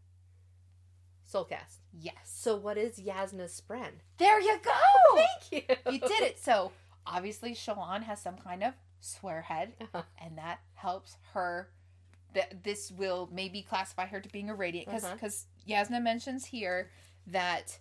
Soulcast. 1.31 1.79
Yes. 1.93 2.15
So 2.25 2.57
what 2.57 2.79
is 2.79 2.99
Yasna's 2.99 3.61
spren? 3.61 3.91
There 4.17 4.41
you 4.41 4.59
go. 4.65 4.73
Thank 5.51 5.67
you. 5.69 5.93
you 5.93 5.99
did 6.01 6.23
it. 6.23 6.39
So 6.39 6.73
obviously 7.07 7.55
Shallan 7.55 8.03
has 8.05 8.21
some 8.21 8.37
kind 8.39 8.63
of 8.63 8.73
swearhead, 9.03 9.73
Uh-huh. 9.81 10.03
and 10.23 10.39
that 10.39 10.61
helps 10.75 11.17
her. 11.35 11.69
That 12.35 12.63
this 12.63 12.91
will 12.93 13.29
maybe 13.33 13.63
classify 13.63 14.07
her 14.07 14.21
to 14.21 14.29
being 14.31 14.51
a 14.51 14.55
radiant 14.55 14.87
because 14.87 15.05
Uh-huh. 15.05 15.15
because 15.15 15.47
Yasna 15.69 16.03
mentions 16.03 16.47
here 16.47 16.91
that 17.27 17.79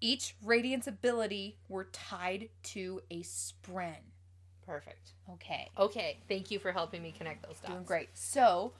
each 0.00 0.36
radiance 0.44 0.86
ability 0.86 1.58
were 1.68 1.84
tied 1.86 2.50
to 2.62 3.02
a 3.10 3.22
spren. 3.22 3.96
Perfect. 4.68 5.12
Okay. 5.32 5.70
Okay. 5.78 6.18
Thank 6.28 6.50
you 6.50 6.58
for 6.58 6.72
helping 6.72 7.02
me 7.02 7.10
connect 7.16 7.42
those 7.42 7.56
dots. 7.58 7.72
Doing 7.72 7.84
great. 7.84 8.10
So, 8.12 8.74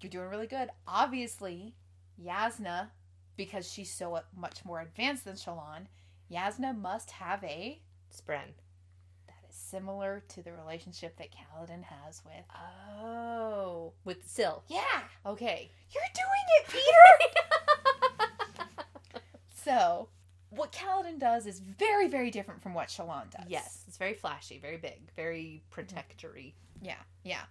you're 0.00 0.10
doing 0.10 0.28
really 0.28 0.48
good. 0.48 0.68
Obviously, 0.88 1.76
Yasna, 2.20 2.88
because 3.36 3.70
she's 3.70 3.92
so 3.92 4.16
uh, 4.16 4.22
much 4.36 4.64
more 4.64 4.80
advanced 4.80 5.24
than 5.24 5.36
Shallan, 5.36 5.86
Yasna 6.30 6.76
must 6.76 7.12
have 7.12 7.44
a 7.44 7.80
Spren. 8.12 8.50
that 9.28 9.44
is 9.48 9.54
similar 9.54 10.24
to 10.30 10.42
the 10.42 10.52
relationship 10.52 11.16
that 11.18 11.28
Kaladin 11.30 11.84
has 11.84 12.20
with. 12.24 12.44
Oh. 13.00 13.92
With 14.04 14.28
Syl. 14.28 14.64
Yeah, 14.66 15.04
Okay. 15.24 15.70
you're 15.94 16.02
doing 16.14 16.46
it, 16.58 16.66
Peter. 16.72 17.06
so, 19.64 20.08
what 20.50 20.72
Kaladin 20.72 21.18
does 21.18 21.46
is 21.46 21.60
very, 21.60 22.08
very 22.08 22.30
different 22.30 22.62
from 22.62 22.74
what 22.74 22.88
Shallan 22.88 23.30
does. 23.30 23.44
yes. 23.48 23.84
It's 23.86 23.96
very 23.98 24.14
flashy, 24.14 24.58
very 24.58 24.76
big, 24.78 25.00
very 25.16 25.62
protectory. 25.70 26.54
Yeah, 26.82 26.94
yeah. 27.24 27.42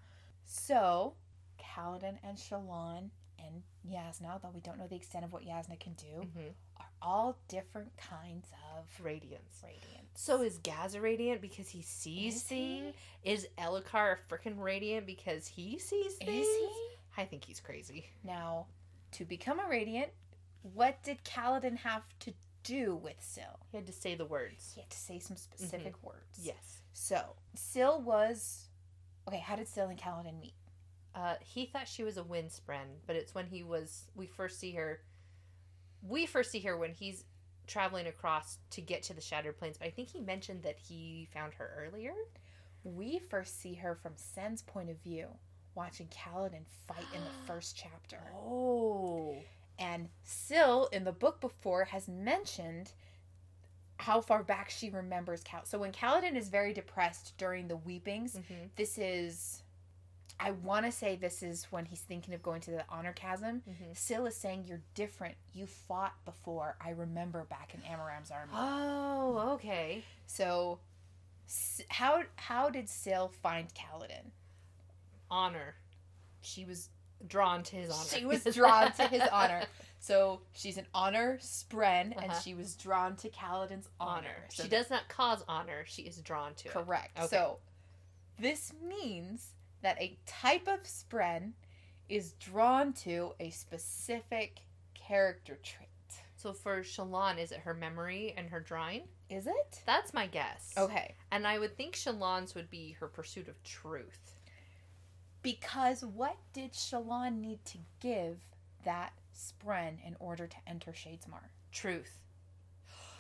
So, 0.46 1.14
Kaladin 1.62 2.18
and 2.24 2.38
Shallan 2.38 3.10
and 3.40 3.62
Yasna, 3.90 4.32
although 4.32 4.52
we 4.54 4.62
don't 4.62 4.78
know 4.80 4.88
the 4.88 4.96
extent 4.96 5.24
of 5.26 5.32
what 5.34 5.44
Yasna 5.44 5.80
can 5.80 5.94
do, 5.94 6.22
Mm-hmm. 6.28 6.48
are 6.78 6.86
all 7.02 7.38
different 7.48 7.92
kinds 7.98 8.48
of 8.76 8.86
Radiants. 9.06 9.64
radiants. 9.64 10.16
So 10.16 10.42
is 10.42 10.58
Gaz 10.64 10.96
a 10.96 11.02
radiant 11.02 11.42
because 11.42 11.70
he 11.70 11.82
sees 11.84 12.38
Is 12.38 12.44
things? 12.44 12.96
Is 13.24 13.48
Elhokar 13.60 14.16
a 14.18 14.34
freaking 14.34 14.60
radiant 14.60 15.06
because 15.06 15.48
he 15.48 15.78
sees 15.78 16.16
things? 16.16 16.32
Is 16.32 16.48
he? 16.48 16.70
I 17.18 17.26
think 17.26 17.44
he's 17.46 17.60
crazy. 17.60 18.08
Now, 18.24 18.66
to 19.14 19.26
become 19.26 19.60
a 19.60 19.68
radiant, 19.70 20.10
what 20.74 21.02
did 21.04 21.24
Kaladin 21.24 21.78
have 21.78 22.02
to 22.22 22.34
do 22.68 22.96
with 22.96 23.16
Syl? 23.20 23.60
He 23.72 23.78
had 23.78 23.88
to 23.88 23.94
say 23.94 24.16
the 24.16 24.26
words. 24.26 24.72
He 24.76 24.82
had 24.82 24.90
to 24.90 24.98
say 24.98 25.20
some 25.20 25.38
specific 25.38 25.96
words. 26.04 26.40
Yes. 26.42 26.82
So, 26.94 27.36
Syl 27.56 28.02
was. 28.02 28.66
Okay, 29.28 29.40
how 29.40 29.56
did 29.56 29.68
Syl 29.68 29.88
and 29.88 30.00
Kaladin 30.00 30.40
meet? 30.40 30.54
Uh, 31.16 31.36
he 31.40 31.66
thought 31.66 31.88
she 31.88 32.04
was 32.04 32.18
a 32.18 32.24
wind 32.24 32.50
spren, 32.50 33.00
but 33.06 33.16
it's 33.16 33.34
when 33.34 33.48
he 33.48 33.64
was. 33.64 34.06
We 34.16 34.28
first 34.28 34.60
see 34.60 34.72
her. 34.74 35.02
We 36.02 36.26
first 36.26 36.52
see 36.52 36.60
her 36.62 36.78
when 36.78 36.92
he's 36.94 37.24
traveling 37.66 38.08
across 38.08 38.60
to 38.72 38.82
get 38.82 39.04
to 39.04 39.14
the 39.14 39.22
Shattered 39.22 39.58
Plains, 39.58 39.78
but 39.78 39.88
I 39.88 39.92
think 39.92 40.10
he 40.10 40.22
mentioned 40.22 40.64
that 40.64 40.78
he 40.78 41.28
found 41.34 41.54
her 41.56 41.72
earlier. 41.78 42.14
We 42.84 43.20
first 43.20 43.62
see 43.62 43.74
her 43.76 43.96
from 43.96 44.14
Cenn's 44.16 44.62
point 44.62 44.90
of 44.90 45.02
view, 45.02 45.28
watching 45.76 46.08
Kaladin 46.08 46.66
fight 46.88 47.06
in 47.14 47.22
the 47.22 47.30
first 47.48 47.76
chapter. 47.76 48.22
Oh. 48.34 49.36
And 49.80 50.10
Syl, 50.24 50.90
in 50.92 51.04
the 51.04 51.12
book 51.12 51.40
before, 51.42 51.86
has 51.86 52.08
mentioned 52.08 52.92
how 53.98 54.22
far 54.22 54.44
back 54.44 54.70
she 54.70 54.90
remembers 54.90 55.44
Kal. 55.44 55.62
So 55.66 55.80
when 55.80 55.92
Kaladin 55.92 56.36
is 56.36 56.50
very 56.50 56.74
depressed 56.74 57.34
during 57.38 57.68
the 57.68 57.76
weepings, 57.78 58.34
Mm-hmm. 58.34 58.66
this 58.76 58.98
is. 58.98 59.62
I 60.40 60.52
want 60.52 60.86
to 60.86 60.92
say 60.92 61.16
this 61.16 61.42
is 61.42 61.66
when 61.72 61.86
he's 61.86 62.02
thinking 62.02 62.36
of 62.36 62.44
going 62.44 62.62
to 62.62 62.70
the 62.72 62.86
honor 62.90 63.12
chasm. 63.12 63.64
Mm-hmm. 63.68 63.94
Syl 63.94 64.28
is 64.28 64.36
saying, 64.36 64.66
You're 64.68 64.82
different. 64.94 65.34
You 65.54 65.66
fought 65.66 66.14
before. 66.26 66.76
I 66.80 66.92
remember 66.92 67.44
back 67.46 67.74
in 67.74 67.82
Amaram's 67.82 68.30
army. 68.30 68.52
Oh, 68.54 69.54
okay. 69.56 70.04
So, 70.28 70.78
how 71.90 72.22
how 72.36 72.70
did 72.70 72.88
Syl 72.88 73.30
find 73.42 73.68
Kaladin? 73.74 74.30
Honor. 75.32 75.74
She 76.42 76.66
was 76.66 76.90
Drawn 77.28 77.64
to 77.64 77.76
his 77.76 77.90
honor. 77.90 78.10
she 78.10 78.26
was 78.26 78.44
drawn 78.56 78.92
to 78.94 79.08
his 79.08 79.22
honor. 79.32 79.64
So 80.00 80.42
she's 80.54 80.78
an 80.78 80.86
honor 80.94 81.40
spren, 81.42 82.16
and 82.16 82.32
Uh-huh. 82.32 82.40
she 82.40 82.54
was 82.54 82.76
drawn 82.76 83.16
to 83.18 83.30
Kaladin's 83.30 83.90
honor. 84.00 84.18
honor. 84.20 84.46
So 84.50 84.64
she 84.64 84.70
does 84.70 84.90
not 84.90 85.08
cause 85.10 85.44
honor. 85.48 85.84
She 85.88 86.04
is 86.04 86.18
drawn 86.22 86.54
to 86.56 86.68
it. 86.68 86.72
correct. 86.72 87.18
Okay. 87.18 87.28
So 87.28 87.58
this 88.40 88.72
means 88.88 89.54
that 89.82 90.00
a 90.00 90.18
type 90.28 90.68
of 90.68 90.84
spren 90.84 91.54
is 92.10 92.34
drawn 92.34 92.94
to 92.94 93.34
a 93.40 93.50
specific 93.50 94.60
character 94.94 95.58
trait. 95.64 95.88
So 96.36 96.54
for 96.54 96.82
Shallan, 96.82 97.40
is 97.40 97.52
it 97.52 97.60
her 97.62 97.74
memory 97.74 98.34
and 98.38 98.48
her 98.50 98.60
drawing? 98.60 99.08
Is 99.30 99.48
it? 99.48 99.82
That's 99.88 100.14
my 100.14 100.28
guess. 100.28 100.72
Okay. 100.78 101.16
And 101.32 101.48
I 101.48 101.58
would 101.58 101.76
think 101.76 101.96
Shallan's 101.96 102.54
would 102.54 102.70
be 102.70 102.92
her 103.00 103.08
pursuit 103.08 103.48
of 103.48 103.62
truth. 103.64 104.36
Because 105.48 106.04
what 106.04 106.36
did 106.52 106.74
Shallan 106.74 107.40
need 107.40 107.64
to 107.64 107.78
give 108.02 108.40
that 108.84 109.14
spren 109.34 109.94
in 110.06 110.18
order 110.20 110.46
to 110.46 110.58
enter 110.68 110.92
Shadesmar? 110.92 111.40
Truth. 111.72 112.20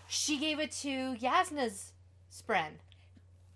She 0.09 0.37
gave 0.37 0.59
it 0.59 0.73
to 0.81 1.15
Yasna's 1.15 1.93
spren. 2.29 2.79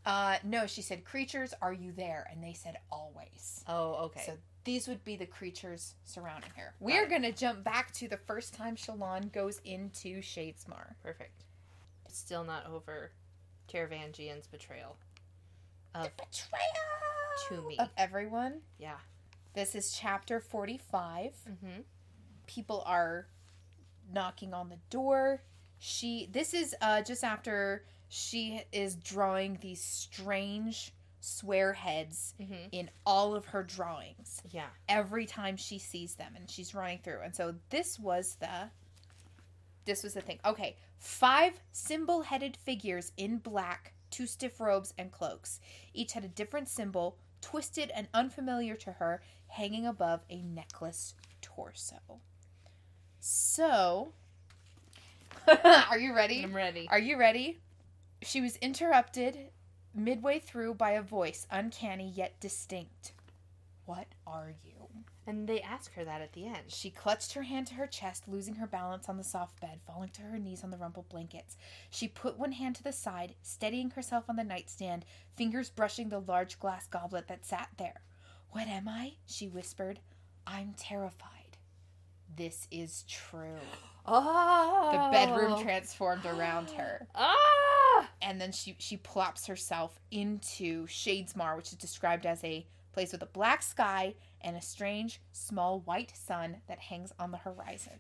Uh, 0.06 0.38
no, 0.46 0.68
she 0.68 0.82
said, 0.82 1.04
"Creatures, 1.04 1.54
are 1.62 1.74
you 1.74 1.92
there?" 1.92 2.26
And 2.32 2.42
they 2.42 2.54
said, 2.54 2.80
"Always." 2.90 3.62
Oh, 3.68 4.06
okay. 4.06 4.24
So 4.26 4.38
these 4.64 4.88
would 4.88 5.04
be 5.04 5.18
the 5.18 5.26
creatures 5.26 5.96
surrounding 6.06 6.52
her. 6.52 6.74
We're 6.80 7.10
gonna 7.10 7.34
jump 7.34 7.66
back 7.66 7.92
to 7.96 8.08
the 8.08 8.20
first 8.20 8.54
time 8.54 8.78
Shallan 8.78 9.34
goes 9.34 9.60
into 9.66 10.22
Shadesmar. 10.22 10.96
Perfect. 11.04 11.44
It's 12.06 12.18
still 12.18 12.46
not 12.46 12.66
over 12.68 13.12
Taravangian's 13.68 14.48
betrayal 14.48 14.96
of 15.94 16.10
Betrayal 16.16 17.21
to 17.50 17.62
me. 17.68 17.78
of 17.80 17.90
everyone. 17.98 18.62
Yeah. 18.78 18.98
This 19.54 19.76
is 19.76 19.92
chapter 20.00 20.40
forty-five. 20.40 21.34
Mm-hmm. 21.50 21.82
People 22.48 22.84
are 22.86 23.28
knocking 24.14 24.54
on 24.54 24.70
the 24.70 24.78
door. 24.90 25.42
She. 25.80 26.30
This 26.32 26.54
is 26.54 26.76
uh 26.82 27.02
just 27.02 27.24
after 27.24 27.86
she 28.08 28.62
is 28.72 28.96
drawing 28.96 29.58
these 29.62 29.82
strange 29.84 30.94
swear 31.24 31.74
heads 31.74 32.34
Mm-hmm. 32.42 32.54
in 32.72 32.90
all 33.06 33.36
of 33.36 33.46
her 33.48 33.62
drawings. 33.64 34.42
Yeah. 34.52 34.66
every 34.90 35.26
time 35.26 35.56
she 35.58 35.78
sees 35.80 36.16
them 36.16 36.34
and 36.36 36.50
she's 36.50 36.74
running 36.74 37.00
through. 37.04 37.20
And 37.24 37.36
so 37.36 37.56
this 37.70 38.00
was 38.00 38.36
the 38.40 38.70
this 39.86 40.04
was 40.04 40.14
the 40.14 40.22
thing. 40.22 40.40
Okay, 40.46 40.76
five 41.00 41.54
symbol-headed 41.72 42.56
figures 42.58 43.12
in 43.18 43.38
black, 43.40 43.94
two 44.12 44.28
stiff 44.28 44.60
robes 44.60 44.94
and 44.98 45.12
cloaks. 45.12 45.60
Each 45.94 46.14
had 46.14 46.24
a 46.24 46.30
different 46.30 46.70
symbol, 46.70 47.18
twisted 47.42 47.90
and 47.92 48.08
unfamiliar 48.14 48.76
to 48.76 48.94
her, 48.94 49.22
hanging 49.48 49.88
above 49.88 50.22
a 50.30 50.42
necklace 50.42 51.16
torso. 51.42 52.22
So, 53.20 54.14
are 55.48 55.98
you 55.98 56.16
ready? 56.16 56.44
I'm 56.44 56.56
ready. 56.56 56.88
Are 56.90 57.00
you 57.00 57.18
ready? 57.18 57.60
She 58.22 58.42
was 58.42 58.58
interrupted 58.58 59.38
midway 59.94 60.40
through 60.40 60.76
by 60.76 60.92
a 60.92 61.02
voice, 61.02 61.48
uncanny 61.50 62.10
yet 62.10 62.40
distinct. 62.40 63.14
What 63.86 64.08
are 64.26 64.54
you? 64.64 64.81
And 65.28 65.48
they 65.48 65.62
ask 65.62 65.94
her 65.94 66.04
that 66.04 66.22
at 66.22 66.34
the 66.34 66.46
end. 66.46 66.64
She 66.68 66.90
clutched 66.90 67.34
her 67.34 67.44
hand 67.44 67.68
to 67.68 67.76
her 67.76 67.86
chest, 67.86 68.28
losing 68.28 68.56
her 68.56 68.66
balance 68.66 69.08
on 69.08 69.18
the 69.18 69.24
soft 69.24 69.60
bed, 69.62 69.80
falling 69.86 70.10
to 70.10 70.24
her 70.24 70.40
knees 70.40 70.64
on 70.64 70.72
the 70.72 70.78
rumpled 70.78 71.10
blankets. 71.10 71.58
She 71.90 72.08
put 72.08 72.40
one 72.40 72.54
hand 72.54 72.76
to 72.78 72.84
the 72.84 72.92
side, 72.92 73.36
steadying 73.44 73.92
herself 73.92 74.26
on 74.30 74.36
the 74.36 74.44
nightstand, 74.44 75.06
fingers 75.36 75.70
brushing 75.70 76.10
the 76.10 76.20
large 76.20 76.60
glass 76.60 76.88
goblet 76.88 77.28
that 77.28 77.46
sat 77.46 77.70
there. 77.78 78.02
What 78.50 78.68
am 78.68 78.88
I? 78.88 79.14
she 79.26 79.48
whispered. 79.48 80.00
I'm 80.48 80.74
terrified. 80.78 81.58
This 82.36 82.68
is 82.72 83.04
true. 83.08 83.60
Oh. 84.06 84.90
The 84.92 85.12
bedroom 85.12 85.62
transformed 85.62 86.26
around 86.26 86.72
her. 86.72 87.08
Ah! 87.14 87.62
and 88.22 88.40
then 88.40 88.52
she 88.52 88.76
she 88.80 88.98
plops 88.98 89.48
herself 89.48 90.00
into 90.12 90.88
Shadesmar, 90.88 91.56
which 91.56 91.72
is 91.72 91.78
described 91.78 92.26
as 92.26 92.44
a 92.44 92.66
place 92.94 93.12
with 93.12 93.22
a 93.22 93.28
black 93.28 93.64
sky 93.64 94.16
and 94.44 94.56
a 94.56 94.62
strange 94.62 95.22
small 95.32 95.80
white 95.82 96.14
sun 96.16 96.58
that 96.68 96.80
hangs 96.80 97.12
on 97.20 97.32
the 97.32 97.38
horizon. 97.38 98.00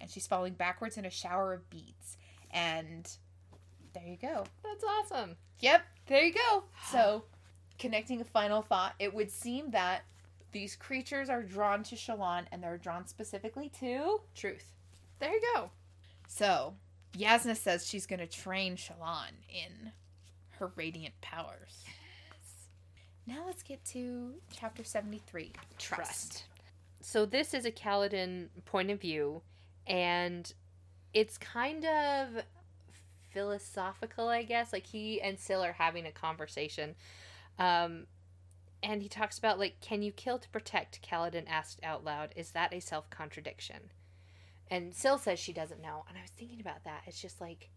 And 0.00 0.10
she's 0.10 0.26
falling 0.26 0.54
backwards 0.54 0.96
in 0.96 1.04
a 1.04 1.10
shower 1.10 1.52
of 1.52 1.68
beads. 1.70 2.16
And 2.50 3.10
there 3.94 4.06
you 4.06 4.16
go. 4.16 4.44
That's 4.62 4.84
awesome. 4.84 5.36
Yep, 5.60 5.82
there 6.06 6.22
you 6.22 6.34
go. 6.34 6.64
So, 6.90 7.24
connecting 7.78 8.20
a 8.20 8.24
final 8.24 8.62
thought, 8.62 8.94
it 8.98 9.14
would 9.14 9.30
seem 9.30 9.70
that 9.70 10.04
these 10.52 10.76
creatures 10.76 11.28
are 11.28 11.42
drawn 11.42 11.82
to 11.84 11.96
Shallan 11.96 12.44
and 12.52 12.62
they're 12.62 12.78
drawn 12.78 13.06
specifically 13.06 13.70
to. 13.80 14.20
Truth. 14.34 14.72
There 15.18 15.32
you 15.32 15.40
go. 15.54 15.70
So, 16.28 16.74
Yasna 17.16 17.56
says 17.56 17.86
she's 17.86 18.06
going 18.06 18.20
to 18.20 18.26
train 18.26 18.76
Shallan 18.76 19.32
in 19.48 19.92
her 20.58 20.72
radiant 20.76 21.20
powers. 21.20 21.84
Now 23.26 23.42
let's 23.44 23.62
get 23.62 23.84
to 23.86 24.34
chapter 24.52 24.84
73 24.84 25.52
Trust. 25.78 26.44
So 27.00 27.26
this 27.26 27.54
is 27.54 27.64
a 27.64 27.72
Kaladin 27.72 28.48
point 28.64 28.90
of 28.90 29.00
view, 29.00 29.42
and 29.86 30.52
it's 31.12 31.36
kind 31.38 31.84
of 31.84 32.44
philosophical, 33.32 34.28
I 34.28 34.42
guess. 34.42 34.72
Like 34.72 34.86
he 34.86 35.20
and 35.20 35.38
Syl 35.38 35.62
are 35.64 35.72
having 35.72 36.06
a 36.06 36.12
conversation. 36.12 36.94
Um, 37.58 38.06
and 38.82 39.02
he 39.02 39.08
talks 39.08 39.38
about 39.38 39.58
like, 39.58 39.80
can 39.80 40.02
you 40.02 40.12
kill 40.12 40.38
to 40.38 40.48
protect? 40.50 41.02
Kaladin 41.02 41.44
asked 41.48 41.80
out 41.82 42.04
loud. 42.04 42.32
Is 42.36 42.52
that 42.52 42.72
a 42.72 42.80
self 42.80 43.10
contradiction? 43.10 43.90
And 44.70 44.94
Syl 44.94 45.18
says 45.18 45.38
she 45.38 45.52
doesn't 45.52 45.82
know. 45.82 46.04
And 46.08 46.16
I 46.16 46.22
was 46.22 46.30
thinking 46.30 46.60
about 46.60 46.84
that. 46.84 47.02
It's 47.06 47.20
just 47.20 47.40
like, 47.40 47.70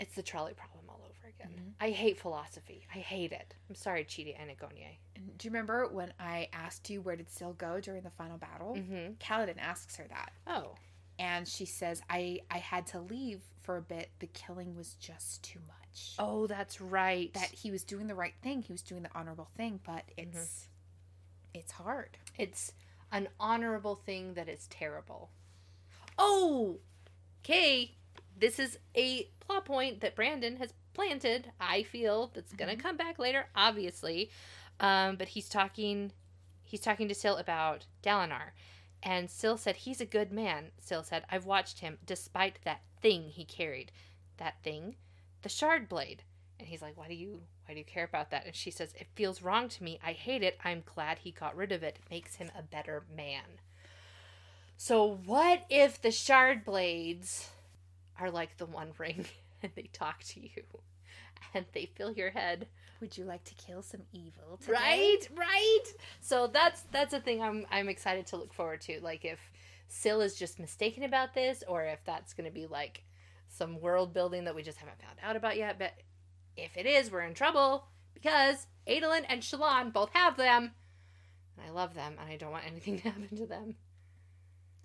it's 0.00 0.14
the 0.14 0.22
trolley 0.22 0.54
problem 0.54 0.84
all 0.88 1.00
over 1.04 1.05
again. 1.28 1.50
Mhm. 1.54 1.72
I 1.80 1.90
hate 1.90 2.18
philosophy. 2.18 2.86
I 2.94 2.98
hate 2.98 3.32
it. 3.32 3.54
I'm 3.68 3.74
sorry, 3.74 4.04
Chidi 4.04 4.36
Anagonye. 4.38 4.98
Do 5.36 5.46
you 5.46 5.50
remember 5.50 5.88
when 5.88 6.12
I 6.18 6.48
asked 6.52 6.88
you 6.90 7.00
where 7.00 7.16
did 7.16 7.30
Syl 7.30 7.52
go 7.54 7.80
during 7.80 8.02
the 8.02 8.10
final 8.10 8.38
battle? 8.38 8.74
Mm-hmm. 8.76 9.14
Kaladin 9.14 9.58
asks 9.58 9.96
her 9.96 10.06
that. 10.08 10.32
Oh. 10.46 10.74
And 11.18 11.48
she 11.48 11.64
says, 11.64 12.02
I, 12.10 12.40
I 12.50 12.58
had 12.58 12.86
to 12.88 13.00
leave 13.00 13.40
for 13.62 13.76
a 13.78 13.82
bit. 13.82 14.10
The 14.18 14.26
killing 14.28 14.76
was 14.76 14.94
just 14.94 15.42
too 15.42 15.60
much. 15.66 16.14
Oh, 16.18 16.46
that's 16.46 16.80
right. 16.80 17.32
That 17.34 17.50
he 17.50 17.70
was 17.70 17.84
doing 17.84 18.06
the 18.06 18.14
right 18.14 18.34
thing. 18.42 18.62
He 18.62 18.72
was 18.72 18.82
doing 18.82 19.02
the 19.02 19.08
honorable 19.14 19.48
thing, 19.56 19.80
but 19.84 20.04
it's 20.18 20.68
it's 21.54 21.72
hard. 21.72 22.18
It's 22.36 22.72
an 23.12 23.28
honorable 23.40 23.94
thing 23.94 24.34
that 24.34 24.46
is 24.48 24.66
terrible. 24.68 25.30
Oh, 26.18 26.76
okay. 27.42 27.92
This 28.38 28.58
is 28.58 28.78
a 28.94 29.30
plot 29.40 29.64
point 29.64 30.00
that 30.02 30.14
Brandon 30.14 30.56
has 30.56 30.74
planted. 30.96 31.52
I 31.60 31.82
feel 31.84 32.28
that's 32.34 32.52
gonna 32.52 32.74
Mhm. 32.74 32.80
come 32.80 32.96
back 32.96 33.18
later, 33.18 33.48
obviously. 33.54 34.30
Um, 34.80 35.16
but 35.16 35.28
he's 35.28 35.48
talking, 35.48 36.12
he's 36.64 36.80
talking 36.80 37.06
to 37.08 37.14
Syl 37.14 37.36
about 37.36 37.86
Dalinar, 38.02 38.52
and 39.02 39.30
Syl 39.30 39.56
said 39.56 39.76
he's 39.76 40.00
a 40.00 40.06
good 40.06 40.32
man. 40.32 40.72
Syl 40.78 41.02
said 41.04 41.24
I've 41.30 41.46
watched 41.46 41.78
him, 41.80 41.98
despite 42.04 42.62
that 42.64 42.82
thing 43.00 43.28
he 43.28 43.44
carried, 43.44 43.92
that 44.38 44.62
thing, 44.62 44.96
the 45.42 45.48
shard 45.48 45.88
blade. 45.88 46.24
And 46.58 46.68
he's 46.68 46.82
like, 46.82 46.96
why 46.96 47.06
do 47.08 47.14
you 47.14 47.46
why 47.66 47.74
do 47.74 47.78
you 47.80 47.84
care 47.84 48.04
about 48.04 48.30
that? 48.30 48.46
And 48.46 48.54
she 48.54 48.70
says, 48.70 48.94
it 48.94 49.08
feels 49.14 49.42
wrong 49.42 49.68
to 49.68 49.82
me. 49.82 49.98
I 50.02 50.12
hate 50.12 50.42
it. 50.44 50.58
I'm 50.64 50.82
glad 50.86 51.18
he 51.18 51.32
got 51.32 51.56
rid 51.56 51.72
of 51.72 51.82
it. 51.82 51.98
It 52.00 52.10
makes 52.10 52.36
him 52.36 52.50
a 52.56 52.62
better 52.62 53.04
man. 53.14 53.60
So 54.76 55.04
what 55.24 55.64
if 55.68 56.00
the 56.00 56.12
shard 56.12 56.64
blades 56.64 57.50
are 58.20 58.30
like 58.30 58.56
the 58.58 58.66
one 58.66 58.92
ring 58.98 59.26
and 59.66 59.72
they 59.84 59.90
talk 59.92 60.22
to 60.22 60.40
you 60.40 60.62
and 61.54 61.66
they 61.72 61.90
fill 61.94 62.12
your 62.12 62.30
head. 62.30 62.66
Would 63.00 63.18
you 63.18 63.24
like 63.24 63.44
to 63.44 63.54
kill 63.54 63.82
some 63.82 64.02
evil 64.12 64.58
today? 64.60 64.72
right 64.72 65.28
right. 65.36 65.84
So 66.20 66.46
that's 66.46 66.82
that's 66.92 67.12
a 67.12 67.20
thing 67.20 67.42
i'm 67.42 67.66
i'm 67.70 67.88
excited 67.90 68.26
to 68.28 68.36
look 68.36 68.54
forward 68.54 68.80
to. 68.82 69.00
Like 69.02 69.24
if 69.24 69.38
Syl 69.88 70.20
is 70.20 70.34
just 70.34 70.58
mistaken 70.58 71.02
about 71.02 71.34
this 71.34 71.62
or 71.68 71.84
if 71.84 72.02
that's 72.04 72.32
going 72.32 72.48
to 72.48 72.54
be 72.54 72.66
like 72.66 73.04
some 73.48 73.80
world 73.80 74.12
building 74.12 74.44
that 74.44 74.54
we 74.54 74.62
just 74.62 74.78
haven't 74.78 75.00
found 75.00 75.18
out 75.22 75.36
about 75.36 75.56
yet. 75.56 75.78
But 75.78 75.92
if 76.56 76.76
it 76.76 76.86
is 76.86 77.10
we're 77.10 77.20
in 77.20 77.34
trouble 77.34 77.86
because 78.14 78.66
Adolin 78.88 79.24
and 79.28 79.42
Shallan 79.42 79.92
both 79.92 80.10
have 80.14 80.36
them. 80.36 80.72
And 81.56 81.66
I 81.66 81.70
love 81.70 81.94
them 81.94 82.16
and 82.18 82.30
I 82.30 82.36
don't 82.36 82.50
want 82.50 82.66
anything 82.66 82.98
to 83.00 83.10
happen 83.10 83.36
to 83.36 83.46
them. 83.46 83.74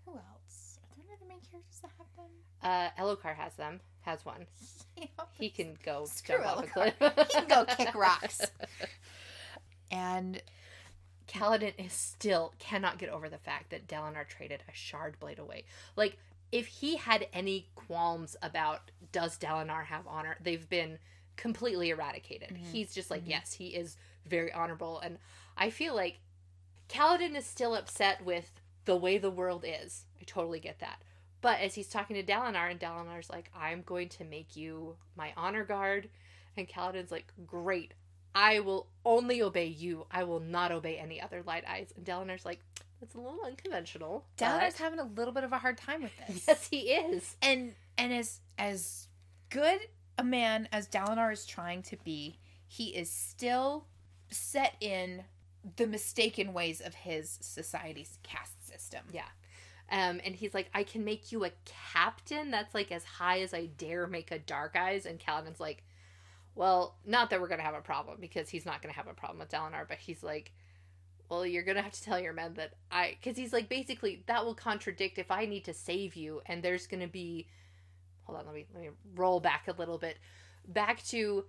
Who 0.06 0.12
else? 0.16 0.80
Are 0.84 0.96
there 0.98 1.06
any 1.06 1.14
other 1.16 1.28
main 1.30 1.40
characters 1.50 1.80
that 1.82 1.92
have 1.98 2.08
them? 2.18 2.32
uh 2.62 2.90
Elhokar 3.02 3.36
has 3.36 3.56
them 3.56 3.80
has 4.02 4.26
one 4.26 4.46
Yeah, 4.98 5.06
he 5.32 5.50
can 5.50 5.78
go 5.84 6.08
jump 6.26 6.46
off 6.46 6.64
a 6.64 6.68
cliff 6.68 6.94
He 7.00 7.34
can 7.40 7.48
go 7.48 7.66
kick 7.66 7.94
rocks. 7.96 8.42
And 9.92 10.42
Kaladin 11.28 11.74
is 11.78 11.94
still 11.94 12.54
cannot 12.60 12.98
get 12.98 13.10
over 13.10 13.30
the 13.30 13.38
fact 13.38 13.72
that 13.72 13.88
Dalinar 13.88 14.28
traded 14.28 14.64
a 14.70 14.74
shard 14.74 15.20
blade 15.20 15.40
away. 15.40 15.66
Like, 15.96 16.18
if 16.52 16.68
he 16.68 16.98
had 16.98 17.28
any 17.34 17.68
qualms 17.76 18.36
about 18.42 18.92
does 19.12 19.38
Dalinar 19.38 19.86
have 19.86 20.08
honor, 20.08 20.38
they've 20.42 20.68
been 20.70 20.98
completely 21.38 21.90
eradicated. 21.90 22.50
Mhm. 22.50 22.72
He's 22.72 22.94
just 22.94 23.10
like, 23.10 23.24
Mhm. 23.24 23.30
yes, 23.30 23.54
he 23.54 23.68
is 23.68 23.98
very 24.26 24.52
honorable. 24.52 25.00
And 25.00 25.18
I 25.58 25.70
feel 25.70 25.96
like 25.96 26.20
Kaladin 26.90 27.36
is 27.36 27.46
still 27.46 27.74
upset 27.76 28.24
with 28.24 28.52
the 28.86 28.96
way 28.98 29.18
the 29.18 29.30
world 29.32 29.64
is. 29.66 30.06
I 30.20 30.24
totally 30.26 30.60
get 30.60 30.80
that. 30.80 31.02
But 31.42 31.60
as 31.60 31.76
he's 31.76 31.88
talking 31.88 32.16
to 32.16 32.24
Dalinar, 32.24 32.70
and 32.70 32.80
Dalinar's 32.80 33.30
like, 33.30 33.52
I'm 33.56 33.82
going 33.82 34.10
to 34.10 34.24
make 34.24 34.56
you 34.56 34.96
my 35.16 35.34
honor 35.36 35.64
guard. 35.64 36.10
And 36.56 36.68
Kaladin's 36.68 37.12
like, 37.12 37.34
Great. 37.48 37.94
I 38.34 38.60
will 38.60 38.88
only 39.04 39.42
obey 39.42 39.66
you. 39.66 40.06
I 40.10 40.24
will 40.24 40.40
not 40.40 40.72
obey 40.72 40.98
any 40.98 41.20
other 41.20 41.44
light 41.46 41.66
eyes. 41.68 41.92
And 41.96 42.06
Dalinar's 42.06 42.46
like, 42.46 42.60
That's 43.00 43.16
a 43.16 43.20
little 43.20 43.44
unconventional. 43.44 44.26
Dalinar's 44.38 44.78
having 44.78 45.00
a 45.00 45.04
little 45.04 45.34
bit 45.34 45.44
of 45.44 45.52
a 45.52 45.58
hard 45.58 45.78
time 45.78 46.04
with 46.04 46.12
this. 46.28 46.46
Yes, 46.48 46.68
he 46.70 46.78
is. 46.92 47.36
And 47.42 47.74
and 47.98 48.14
as 48.14 48.40
as 48.58 49.08
good 49.50 49.80
a 50.18 50.24
man 50.24 50.68
as 50.72 50.88
Dalinar 50.88 51.34
is 51.34 51.46
trying 51.46 51.82
to 51.84 51.98
be, 52.04 52.38
he 52.68 52.90
is 52.90 53.10
still 53.10 53.86
set 54.30 54.76
in 54.80 55.24
the 55.76 55.88
mistaken 55.88 56.54
ways 56.54 56.82
of 56.82 56.94
his 56.94 57.38
society's 57.42 58.18
caste 58.24 58.68
system. 58.68 59.02
Yeah. 59.12 59.24
Um, 59.92 60.22
and 60.24 60.34
he's 60.34 60.54
like, 60.54 60.70
I 60.74 60.84
can 60.84 61.04
make 61.04 61.34
you 61.34 61.44
a 61.44 61.52
captain. 61.66 62.50
That's 62.50 62.74
like 62.74 62.92
as 62.92 63.04
high 63.04 63.42
as 63.42 63.54
I 63.54 63.66
dare 63.66 64.08
make 64.08 64.32
a 64.32 64.40
dark 64.40 64.78
eyes. 64.78 65.06
And 65.06 65.20
Kaladin's 65.20 65.60
like, 65.60 65.84
well, 66.56 66.96
not 67.06 67.30
that 67.30 67.42
we're 67.42 67.50
gonna 67.50 67.62
have 67.62 67.76
a 67.76 67.82
problem 67.82 68.18
because 68.20 68.50
he's 68.50 68.66
not 68.66 68.82
gonna 68.82 68.94
have 68.94 69.08
a 69.08 69.14
problem 69.14 69.40
with 69.40 69.50
Dalinar, 69.50 69.88
but 69.88 69.98
he's 69.98 70.24
like, 70.24 70.54
well, 71.30 71.46
you're 71.46 71.64
gonna 71.64 71.82
have 71.82 71.92
to 71.94 72.04
tell 72.04 72.20
your 72.20 72.34
men 72.34 72.54
that 72.56 72.74
I, 72.92 73.18
because 73.20 73.38
he's 73.38 73.54
like, 73.54 73.70
basically, 73.70 74.24
that 74.28 74.46
will 74.46 74.56
contradict 74.56 75.18
if 75.18 75.30
I 75.30 75.46
need 75.46 75.66
to 75.66 75.74
save 75.74 76.16
you, 76.16 76.42
and 76.46 76.64
there's 76.64 76.88
gonna 76.88 77.08
be, 77.08 77.48
hold 78.24 78.40
on, 78.40 78.46
let 78.46 78.56
me 78.56 78.66
let 78.74 78.84
me 78.84 78.90
roll 79.16 79.40
back 79.40 79.68
a 79.68 79.74
little 79.74 79.98
bit, 79.98 80.18
back 80.68 81.04
to 81.06 81.46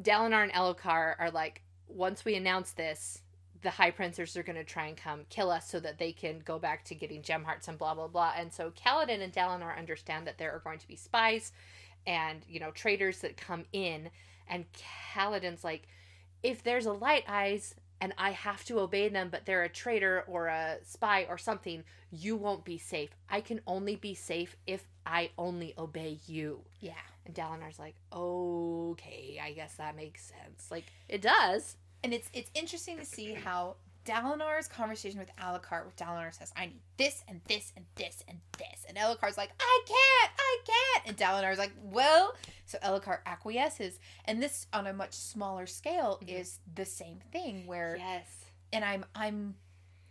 Dalinar 0.00 0.42
and 0.42 0.52
Elhokar 0.52 1.14
are 1.18 1.30
like, 1.30 1.62
once 1.88 2.24
we 2.24 2.34
announce 2.34 2.72
this, 2.72 3.21
the 3.62 3.70
High 3.70 3.90
Princes 3.92 4.36
are 4.36 4.42
gonna 4.42 4.64
try 4.64 4.86
and 4.86 4.96
come 4.96 5.20
kill 5.30 5.50
us 5.50 5.68
so 5.70 5.78
that 5.80 5.98
they 5.98 6.12
can 6.12 6.40
go 6.44 6.58
back 6.58 6.84
to 6.86 6.94
getting 6.94 7.22
gem 7.22 7.44
hearts 7.44 7.68
and 7.68 7.78
blah 7.78 7.94
blah 7.94 8.08
blah. 8.08 8.32
And 8.36 8.52
so 8.52 8.70
Kaladin 8.72 9.22
and 9.22 9.32
Dalinar 9.32 9.76
understand 9.78 10.26
that 10.26 10.38
there 10.38 10.52
are 10.52 10.58
going 10.60 10.78
to 10.80 10.88
be 10.88 10.96
spies 10.96 11.52
and 12.06 12.44
you 12.48 12.58
know 12.60 12.70
traitors 12.72 13.20
that 13.20 13.36
come 13.36 13.64
in. 13.72 14.10
And 14.48 14.64
Kaladin's 15.14 15.64
like 15.64 15.86
if 16.42 16.62
there's 16.62 16.86
a 16.86 16.92
light 16.92 17.24
eyes 17.28 17.74
and 18.00 18.12
I 18.18 18.32
have 18.32 18.64
to 18.64 18.80
obey 18.80 19.08
them 19.08 19.28
but 19.30 19.46
they're 19.46 19.62
a 19.62 19.68
traitor 19.68 20.24
or 20.26 20.48
a 20.48 20.78
spy 20.84 21.26
or 21.28 21.38
something 21.38 21.84
you 22.10 22.36
won't 22.36 22.64
be 22.64 22.78
safe. 22.78 23.10
I 23.30 23.40
can 23.40 23.60
only 23.66 23.94
be 23.96 24.14
safe 24.14 24.56
if 24.66 24.84
I 25.06 25.30
only 25.38 25.72
obey 25.78 26.18
you. 26.26 26.62
Yeah. 26.80 26.92
and 27.24 27.34
Dalinar's 27.34 27.78
like 27.78 27.94
okay 28.12 29.40
I 29.42 29.52
guess 29.52 29.74
that 29.74 29.94
makes 29.96 30.24
sense. 30.24 30.68
Like 30.70 30.86
it 31.08 31.22
does 31.22 31.76
And 32.04 32.12
it's 32.12 32.28
it's 32.32 32.50
interesting 32.54 32.98
to 32.98 33.04
see 33.04 33.32
how 33.34 33.76
Dalinar's 34.04 34.66
conversation 34.66 35.20
with 35.20 35.30
Elhokar, 35.36 35.84
where 35.84 35.92
Dalinar 35.96 36.34
says, 36.36 36.52
I 36.56 36.66
need 36.66 36.80
this 36.96 37.22
and 37.28 37.40
this 37.46 37.72
and 37.76 37.86
this 37.94 38.24
and 38.26 38.38
this. 38.58 38.84
And 38.88 38.96
Elhokar's 38.98 39.36
like, 39.36 39.50
I 39.60 39.82
can't, 39.86 40.32
I 40.36 40.58
can't. 40.66 41.06
And 41.08 41.16
Dalinar's 41.16 41.58
like, 41.58 41.70
well. 41.80 42.34
So 42.66 42.78
Alucard 42.78 43.18
acquiesces. 43.26 44.00
And 44.24 44.42
this 44.42 44.66
on 44.72 44.86
a 44.88 44.92
much 44.92 45.12
smaller 45.12 45.66
scale 45.66 46.18
Mhm. 46.24 46.28
is 46.40 46.58
the 46.74 46.84
same 46.84 47.20
thing 47.30 47.66
where 47.66 47.96
yes 47.98 48.26
and 48.72 48.84
I'm 48.84 49.04
I'm 49.14 49.54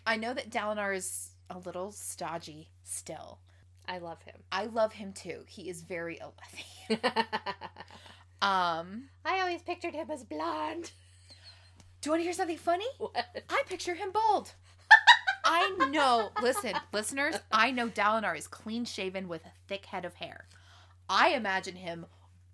I 0.05 0.15
know 0.17 0.33
that 0.33 0.49
Dalinar 0.51 0.95
is 0.95 1.31
a 1.49 1.57
little 1.57 1.91
stodgy 1.91 2.69
still. 2.83 3.39
I 3.87 3.97
love 3.97 4.21
him 4.21 4.35
I 4.51 4.65
love 4.65 4.93
him 4.93 5.11
too. 5.11 5.43
He 5.47 5.69
is 5.69 5.81
very 5.81 6.19
Alethi. 6.89 6.99
Um 8.41 9.09
I 9.25 9.39
always 9.41 9.61
pictured 9.61 9.93
him 9.93 10.09
as 10.11 10.23
blonde. 10.23 10.91
Do 12.01 12.07
you 12.07 12.11
want 12.11 12.19
to 12.21 12.23
hear 12.23 12.33
something 12.33 12.57
funny? 12.57 12.87
What? 12.97 13.15
I 13.49 13.63
picture 13.67 13.93
him 13.93 14.11
bald. 14.11 14.53
I 15.45 15.89
know. 15.91 16.31
Listen, 16.41 16.73
listeners, 16.91 17.35
I 17.51 17.71
know 17.71 17.87
Dalinar 17.89 18.37
is 18.37 18.47
clean 18.47 18.85
shaven 18.85 19.27
with 19.27 19.45
a 19.45 19.51
thick 19.67 19.85
head 19.85 20.05
of 20.05 20.15
hair. 20.15 20.45
I 21.09 21.29
imagine 21.29 21.75
him 21.75 22.05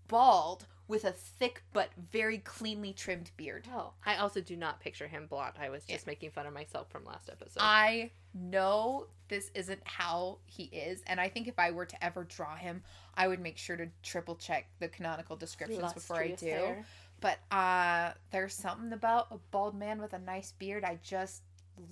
bald 0.07 0.65
with 0.87 1.03
a 1.03 1.11
thick 1.11 1.63
but 1.73 1.89
very 2.11 2.37
cleanly 2.39 2.93
trimmed 2.93 3.31
beard. 3.35 3.67
Oh, 3.73 3.91
I 4.05 4.15
also 4.15 4.39
do 4.41 4.55
not 4.55 4.79
picture 4.79 5.07
him 5.07 5.27
blonde. 5.27 5.55
I 5.59 5.69
was 5.69 5.83
just 5.85 6.07
making 6.07 6.31
fun 6.31 6.45
of 6.45 6.53
myself 6.53 6.89
from 6.89 7.03
last 7.05 7.29
episode. 7.29 7.59
I 7.59 8.11
know 8.33 9.07
this 9.27 9.51
isn't 9.53 9.81
how 9.83 10.39
he 10.45 10.63
is, 10.63 11.03
and 11.07 11.19
I 11.19 11.27
think 11.27 11.47
if 11.47 11.59
I 11.59 11.71
were 11.71 11.85
to 11.85 12.03
ever 12.03 12.23
draw 12.23 12.55
him, 12.55 12.83
I 13.15 13.27
would 13.27 13.41
make 13.41 13.57
sure 13.57 13.75
to 13.75 13.87
triple 14.01 14.35
check 14.35 14.69
the 14.79 14.87
canonical 14.87 15.35
descriptions 15.35 15.91
before 15.93 16.17
I 16.17 16.29
do. 16.29 16.45
hair. 16.45 16.85
But 17.19 17.39
uh 17.51 18.11
there's 18.31 18.53
something 18.53 18.93
about 18.93 19.27
a 19.31 19.37
bald 19.51 19.75
man 19.75 20.01
with 20.01 20.13
a 20.13 20.19
nice 20.19 20.51
beard 20.51 20.83
I 20.83 20.99
just 21.03 21.41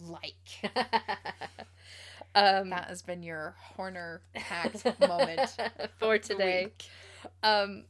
like. 0.01 0.33
um, 2.35 2.69
That 2.69 2.85
has 2.89 3.01
been 3.01 3.23
your 3.23 3.55
Horner 3.57 4.21
hacked 4.33 4.85
moment 4.99 5.55
for 5.97 6.17
today. 6.17 6.73
Um, 7.43 7.85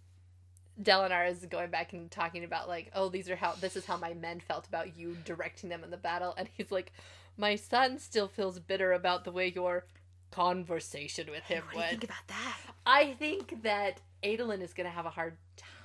Dalinar 0.82 1.30
is 1.30 1.46
going 1.46 1.70
back 1.70 1.94
and 1.94 2.12
talking 2.12 2.44
about 2.44 2.68
like, 2.68 2.92
oh, 2.94 3.10
these 3.10 3.30
are 3.30 3.36
how 3.36 3.54
this 3.54 3.76
is 3.76 3.86
how 3.86 3.98
my 3.98 4.14
men 4.14 4.40
felt 4.42 4.68
about 4.68 4.98
you 4.98 5.18
directing 5.24 5.70
them 5.70 5.84
in 5.84 5.90
the 5.90 5.98
battle, 5.98 6.34
and 6.38 6.50
he's 6.58 6.72
like, 6.72 6.92
my 7.38 7.56
son 7.56 7.98
still 7.98 8.28
feels 8.28 8.60
bitter 8.60 8.92
about 8.92 9.24
the 9.24 9.32
way 9.32 9.52
your 9.54 9.86
conversation 10.32 11.28
with 11.32 11.44
him 11.44 11.64
What 11.66 11.72
do 11.72 11.78
you 11.78 11.80
went. 11.82 11.90
think 11.92 12.04
about 12.04 12.28
that? 12.28 12.58
I 12.86 13.14
think 13.14 13.64
that 13.64 14.02
Adolin 14.26 14.62
is 14.62 14.74
going 14.74 14.90
to 14.90 14.94
have 14.96 15.06
a 15.06 15.10
hard 15.10 15.38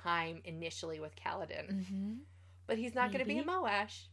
time 0.03 0.41
initially 0.45 0.99
with 0.99 1.15
Kaladin, 1.15 1.69
Mm-hmm. 1.71 2.13
but 2.67 2.77
he's 2.77 2.95
not 2.95 3.11
going 3.11 3.23
to 3.23 3.27
be 3.27 3.39
a 3.39 3.43
Moash. 3.43 4.03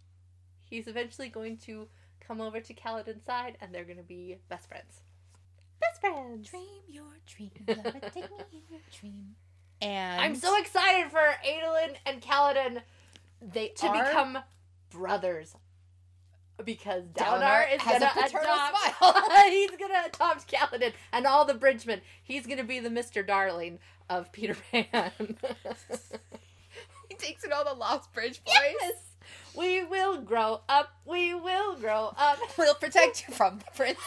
He's 0.65 0.87
eventually 0.87 1.29
going 1.29 1.57
to 1.59 1.89
come 2.21 2.41
over 2.41 2.61
to 2.61 2.75
Kaladin's 2.75 3.25
side, 3.25 3.57
and 3.61 3.75
they're 3.75 3.85
going 3.85 3.97
to 3.97 4.03
be 4.03 4.37
best 4.49 4.69
friends. 4.69 5.01
Best 5.81 6.01
friends. 6.01 6.49
Dream 6.51 6.63
your 6.89 7.05
dream, 7.27 7.51
lover, 7.67 7.99
take 8.13 8.31
me 8.31 8.45
in 8.53 8.63
your 8.71 8.81
dream. 9.01 9.35
And 9.81 10.21
I'm 10.21 10.35
so 10.35 10.59
excited 10.59 11.09
for 11.13 11.21
Adolin 11.21 11.95
and 12.05 12.21
Kaladin 12.21 12.83
they 13.41 13.69
to 13.69 13.87
are- 13.87 14.05
become 14.05 14.39
brothers. 14.91 15.55
Because 16.65 17.05
Dalinar 17.15 17.67
Dalinar 17.69 17.75
is 17.77 17.83
gonna 17.83 18.11
paternal 18.15 18.55
adopt. 18.55 19.33
he's 19.49 19.71
gonna 19.71 20.03
adopt 20.07 20.51
Kaladin 20.51 20.93
and 21.13 21.27
all 21.27 21.45
the 21.45 21.55
Bridgemen. 21.55 22.01
He's 22.23 22.47
gonna 22.47 22.65
be 22.65 22.81
the 22.81 22.91
Mister 22.91 23.23
Darling 23.23 23.79
of 24.11 24.33
Peter 24.33 24.57
Pan. 24.73 25.13
He 27.09 27.15
takes 27.15 27.43
in 27.43 27.53
all 27.53 27.65
the 27.65 27.73
Lost 27.73 28.13
Bridge 28.13 28.45
boys. 28.45 28.55
yes, 28.81 28.93
we 29.57 29.83
will 29.83 30.21
grow 30.21 30.61
up. 30.69 30.91
We 31.07 31.35
will 31.35 31.75
grow 31.77 32.13
up. 32.17 32.39
We'll 32.59 32.75
protect 32.75 33.27
you 33.27 33.35
from 33.35 33.59
the 33.61 33.65
prince. 33.75 33.99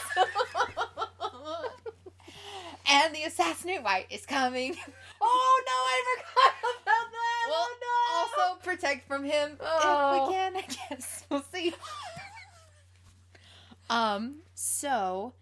and 2.88 3.16
the 3.16 3.24
assassinate 3.24 3.82
white 3.84 4.06
is 4.12 4.26
coming. 4.26 4.76
Oh 5.20 5.64
no, 5.66 5.72
I 5.74 6.04
forgot 6.18 6.54
about 6.62 7.12
that. 7.12 7.46
Oh, 7.48 7.50
we'll 7.50 7.58
oh 7.58 8.36
no. 8.38 8.44
also 8.50 8.60
protect 8.62 9.08
from 9.08 9.24
him 9.24 9.58
Oh. 9.60 10.10
if 10.10 10.14
we 10.14 10.20
oh. 10.20 10.30
can. 10.32 10.56
I 10.58 10.62
guess 10.90 11.24
we'll 11.30 11.44
see. 11.52 11.74
Um. 13.92 14.38
So 14.56 15.34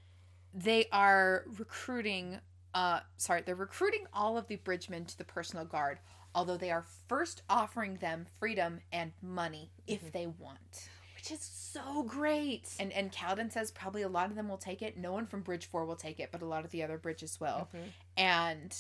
they 0.54 0.88
are 0.92 1.46
recruiting. 1.58 2.40
Uh, 2.74 3.00
sorry, 3.18 3.42
they're 3.46 3.56
recruiting 3.56 4.06
all 4.14 4.38
of 4.38 4.48
the 4.48 4.58
bridgemen 4.58 5.06
to 5.06 5.18
the 5.18 5.24
personal 5.24 5.66
guard. 5.66 6.00
Although 6.36 6.58
they 6.58 6.70
are 6.72 6.86
first 7.08 7.42
offering 7.50 7.96
them 7.98 8.26
freedom 8.40 8.82
and 8.92 9.12
money 9.22 9.72
if 9.88 10.12
they 10.12 10.28
want. 10.28 10.90
which 11.16 11.32
is 11.32 11.42
so 11.42 12.04
great. 12.04 12.70
And 12.80 12.94
and 12.94 13.12
Kaladin 13.12 13.52
says 13.52 13.72
probably 13.72 14.04
a 14.04 14.08
lot 14.08 14.30
of 14.30 14.36
them 14.36 14.48
will 14.48 14.58
take 14.58 14.82
it. 14.82 14.96
No 14.96 15.12
one 15.12 15.26
from 15.26 15.42
Bridge 15.42 15.66
Four 15.66 15.86
will 15.86 15.96
take 15.98 16.20
it, 16.20 16.30
but 16.32 16.42
a 16.42 16.46
lot 16.46 16.64
of 16.64 16.72
the 16.72 16.82
other 16.84 16.98
bridges 16.98 17.40
will. 17.42 17.68
Mhm. 17.74 17.88
And 18.16 18.78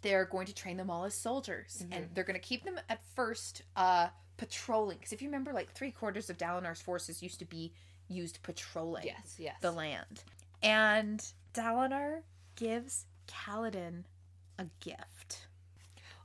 they're 0.00 0.24
going 0.24 0.46
to 0.46 0.54
train 0.54 0.76
them 0.76 0.90
all 0.90 1.04
as 1.04 1.14
soldiers, 1.14 1.84
and 1.92 2.06
Mhm. 2.06 2.14
they're 2.14 2.24
going 2.24 2.40
to 2.40 2.46
keep 2.46 2.64
them 2.64 2.80
at 2.88 3.04
first 3.14 3.62
uh, 3.76 4.08
patrolling. 4.38 4.96
Because 4.98 5.12
if 5.12 5.20
you 5.22 5.28
remember, 5.28 5.52
like 5.52 5.72
three 5.72 5.92
quarters 5.92 6.28
of 6.30 6.36
Dalinar's 6.38 6.80
forces 6.80 7.22
used 7.22 7.38
to 7.40 7.44
be 7.44 7.72
used 8.12 8.42
patrolling 8.42 9.04
Yes, 9.04 9.36
yes. 9.38 9.56
the 9.60 9.72
land, 9.72 10.22
and 10.62 11.24
Dalinar 11.54 12.22
gives 12.56 13.06
Kaladin 13.28 14.04
a 14.58 14.66
gift. 14.80 15.46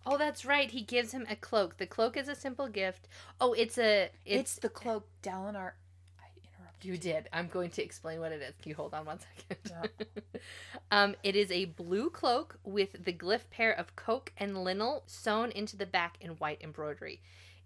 Oh, 0.06 0.18
that's 0.18 0.46
right. 0.46 0.72
He 0.72 0.82
gives 0.82 1.12
him 1.12 1.26
a 1.30 1.36
cloak. 1.36 1.78
The 1.78 1.86
cloak 1.86 2.16
is 2.16 2.30
a 2.30 2.36
simple 2.36 2.70
gift. 2.70 3.08
Oh, 3.42 3.52
it's 3.54 3.78
a 3.78 4.04
It's, 4.26 4.54
it's, 4.54 4.56
the 4.56 4.70
cloak 4.70 5.06
Dalinar. 5.22 5.72
I 6.18 6.28
interrupted. 6.42 6.90
you 6.90 6.98
did. 6.98 7.28
I'm 7.34 7.48
going 7.50 7.72
to 7.72 7.84
explain 7.84 8.22
what 8.22 8.32
it 8.32 8.42
is. 8.42 8.54
Can 8.62 8.70
you 8.70 8.76
hold 8.76 8.94
on 8.94 9.06
one 9.06 9.20
second? 9.20 9.90
um, 10.92 11.16
it 11.24 11.36
is 11.36 11.52
a 11.52 11.66
blue 11.66 12.10
cloak 12.10 12.58
with 12.64 13.04
the 13.04 13.12
glyph 13.12 13.50
pair 13.52 13.74
of 13.74 13.98
khokh 13.98 14.30
and 14.38 14.56
linil 14.56 15.02
sewn 15.08 15.52
into 15.52 15.76
the 15.76 15.86
back 15.86 16.18
in 16.22 16.32
white 16.32 16.62
embroidery. 16.62 17.20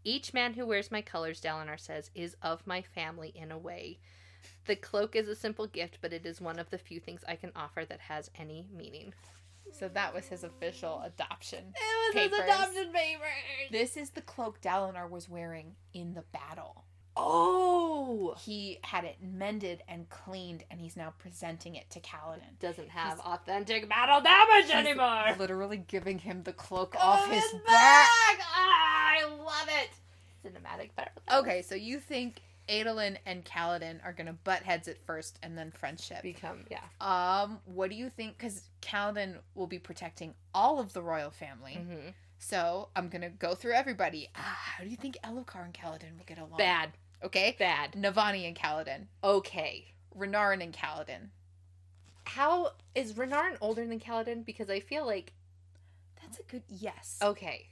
Each 0.03 0.33
man 0.33 0.53
who 0.53 0.65
wears 0.65 0.91
my 0.91 1.01
colors, 1.01 1.41
Dalinar 1.41 1.79
says, 1.79 2.09
is 2.15 2.35
of 2.41 2.65
my 2.65 2.81
family 2.81 3.31
in 3.35 3.51
a 3.51 3.57
way. 3.57 3.99
The 4.65 4.75
cloak 4.75 5.15
is 5.15 5.27
a 5.27 5.35
simple 5.35 5.67
gift, 5.67 5.99
but 6.01 6.13
it 6.13 6.25
is 6.25 6.41
one 6.41 6.59
of 6.59 6.69
the 6.69 6.77
few 6.77 6.99
things 6.99 7.23
I 7.27 7.35
can 7.35 7.51
offer 7.55 7.85
that 7.85 7.99
has 7.99 8.31
any 8.35 8.67
meaning. 8.75 9.13
So 9.71 9.87
that 9.89 10.13
was 10.13 10.27
his 10.27 10.43
official 10.43 11.01
adoption. 11.05 11.73
It 11.75 12.15
was 12.15 12.23
his 12.23 12.39
adopted 12.39 12.91
baby. 12.91 13.21
This 13.71 13.95
is 13.95 14.09
the 14.09 14.21
cloak 14.21 14.59
Dalinar 14.61 15.09
was 15.09 15.29
wearing 15.29 15.75
in 15.93 16.13
the 16.13 16.23
battle. 16.33 16.85
Oh, 17.17 18.35
He 18.39 18.79
had 18.83 19.03
it 19.03 19.17
mended 19.21 19.83
and 19.87 20.09
cleaned, 20.09 20.63
and 20.71 20.79
he's 20.79 20.95
now 20.95 21.13
presenting 21.17 21.75
it 21.75 21.89
to 21.91 21.99
Kaladin. 21.99 22.59
doesn't 22.59 22.89
have 22.89 23.19
authentic 23.19 23.89
battle 23.89 24.21
damage 24.21 24.65
He's 24.65 24.73
anymore. 24.73 25.35
Literally 25.37 25.77
giving 25.77 26.19
him 26.19 26.43
the 26.43 26.53
cloak 26.53 26.95
off 26.99 27.29
his 27.29 27.43
it's 27.43 27.53
back. 27.65 28.39
Ah, 28.41 29.13
I 29.17 29.25
love 29.25 29.69
it. 29.69 29.89
Cinematic 30.45 30.95
battle. 30.95 31.21
Okay, 31.39 31.61
so 31.61 31.75
you 31.75 31.99
think 31.99 32.41
Adolin 32.69 33.17
and 33.25 33.43
Kaladin 33.43 34.03
are 34.05 34.13
gonna 34.13 34.33
butt 34.43 34.63
heads 34.63 34.87
at 34.87 34.97
first, 35.05 35.37
and 35.43 35.57
then 35.57 35.71
friendship. 35.71 36.23
Become 36.23 36.65
yeah. 36.69 36.79
Um, 37.01 37.59
what 37.65 37.89
do 37.89 37.95
you 37.95 38.09
think? 38.09 38.37
Because 38.37 38.63
Kaladin 38.81 39.35
will 39.55 39.67
be 39.67 39.79
protecting 39.79 40.33
all 40.53 40.79
of 40.79 40.93
the 40.93 41.01
royal 41.01 41.31
family. 41.31 41.73
Mm-hmm. 41.79 42.09
So 42.43 42.89
I'm 42.95 43.07
gonna 43.07 43.29
go 43.29 43.53
through 43.53 43.73
everybody. 43.73 44.27
Ah, 44.35 44.59
how 44.75 44.83
do 44.83 44.89
you 44.89 44.97
think 44.97 45.15
Elhokar 45.23 45.63
and 45.63 45.73
Kaladin 45.75 46.17
will 46.17 46.25
get 46.25 46.39
along? 46.39 46.57
Bad, 46.57 46.89
Okay. 47.23 47.55
bad. 47.59 47.91
Navani 47.93 48.47
and 48.47 48.55
Kaladin. 48.57 49.05
Okay. 49.23 49.93
Renarin 50.17 50.63
and 50.63 50.73
Kaladin. 50.73 51.29
How 52.25 52.71
is 52.95 53.13
Renarin 53.13 53.57
older 53.61 53.85
than 53.85 53.99
Kaladin? 53.99 54.43
Because 54.43 54.71
I 54.71 54.79
feel 54.79 55.05
like 55.05 55.33
That's 56.19 56.39
a 56.39 56.43
good 56.43 56.63
yes. 56.67 57.19
okay. 57.21 57.67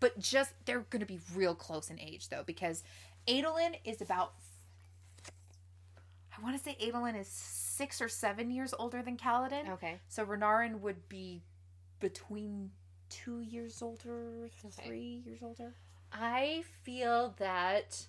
But 0.00 0.18
just 0.18 0.54
they're 0.64 0.80
gonna 0.90 1.06
be 1.06 1.20
real 1.32 1.54
close 1.54 1.88
in 1.88 2.00
age 2.00 2.30
though, 2.30 2.42
because 2.44 2.82
Adolin 3.28 3.76
is 3.84 4.00
about 4.02 4.34
I 6.36 6.42
wanna 6.42 6.58
say 6.58 6.76
Adolin 6.82 7.14
is 7.16 7.28
six 7.28 8.00
or 8.02 8.08
seven 8.08 8.50
years 8.50 8.74
older 8.76 9.02
than 9.02 9.16
Kaladin. 9.16 9.68
Okay. 9.70 10.00
So 10.08 10.26
Renarin 10.26 10.80
would 10.80 11.08
be 11.08 11.44
between 12.00 12.72
two 13.10 13.40
years 13.40 13.82
older, 13.82 14.46
Okay. 14.64 14.86
three 14.86 15.22
years 15.26 15.40
older. 15.42 15.74
I 16.12 16.64
feel 16.82 17.34
that 17.38 18.06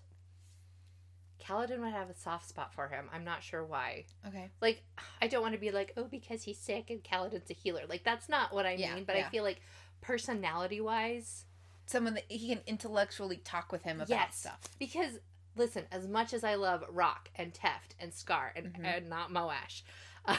Kaladin 1.40 1.80
would 1.80 1.92
have 1.94 2.10
a 2.10 2.14
soft 2.16 2.48
spot 2.48 2.74
for 2.74 2.88
him. 2.88 3.10
I'm 3.12 3.24
not 3.24 3.44
sure 3.44 3.64
why. 3.66 4.06
Okay. 4.28 4.50
Like, 4.62 4.84
I 5.22 5.28
don't 5.28 5.42
want 5.42 5.54
to 5.56 5.60
be 5.60 5.72
like, 5.72 5.94
oh, 5.98 6.04
because 6.06 6.44
he's 6.44 6.58
sick 6.60 6.90
and 6.92 7.04
Kaladin's 7.04 7.50
a 7.50 7.54
healer. 7.54 7.82
Like, 7.90 8.04
that's 8.04 8.30
not 8.30 8.54
what 8.54 8.66
I 8.66 8.74
Yeah, 8.74 8.96
mean. 8.96 9.06
But 9.06 9.16
I 9.16 9.24
feel 9.24 9.44
like 9.44 9.62
personality 10.02 10.82
wise, 10.82 11.46
Someone 11.88 12.14
that 12.14 12.24
he 12.30 12.48
can 12.48 12.62
intellectually 12.68 13.38
talk 13.38 13.72
with 13.72 13.82
him 13.84 13.98
about 13.98 14.10
Yes. 14.10 14.38
stuff. 14.38 14.60
because 14.80 15.20
listen, 15.58 15.84
as 15.92 16.08
much 16.08 16.32
as 16.34 16.44
I 16.46 16.56
love 16.56 16.86
Rock 16.90 17.30
and 17.36 17.54
Teft 17.54 17.96
and 18.00 18.14
Scar 18.14 18.54
and, 18.56 18.74
Mhm. 18.74 18.86
and 18.86 19.10
not 19.10 19.30
Moash, 19.32 19.82
um, 20.26 20.38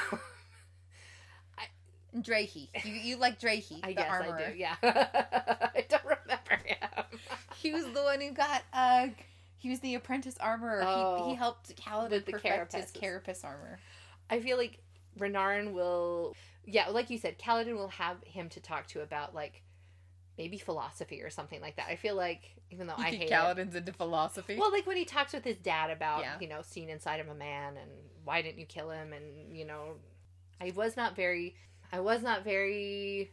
And 2.12 2.24
Drahe. 2.24 2.68
You 2.84 2.93
you 2.94 3.16
like 3.16 3.40
Drahe, 3.40 3.80
I 3.82 3.89
the 3.89 3.94
guess 3.94 4.10
armorer. 4.10 4.39
I 4.47 4.51
do. 4.52 4.56
Yeah, 4.59 4.74
I 4.82 5.84
don't 5.89 6.05
remember 6.05 6.64
him. 6.64 6.78
He 7.62 7.70
was 7.70 7.84
the 7.84 8.02
one 8.02 8.20
who 8.20 8.32
got 8.32 8.62
uh 8.72 9.06
he 9.59 9.70
was 9.70 9.78
the 9.80 9.94
apprentice 9.94 10.36
armorer. 10.40 10.82
Oh. 10.84 11.24
he, 11.24 11.30
he 11.30 11.34
helped 11.36 11.76
Kaladin 11.76 12.10
With 12.10 12.26
the 12.26 12.32
perfect 12.32 12.72
his 12.72 12.90
carapace 12.90 13.44
armor. 13.44 13.78
I 14.28 14.40
feel 14.40 14.56
like 14.56 14.80
Renarin 15.18 15.72
will, 15.72 16.34
yeah, 16.64 16.89
like 16.89 17.10
you 17.10 17.18
said, 17.18 17.39
Kaladin 17.39 17.74
will 17.76 17.89
have 17.89 18.16
him 18.24 18.48
to 18.48 18.60
talk 18.60 18.89
to 18.89 19.02
about 19.02 19.32
like 19.34 19.62
maybe 20.36 20.59
philosophy 20.59 21.22
or 21.22 21.30
something 21.30 21.60
like 21.60 21.76
that. 21.76 21.86
I 21.89 21.94
feel 21.94 22.16
like 22.16 22.56
even 22.72 22.89
though 22.89 22.94
I 22.97 23.10
hate 23.10 23.30
it, 23.30 23.59
into 23.59 23.93
philosophy. 23.93 24.56
well, 24.59 24.72
like 24.72 24.86
when 24.86 24.97
he 24.97 25.05
talks 25.05 25.32
with 25.32 25.44
his 25.44 25.59
dad 25.59 25.90
about 25.90 26.20
Yeah. 26.20 26.36
you 26.40 26.48
know 26.48 26.62
seeing 26.62 26.89
inside 26.89 27.20
of 27.20 27.28
a 27.28 27.34
man 27.34 27.76
and 27.76 27.90
why 28.24 28.43
didn't 28.43 28.59
you 28.59 28.66
kill 28.66 28.90
him 28.90 29.12
and 29.12 29.56
you 29.56 29.64
know, 29.64 29.94
I 30.60 30.72
was 30.74 30.97
not 30.97 31.14
very, 31.14 31.55
I 31.93 32.01
was 32.01 32.23
not 32.23 32.43
very 32.44 33.31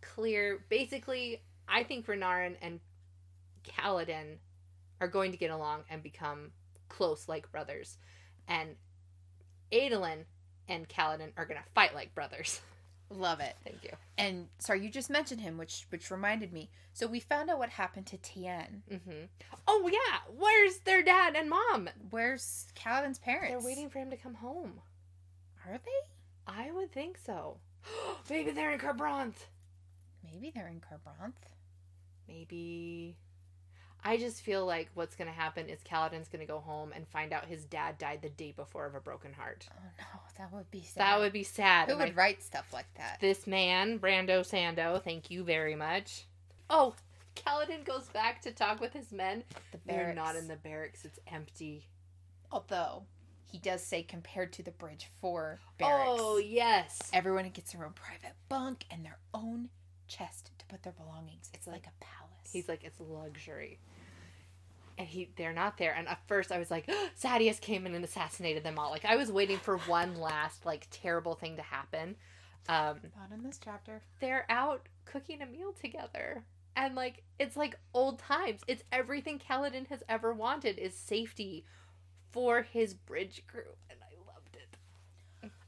clear. 0.00 0.64
Basically, 0.68 1.42
I 1.68 1.84
think 1.84 2.06
Renarin 2.06 2.56
and 2.60 2.80
Kaladin 3.64 4.38
are 5.00 5.08
going 5.08 5.32
to 5.32 5.38
get 5.38 5.50
along 5.50 5.84
and 5.88 6.02
become 6.02 6.52
close 6.88 7.28
like 7.28 7.50
brothers, 7.52 7.98
and 8.48 8.70
Adolin 9.72 10.24
and 10.68 10.88
Kaladin 10.88 11.30
are 11.36 11.46
going 11.46 11.60
to 11.60 11.68
fight 11.74 11.94
like 11.94 12.14
brothers. 12.14 12.60
Love 13.08 13.40
it. 13.40 13.54
Thank 13.64 13.84
you. 13.84 13.90
And 14.18 14.48
sorry, 14.58 14.82
you 14.82 14.90
just 14.90 15.10
mentioned 15.10 15.40
him, 15.40 15.58
which 15.58 15.86
which 15.90 16.10
reminded 16.10 16.52
me. 16.52 16.70
So 16.92 17.06
we 17.06 17.20
found 17.20 17.50
out 17.50 17.58
what 17.58 17.70
happened 17.70 18.06
to 18.06 18.16
Tien. 18.18 18.82
hmm 18.88 19.24
Oh 19.68 19.88
yeah, 19.92 20.18
where's 20.36 20.78
their 20.78 21.02
dad 21.02 21.36
and 21.36 21.48
mom? 21.48 21.88
Where's 22.10 22.66
Kaladin's 22.74 23.18
parents? 23.18 23.50
They're 23.50 23.60
waiting 23.70 23.90
for 23.90 23.98
him 23.98 24.10
to 24.10 24.16
come 24.16 24.34
home. 24.34 24.80
Are 25.66 25.78
they? 25.78 26.52
I 26.52 26.70
would 26.72 26.90
think 26.90 27.18
so. 27.24 27.58
Maybe 28.30 28.50
they're 28.50 28.72
in 28.72 28.78
Kharbranth. 28.78 29.34
Maybe 30.24 30.50
they're 30.54 30.68
in 30.68 30.80
Kharbranth. 30.80 31.32
Maybe. 32.28 33.16
I 34.04 34.16
just 34.16 34.40
feel 34.40 34.66
like 34.66 34.90
what's 34.94 35.14
going 35.14 35.28
to 35.28 35.34
happen 35.34 35.68
is 35.68 35.78
Kaladin's 35.80 36.26
going 36.28 36.40
to 36.40 36.52
go 36.52 36.58
home 36.58 36.92
and 36.92 37.06
find 37.06 37.32
out 37.32 37.44
his 37.44 37.64
dad 37.64 37.98
died 37.98 38.20
the 38.22 38.30
day 38.30 38.52
before 38.56 38.84
of 38.86 38.96
a 38.96 39.00
broken 39.00 39.32
heart. 39.32 39.66
Oh 39.70 39.82
no, 39.98 40.20
that 40.38 40.52
would 40.52 40.68
be 40.72 40.82
sad. 40.82 41.00
That 41.00 41.18
would 41.20 41.32
be 41.32 41.44
sad. 41.44 41.86
Who 41.86 41.94
And 41.94 42.02
I- 42.02 42.06
would 42.06 42.16
write 42.16 42.42
stuff 42.42 42.72
like 42.72 42.92
that? 42.96 43.18
this 43.20 43.46
man, 43.46 44.00
Brando 44.00 44.40
Sando, 44.40 45.00
thank 45.02 45.30
you 45.30 45.44
very 45.44 45.76
much. 45.76 46.24
Oh, 46.68 46.94
Kaladin 47.36 47.84
goes 47.84 48.08
back 48.08 48.42
to 48.42 48.50
talk 48.50 48.80
with 48.80 48.92
his 48.92 49.12
men. 49.12 49.44
The 49.70 49.78
They're 49.86 50.14
not 50.14 50.34
in 50.36 50.48
the 50.48 50.56
barracks, 50.56 51.04
it's 51.04 51.20
empty. 51.28 51.86
Although 52.50 53.04
he 53.52 53.58
does 53.58 53.82
say 53.84 54.02
compared 54.02 54.52
to 54.54 54.62
the 54.62 54.70
bridge 54.72 55.08
for 55.20 55.60
barracks, 55.78 56.08
Oh, 56.18 56.38
yes. 56.38 56.98
everyone 57.12 57.48
gets 57.50 57.72
their 57.72 57.84
own 57.84 57.92
private 57.92 58.34
bunk 58.48 58.84
and 58.90 59.04
their 59.04 59.18
own 59.34 59.68
chest 60.08 60.50
to 60.58 60.64
put 60.66 60.82
their 60.82 60.92
belongings. 60.94 61.50
It's 61.54 61.66
like 61.66 61.86
a 61.86 62.04
palace. 62.04 62.50
He's 62.52 62.68
like, 62.68 62.82
it's 62.82 62.98
luxury. 62.98 63.78
And 64.98 65.06
he, 65.08 65.30
they're 65.36 65.52
not 65.54 65.78
there. 65.78 65.94
And 65.96 66.08
at 66.08 66.26
first, 66.28 66.50
I 66.52 66.58
was 66.58 66.70
like, 66.70 66.90
Sadeas 67.22 67.60
came 67.60 67.86
in 67.86 67.94
and 67.94 68.04
assassinated 68.04 68.62
them 68.64 68.78
all. 68.78 68.90
Like 68.90 69.04
I 69.04 69.16
was 69.16 69.30
waiting 69.30 69.58
for 69.58 69.76
one 69.86 70.16
last 70.18 70.64
like 70.66 70.86
terrible 70.90 71.34
thing 71.34 71.56
to 71.56 71.62
happen. 71.62 72.16
Um, 72.68 73.00
not 73.16 73.32
in 73.34 73.42
this 73.42 73.58
chapter. 73.62 74.02
they're 74.20 74.46
out 74.48 74.88
cooking 75.04 75.42
a 75.42 75.46
meal 75.46 75.72
together, 75.72 76.44
and 76.76 76.94
like 76.94 77.24
it's 77.40 77.56
like 77.56 77.74
old 77.92 78.20
times. 78.20 78.60
It's 78.68 78.84
everything 78.92 79.40
Kaladin 79.40 79.88
has 79.88 80.04
ever 80.08 80.32
wanted 80.32 80.78
is 80.78 80.94
safety 80.94 81.64
for 82.32 82.62
his 82.62 82.94
bridge 82.94 83.42
crew, 83.46 83.62
and 83.90 83.98
I 84.02 84.14
loved 84.32 84.56
it. 84.56 84.76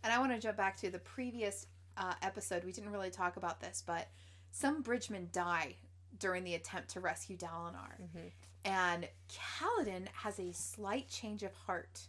And 0.02 0.12
I 0.12 0.18
want 0.18 0.32
to 0.32 0.38
jump 0.38 0.56
back 0.56 0.76
to 0.78 0.90
the 0.90 0.98
previous 0.98 1.66
uh, 1.96 2.14
episode. 2.22 2.64
We 2.64 2.72
didn't 2.72 2.90
really 2.90 3.10
talk 3.10 3.36
about 3.36 3.60
this, 3.60 3.82
but 3.86 4.08
some 4.50 4.82
bridgemen 4.82 5.28
die 5.32 5.76
during 6.18 6.42
the 6.44 6.54
attempt 6.54 6.88
to 6.90 7.00
rescue 7.00 7.36
Dalinar. 7.36 8.00
Mhm. 8.00 8.32
And 8.64 9.08
Kaladin 9.28 10.08
has 10.08 10.38
a 10.40 10.52
slight 10.52 11.08
change 11.08 11.42
of 11.42 11.52
heart 11.52 12.08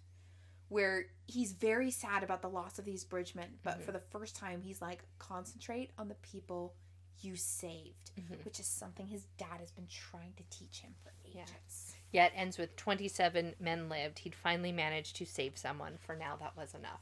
where 0.69 1.05
he's 1.27 1.51
very 1.53 1.91
sad 1.91 2.23
about 2.23 2.41
the 2.41 2.49
loss 2.49 2.79
of 2.79 2.85
these 2.85 3.03
bridgemen. 3.03 3.59
But 3.61 3.79
Mhm. 3.79 3.83
for 3.83 3.91
the 3.91 3.99
first 3.99 4.35
time, 4.35 4.61
he's 4.61 4.81
like, 4.81 5.03
concentrate 5.19 5.91
on 5.97 6.07
the 6.07 6.15
people 6.15 6.75
you 7.21 7.35
saved, 7.35 8.11
Mhm. 8.15 8.43
which 8.45 8.59
is 8.59 8.65
something 8.67 9.07
his 9.07 9.25
dad 9.37 9.59
has 9.59 9.71
been 9.71 9.87
trying 9.87 10.33
to 10.35 10.43
teach 10.49 10.81
him 10.81 10.95
for 11.03 11.13
Yeah. 11.23 11.43
ages. 11.43 11.94
Yet 12.15 12.31
ends 12.33 12.57
with 12.57 12.77
27 12.77 13.55
men 13.59 13.89
lived. 13.89 14.19
He'd 14.19 14.35
finally 14.35 14.71
managed 14.71 15.17
to 15.17 15.25
save 15.25 15.57
someone. 15.57 15.97
For 15.99 16.15
now, 16.15 16.37
that 16.39 16.55
was 16.55 16.73
enough. 16.73 17.01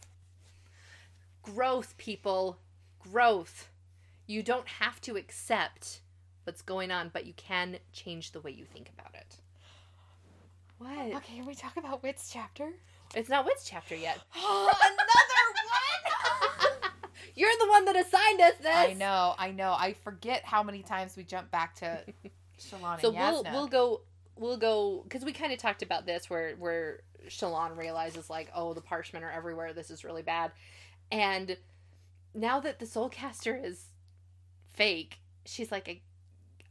Growth, 1.44 1.96
people. 2.00 2.58
Growth. 2.98 3.70
You 4.26 4.42
don't 4.42 4.68
have 4.68 5.00
to 5.02 5.16
accept 5.16 6.02
what's 6.46 6.64
going 6.64 6.90
on, 6.90 7.12
but 7.14 7.28
you 7.28 7.34
can 7.34 7.78
change 7.92 8.32
the 8.32 8.42
way 8.42 8.50
you 8.50 8.66
think 8.66 8.90
about 8.98 9.14
it. 9.14 9.36
What? 10.80 11.18
Okay, 11.18 11.36
can 11.36 11.46
we 11.46 11.54
talk 11.54 11.78
about 11.78 12.02
Wit's 12.02 12.32
chapter? 12.34 12.72
It's 13.14 13.30
not 13.30 13.46
Wit's 13.46 13.70
chapter 13.70 13.96
yet. 13.96 14.18
Another 14.36 14.74
one! 15.70 16.92
You're 17.36 17.52
the 17.60 17.70
one 17.70 17.86
that 17.86 17.98
assigned 17.98 18.42
us 18.42 18.56
this. 18.60 18.76
I 18.76 18.94
know, 18.94 19.36
I 19.38 19.52
know. 19.52 19.76
I 19.78 19.94
forget 19.94 20.44
how 20.44 20.64
many 20.64 20.82
times 20.82 21.16
we 21.16 21.24
jump 21.24 21.52
back 21.52 21.76
to 21.76 22.04
Shallan 22.60 23.00
So 23.00 23.12
we'll 23.12 23.44
Jasnah. 23.44 23.52
we'll 23.54 23.68
go 23.68 24.02
we'll 24.38 24.58
go 24.58 25.02
because 25.04 25.24
we 25.24 25.34
kind 25.34 25.54
of 25.54 25.60
talked 25.60 25.82
about 25.82 26.06
this 26.06 26.30
where 26.30 26.56
where 26.58 27.02
Shallan 27.28 27.78
realizes 27.78 28.30
like 28.30 28.50
oh 28.56 28.74
the 28.74 28.82
Parshmen 28.82 29.24
are 29.24 29.32
everywhere 29.32 29.74
this 29.74 29.92
is 29.92 30.04
really 30.04 30.22
bad, 30.22 30.52
and 31.12 31.58
now 32.34 32.60
that 32.60 32.80
the 32.80 32.86
soulcaster 32.86 33.64
is 33.64 33.86
fake, 34.74 35.20
she's 35.46 35.72
like 35.72 35.88
a 35.88 36.02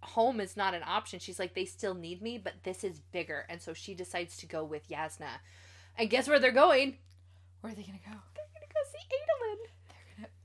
home 0.07 0.41
is 0.41 0.57
not 0.57 0.75
an 0.75 0.83
option. 0.87 1.19
She's 1.21 1.39
like 1.39 1.55
they 1.55 1.65
still 1.65 1.95
need 1.95 2.21
me, 2.23 2.39
but 2.39 2.55
this 2.65 2.85
is 2.85 3.01
bigger, 3.13 3.47
and 3.49 3.61
so 3.61 3.73
she 3.73 3.95
decides 3.95 4.37
to 4.39 4.47
go 4.47 4.65
with 4.65 4.89
Jasnah, 4.89 5.41
and 5.97 6.11
guess 6.11 6.29
where 6.29 6.39
they're 6.39 6.53
going? 6.53 6.97
Where 7.61 7.73
are 7.73 7.77
they 7.77 7.83
gonna 7.83 7.99
go? 8.05 8.17
They're 8.35 8.45
gonna 8.53 8.67
go 8.73 8.81
see 8.91 9.07
Adolin. 9.17 10.27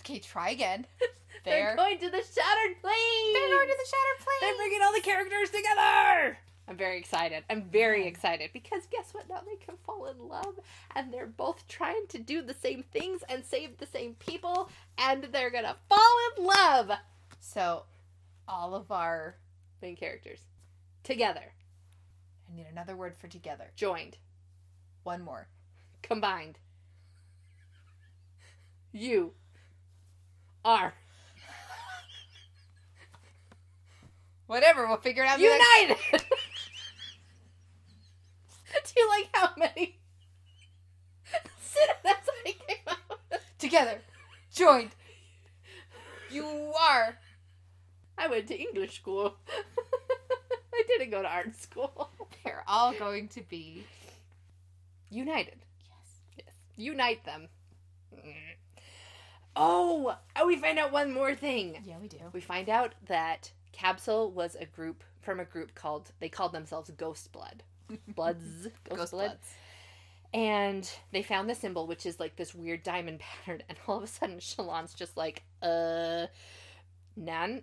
Okay, 0.00 0.20
try 0.20 0.50
again. 0.50 0.86
They're, 1.46 1.68
They're, 1.68 1.76
going 1.76 1.98
to 1.98 2.10
the 2.10 2.18
Shattered 2.18 2.82
Plains. 2.82 3.32
they're 3.34 3.48
going 3.48 3.68
to 3.68 3.76
the 3.78 3.88
Shattered 3.88 4.18
Plains. 4.26 4.40
They're 4.42 4.56
bringing 4.56 4.82
all 4.82 4.92
the 4.92 5.00
characters 5.00 5.50
together. 5.50 6.38
I'm 6.68 6.76
very 6.76 6.98
excited. 6.98 7.44
I'm 7.48 7.62
very 7.70 8.06
excited 8.06 8.50
because 8.52 8.82
guess 8.90 9.14
what? 9.14 9.28
Now 9.28 9.40
they 9.46 9.54
can 9.64 9.76
fall 9.86 10.06
in 10.06 10.28
love, 10.28 10.58
and 10.96 11.14
they're 11.14 11.28
both 11.28 11.66
trying 11.68 12.06
to 12.08 12.18
do 12.18 12.42
the 12.42 12.52
same 12.54 12.82
things 12.92 13.22
and 13.28 13.44
save 13.44 13.78
the 13.78 13.86
same 13.86 14.14
people, 14.14 14.68
and 14.98 15.24
they're 15.32 15.50
gonna 15.50 15.76
fall 15.88 16.18
in 16.36 16.44
love. 16.44 16.90
So, 17.40 17.84
all 18.48 18.74
of 18.74 18.90
our. 18.90 19.36
Main 19.82 19.94
characters 19.94 20.40
together, 21.04 21.52
I 22.50 22.56
need 22.56 22.66
another 22.72 22.96
word 22.96 23.14
for 23.18 23.28
together. 23.28 23.66
joined, 23.76 24.16
One 25.04 25.22
more. 25.22 25.48
combined. 26.02 26.58
You 28.90 29.34
are 30.64 30.94
Whatever. 34.46 34.86
We'll 34.86 34.98
figure 34.98 35.24
it 35.24 35.28
out. 35.28 35.38
the 35.38 35.44
next- 35.44 35.80
united. 35.80 36.24
do 38.84 39.00
you 39.00 39.08
like 39.08 39.28
how 39.32 39.50
many 39.56 39.98
synonyms 41.60 42.28
I 42.44 42.54
came 42.66 42.76
out? 42.86 43.40
Together. 43.58 44.00
Joined. 44.52 44.90
You 46.30 46.72
are. 46.80 47.18
I 48.18 48.28
went 48.28 48.46
to 48.48 48.58
English 48.58 48.96
school. 48.96 49.36
I 50.74 50.82
didn't 50.86 51.10
go 51.10 51.22
to 51.22 51.28
art 51.28 51.54
school. 51.56 52.10
They're 52.44 52.64
all 52.66 52.92
going 52.92 53.28
to 53.28 53.42
be. 53.42 53.84
United. 55.10 55.56
Yes. 55.84 56.20
Yes. 56.38 56.54
Unite 56.76 57.24
them. 57.24 57.48
Oh, 59.58 60.14
oh, 60.36 60.46
we 60.46 60.56
find 60.56 60.78
out 60.78 60.92
one 60.92 61.12
more 61.12 61.34
thing. 61.34 61.82
Yeah, 61.84 61.96
we 62.00 62.08
do. 62.08 62.18
We 62.32 62.40
find 62.42 62.68
out 62.68 62.94
that 63.08 63.50
Kabsal 63.76 64.32
was 64.32 64.56
a 64.58 64.66
group 64.66 65.04
from 65.20 65.40
a 65.40 65.44
group 65.44 65.74
called 65.74 66.10
they 66.20 66.28
called 66.28 66.52
themselves 66.52 66.90
Ghost 66.96 67.32
Blood. 67.32 67.62
Bloods. 68.08 68.68
Ghost, 68.84 68.96
Ghost 68.98 69.12
Blood. 69.12 69.26
Bloods. 69.28 69.54
And 70.34 70.90
they 71.12 71.22
found 71.22 71.48
the 71.48 71.54
symbol, 71.54 71.86
which 71.86 72.04
is 72.04 72.18
like 72.18 72.36
this 72.36 72.54
weird 72.54 72.82
diamond 72.82 73.20
pattern, 73.44 73.62
and 73.68 73.78
all 73.86 73.98
of 73.98 74.02
a 74.02 74.06
sudden 74.06 74.38
Shallan's 74.38 74.94
just 74.94 75.16
like, 75.16 75.42
uh 75.62 76.26
Nan 77.16 77.62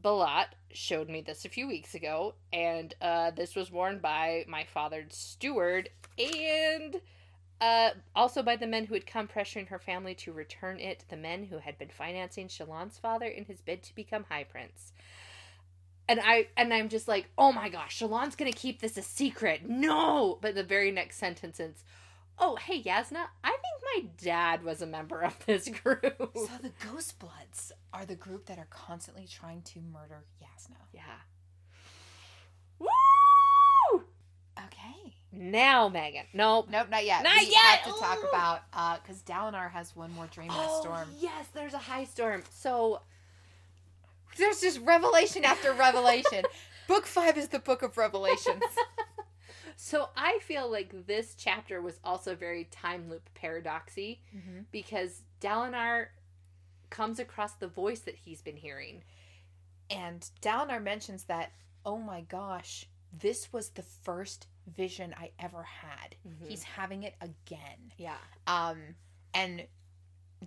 Balat 0.00 0.46
showed 0.72 1.08
me 1.08 1.20
this 1.20 1.44
a 1.44 1.48
few 1.50 1.66
weeks 1.66 1.94
ago, 1.94 2.34
and 2.52 2.94
uh 3.00 3.30
this 3.30 3.56
was 3.56 3.70
worn 3.70 3.98
by 3.98 4.44
my 4.48 4.64
father's 4.64 5.14
steward 5.14 5.90
and 6.18 7.00
uh 7.60 7.90
also 8.14 8.42
by 8.42 8.56
the 8.56 8.66
men 8.66 8.86
who 8.86 8.94
had 8.94 9.06
come 9.06 9.28
pressuring 9.28 9.68
her 9.68 9.78
family 9.78 10.14
to 10.16 10.32
return 10.32 10.80
it, 10.80 11.04
the 11.08 11.16
men 11.16 11.44
who 11.44 11.58
had 11.58 11.78
been 11.78 11.90
financing 11.90 12.48
Shallan's 12.48 12.98
father 12.98 13.26
in 13.26 13.44
his 13.44 13.60
bid 13.60 13.82
to 13.84 13.94
become 13.94 14.24
High 14.28 14.44
Prince. 14.44 14.92
And 16.08 16.20
I 16.22 16.48
and 16.56 16.74
I'm 16.74 16.88
just 16.88 17.08
like, 17.08 17.28
oh 17.38 17.52
my 17.52 17.68
gosh, 17.68 17.98
Shallan's 18.00 18.36
gonna 18.36 18.52
keep 18.52 18.80
this 18.80 18.96
a 18.96 19.02
secret. 19.02 19.68
No, 19.68 20.38
but 20.42 20.54
the 20.54 20.64
very 20.64 20.90
next 20.90 21.16
sentence 21.16 21.60
is, 21.60 21.84
oh 22.38 22.56
hey 22.56 22.82
Jasnah, 22.82 23.26
I 23.44 23.50
think 23.50 23.60
my 23.94 24.04
dad 24.22 24.64
was 24.64 24.82
a 24.82 24.86
member 24.86 25.20
of 25.22 25.36
this 25.46 25.68
group. 25.82 26.32
So 26.34 26.48
the 26.60 26.72
Ghost 26.90 27.18
Bloods 27.18 27.72
are 27.92 28.04
the 28.04 28.16
group 28.16 28.46
that 28.46 28.58
are 28.58 28.66
constantly 28.70 29.26
trying 29.30 29.62
to 29.62 29.80
murder 29.80 30.24
Jasnah. 30.42 30.74
yeah. 30.92 31.02
Woo! 32.78 34.02
Okay. 34.58 35.14
Now, 35.32 35.88
Megan. 35.88 36.24
Nope. 36.34 36.68
Nope, 36.70 36.88
not 36.90 37.04
yet. 37.06 37.22
Not 37.22 37.40
we 37.40 37.46
yet! 37.46 37.56
have 37.80 37.94
to 37.94 38.00
talk 38.00 38.18
Ooh. 38.22 38.28
about 38.28 38.60
uh 38.72 38.98
because 39.02 39.22
Dalinar 39.22 39.70
has 39.70 39.94
one 39.96 40.12
more 40.12 40.26
dream 40.26 40.50
in 40.50 40.56
a 40.56 40.68
storm. 40.80 41.08
Oh, 41.10 41.16
yes, 41.20 41.46
there's 41.54 41.74
a 41.74 41.78
high 41.78 42.04
storm. 42.04 42.42
So 42.50 43.00
There's 44.36 44.60
just 44.60 44.80
revelation 44.80 45.44
after 45.44 45.72
revelation. 45.72 46.44
book 46.88 47.06
five 47.06 47.38
is 47.38 47.48
the 47.48 47.58
book 47.58 47.82
of 47.82 47.96
revelations. 47.96 48.62
so 49.76 50.08
I 50.16 50.38
feel 50.42 50.70
like 50.70 51.06
this 51.06 51.34
chapter 51.36 51.80
was 51.80 51.98
also 52.04 52.34
very 52.34 52.64
time 52.70 53.08
loop 53.08 53.28
paradoxy 53.34 54.20
mm-hmm. 54.36 54.60
because 54.70 55.22
Dalinar 55.40 56.06
comes 56.90 57.18
across 57.18 57.54
the 57.54 57.68
voice 57.68 58.00
that 58.00 58.14
he's 58.14 58.42
been 58.42 58.56
hearing. 58.56 59.02
And 59.90 60.28
Dalinar 60.40 60.82
mentions 60.82 61.24
that, 61.24 61.52
oh 61.84 61.98
my 61.98 62.22
gosh, 62.22 62.86
this 63.18 63.52
was 63.52 63.70
the 63.70 63.82
first 63.82 64.46
vision 64.76 65.14
I 65.18 65.30
ever 65.38 65.62
had. 65.62 66.16
Mhm. 66.26 66.48
He's 66.48 66.62
having 66.62 67.02
it 67.02 67.14
again. 67.20 67.92
Yeah. 67.96 68.16
Um, 68.46 68.94
and 69.34 69.66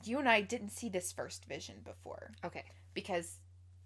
you 0.04 0.20
and 0.20 0.28
I 0.28 0.42
didn't 0.42 0.70
see 0.70 0.90
this 0.90 1.12
first 1.12 1.46
vision 1.46 1.82
before 1.84 2.32
Okay. 2.44 2.66
because 2.94 3.40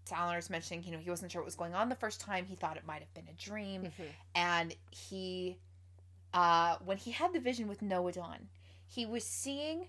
Dalinar's 0.09 0.49
mentioning, 0.49 0.83
you 0.83 0.91
know, 0.91 0.97
he 0.99 1.09
wasn't 1.09 1.31
sure 1.31 1.41
what 1.41 1.45
was 1.45 1.55
going 1.55 1.73
on 1.75 1.89
the 1.89 1.95
first 1.95 2.19
time. 2.19 2.45
He 2.45 2.55
thought 2.55 2.77
it 2.77 2.85
might 2.85 3.01
have 3.01 3.13
been 3.13 3.27
a 3.29 3.33
dream. 3.41 3.83
Mhm. 3.83 4.05
and 4.35 4.75
he 4.91 5.57
uh 6.33 6.77
when 6.85 6.97
he 6.97 7.11
had 7.11 7.33
the 7.33 7.39
vision 7.39 7.67
with 7.67 7.81
Noah 7.81 8.11
Nohadon, 8.11 8.47
he 8.87 9.05
was 9.05 9.23
seeing 9.23 9.87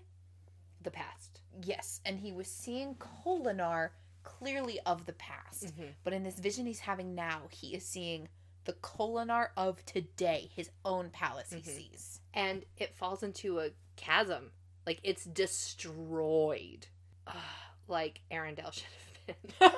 The 0.81 0.91
past. 0.91 1.41
yes, 1.63 2.01
and 2.05 2.19
he 2.19 2.31
was 2.31 2.47
seeing 2.47 2.95
Kholinar 2.95 3.89
clearly 4.23 4.79
of 4.81 5.05
the 5.05 5.13
past. 5.13 5.65
Mhm. 5.65 5.93
But 6.03 6.13
in 6.13 6.23
this 6.23 6.39
vision 6.39 6.65
he's 6.65 6.79
having 6.81 7.13
now, 7.15 7.47
he 7.51 7.75
is 7.75 7.85
seeing 7.85 8.27
the 8.65 8.73
Kholinar 8.73 9.49
of 9.57 9.83
today, 9.85 10.49
his 10.55 10.69
own 10.85 11.09
palace 11.11 11.49
he 11.51 11.61
Mhm. 11.61 11.65
sees. 11.65 12.17
and 12.33 12.63
it 12.77 12.95
falls 12.95 13.23
into 13.23 13.59
a 13.59 13.71
chasm. 13.97 14.51
Like 14.85 14.99
it's 15.03 15.25
destroyed. 15.25 16.87
Ugh, 17.27 17.35
like 17.87 18.21
Arendelle 18.31 18.71
should 18.73 18.83
have. 18.83 19.10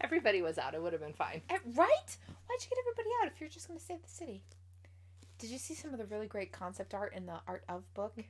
Everybody 0.00 0.40
was 0.42 0.58
out. 0.58 0.74
It 0.74 0.82
would 0.82 0.92
have 0.92 1.02
been 1.02 1.12
fine. 1.12 1.42
Right? 1.50 1.66
Why'd 1.66 2.60
you 2.62 2.68
get 2.68 2.78
everybody 2.78 3.10
out 3.22 3.28
if 3.28 3.40
you're 3.40 3.50
just 3.50 3.68
going 3.68 3.78
to 3.78 3.84
save 3.84 4.02
the 4.02 4.08
city? 4.08 4.42
Did 5.38 5.50
you 5.50 5.58
see 5.58 5.74
some 5.74 5.92
of 5.92 5.98
the 5.98 6.06
really 6.06 6.26
great 6.26 6.52
concept 6.52 6.94
art 6.94 7.14
in 7.14 7.26
the 7.26 7.40
Art 7.46 7.64
of 7.68 7.82
book? 7.94 8.14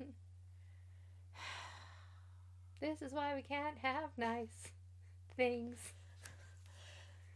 This 2.80 3.02
is 3.02 3.12
why 3.12 3.34
we 3.34 3.42
can't 3.42 3.76
have 3.82 4.08
nice 4.16 4.72
things. 5.36 5.76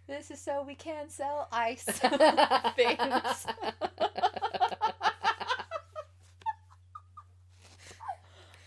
This 0.06 0.30
is 0.30 0.40
so 0.40 0.62
we 0.62 0.74
can 0.74 1.10
sell 1.10 1.48
ice 1.52 1.84
Things. 1.84 2.00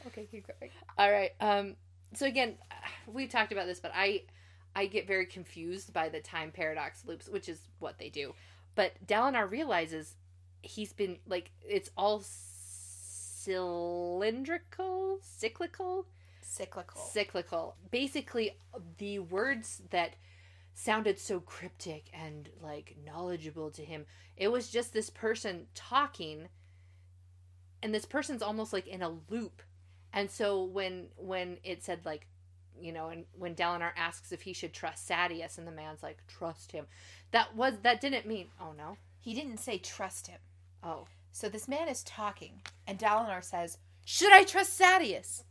okay, 0.07 0.27
keep 0.31 0.45
going. 0.47 0.72
All 0.97 1.11
right. 1.11 1.31
Um. 1.39 1.76
So 2.14 2.26
again, 2.26 2.55
we've 3.07 3.29
talked 3.29 3.51
about 3.51 3.65
this, 3.65 3.79
but 3.79 3.91
I, 3.95 4.23
I 4.75 4.85
get 4.85 5.07
very 5.07 5.25
confused 5.25 5.93
by 5.93 6.09
the 6.09 6.19
time 6.19 6.51
paradox 6.51 7.03
loops, 7.05 7.27
which 7.27 7.49
is 7.49 7.59
what 7.79 7.97
they 7.97 8.09
do. 8.09 8.34
But 8.75 8.93
Dalinar 9.05 9.49
realizes 9.49 10.15
he's 10.61 10.93
been 10.93 11.17
like 11.27 11.51
it's 11.67 11.89
all 11.97 12.21
cylindrical, 13.47 15.19
cyclical, 15.21 16.07
Cyclical. 16.41 17.01
cyclical. 17.01 17.75
Basically, 17.91 18.57
the 18.97 19.19
words 19.19 19.81
that 19.89 20.15
sounded 20.73 21.17
so 21.19 21.39
cryptic 21.39 22.05
and 22.13 22.49
like 22.61 22.95
knowledgeable 23.05 23.71
to 23.71 23.84
him, 23.84 24.05
it 24.35 24.49
was 24.51 24.69
just 24.69 24.93
this 24.93 25.09
person 25.09 25.67
talking, 25.73 26.49
and 27.81 27.93
this 27.93 28.05
person's 28.05 28.41
almost 28.41 28.73
like 28.73 28.88
in 28.88 29.01
a 29.01 29.09
loop. 29.29 29.61
And 30.13 30.29
so 30.31 30.63
when 30.63 31.07
when 31.15 31.57
it 31.63 31.84
said 31.84 32.05
like, 32.05 32.27
you 32.81 32.91
know, 32.91 33.09
and 33.09 33.25
when 33.37 33.55
Dalinar 33.55 33.91
asks 33.95 34.31
if 34.31 34.41
he 34.41 34.53
should 34.53 34.73
trust 34.73 35.07
Sadeas, 35.07 35.57
and 35.57 35.67
the 35.67 35.71
man's 35.71 36.03
like, 36.03 36.25
trust 36.27 36.71
him, 36.71 36.85
that 37.31 37.55
was 37.55 37.73
that 37.83 38.01
didn't 38.01 38.25
mean 38.25 38.47
oh 38.59 38.73
no 38.77 38.97
He 39.19 39.33
didn't 39.33 39.57
say 39.59 39.77
trust 39.77 40.27
him. 40.27 40.39
oh 40.83 41.05
So 41.31 41.49
this 41.49 41.67
man 41.67 41.87
is 41.87 42.03
talking, 42.03 42.61
and 42.85 42.97
Dalinar 42.99 43.43
says, 43.43 43.77
Should 44.05 44.31
I 44.33 44.43
trust 44.43 44.79
Sadeas? 44.79 45.43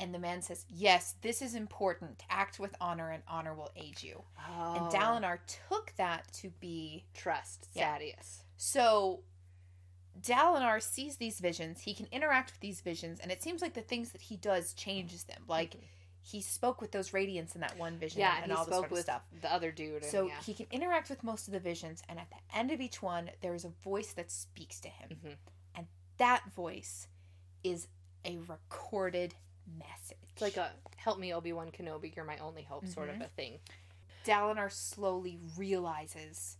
And 0.00 0.12
the 0.12 0.18
man 0.18 0.42
says, 0.42 0.66
Yes, 0.68 1.14
this 1.22 1.40
is 1.40 1.54
important. 1.54 2.24
Act 2.28 2.58
with 2.58 2.74
honor, 2.80 3.10
and 3.10 3.22
honor 3.28 3.54
will 3.54 3.70
aid 3.76 4.02
you. 4.02 4.22
oh 4.58 4.74
And 4.76 4.86
Dalinar 4.92 5.38
took 5.68 5.92
that 5.96 6.30
to 6.40 6.50
be 6.60 7.04
trust 7.14 7.68
Yeah. 7.74 7.96
Sadeas. 7.98 8.38
so. 8.56 9.20
Dalinar 10.20 10.80
sees 10.80 11.16
these 11.16 11.40
visions. 11.40 11.80
He 11.80 11.92
can 11.92 12.06
interact 12.12 12.52
with 12.52 12.60
these 12.60 12.80
visions, 12.80 13.18
and 13.20 13.32
it 13.32 13.42
seems 13.42 13.60
like 13.60 13.74
the 13.74 13.80
things 13.80 14.12
that 14.12 14.22
he 14.22 14.36
does 14.36 14.72
changes 14.72 15.24
them. 15.24 15.42
Like 15.48 15.72
Mhm. 15.72 15.80
He 16.26 16.40
spoke 16.40 16.80
with 16.80 16.90
those 16.90 17.10
radiants 17.10 17.54
in 17.54 17.60
that 17.60 17.76
one 17.78 17.98
vision, 17.98 18.20
yeah, 18.20 18.36
and 18.42 18.46
he 18.46 18.52
all 18.52 18.64
this 18.64 18.74
sort 18.74 18.86
of 18.86 18.90
with 18.92 19.02
stuff. 19.02 19.22
the 19.42 19.52
other 19.52 19.70
dude. 19.70 20.02
And, 20.02 20.10
So 20.10 20.26
yeah. 20.26 20.40
he 20.44 20.54
can 20.54 20.66
interact 20.70 21.10
with 21.10 21.22
most 21.22 21.46
of 21.48 21.52
the 21.52 21.60
visions, 21.60 22.02
and 22.08 22.18
at 22.18 22.28
the 22.30 22.56
end 22.58 22.70
of 22.70 22.80
each 22.80 23.02
one, 23.02 23.30
there 23.42 23.54
is 23.54 23.64
a 23.66 23.68
voice 23.68 24.12
that 24.14 24.30
speaks 24.30 24.80
to 24.80 24.88
him. 24.88 25.10
Mhm. 25.22 25.36
And 25.74 25.86
that 26.16 26.44
voice 26.56 27.08
is 27.62 27.88
a 28.24 28.38
recorded 28.38 29.34
message. 29.78 30.16
It's 30.32 30.40
like 30.40 30.56
a 30.56 30.72
help 30.96 31.18
me, 31.18 31.34
Obi 31.34 31.52
Wan 31.52 31.70
Kenobi, 31.70 32.14
you're 32.16 32.24
my 32.24 32.38
only 32.38 32.62
hope 32.62 32.86
sort 32.86 33.10
of 33.10 33.16
Mhm. 33.16 33.24
a 33.26 33.28
thing. 33.28 33.60
Dalinar 34.24 34.72
slowly 34.72 35.38
realizes, 35.58 36.56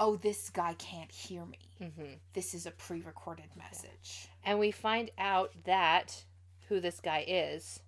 oh, 0.00 0.16
this 0.16 0.48
guy 0.48 0.72
can't 0.74 1.12
hear 1.12 1.44
me. 1.44 1.58
Mm-hmm. 1.78 2.14
This 2.32 2.54
is 2.54 2.64
a 2.64 2.70
pre 2.70 3.02
recorded 3.02 3.54
message. 3.54 4.28
And 4.44 4.58
we 4.58 4.70
find 4.70 5.10
out 5.18 5.52
that 5.64 6.24
who 6.68 6.80
this 6.80 7.00
guy 7.00 7.24
is. 7.28 7.80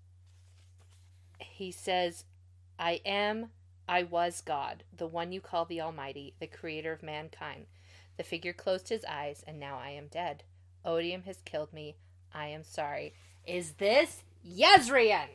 He 1.38 1.70
says, 1.70 2.24
I 2.78 3.00
am, 3.04 3.50
I 3.88 4.02
was 4.02 4.40
God, 4.40 4.84
the 4.96 5.06
one 5.06 5.32
you 5.32 5.40
call 5.40 5.64
the 5.64 5.80
Almighty, 5.80 6.34
the 6.40 6.46
creator 6.46 6.92
of 6.92 7.02
mankind. 7.02 7.66
The 8.16 8.22
figure 8.22 8.52
closed 8.52 8.88
his 8.88 9.04
eyes, 9.08 9.44
and 9.46 9.58
now 9.58 9.78
I 9.78 9.90
am 9.90 10.06
dead. 10.06 10.44
Odium 10.84 11.22
has 11.22 11.40
killed 11.44 11.72
me. 11.72 11.96
I 12.32 12.48
am 12.48 12.64
sorry. 12.64 13.14
Is 13.46 13.72
this 13.72 14.22
Jezrien? 14.46 15.28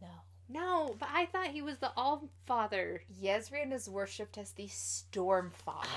No. 0.00 0.08
No, 0.48 0.96
but 0.98 1.08
I 1.12 1.26
thought 1.26 1.48
he 1.48 1.62
was 1.62 1.78
the 1.78 1.92
All 1.96 2.28
Father. 2.46 3.02
Jezrien 3.20 3.72
is 3.72 3.88
worshipped 3.88 4.38
as 4.38 4.52
the 4.52 4.68
Storm 4.68 5.50
Father. 5.64 5.88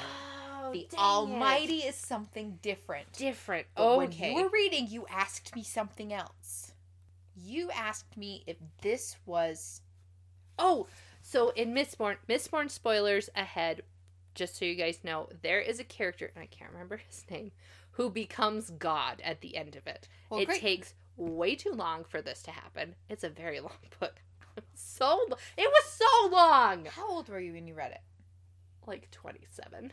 Oh, 0.63 0.71
the 0.71 0.87
Almighty 0.97 1.79
it. 1.79 1.89
is 1.89 1.95
something 1.95 2.59
different. 2.61 3.11
different. 3.13 3.67
But 3.75 3.97
when 3.97 4.09
okay. 4.09 4.29
you 4.35 4.43
were 4.43 4.49
reading, 4.49 4.87
you 4.87 5.05
asked 5.09 5.55
me 5.55 5.63
something 5.63 6.13
else. 6.13 6.70
You 7.35 7.71
asked 7.71 8.17
me 8.17 8.43
if 8.47 8.57
this 8.81 9.15
was 9.25 9.81
Oh, 10.59 10.87
so 11.21 11.49
in 11.51 11.73
Mistborn, 11.73 12.17
Mistborn 12.27 12.69
spoilers 12.69 13.29
ahead, 13.35 13.81
just 14.35 14.57
so 14.57 14.65
you 14.65 14.75
guys 14.75 14.99
know, 15.03 15.29
there 15.41 15.59
is 15.59 15.79
a 15.79 15.83
character, 15.83 16.31
and 16.35 16.43
I 16.43 16.47
can't 16.47 16.71
remember 16.71 16.97
his 16.97 17.25
name, 17.29 17.51
who 17.91 18.09
becomes 18.09 18.69
God 18.71 19.21
at 19.23 19.41
the 19.41 19.55
end 19.57 19.75
of 19.75 19.87
it. 19.87 20.07
Well, 20.29 20.39
it 20.39 20.45
great. 20.47 20.61
takes 20.61 20.93
way 21.17 21.55
too 21.55 21.71
long 21.71 22.03
for 22.03 22.21
this 22.21 22.41
to 22.43 22.51
happen. 22.51 22.95
It's 23.09 23.23
a 23.23 23.29
very 23.29 23.59
long 23.61 23.71
book. 23.99 24.21
so 24.73 25.19
it 25.57 25.69
was 25.69 25.85
so 25.85 26.29
long, 26.35 26.85
How 26.85 27.09
old 27.09 27.29
were 27.29 27.39
you 27.39 27.53
when 27.53 27.67
you 27.67 27.73
read 27.73 27.91
it? 27.91 28.01
like 28.87 29.09
twenty 29.11 29.45
seven. 29.49 29.91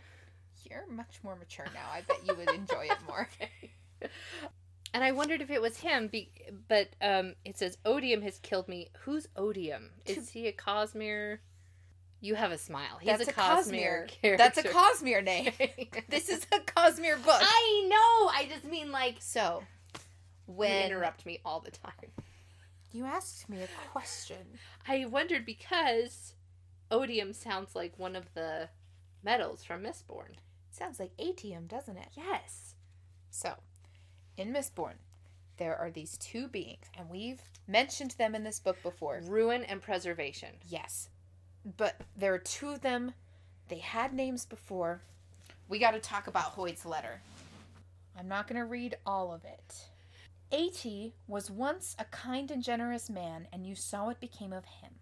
You're 0.69 0.87
much 0.91 1.21
more 1.23 1.37
mature 1.37 1.67
now. 1.75 1.89
I 1.93 2.01
bet 2.03 2.27
you 2.27 2.35
would 2.35 2.51
enjoy 2.51 2.87
it 2.91 2.99
more. 3.07 3.29
And 4.95 5.05
I 5.05 5.13
wondered 5.13 5.43
if 5.43 5.51
it 5.51 5.61
was 5.61 5.77
him, 5.79 6.09
be- 6.09 6.33
but 6.69 6.89
um, 7.03 7.35
it 7.45 7.59
says 7.59 7.77
Odium 7.85 8.23
has 8.23 8.39
killed 8.39 8.69
me. 8.69 8.89
Who's 9.01 9.29
Odium? 9.37 9.91
Is 10.07 10.31
he 10.31 10.47
a 10.47 10.53
Cosmere? 10.53 11.39
You 12.21 12.35
have 12.35 12.51
a 12.53 12.59
smile. 12.59 12.99
He's 13.01 13.19
That's 13.19 13.29
a 13.29 13.31
a 13.31 13.35
Cosmere. 13.35 14.07
Cosmere. 14.07 14.09
character. 14.09 14.37
That's 14.37 14.59
a 14.59 14.63
Cosmere 14.65 15.23
name. 15.25 15.53
this 16.09 16.29
is 16.29 16.47
a 16.53 16.59
Cosmere 16.61 17.23
book. 17.23 17.41
I 17.41 17.87
know. 17.89 18.31
I 18.35 18.49
just 18.51 18.65
mean 18.65 18.91
like 18.91 19.17
So, 19.21 19.63
when 20.47 20.71
when 20.71 20.87
interrupt 20.91 21.27
me 21.27 21.39
all 21.45 21.61
the 21.61 21.71
time. 21.71 22.11
you 22.91 23.05
asked 23.05 23.49
me 23.49 23.59
a 23.63 23.69
question, 23.93 24.59
I 24.89 25.05
wondered 25.05 25.45
because 25.47 26.33
Odium 26.91 27.35
sounds 27.35 27.77
like 27.77 27.93
one 27.99 28.17
of 28.17 28.33
the 28.35 28.69
metals 29.23 29.63
from 29.63 29.83
Mistborn. 29.83 30.37
sounds 30.71 30.99
like 30.99 31.15
ATM, 31.19 31.69
doesn't 31.69 31.99
it? 31.99 32.09
Yes. 32.17 32.75
So, 33.31 33.55
in 34.39 34.53
Mistborn, 34.53 34.95
there 35.59 35.77
are 35.77 35.91
these 35.91 36.17
two 36.17 36.47
beings, 36.47 36.87
and 36.97 37.11
we've 37.11 37.43
mentioned 37.67 38.13
them 38.13 38.35
in 38.35 38.45
this 38.45 38.61
book 38.61 38.81
before. 38.83 39.21
Ruin 39.25 39.65
and 39.65 39.83
preservation. 39.83 40.51
Yes. 40.69 41.09
But 41.77 42.01
there 42.17 42.33
are 42.33 42.39
two 42.39 42.71
of 42.71 42.81
them. 42.81 43.13
They 43.69 43.79
had 43.79 44.15
names 44.15 44.47
before. 44.47 45.03
We 45.69 45.79
got 45.79 45.91
to 45.91 46.01
talk 46.01 46.29
about 46.29 46.53
Hoid's 46.53 46.87
letter. 46.87 47.21
I'm 48.19 48.29
not 48.29 48.47
going 48.47 48.61
to 48.61 48.65
read 48.65 48.97
all 49.05 49.33
of 49.33 49.45
it. 49.45 49.85
Ati 50.51 51.13
was 51.27 51.51
once 51.51 51.95
a 51.99 52.05
kind 52.05 52.51
and 52.51 52.63
generous 52.63 53.11
man, 53.11 53.49
and 53.53 53.67
you 53.67 53.75
saw 53.75 54.07
what 54.07 54.21
became 54.21 54.53
of 54.53 54.65
him. 54.65 54.93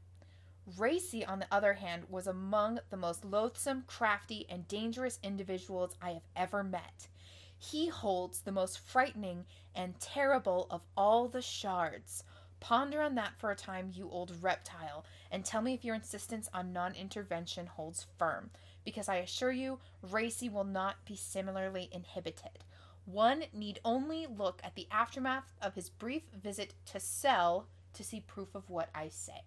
Rayse, 0.77 1.29
on 1.29 1.39
the 1.39 1.47
other 1.53 1.75
hand, 1.75 2.05
was 2.09 2.27
among 2.27 2.81
the 2.91 2.97
most 2.97 3.25
loathsome, 3.25 3.85
crafty, 3.87 4.47
and 4.49 4.67
dangerous 4.67 5.21
individuals 5.23 5.95
I 6.03 6.11
have 6.11 6.27
ever 6.35 6.65
met. 6.65 7.07
He 7.59 7.89
holds 7.89 8.41
the 8.41 8.53
most 8.53 8.79
frightening 8.79 9.47
and 9.75 9.99
terrible 10.01 10.67
of 10.71 10.83
all 10.97 11.29
the 11.29 11.43
shards. 11.43 12.25
Ponder 12.61 13.03
on 13.03 13.15
that 13.17 13.39
for 13.39 13.51
a 13.51 13.57
time, 13.57 13.93
you 13.95 14.09
old 14.11 14.43
reptile, 14.43 15.05
and 15.31 15.45
tell 15.45 15.63
me 15.63 15.75
if 15.75 15.85
your 15.85 15.95
insistence 15.95 16.49
on 16.55 16.73
non 16.73 16.95
intervention 16.95 17.67
holds 17.67 18.07
firm, 18.19 18.51
because 18.85 19.09
I 19.09 19.17
assure 19.17 19.53
you, 19.53 19.79
Rayse 20.03 20.51
will 20.51 20.65
not 20.65 21.05
be 21.05 21.17
similarly 21.17 21.89
inhibited. 21.93 22.65
One 23.05 23.45
need 23.53 23.79
only 23.85 24.27
look 24.27 24.61
at 24.65 24.75
the 24.75 24.89
aftermath 24.91 25.53
of 25.63 25.75
his 25.75 25.91
brief 25.91 26.25
visit 26.35 26.75
to 26.87 26.99
Sel 26.99 27.69
to 27.93 28.03
see 28.03 28.21
proof 28.21 28.55
of 28.55 28.69
what 28.69 28.91
I 28.95 29.09
say. 29.09 29.43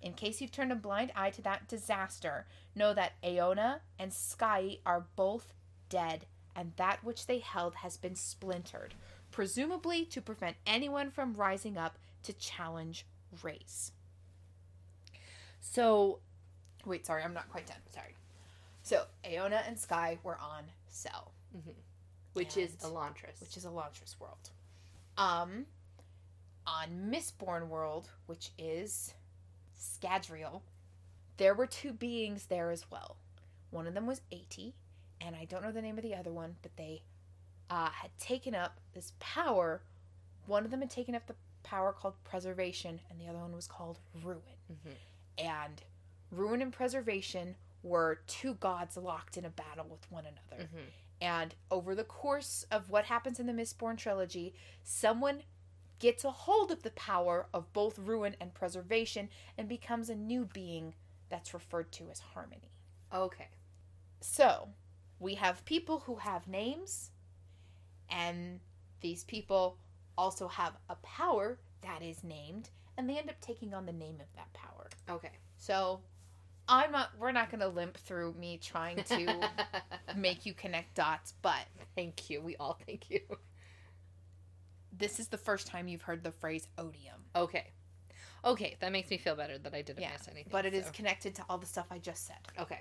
In 0.00 0.14
case 0.14 0.40
you've 0.40 0.52
turned 0.52 0.72
a 0.72 0.76
blind 0.76 1.12
eye 1.14 1.30
to 1.30 1.42
that 1.42 1.68
disaster, 1.68 2.46
know 2.74 2.94
that 2.94 3.12
Aona 3.22 3.82
and 3.98 4.10
Skai 4.10 4.80
are 4.84 5.06
both 5.16 5.52
dead, 5.88 6.26
and 6.54 6.72
that 6.76 7.02
which 7.04 7.26
they 7.26 7.38
held 7.38 7.76
has 7.76 7.96
been 7.96 8.14
splintered, 8.14 8.94
presumably 9.30 10.04
to 10.06 10.20
prevent 10.20 10.56
anyone 10.66 11.10
from 11.10 11.34
rising 11.34 11.76
up 11.78 11.98
to 12.24 12.32
challenge 12.32 13.06
Rayse. 13.42 13.92
So, 15.60 16.20
Wait, 16.84 17.06
sorry, 17.06 17.22
I'm 17.22 17.34
not 17.34 17.48
quite 17.48 17.66
done. 17.66 17.76
sorry. 17.90 18.16
So, 18.82 19.06
Aona 19.24 19.62
and 19.66 19.76
Skai 19.76 20.18
were 20.24 20.36
on 20.38 20.64
Sel, 20.88 21.32
Which 22.32 22.56
is 22.56 22.72
And- 22.72 22.92
Elantris. 22.92 23.40
which 23.40 23.56
is 23.56 23.64
a 23.64 23.68
Elantris 23.68 24.18
world. 24.18 24.50
Um, 25.16 25.66
On 26.66 27.10
Mistborn 27.10 27.68
World, 27.68 28.08
which 28.26 28.50
is 28.56 29.14
Scadrial, 29.76 30.62
there 31.36 31.54
were 31.54 31.66
two 31.66 31.92
beings 31.92 32.46
there 32.46 32.70
as 32.70 32.88
well. 32.90 33.16
One 33.70 33.86
of 33.88 33.94
them 33.94 34.06
was 34.06 34.20
Ati, 34.32 34.74
and 35.24 35.36
I 35.36 35.44
don't 35.44 35.62
know 35.62 35.72
the 35.72 35.82
name 35.82 35.96
of 35.98 36.02
the 36.02 36.14
other 36.14 36.32
one, 36.32 36.56
but 36.62 36.76
they 36.76 37.02
uh, 37.70 37.90
had 37.90 38.10
taken 38.18 38.54
up 38.54 38.80
this 38.92 39.12
power. 39.20 39.82
One 40.46 40.64
of 40.64 40.70
them 40.70 40.80
had 40.80 40.90
taken 40.90 41.14
up 41.14 41.26
the 41.26 41.36
power 41.62 41.92
called 41.92 42.14
preservation, 42.24 43.00
and 43.08 43.20
the 43.20 43.28
other 43.28 43.38
one 43.38 43.54
was 43.54 43.66
called 43.66 43.98
ruin. 44.22 44.42
Mhm. 44.70 44.94
And 45.38 45.82
ruin 46.30 46.60
and 46.60 46.72
preservation 46.72 47.56
were 47.82 48.20
two 48.26 48.54
gods 48.54 48.96
locked 48.96 49.36
in 49.36 49.44
a 49.44 49.50
battle 49.50 49.86
with 49.88 50.10
one 50.10 50.24
another. 50.26 50.64
Mhm. 50.64 50.86
And 51.20 51.54
over 51.70 51.94
the 51.94 52.04
course 52.04 52.64
of 52.70 52.90
what 52.90 53.04
happens 53.04 53.38
in 53.38 53.46
the 53.46 53.52
Mistborn 53.52 53.96
trilogy, 53.96 54.54
someone 54.82 55.44
gets 56.00 56.24
a 56.24 56.32
hold 56.32 56.72
of 56.72 56.82
the 56.82 56.90
power 56.90 57.48
of 57.54 57.72
both 57.72 57.96
ruin 57.98 58.34
and 58.40 58.52
preservation 58.54 59.30
and 59.56 59.68
becomes 59.68 60.10
a 60.10 60.16
new 60.16 60.44
being 60.44 60.94
that's 61.28 61.54
referred 61.54 61.92
to 61.92 62.10
as 62.10 62.18
harmony. 62.18 62.72
Okay. 63.12 63.48
So, 64.20 64.74
we 65.22 65.34
have 65.36 65.64
people 65.64 66.00
who 66.00 66.16
have 66.16 66.48
names, 66.48 67.10
and 68.10 68.58
these 69.00 69.22
people 69.24 69.78
also 70.18 70.48
have 70.48 70.72
a 70.90 70.96
power 70.96 71.58
that 71.82 72.02
is 72.02 72.22
named, 72.24 72.70
and 72.98 73.08
they 73.08 73.16
end 73.16 73.30
up 73.30 73.40
taking 73.40 73.72
on 73.72 73.86
the 73.86 73.92
name 73.92 74.16
of 74.20 74.26
that 74.34 74.52
power. 74.52 74.88
Okay. 75.08 75.30
So, 75.56 76.00
I'm 76.68 76.90
not, 76.90 77.10
we're 77.18 77.32
not 77.32 77.50
going 77.50 77.60
to 77.60 77.68
limp 77.68 77.96
through 77.96 78.34
me 78.34 78.58
trying 78.60 79.02
to 79.04 79.48
make 80.16 80.44
you 80.44 80.54
connect 80.54 80.94
dots, 80.96 81.34
but 81.40 81.66
thank 81.94 82.28
you. 82.28 82.40
We 82.40 82.56
all 82.56 82.78
thank 82.86 83.08
you. 83.08 83.20
this 84.96 85.20
is 85.20 85.28
the 85.28 85.38
first 85.38 85.66
time 85.68 85.86
you've 85.88 86.02
heard 86.02 86.22
the 86.24 86.32
phrase 86.32 86.66
odium. 86.78 87.20
Okay. 87.36 87.68
Okay, 88.44 88.76
that 88.80 88.90
makes 88.90 89.08
me 89.08 89.18
feel 89.18 89.36
better 89.36 89.56
that 89.58 89.72
I 89.72 89.82
didn't 89.82 90.02
Yeah, 90.02 90.10
miss 90.12 90.26
anything. 90.26 90.48
But 90.50 90.66
it 90.66 90.74
is 90.74 90.86
so- 90.86 90.92
connected 90.92 91.34
to 91.36 91.44
all 91.48 91.58
the 91.58 91.66
stuff 91.66 91.86
I 91.92 91.98
just 91.98 92.26
said. 92.26 92.38
Okay. 92.58 92.80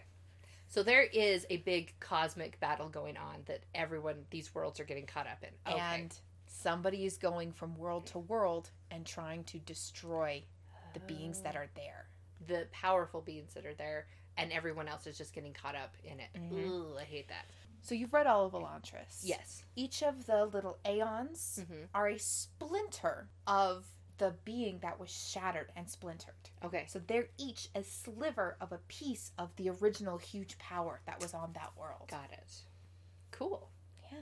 So 0.71 0.83
there 0.83 1.03
is 1.03 1.45
a 1.49 1.57
big 1.57 1.93
cosmic 1.99 2.59
battle 2.61 2.87
going 2.89 3.17
on 3.17 3.43
that 3.45 3.63
everyone, 3.75 4.25
these 4.31 4.55
worlds 4.55 4.79
are 4.79 4.85
getting 4.85 5.05
caught 5.05 5.27
up 5.27 5.43
in. 5.43 5.49
Okay. 5.73 5.79
And 5.79 6.15
somebody 6.47 7.05
is 7.05 7.17
going 7.17 7.51
from 7.51 7.75
world 7.77 8.05
to 8.07 8.19
world 8.19 8.71
and 8.89 9.05
trying 9.05 9.43
to 9.45 9.59
destroy 9.59 10.43
the 10.93 11.01
beings 11.01 11.41
that 11.41 11.55
are 11.55 11.67
there. 11.75 12.07
the 12.47 12.65
powerful 12.71 13.21
beings 13.21 13.53
that 13.53 13.67
are 13.67 13.75
there, 13.75 14.07
and 14.35 14.51
everyone 14.51 14.87
else 14.87 15.05
is 15.05 15.15
just 15.15 15.31
getting 15.31 15.53
caught 15.53 15.75
up 15.75 15.95
in 16.03 16.19
it. 16.19 16.29
Mhm. 16.33 16.51
Ooh, 16.53 16.97
I 16.97 17.03
hate 17.03 17.27
that. 17.27 17.45
So 17.83 17.93
you've 17.93 18.13
read 18.13 18.25
all 18.25 18.47
of 18.47 18.53
Elantris. 18.53 19.19
Yes. 19.21 19.63
Each 19.75 20.01
of 20.01 20.25
the 20.25 20.45
little 20.45 20.79
aeons 20.83 21.59
hmm 21.67 21.83
are 21.93 22.07
a 22.07 22.17
splinter 22.17 23.29
of 23.45 23.85
the 24.21 24.35
being 24.45 24.77
that 24.83 24.99
was 24.99 25.09
shattered 25.09 25.71
and 25.75 25.89
splintered. 25.89 26.35
Okay. 26.63 26.85
So 26.87 27.01
they're 27.07 27.29
each 27.39 27.69
a 27.73 27.83
sliver 27.83 28.55
of 28.61 28.71
a 28.71 28.77
piece 28.87 29.31
of 29.39 29.49
the 29.55 29.71
original 29.71 30.19
huge 30.19 30.59
power 30.59 31.01
that 31.07 31.19
was 31.19 31.33
on 31.33 31.53
that 31.53 31.71
world. 31.75 32.07
Got 32.07 32.29
it. 32.31 32.53
Cool. 33.31 33.67
Yeah. 34.11 34.19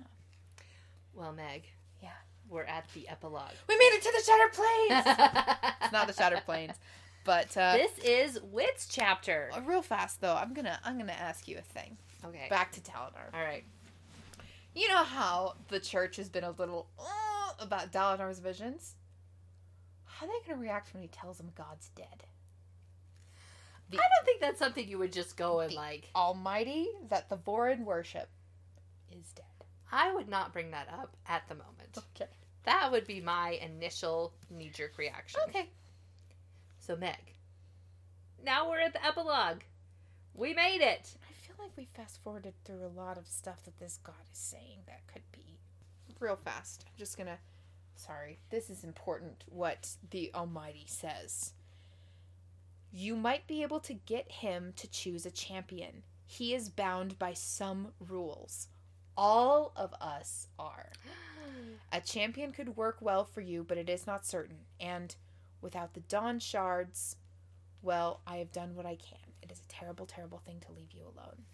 Well, 1.14 1.34
Meg. 1.34 1.64
Yeah. 2.02 2.12
We're 2.48 2.64
at 2.64 2.86
the 2.94 3.10
epilogue. 3.10 3.52
We 3.68 3.78
made 3.78 3.92
it 3.92 4.02
to 4.04 4.14
the 4.16 4.24
Shattered 4.24 4.54
Plains! 4.54 5.68
it's 5.84 5.92
not 5.92 6.08
the 6.08 6.14
Shattered 6.14 6.46
Plains. 6.46 6.78
But 7.26 7.56
uh, 7.58 7.74
this 7.74 7.92
is 8.00 8.40
Wit's 8.42 8.88
chapter. 8.88 9.52
uh, 9.54 9.60
real 9.66 9.82
fast 9.82 10.22
though, 10.22 10.34
I'm 10.34 10.54
gonna 10.54 10.80
I'm 10.86 10.98
gonna 10.98 11.12
ask 11.12 11.46
you 11.50 11.58
a 11.58 11.62
thing. 11.62 11.98
Okay. 12.26 12.48
Back 12.50 12.72
to 12.72 12.80
Dalinar. 12.80 13.34
All 13.34 13.44
right. 13.44 13.66
You 14.74 14.88
know 14.88 15.04
how 15.04 15.56
the 15.68 15.82
church 15.82 16.16
has 16.16 16.30
been 16.30 16.46
a 16.46 16.52
little 16.52 16.88
uh, 16.98 17.52
about 17.60 17.92
Dalinar's 17.92 18.40
visions? 18.40 18.96
How 20.20 20.26
are 20.26 20.30
they 20.30 20.48
gonna 20.50 20.60
react 20.60 20.94
when 20.94 21.02
he 21.02 21.08
tells 21.08 21.38
them 21.38 21.52
God's 21.56 21.88
dead? 21.96 22.26
I 23.92 23.96
don't 23.96 24.26
think 24.26 24.42
that's 24.42 24.60
something 24.60 24.86
you 24.86 24.98
would 24.98 25.14
just 25.14 25.38
go 25.38 25.62
and 25.62 25.72
The- 25.72 25.76
like. 25.76 26.10
Almighty 26.14 26.90
that 27.08 27.30
the 27.30 27.38
Vorin 27.38 27.86
worship 27.86 28.30
is 29.10 29.32
dead. 29.32 29.46
I 29.92 30.12
would 30.12 30.28
not 30.28 30.52
bring 30.52 30.72
that 30.72 30.90
up 30.90 31.16
at 31.26 31.48
the 31.48 31.56
moment. 31.56 31.98
Okay. 31.98 32.30
That 32.64 32.92
would 32.92 33.08
be 33.08 33.22
my 33.22 33.52
initial 33.52 34.34
knee 34.50 34.70
jerk 34.70 34.98
reaction. 34.98 35.40
Okay. 35.48 35.70
So, 36.80 36.98
Meg, 36.98 37.34
now 38.44 38.70
we're 38.70 38.80
at 38.82 38.92
the 38.94 39.06
epilogue. 39.06 39.62
We 40.34 40.54
made 40.54 40.82
it. 40.82 41.16
I 41.24 41.32
feel 41.48 41.56
like 41.58 41.72
we 41.78 41.86
fast 41.86 42.22
forwarded 42.22 42.54
through 42.66 42.86
a 42.86 42.88
lot 42.88 43.18
of 43.18 43.26
stuff 43.28 43.64
that 43.64 43.80
this 43.80 43.98
god 44.04 44.28
is 44.32 44.38
saying 44.38 44.84
that 44.86 45.08
could 45.08 45.24
be 45.32 45.60
real 46.20 46.36
fast. 46.36 46.84
I'm 46.86 46.98
just 46.98 47.18
gonna 47.18 47.40
sorry, 48.00 48.40
this 48.50 48.70
is 48.70 48.84
important 48.84 49.44
what 49.48 49.96
the 50.10 50.32
Almighty 50.34 50.86
says. 50.88 51.54
You 52.92 53.16
might 53.16 53.46
be 53.46 53.62
able 53.62 53.80
to 53.82 53.94
get 53.94 54.32
him 54.32 54.74
to 54.78 54.90
choose 54.90 55.26
a 55.26 55.32
champion. 55.32 56.04
He 56.26 56.56
is 56.56 56.70
bound 56.70 57.20
by 57.20 57.34
some 57.34 57.90
rules. 58.00 58.68
All 59.18 59.74
of 59.76 59.94
us 60.00 60.48
are. 60.58 60.92
A 61.92 62.00
champion 62.00 62.52
could 62.52 62.78
work 62.78 62.98
well 63.02 63.26
for 63.26 63.42
you, 63.42 63.64
but 63.64 63.78
it 63.78 63.90
is 63.90 64.08
not 64.08 64.26
certain. 64.26 64.60
And 64.80 65.16
without 65.62 65.94
the 65.94 66.00
Dawn 66.02 66.40
shards, 66.40 67.16
well, 67.82 68.22
I 68.26 68.38
have 68.38 68.52
done 68.52 68.76
what 68.76 68.86
I 68.86 68.96
can. 68.96 69.34
It 69.42 69.52
is 69.52 69.60
a 69.60 69.68
terrible, 69.68 70.06
terrible 70.06 70.38
thing 70.46 70.62
to 70.62 70.72
leave 70.72 70.92
you 70.94 71.04
alone. 71.04 71.46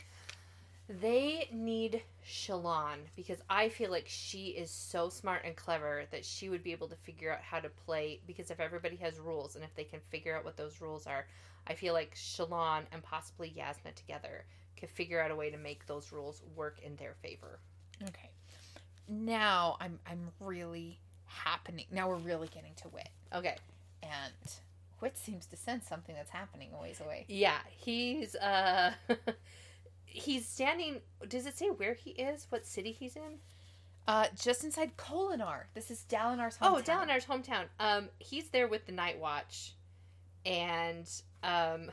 They 0.88 1.50
need 1.52 2.04
Shallan 2.26 2.98
because 3.16 3.40
I 3.50 3.70
feel 3.70 3.90
like 3.90 4.06
she 4.08 4.48
is 4.50 4.70
so 4.70 5.10
smart 5.10 5.42
and 5.44 5.56
clever 5.56 6.04
that 6.12 6.24
she 6.24 6.50
would 6.50 6.64
be 6.64 6.72
able 6.74 6.88
to 6.90 6.96
figure 6.96 7.32
out 7.34 7.42
how 7.42 7.60
to 7.60 7.70
play. 7.70 8.20
Because 8.28 8.52
if 8.52 8.60
everybody 8.60 8.96
has 8.98 9.20
rules 9.20 9.56
and 9.56 9.64
if 9.64 9.74
they 9.76 9.84
can 9.84 10.00
figure 10.12 10.36
out 10.36 10.46
what 10.46 10.58
those 10.58 10.82
rules 10.82 11.08
are, 11.08 11.26
I 11.68 11.74
feel 11.74 11.94
like 11.94 12.14
Shallan 12.16 12.84
and 12.92 13.02
possibly 13.02 13.52
Jasnah 13.58 13.96
together 13.96 14.46
could 14.80 14.90
figure 14.90 15.20
out 15.22 15.32
a 15.32 15.36
way 15.36 15.50
to 15.50 15.58
make 15.58 15.88
those 15.88 16.12
rules 16.12 16.42
work 16.56 16.78
in 16.84 16.96
their 16.98 17.16
favor. 17.22 17.60
Okay. 18.04 18.30
Now 19.08 19.78
I'm 19.80 20.00
I'm 20.06 20.30
really 20.40 21.00
happening. 21.26 21.86
Now 21.92 22.10
we're 22.10 22.18
really 22.18 22.48
getting 22.48 22.74
to 22.82 22.90
Wit, 22.90 23.10
Okay. 23.34 23.56
and 24.04 24.34
Wit 25.02 25.18
seems 25.18 25.46
to 25.48 25.56
sense 25.56 25.88
something 25.88 26.16
that's 26.16 26.30
happening 26.32 26.70
a 26.78 26.82
ways 26.82 27.00
away. 27.00 27.26
Yeah, 27.28 27.58
he's 27.70 28.36
uh 28.36 28.94
he's 30.16 30.48
standing 30.48 31.02
does 31.28 31.46
it 31.46 31.58
say 31.58 31.68
where 31.68 31.94
he 31.94 32.12
is? 32.12 32.48
What 32.50 32.66
city 32.66 32.92
he's 32.92 33.16
in? 33.16 33.40
Uh, 34.08 34.28
just 34.40 34.64
inside 34.64 34.98
Kholinar. 34.98 35.64
This 35.74 35.90
is 35.90 36.06
Dalinar's 36.08 36.58
hometown. 36.58 36.62
Oh, 36.62 36.76
hometown. 36.76 37.08
Dalinar's 37.08 37.26
hometown. 37.26 37.66
Um 37.80 38.10
he's 38.20 38.50
there 38.50 38.68
with 38.68 38.86
the 38.86 38.92
Night 38.92 39.20
Watch 39.20 39.74
and 40.46 41.10
um 41.44 41.92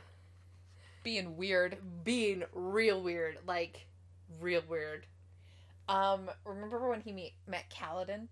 being 1.03 1.37
weird. 1.37 1.77
being 2.03 2.43
real 2.53 3.01
weird, 3.01 3.37
like 3.45 3.85
real 4.39 4.63
weird. 4.67 5.05
Um, 5.89 6.29
remember 6.45 6.87
when 6.89 7.01
he 7.01 7.11
meet, 7.11 7.33
met 7.45 7.65
Kaladin, 7.69 8.27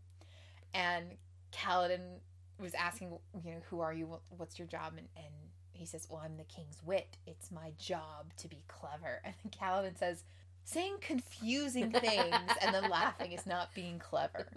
and 0.74 1.06
Kaladin 1.52 2.20
was 2.60 2.74
asking, 2.74 3.10
you 3.44 3.52
know, 3.52 3.62
who 3.70 3.82
are 3.82 3.94
you? 3.94 4.20
What's 4.38 4.58
your 4.58 4.68
job? 4.68 4.94
And, 4.98 5.08
and 5.18 5.34
he 5.82 5.88
says, 5.88 6.08
well, 6.10 6.22
I'm 6.24 6.38
the 6.38 6.44
king's 6.44 6.82
wit. 6.86 7.18
It's 7.28 7.52
my 7.52 7.72
job 7.78 8.34
to 8.38 8.48
be 8.48 8.64
clever. 8.68 9.22
And 9.26 9.34
then 9.44 9.52
Kaladin 9.52 9.98
says, 9.98 10.24
saying 10.64 10.98
confusing 11.02 11.92
things 11.92 12.52
and 12.62 12.74
then 12.74 12.90
laughing 12.90 13.32
is 13.32 13.46
not 13.46 13.74
being 13.74 14.00
clever. 14.00 14.48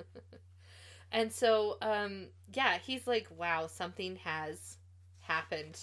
And 1.12 1.32
so 1.32 1.76
um 1.80 2.26
yeah, 2.52 2.78
he's 2.78 3.06
like, 3.06 3.28
wow, 3.36 3.68
something 3.68 4.16
has 4.24 4.78
happened. 5.20 5.78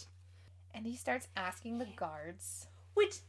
And 0.73 0.85
he 0.85 0.97
starts 0.97 1.29
asking 1.37 1.77
the 1.77 1.87
guards. 1.95 2.67
Which 2.93 3.19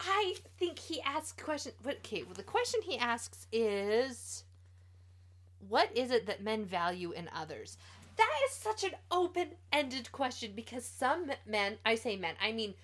I 0.00 0.36
think 0.58 0.78
he 0.78 1.00
asks 1.02 1.42
question. 1.42 1.72
But 1.82 1.98
okay, 1.98 2.22
well, 2.22 2.34
the 2.34 2.42
question 2.42 2.80
he 2.82 2.96
asks 2.96 3.46
is, 3.52 4.44
"What 5.68 5.94
is 5.96 6.10
it 6.10 6.26
that 6.26 6.42
men 6.42 6.64
value 6.64 7.12
in 7.12 7.28
others?" 7.34 7.76
That 8.20 8.38
is 8.46 8.52
such 8.54 8.84
an 8.84 8.90
open-ended 9.10 10.12
question 10.12 10.52
because 10.54 10.84
some 10.84 11.30
men, 11.46 11.78
I 11.86 11.94
say 11.94 12.16
men, 12.16 12.34
I 12.42 12.52
mean 12.52 12.74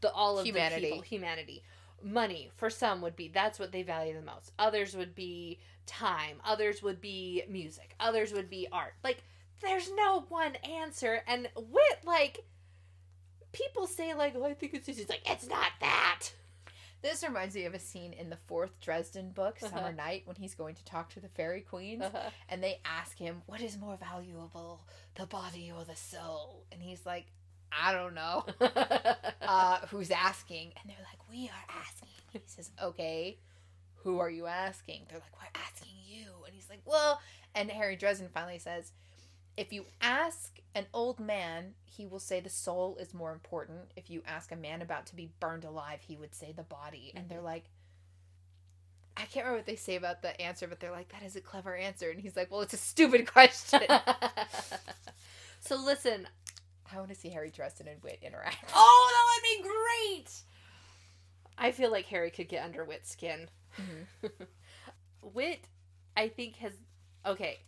the 0.00 0.10
all 0.10 0.38
of 0.38 0.46
Humanity. 0.46 0.80
the 0.80 0.86
people, 0.88 1.02
humanity. 1.02 1.62
Money 2.02 2.50
for 2.56 2.70
some 2.70 3.02
would 3.02 3.16
be 3.16 3.28
that's 3.28 3.58
what 3.58 3.72
they 3.72 3.82
value 3.82 4.14
the 4.14 4.22
most. 4.24 4.52
Others 4.58 4.96
would 4.96 5.14
be 5.14 5.58
time. 5.86 6.36
Others 6.44 6.82
would 6.82 7.00
be 7.00 7.42
music. 7.48 7.94
Others 8.00 8.32
would 8.32 8.48
be 8.48 8.66
art. 8.72 8.94
Like 9.04 9.22
there's 9.60 9.90
no 9.94 10.24
one 10.28 10.56
answer. 10.56 11.22
And 11.26 11.48
wit, 11.54 11.98
like 12.04 12.44
people 13.52 13.86
say, 13.86 14.14
like, 14.14 14.34
oh, 14.36 14.44
I 14.44 14.54
think 14.54 14.74
it's. 14.74 14.88
It's 14.88 15.08
like 15.08 15.22
it's 15.26 15.48
not 15.48 15.72
that. 15.80 16.28
This 17.06 17.22
reminds 17.22 17.54
me 17.54 17.66
of 17.66 17.72
a 17.74 17.78
scene 17.78 18.12
in 18.12 18.30
the 18.30 18.36
fourth 18.48 18.80
Dresden 18.80 19.30
book, 19.30 19.58
Uh-huh. 19.62 19.72
Summer 19.76 19.92
Night, 19.92 20.22
when 20.24 20.34
he's 20.34 20.56
going 20.56 20.74
to 20.74 20.84
talk 20.84 21.08
to 21.10 21.20
the 21.20 21.28
fairy 21.28 21.60
queens. 21.60 22.02
Uh-huh. 22.02 22.30
and 22.48 22.60
they 22.60 22.80
ask 22.84 23.16
him, 23.16 23.42
What 23.46 23.60
is 23.60 23.78
more 23.78 23.96
valuable, 23.96 24.80
the 25.14 25.24
body 25.26 25.70
or 25.72 25.84
the 25.84 25.94
soul? 25.94 26.64
And 26.72 26.82
he's 26.82 27.06
like, 27.06 27.26
I 27.70 27.92
don't 27.92 28.14
know. 28.14 28.44
Uh, 29.48 29.78
who's 29.92 30.10
asking? 30.10 30.72
And 30.82 30.90
they're 30.90 30.96
like, 31.08 31.20
We 31.30 31.48
are 31.48 31.80
asking. 31.80 32.08
He 32.32 32.40
says, 32.46 32.72
Okay, 32.82 33.38
who 34.02 34.18
are 34.18 34.28
you 34.28 34.46
asking? 34.46 35.02
They're 35.08 35.20
like, 35.20 35.32
We're 35.40 35.60
asking 35.62 35.92
you. 36.04 36.26
And 36.44 36.52
he's 36.52 36.68
like, 36.68 36.80
Well, 36.84 37.20
and 37.54 37.70
Harry 37.70 37.94
Dresden 37.94 38.28
finally 38.34 38.58
says, 38.58 38.90
if 39.56 39.72
you 39.72 39.86
ask 40.00 40.58
an 40.74 40.86
old 40.92 41.18
man, 41.18 41.74
he 41.84 42.06
will 42.06 42.18
say 42.20 42.40
the 42.40 42.50
soul 42.50 42.96
is 43.00 43.14
more 43.14 43.32
important. 43.32 43.90
If 43.96 44.10
you 44.10 44.22
ask 44.26 44.52
a 44.52 44.56
man 44.56 44.82
about 44.82 45.06
to 45.06 45.16
be 45.16 45.30
burned 45.40 45.64
alive, 45.64 46.00
he 46.06 46.16
would 46.16 46.34
say 46.34 46.52
the 46.52 46.62
body. 46.62 47.12
And 47.16 47.28
they're 47.28 47.40
like, 47.40 47.64
I 49.16 49.22
can't 49.22 49.46
remember 49.46 49.58
what 49.58 49.66
they 49.66 49.76
say 49.76 49.96
about 49.96 50.20
the 50.20 50.38
answer, 50.40 50.66
but 50.66 50.78
they're 50.78 50.90
like, 50.90 51.08
that 51.08 51.22
is 51.22 51.36
a 51.36 51.40
clever 51.40 51.74
answer. 51.74 52.10
And 52.10 52.20
he's 52.20 52.36
like, 52.36 52.50
well, 52.50 52.60
it's 52.60 52.74
a 52.74 52.78
stupid 52.78 53.26
question. 53.32 53.80
so 55.60 55.76
listen, 55.76 56.28
I 56.92 56.98
want 56.98 57.08
to 57.08 57.14
see 57.14 57.30
Harry 57.30 57.50
Dresden 57.50 57.88
and 57.88 58.02
Wit 58.02 58.18
interact. 58.22 58.70
oh, 58.74 59.10
that 59.10 59.58
would 59.58 59.64
be 59.64 59.68
great. 59.70 60.30
I 61.58 61.72
feel 61.72 61.90
like 61.90 62.04
Harry 62.06 62.30
could 62.30 62.48
get 62.48 62.62
under 62.62 62.84
Wit's 62.84 63.10
skin. 63.10 63.48
Mhm. 63.80 64.30
Wit, 65.34 65.60
I 66.14 66.28
think, 66.28 66.56
has. 66.56 66.74
Okay. 67.24 67.60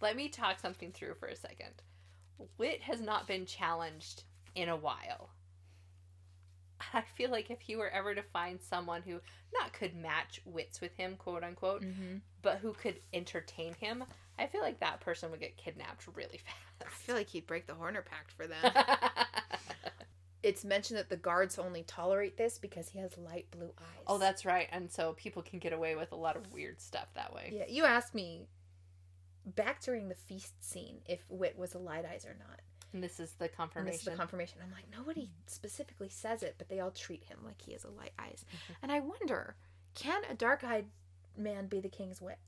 Let 0.00 0.16
me 0.16 0.28
talk 0.28 0.58
something 0.60 0.92
through 0.92 1.14
for 1.14 1.26
a 1.28 1.36
second. 1.36 1.82
Wit 2.56 2.82
has 2.82 3.00
not 3.00 3.26
been 3.26 3.46
challenged 3.46 4.22
in 4.54 4.68
a 4.68 4.76
while. 4.76 5.30
I 6.94 7.02
feel 7.16 7.30
like 7.30 7.50
if 7.50 7.60
he 7.60 7.74
were 7.76 7.88
ever 7.90 8.14
to 8.14 8.22
find 8.22 8.60
someone 8.60 9.02
who 9.02 9.20
not 9.52 9.72
could 9.72 9.96
match 9.96 10.40
wits 10.44 10.80
with 10.80 10.94
him, 10.96 11.16
quote 11.16 11.42
unquote, 11.42 11.82
Mm-hmm. 11.82 12.18
but 12.42 12.58
who 12.58 12.72
could 12.74 13.00
entertain 13.12 13.74
him, 13.74 14.04
I 14.38 14.46
feel 14.46 14.60
like 14.60 14.78
that 14.80 15.00
person 15.00 15.30
would 15.32 15.40
get 15.40 15.56
kidnapped 15.56 16.06
really 16.14 16.38
fast. 16.44 16.56
I 16.86 16.88
feel 16.90 17.16
like 17.16 17.28
he'd 17.28 17.46
break 17.48 17.66
the 17.66 17.74
Horner 17.74 18.02
Pact 18.02 18.30
for 18.32 18.46
them. 18.46 18.72
it's 20.44 20.64
mentioned 20.64 20.98
that 20.98 21.08
the 21.10 21.16
guards 21.16 21.58
only 21.58 21.82
tolerate 21.82 22.36
this 22.36 22.58
because 22.58 22.88
he 22.88 23.00
has 23.00 23.18
light 23.18 23.50
blue 23.50 23.72
eyes. 23.78 24.04
oh, 24.06 24.18
that's 24.18 24.44
right. 24.46 24.68
And 24.70 24.90
so 24.90 25.14
people 25.14 25.42
can 25.42 25.58
get 25.58 25.72
away 25.72 25.96
with 25.96 26.12
a 26.12 26.16
lot 26.16 26.36
of 26.36 26.52
weird 26.52 26.80
stuff 26.80 27.08
that 27.16 27.34
way. 27.34 27.52
Yeah, 27.52 27.64
you 27.68 27.84
asked 27.84 28.14
me 28.14 28.46
back 29.54 29.80
during 29.82 30.08
the 30.08 30.14
feast 30.14 30.52
scene 30.64 30.98
if 31.06 31.20
Wit 31.28 31.56
was 31.58 31.74
a 31.74 31.78
light 31.78 32.04
eyes 32.04 32.24
or 32.26 32.36
not. 32.38 32.60
And 32.92 33.02
this 33.02 33.20
is 33.20 33.32
the 33.32 33.44
And 33.46 33.54
confirmation. 33.54 33.92
this 33.92 34.00
is 34.00 34.04
the 34.06 34.16
confirmation. 34.16 34.58
I'm 34.62 34.70
like, 34.72 34.86
nobody 34.96 35.28
specifically 35.46 36.08
says 36.08 36.42
it, 36.42 36.54
but 36.58 36.68
they 36.68 36.80
all 36.80 36.90
treat 36.90 37.24
him 37.24 37.38
like 37.44 37.60
he 37.60 37.72
is 37.72 37.84
a 37.84 37.90
light 37.90 38.12
eyes. 38.18 38.44
Mhm. 38.50 38.76
And 38.82 38.92
I 38.92 39.00
wonder, 39.00 39.56
can 39.94 40.22
a 40.24 40.34
dark 40.34 40.64
eyed 40.64 40.86
man 41.36 41.66
be 41.66 41.80
the 41.80 41.88
king's 41.90 42.20
wit? 42.22 42.38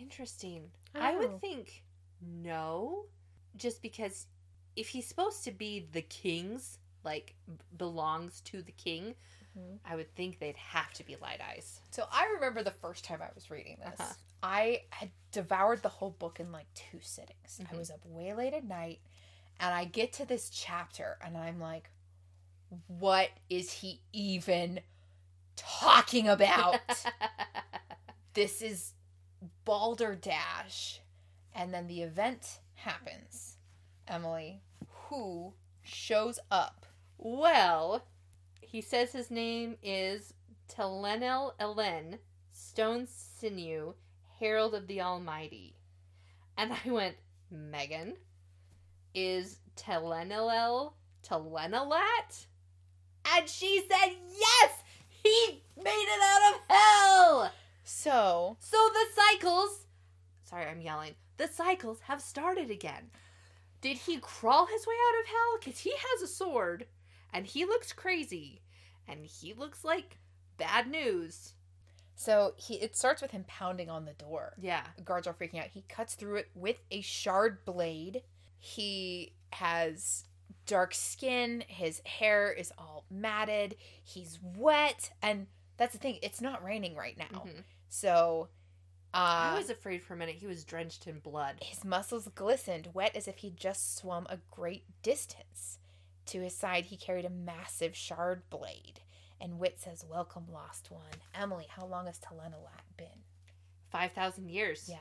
Interesting. 0.00 0.70
I 0.94 1.12
I, 1.12 1.16
would 1.16 1.40
think 1.40 1.84
no, 2.20 3.06
just 3.56 3.82
because 3.82 4.26
if 4.76 4.88
he's 4.88 5.06
supposed 5.06 5.44
to 5.44 5.52
be 5.52 5.86
the 5.92 6.02
king's, 6.02 6.78
like 7.04 7.34
b- 7.46 7.54
belongs 7.76 8.40
to 8.42 8.62
the 8.62 8.72
king, 8.72 9.14
Mhm. 9.58 9.78
I 9.84 9.96
would 9.96 10.14
think 10.16 10.38
they'd 10.38 10.56
have 10.56 10.92
to 10.94 11.04
be 11.04 11.16
light 11.16 11.40
eyes. 11.40 11.80
So 11.90 12.06
I 12.10 12.26
remember 12.34 12.62
the 12.62 12.70
first 12.70 13.04
time 13.04 13.22
I 13.22 13.28
was 13.34 13.50
reading 13.50 13.78
this. 13.80 14.00
Uh-huh. 14.00 14.12
I 14.42 14.82
had 14.90 15.10
devoured 15.32 15.82
the 15.82 15.88
whole 15.88 16.10
book 16.10 16.40
in 16.40 16.52
like 16.52 16.66
two 16.74 17.00
sittings. 17.00 17.60
I 17.60 17.72
Mhm. 17.72 17.78
was 17.78 17.90
up 17.90 18.04
way 18.04 18.34
late 18.34 18.52
at 18.54 18.64
night 18.64 19.00
and 19.60 19.72
I 19.74 19.84
get 19.84 20.12
to 20.14 20.24
this 20.26 20.50
chapter 20.50 21.18
and 21.22 21.36
I'm 21.36 21.60
like, 21.60 21.90
what 22.88 23.30
is 23.48 23.72
he 23.72 24.02
even 24.12 24.80
talking 25.56 26.28
about? 26.28 26.80
this 28.34 28.60
is 28.60 28.92
Balderdash. 29.64 31.00
And 31.54 31.72
then 31.72 31.86
the 31.86 32.02
event 32.02 32.58
happens. 32.74 33.56
Emily, 34.08 34.60
who 35.08 35.54
shows 35.82 36.38
up? 36.50 36.86
well, 37.16 38.04
he 38.74 38.80
says 38.80 39.12
his 39.12 39.30
name 39.30 39.76
is 39.84 40.34
Talenel'Elin, 40.66 42.18
Stone 42.50 43.06
Sinew, 43.06 43.94
Herald 44.40 44.74
of 44.74 44.88
the 44.88 45.00
Almighty. 45.00 45.76
And 46.58 46.72
I 46.72 46.90
went, 46.90 47.14
Megan, 47.52 48.16
is 49.14 49.60
Telenelel 49.76 50.94
Talenelat? 51.22 52.46
And 53.32 53.48
she 53.48 53.80
said, 53.88 54.16
yes! 54.36 54.82
He 55.22 55.62
made 55.76 56.08
it 56.08 56.20
out 56.20 56.54
of 56.54 56.60
hell! 56.68 57.52
So, 57.84 58.56
So 58.58 58.90
the 58.92 59.06
cycles, 59.14 59.86
sorry, 60.42 60.66
I'm 60.66 60.80
yelling. 60.80 61.14
The 61.36 61.46
cycles 61.46 62.00
have 62.08 62.20
started 62.20 62.72
again. 62.72 63.10
Did 63.80 63.98
he 63.98 64.18
crawl 64.18 64.66
his 64.66 64.84
way 64.84 64.94
out 64.94 65.20
of 65.20 65.26
hell? 65.28 65.58
Because 65.60 65.78
he 65.78 65.92
has 65.92 66.22
a 66.22 66.26
sword 66.26 66.86
and 67.32 67.46
he 67.46 67.64
looks 67.64 67.92
crazy 67.92 68.62
and 69.08 69.24
he 69.26 69.52
looks 69.54 69.84
like 69.84 70.18
bad 70.56 70.88
news. 70.90 71.54
so 72.16 72.54
he 72.56 72.74
it 72.76 72.96
starts 72.96 73.20
with 73.20 73.32
him 73.32 73.44
pounding 73.48 73.90
on 73.90 74.04
the 74.04 74.12
door. 74.14 74.54
Yeah. 74.60 74.84
The 74.96 75.02
guards 75.02 75.26
are 75.26 75.34
freaking 75.34 75.58
out. 75.60 75.66
He 75.72 75.82
cuts 75.88 76.14
through 76.14 76.36
it 76.36 76.48
with 76.54 76.76
a 76.90 77.00
shard 77.00 77.64
blade. 77.64 78.22
He 78.58 79.34
has 79.52 80.24
dark 80.66 80.94
skin. 80.94 81.64
His 81.66 82.00
hair 82.06 82.52
is 82.52 82.72
all 82.78 83.04
matted. 83.10 83.76
He's 84.02 84.38
wet. 84.42 85.10
And 85.22 85.48
that's 85.76 85.92
the 85.92 85.98
thing, 85.98 86.18
it's 86.22 86.40
not 86.40 86.64
raining 86.64 86.94
right 86.94 87.18
now. 87.18 87.42
Mhm. 87.46 87.64
So, 87.88 88.48
uh, 89.12 89.52
I 89.52 89.58
was 89.58 89.70
afraid 89.70 90.02
for 90.02 90.14
a 90.14 90.16
minute 90.16 90.36
he 90.36 90.46
was 90.46 90.64
drenched 90.64 91.06
in 91.08 91.18
blood. 91.18 91.56
his 91.62 91.84
muscles 91.84 92.28
glistened, 92.34 92.90
wet 92.94 93.14
as 93.16 93.26
if 93.28 93.38
he'd 93.38 93.56
just 93.56 93.96
swum 93.96 94.26
a 94.30 94.38
great 94.50 94.84
distance. 95.02 95.78
To 96.26 96.40
his 96.40 96.54
side, 96.56 96.86
he 96.86 96.96
carried 96.96 97.24
a 97.24 97.30
massive 97.30 97.94
shard 97.94 98.42
blade. 98.50 99.00
And 99.40 99.58
Wit 99.58 99.78
says, 99.78 100.04
Welcome, 100.08 100.44
lost 100.52 100.90
one. 100.90 101.02
Emily, 101.34 101.66
how 101.68 101.86
long 101.86 102.06
has 102.06 102.18
Talenelat 102.18 102.96
been? 102.96 103.06
5,000 103.90 104.48
years. 104.48 104.88
Yeah. 104.90 104.96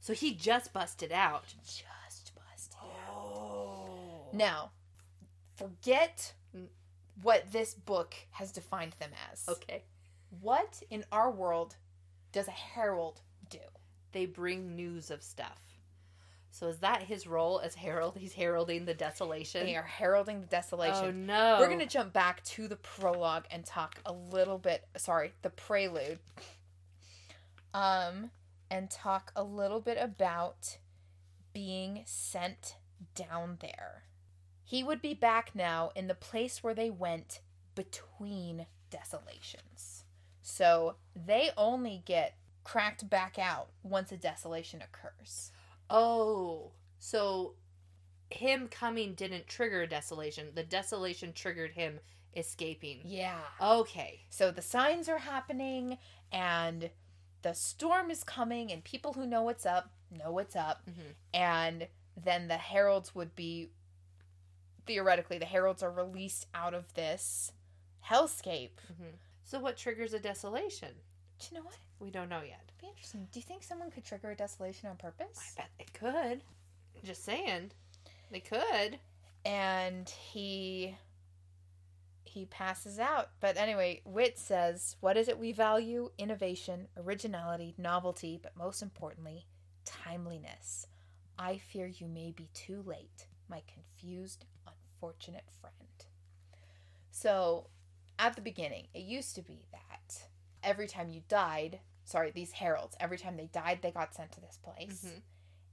So 0.00 0.14
he 0.14 0.34
just 0.34 0.72
busted 0.72 1.12
out. 1.12 1.44
Just 1.64 2.32
busted. 2.34 2.76
Oh. 3.10 4.28
Now, 4.32 4.70
forget 5.56 6.34
Mm. 6.56 6.68
what 7.22 7.52
this 7.52 7.74
book 7.74 8.14
has 8.32 8.50
defined 8.50 8.94
them 8.98 9.10
as. 9.30 9.48
Okay. 9.48 9.84
What 10.40 10.82
in 10.90 11.04
our 11.12 11.30
world 11.30 11.76
does 12.32 12.48
a 12.48 12.52
herald 12.52 13.20
do? 13.48 13.58
They 14.12 14.26
bring 14.26 14.74
news 14.74 15.10
of 15.10 15.22
stuff. 15.22 15.60
So 16.50 16.68
is 16.68 16.78
that 16.78 17.02
his 17.02 17.26
role 17.26 17.60
as 17.60 17.74
herald? 17.74 18.16
He's 18.18 18.32
heralding 18.32 18.84
the 18.84 18.94
desolation. 18.94 19.64
They 19.66 19.76
are 19.76 19.82
heralding 19.82 20.40
the 20.40 20.46
desolation. 20.46 21.04
Oh 21.04 21.10
no. 21.10 21.56
We're 21.60 21.68
going 21.68 21.78
to 21.78 21.86
jump 21.86 22.12
back 22.12 22.42
to 22.44 22.68
the 22.68 22.76
prologue 22.76 23.44
and 23.50 23.64
talk 23.64 24.00
a 24.04 24.12
little 24.12 24.58
bit, 24.58 24.86
sorry, 24.96 25.32
the 25.42 25.50
prelude. 25.50 26.18
Um 27.72 28.30
and 28.70 28.90
talk 28.90 29.32
a 29.34 29.42
little 29.42 29.80
bit 29.80 29.98
about 30.00 30.78
being 31.52 32.02
sent 32.04 32.76
down 33.14 33.58
there. 33.60 34.04
He 34.64 34.82
would 34.84 35.02
be 35.02 35.14
back 35.14 35.50
now 35.54 35.90
in 35.96 36.06
the 36.06 36.14
place 36.14 36.62
where 36.62 36.74
they 36.74 36.90
went 36.90 37.40
between 37.74 38.66
desolations. 38.90 40.04
So 40.42 40.96
they 41.14 41.50
only 41.56 42.02
get 42.04 42.36
cracked 42.62 43.08
back 43.10 43.38
out 43.38 43.68
once 43.82 44.12
a 44.12 44.16
desolation 44.16 44.82
occurs. 44.82 45.50
Oh, 45.90 46.70
so 46.98 47.54
him 48.30 48.68
coming 48.68 49.14
didn't 49.14 49.48
trigger 49.48 49.86
desolation. 49.86 50.48
The 50.54 50.62
desolation 50.62 51.32
triggered 51.32 51.72
him 51.72 51.98
escaping. 52.36 53.00
Yeah. 53.04 53.40
Okay. 53.60 54.20
So 54.30 54.50
the 54.52 54.62
signs 54.62 55.08
are 55.08 55.18
happening 55.18 55.98
and 56.30 56.90
the 57.42 57.54
storm 57.54 58.10
is 58.10 58.22
coming 58.22 58.70
and 58.70 58.84
people 58.84 59.14
who 59.14 59.26
know 59.26 59.42
what's 59.42 59.66
up 59.66 59.90
know 60.10 60.30
what's 60.32 60.54
up 60.56 60.82
Mhm. 60.88 61.14
and 61.34 61.88
then 62.16 62.48
the 62.48 62.56
heralds 62.58 63.14
would 63.14 63.34
be 63.36 63.70
theoretically 64.86 65.38
the 65.38 65.44
heralds 65.46 65.82
are 65.82 65.90
released 65.90 66.46
out 66.54 66.74
of 66.74 66.92
this 66.94 67.52
hellscape. 68.06 68.76
Mhm. 68.92 69.18
So 69.44 69.58
what 69.60 69.76
triggers 69.76 70.12
a 70.12 70.18
desolation? 70.20 71.00
Do 71.40 71.46
you 71.50 71.58
know 71.58 71.64
what? 71.64 71.76
We 71.98 72.10
don't 72.10 72.28
know 72.28 72.42
yet. 72.42 72.60
It'd 72.66 72.80
be 72.80 72.88
interesting. 72.88 73.26
Do 73.32 73.38
you 73.38 73.44
think 73.44 73.62
someone 73.62 73.90
could 73.90 74.04
trigger 74.04 74.30
a 74.30 74.36
desolation 74.36 74.90
on 74.90 74.96
purpose? 74.96 75.54
I 75.56 75.62
bet 75.62 75.70
they 75.78 75.86
could. 75.98 76.42
Just 77.02 77.24
saying. 77.24 77.72
They 78.30 78.40
could. 78.40 78.98
And 79.44 80.08
he 80.08 80.96
he 82.24 82.44
passes 82.46 82.98
out. 82.98 83.30
But 83.40 83.56
anyway, 83.56 84.02
Wit 84.04 84.38
says, 84.38 84.96
"What 85.00 85.16
is 85.16 85.28
it 85.28 85.38
we 85.38 85.52
value? 85.52 86.10
Innovation, 86.18 86.88
originality, 86.96 87.74
novelty, 87.76 88.38
but 88.40 88.56
most 88.56 88.82
importantly, 88.82 89.46
timeliness. 89.84 90.86
I 91.38 91.56
fear 91.58 91.86
you 91.86 92.06
may 92.06 92.30
be 92.30 92.48
too 92.52 92.82
late, 92.82 93.26
my 93.48 93.62
confused, 93.66 94.44
unfortunate 94.66 95.50
friend." 95.60 95.74
So, 97.10 97.66
at 98.18 98.36
the 98.36 98.42
beginning, 98.42 98.86
it 98.94 99.02
used 99.02 99.34
to 99.34 99.42
be 99.42 99.64
that 99.72 99.89
every 100.62 100.86
time 100.88 101.10
you 101.10 101.22
died, 101.28 101.80
sorry, 102.04 102.30
these 102.30 102.52
heralds, 102.52 102.96
every 103.00 103.18
time 103.18 103.36
they 103.36 103.46
died, 103.46 103.80
they 103.82 103.90
got 103.90 104.14
sent 104.14 104.32
to 104.32 104.40
this 104.40 104.58
place 104.62 105.04
Mhm. 105.04 105.22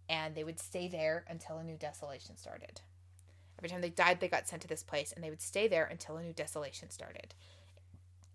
and 0.09 0.35
they 0.35 0.43
would 0.43 0.59
stay 0.59 0.87
there 0.87 1.25
until 1.27 1.57
a 1.57 1.63
new 1.63 1.77
desolation 1.77 2.37
started. 2.37 2.81
Every 3.57 3.69
time 3.69 3.81
they 3.81 3.89
died, 3.89 4.19
they 4.19 4.27
got 4.27 4.47
sent 4.47 4.61
to 4.61 4.67
this 4.67 4.83
place, 4.83 5.11
and 5.11 5.23
they 5.23 5.29
would 5.31 5.41
stay 5.41 5.67
there 5.67 5.85
until 5.85 6.17
a 6.17 6.21
new 6.23 6.31
desolation 6.33 6.89
started. 6.91 7.33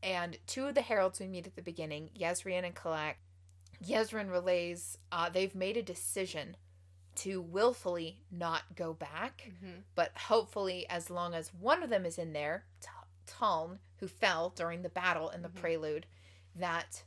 And 0.03 0.39
two 0.47 0.67
of 0.67 0.75
the 0.75 0.83
heralds 0.83 1.21
we 1.21 1.29
meet 1.29 1.47
at 1.47 1.55
the 1.55 1.63
beginning, 1.63 2.11
Jezrien 2.19 2.65
and 2.65 2.75
Kalak, 2.75 3.15
Jezrien 3.85 4.31
relays 4.31 4.99
uh, 5.13 5.29
they've 5.29 5.55
made 5.55 5.77
a 5.77 5.83
decision 5.83 6.57
to 7.15 7.41
willfully 7.41 8.19
not 8.31 8.75
go 8.75 8.93
back, 8.95 9.45
Mm-hmm. 9.49 9.81
but 9.95 10.17
hopefully, 10.17 10.89
as 10.89 11.09
long 11.11 11.35
as 11.35 11.53
one 11.55 11.83
of 11.83 11.91
them 11.91 12.05
is 12.07 12.19
in 12.19 12.33
there, 12.33 12.65
T- 12.81 12.89
Taln, 13.27 13.79
who 13.99 14.09
fell 14.09 14.51
during 14.51 14.83
the 14.83 14.89
battle 14.89 15.31
in 15.31 15.43
the 15.43 15.49
Mhm. 15.49 15.55
prelude, 15.57 16.07
that 16.57 17.03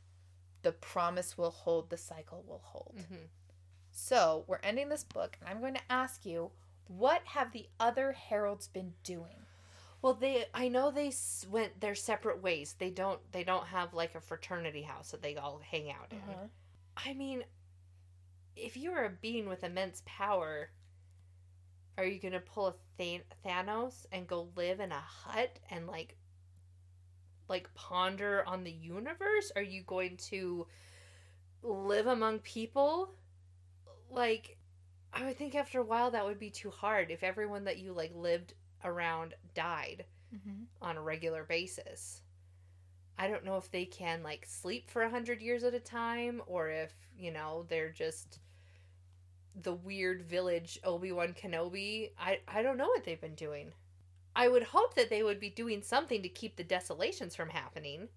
the 0.62 0.72
promise 0.72 1.38
will 1.38 1.50
hold, 1.50 1.90
the 1.90 1.96
cycle 1.96 2.44
will 2.46 2.62
hold. 2.64 2.94
Mm-hmm. 2.98 3.24
So 3.90 4.44
we're 4.46 4.60
ending 4.62 4.88
this 4.88 5.04
book, 5.04 5.36
and 5.40 5.48
I'm 5.48 5.60
going 5.60 5.74
to 5.74 5.80
ask 5.92 6.26
you, 6.26 6.50
what 6.88 7.22
have 7.24 7.52
the 7.52 7.66
other 7.80 8.12
heralds 8.12 8.68
been 8.68 8.92
doing? 9.02 9.46
Well, 10.02 10.14
they 10.14 10.44
I 10.54 10.68
know 10.68 10.90
they 10.90 11.12
went 11.50 11.80
their 11.80 11.94
separate 11.94 12.42
ways. 12.42 12.76
They 12.78 12.90
don't 12.90 13.18
they 13.32 13.42
don't 13.42 13.66
have 13.66 13.94
like 13.94 14.14
a 14.14 14.20
fraternity 14.20 14.82
house 14.82 15.10
that 15.10 15.22
they 15.22 15.36
all 15.36 15.60
hang 15.68 15.90
out 15.90 16.12
in. 16.12 16.18
Uh-huh. 16.18 16.46
I 16.96 17.14
mean, 17.14 17.42
if 18.54 18.76
you're 18.76 19.04
a 19.04 19.10
being 19.10 19.48
with 19.48 19.64
immense 19.64 20.02
power, 20.04 20.70
are 21.98 22.04
you 22.04 22.20
gonna 22.20 22.40
pull 22.40 22.68
a 22.68 22.74
Thanos 23.44 24.06
and 24.12 24.26
go 24.26 24.48
live 24.56 24.80
in 24.80 24.92
a 24.92 25.00
hut 25.00 25.58
and 25.70 25.86
like, 25.86 26.16
like 27.48 27.72
ponder 27.74 28.44
on 28.46 28.64
the 28.64 28.70
universe? 28.72 29.52
Are 29.56 29.62
you 29.62 29.82
going 29.82 30.16
to 30.30 30.66
live 31.62 32.06
among 32.06 32.40
people? 32.40 33.10
Like, 34.10 34.56
I 35.12 35.24
would 35.26 35.36
think 35.36 35.54
after 35.54 35.80
a 35.80 35.84
while 35.84 36.10
that 36.12 36.24
would 36.24 36.38
be 36.38 36.50
too 36.50 36.70
hard 36.70 37.10
if 37.10 37.22
everyone 37.22 37.64
that 37.64 37.78
you 37.78 37.92
like 37.92 38.12
lived 38.14 38.54
around 38.84 39.34
died 39.54 40.04
Mm-hmm. 40.34 40.64
on 40.82 40.96
a 40.96 41.02
regular 41.02 41.44
basis. 41.44 42.20
I 43.16 43.28
don't 43.28 43.44
know 43.44 43.56
if 43.56 43.70
they 43.70 43.84
can 43.86 44.22
like 44.24 44.44
sleep 44.44 44.90
for 44.90 45.02
a 45.02 45.08
hundred 45.10 45.40
years 45.40 45.62
at 45.64 45.72
a 45.72 45.80
time, 45.80 46.42
or 46.46 46.68
if 46.68 46.92
you 47.16 47.30
know 47.30 47.64
they're 47.68 47.90
just 47.92 48.40
the 49.62 49.72
weird 49.72 50.22
village 50.24 50.78
Obi 50.84 51.12
Wan 51.12 51.32
Kenobi. 51.32 52.10
I 52.18 52.40
I 52.48 52.62
don't 52.62 52.76
know 52.76 52.88
what 52.88 53.04
they've 53.04 53.20
been 53.20 53.36
doing. 53.36 53.72
I 54.36 54.48
would 54.48 54.62
hope 54.64 54.94
that 54.94 55.08
they 55.10 55.22
would 55.22 55.40
be 55.40 55.50
doing 55.50 55.82
something 55.82 56.22
to 56.22 56.28
keep 56.28 56.56
the 56.56 56.62
desolations 56.64 57.34
from 57.34 57.48
happening, 57.48 58.08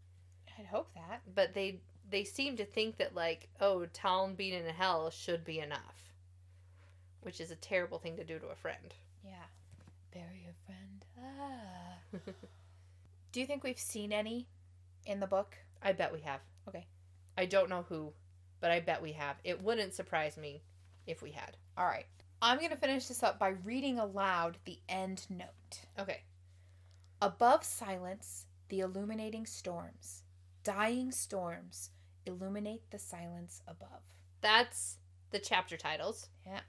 I'd 0.57 0.65
hope 0.65 0.93
that. 0.93 1.21
but 1.33 1.53
they 1.53 1.79
they 2.11 2.23
seem 2.23 2.57
to 2.57 2.65
think 2.65 2.97
that 2.97 3.15
like 3.15 3.47
oh 3.61 3.85
Taln 3.93 4.35
being 4.35 4.53
in 4.53 4.65
hell 4.65 5.09
should 5.09 5.43
be 5.45 5.59
enough, 5.59 6.11
which 7.21 7.39
is 7.39 7.51
a 7.51 7.55
terrible 7.55 7.99
thing 7.99 8.17
to 8.17 8.23
do 8.23 8.37
to 8.37 8.47
a 8.47 8.55
friend. 8.55 8.93
Yeah. 9.23 9.45
Bury 10.13 10.43
your 10.43 10.55
friend. 10.65 11.05
Ah. 11.17 12.31
Do 13.31 13.39
you 13.39 13.45
think 13.45 13.63
we've 13.63 13.79
seen 13.79 14.11
any 14.11 14.47
in 15.05 15.19
the 15.19 15.27
book? 15.27 15.55
I 15.81 15.93
bet 15.93 16.11
we 16.11 16.19
have. 16.21 16.41
Okay. 16.67 16.87
I 17.37 17.45
don't 17.45 17.69
know 17.69 17.85
who, 17.87 18.11
but 18.59 18.71
I 18.71 18.79
bet 18.79 19.01
we 19.01 19.13
have. 19.13 19.37
It 19.43 19.61
wouldn't 19.61 19.93
surprise 19.93 20.35
me 20.35 20.63
if 21.05 21.21
we 21.21 21.31
had. 21.31 21.55
All 21.77 21.85
right. 21.85 22.07
I'm 22.41 22.57
going 22.57 22.71
to 22.71 22.75
finish 22.77 23.05
this 23.05 23.21
up 23.21 23.37
by 23.37 23.49
reading 23.63 23.99
aloud 23.99 24.57
the 24.65 24.79
end 24.89 25.25
note. 25.29 25.47
Okay. 25.97 26.21
Above 27.21 27.63
silence, 27.63 28.45
the 28.69 28.79
illuminating 28.79 29.45
storms. 29.45 30.23
Dying 30.63 31.11
storms 31.11 31.91
illuminate 32.25 32.89
the 32.91 32.99
silence 32.99 33.61
above. 33.67 34.01
That's 34.41 34.97
the 35.31 35.39
chapter 35.39 35.77
titles. 35.77 36.29
Yeah. 36.45 36.61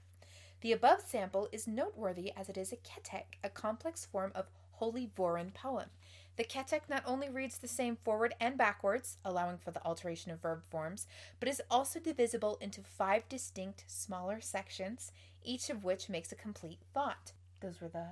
The 0.61 0.71
above 0.71 1.01
sample 1.01 1.49
is 1.51 1.67
noteworthy 1.67 2.31
as 2.35 2.49
it 2.49 2.57
is 2.57 2.71
a 2.71 2.77
ketek, 2.77 3.37
a 3.43 3.49
complex 3.49 4.05
form 4.05 4.31
of 4.35 4.49
Holy 4.73 5.09
Vorin 5.15 5.53
poem. 5.53 5.89
The 6.37 6.43
ketek 6.43 6.89
not 6.89 7.03
only 7.05 7.29
reads 7.29 7.57
the 7.57 7.67
same 7.67 7.97
forward 7.97 8.33
and 8.39 8.57
backwards, 8.57 9.17
allowing 9.23 9.57
for 9.57 9.71
the 9.71 9.83
alteration 9.85 10.31
of 10.31 10.41
verb 10.41 10.63
forms, 10.69 11.07
but 11.39 11.49
is 11.49 11.61
also 11.69 11.99
divisible 11.99 12.57
into 12.61 12.81
five 12.81 13.27
distinct 13.27 13.83
smaller 13.87 14.39
sections, 14.41 15.11
each 15.43 15.69
of 15.69 15.83
which 15.83 16.09
makes 16.09 16.31
a 16.31 16.35
complete 16.35 16.79
thought. 16.93 17.33
Those 17.59 17.81
were 17.81 17.89
the 17.89 18.07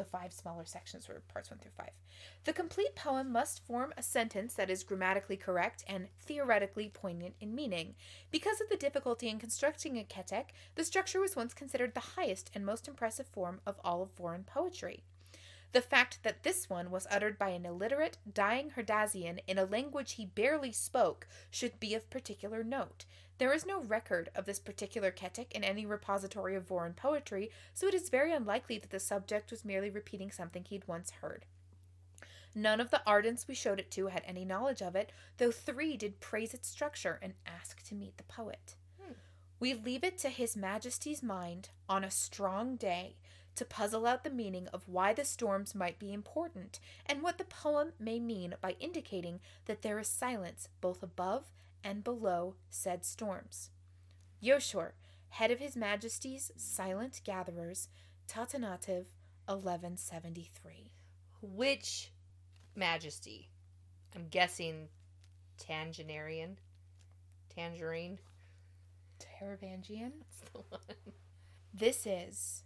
the 0.00 0.04
five 0.06 0.32
smaller 0.32 0.64
sections 0.64 1.06
were 1.06 1.20
parts 1.28 1.50
1 1.50 1.58
through 1.58 1.72
5. 1.76 1.90
The 2.44 2.54
complete 2.54 2.96
poem 2.96 3.30
must 3.30 3.62
form 3.66 3.92
a 3.98 4.02
sentence 4.02 4.54
that 4.54 4.70
is 4.70 4.82
grammatically 4.82 5.36
correct 5.36 5.84
and 5.86 6.08
theoretically 6.18 6.88
poignant 6.88 7.34
in 7.38 7.54
meaning. 7.54 7.96
Because 8.30 8.62
of 8.62 8.70
the 8.70 8.78
difficulty 8.78 9.28
in 9.28 9.38
constructing 9.38 9.98
a 9.98 10.04
ketek, 10.04 10.54
the 10.74 10.84
structure 10.84 11.20
was 11.20 11.36
once 11.36 11.52
considered 11.52 11.92
the 11.92 12.16
highest 12.16 12.50
and 12.54 12.64
most 12.64 12.88
impressive 12.88 13.26
form 13.26 13.60
of 13.66 13.78
all 13.84 14.00
of 14.00 14.16
Vorin 14.16 14.46
poetry. 14.46 15.02
The 15.72 15.82
fact 15.82 16.20
that 16.22 16.44
this 16.44 16.70
one 16.70 16.90
was 16.90 17.06
uttered 17.10 17.38
by 17.38 17.50
an 17.50 17.66
illiterate, 17.66 18.16
dying 18.32 18.70
Herdazian 18.70 19.40
in 19.46 19.58
a 19.58 19.66
language 19.66 20.12
he 20.12 20.24
barely 20.24 20.72
spoke 20.72 21.28
should 21.50 21.78
be 21.78 21.94
of 21.94 22.08
particular 22.08 22.64
note. 22.64 23.04
There 23.40 23.54
is 23.54 23.64
no 23.64 23.80
record 23.80 24.28
of 24.34 24.44
this 24.44 24.58
particular 24.58 25.10
ketek 25.10 25.54
in 25.54 25.64
any 25.64 25.86
repository 25.86 26.54
of 26.54 26.68
Vorin 26.68 26.94
poetry, 26.94 27.50
so 27.72 27.86
it 27.86 27.94
is 27.94 28.10
very 28.10 28.34
unlikely 28.34 28.76
that 28.76 28.90
the 28.90 29.00
subject 29.00 29.50
was 29.50 29.64
merely 29.64 29.88
repeating 29.88 30.30
something 30.30 30.62
he'd 30.62 30.86
once 30.86 31.10
heard. 31.22 31.46
None 32.54 32.82
of 32.82 32.90
the 32.90 33.00
ardents 33.06 33.48
we 33.48 33.54
showed 33.54 33.80
it 33.80 33.90
to 33.92 34.08
had 34.08 34.22
any 34.26 34.44
knowledge 34.44 34.82
of 34.82 34.94
it, 34.94 35.10
though 35.38 35.50
three 35.50 35.96
did 35.96 36.20
praise 36.20 36.52
its 36.52 36.68
structure 36.68 37.18
and 37.22 37.32
ask 37.46 37.82
to 37.84 37.94
meet 37.94 38.18
the 38.18 38.24
poet. 38.24 38.74
Hmm. 39.00 39.14
We 39.58 39.72
leave 39.72 40.04
it 40.04 40.18
to 40.18 40.28
His 40.28 40.54
Majesty's 40.54 41.22
mind 41.22 41.70
on 41.88 42.04
a 42.04 42.10
strong 42.10 42.76
day 42.76 43.16
to 43.56 43.64
puzzle 43.64 44.06
out 44.06 44.22
the 44.22 44.28
meaning 44.28 44.68
of 44.68 44.86
why 44.86 45.14
the 45.14 45.24
storms 45.24 45.74
might 45.74 45.98
be 45.98 46.12
important 46.12 46.78
and 47.06 47.22
what 47.22 47.38
the 47.38 47.44
poem 47.44 47.94
may 47.98 48.20
mean 48.20 48.56
by 48.60 48.76
indicating 48.80 49.40
that 49.64 49.80
there 49.80 49.98
is 49.98 50.08
silence 50.08 50.68
both 50.82 51.02
above 51.02 51.44
and 51.84 52.04
below 52.04 52.56
said 52.68 53.04
storms. 53.04 53.70
Joshor, 54.42 54.94
head 55.30 55.50
of 55.50 55.58
His 55.58 55.76
Majesty's 55.76 56.50
Silent 56.56 57.20
Gatherers, 57.24 57.88
Tanatanev 58.28 59.06
1173. 59.46 60.92
Which 61.42 62.12
majesty? 62.74 63.50
I'm 64.14 64.28
guessing 64.28 64.88
Tangenarian. 65.58 66.56
Tangerine. 67.54 68.18
Taravangian? 69.18 70.12
That's 70.18 70.50
the 70.52 70.58
one. 70.70 71.14
This 71.72 72.06
is 72.06 72.64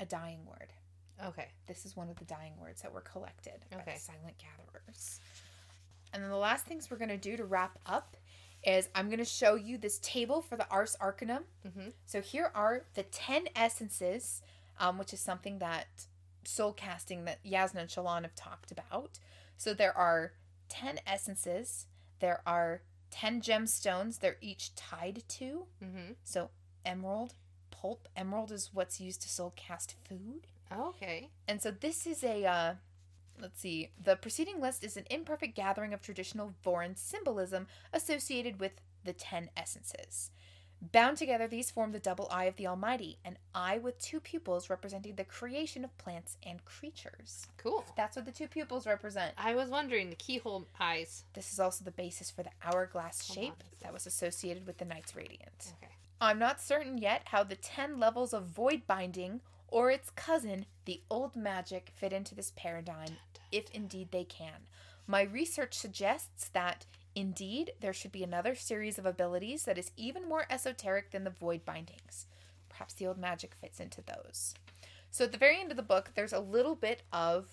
a 0.00 0.06
dying 0.06 0.44
word. 0.46 0.72
Okay. 1.24 1.48
This 1.66 1.84
is 1.84 1.96
one 1.96 2.08
of 2.08 2.16
the 2.16 2.24
dying 2.24 2.54
words 2.60 2.82
that 2.82 2.92
were 2.92 3.00
collected 3.00 3.64
by 3.70 3.82
the 3.84 3.98
silent 3.98 4.36
gatherers. 4.38 5.20
And 6.12 6.22
then 6.22 6.30
the 6.30 6.36
last 6.36 6.66
things 6.66 6.90
we're 6.90 6.98
going 6.98 7.08
to 7.08 7.16
do 7.16 7.36
to 7.36 7.44
wrap 7.44 7.78
up 7.86 8.16
is 8.64 8.88
I'm 8.94 9.06
going 9.06 9.18
to 9.18 9.24
show 9.24 9.54
you 9.54 9.76
this 9.78 9.98
table 9.98 10.40
for 10.40 10.56
the 10.56 10.68
Ars 10.70 10.96
Arcanum. 11.00 11.44
Mm-hmm. 11.66 11.88
So 12.06 12.20
here 12.20 12.50
are 12.54 12.84
the 12.94 13.02
10 13.02 13.48
essences, 13.56 14.42
um, 14.78 14.98
which 14.98 15.12
is 15.12 15.20
something 15.20 15.58
that 15.58 15.86
soul 16.44 16.72
casting 16.72 17.24
that 17.24 17.44
Jasnah 17.44 17.80
and 17.80 17.88
Shallan 17.88 18.22
have 18.22 18.34
talked 18.34 18.70
about. 18.70 19.18
So 19.56 19.74
there 19.74 19.96
are 19.96 20.32
10 20.68 21.00
essences, 21.06 21.86
there 22.20 22.40
are 22.46 22.82
10 23.10 23.42
gemstones, 23.42 24.18
they're 24.18 24.38
each 24.40 24.74
tied 24.74 25.22
to. 25.28 25.66
Mm-hmm. 25.82 26.12
So 26.24 26.50
emerald, 26.84 27.34
pulp, 27.70 28.08
emerald 28.16 28.52
is 28.52 28.70
what's 28.72 29.00
used 29.00 29.22
to 29.22 29.28
soul 29.28 29.52
cast 29.56 29.96
food. 30.08 30.46
Okay. 30.72 31.30
And 31.46 31.60
so 31.60 31.70
this 31.70 32.06
is 32.06 32.24
a, 32.24 32.46
uh, 32.46 32.74
let's 33.42 33.60
see, 33.60 33.90
the 34.02 34.16
preceding 34.16 34.60
list 34.60 34.84
is 34.84 34.96
an 34.96 35.04
imperfect 35.10 35.54
gathering 35.54 35.92
of 35.92 36.00
traditional 36.00 36.54
Vorin 36.64 36.96
symbolism 36.96 37.66
associated 37.92 38.60
with 38.60 38.80
the 39.04 39.12
ten 39.12 39.50
essences. 39.56 40.30
Bound 40.90 41.16
together, 41.16 41.46
these 41.46 41.70
form 41.70 41.92
the 41.92 42.00
double 42.00 42.26
eye 42.32 42.46
of 42.46 42.56
the 42.56 42.66
Almighty, 42.66 43.18
an 43.24 43.38
eye 43.54 43.78
with 43.78 44.00
two 44.00 44.18
pupils 44.18 44.68
representing 44.68 45.14
the 45.14 45.22
creation 45.22 45.84
of 45.84 45.96
plants 45.96 46.36
and 46.44 46.64
creatures. 46.64 47.46
Cool. 47.56 47.84
That's 47.96 48.16
what 48.16 48.24
the 48.24 48.32
two 48.32 48.48
pupils 48.48 48.84
represent. 48.84 49.32
I 49.38 49.54
was 49.54 49.68
wondering 49.68 50.10
the 50.10 50.16
keyhole 50.16 50.66
eyes. 50.80 51.22
This 51.34 51.52
is 51.52 51.60
also 51.60 51.84
the 51.84 51.92
basis 51.92 52.32
for 52.32 52.42
the 52.42 52.50
hourglass 52.64 53.28
Hold 53.28 53.38
shape 53.38 53.52
on. 53.52 53.66
that 53.82 53.92
was 53.92 54.06
associated 54.06 54.66
with 54.66 54.78
the 54.78 54.84
Knight's 54.84 55.14
Radiant. 55.14 55.72
Okay. 55.80 55.92
I'm 56.20 56.40
not 56.40 56.60
certain 56.60 56.98
yet 56.98 57.22
how 57.26 57.44
the 57.44 57.56
10 57.56 58.00
levels 58.00 58.34
of 58.34 58.46
void 58.46 58.82
binding 58.86 59.40
or 59.72 59.90
its 59.90 60.10
cousin, 60.10 60.66
the 60.84 61.00
old 61.10 61.34
magic, 61.34 61.92
fit 61.96 62.12
into 62.12 62.34
this 62.34 62.52
paradigm, 62.54 63.16
if 63.50 63.70
indeed 63.70 64.08
they 64.12 64.22
can. 64.22 64.66
My 65.06 65.22
research 65.22 65.74
suggests 65.74 66.48
that 66.52 66.84
indeed 67.14 67.72
there 67.80 67.94
should 67.94 68.12
be 68.12 68.22
another 68.22 68.54
series 68.54 68.98
of 68.98 69.06
abilities 69.06 69.64
that 69.64 69.78
is 69.78 69.90
even 69.96 70.28
more 70.28 70.44
esoteric 70.50 71.10
than 71.10 71.24
the 71.24 71.30
void 71.30 71.64
bindings. 71.64 72.26
Perhaps 72.68 72.94
the 72.94 73.06
old 73.06 73.18
magic 73.18 73.54
fits 73.54 73.80
into 73.80 74.02
those. 74.02 74.54
So 75.10 75.24
at 75.24 75.32
the 75.32 75.38
very 75.38 75.58
end 75.58 75.70
of 75.70 75.76
the 75.78 75.82
book, 75.82 76.10
there's 76.14 76.32
a 76.34 76.40
little 76.40 76.74
bit 76.74 77.02
of 77.10 77.48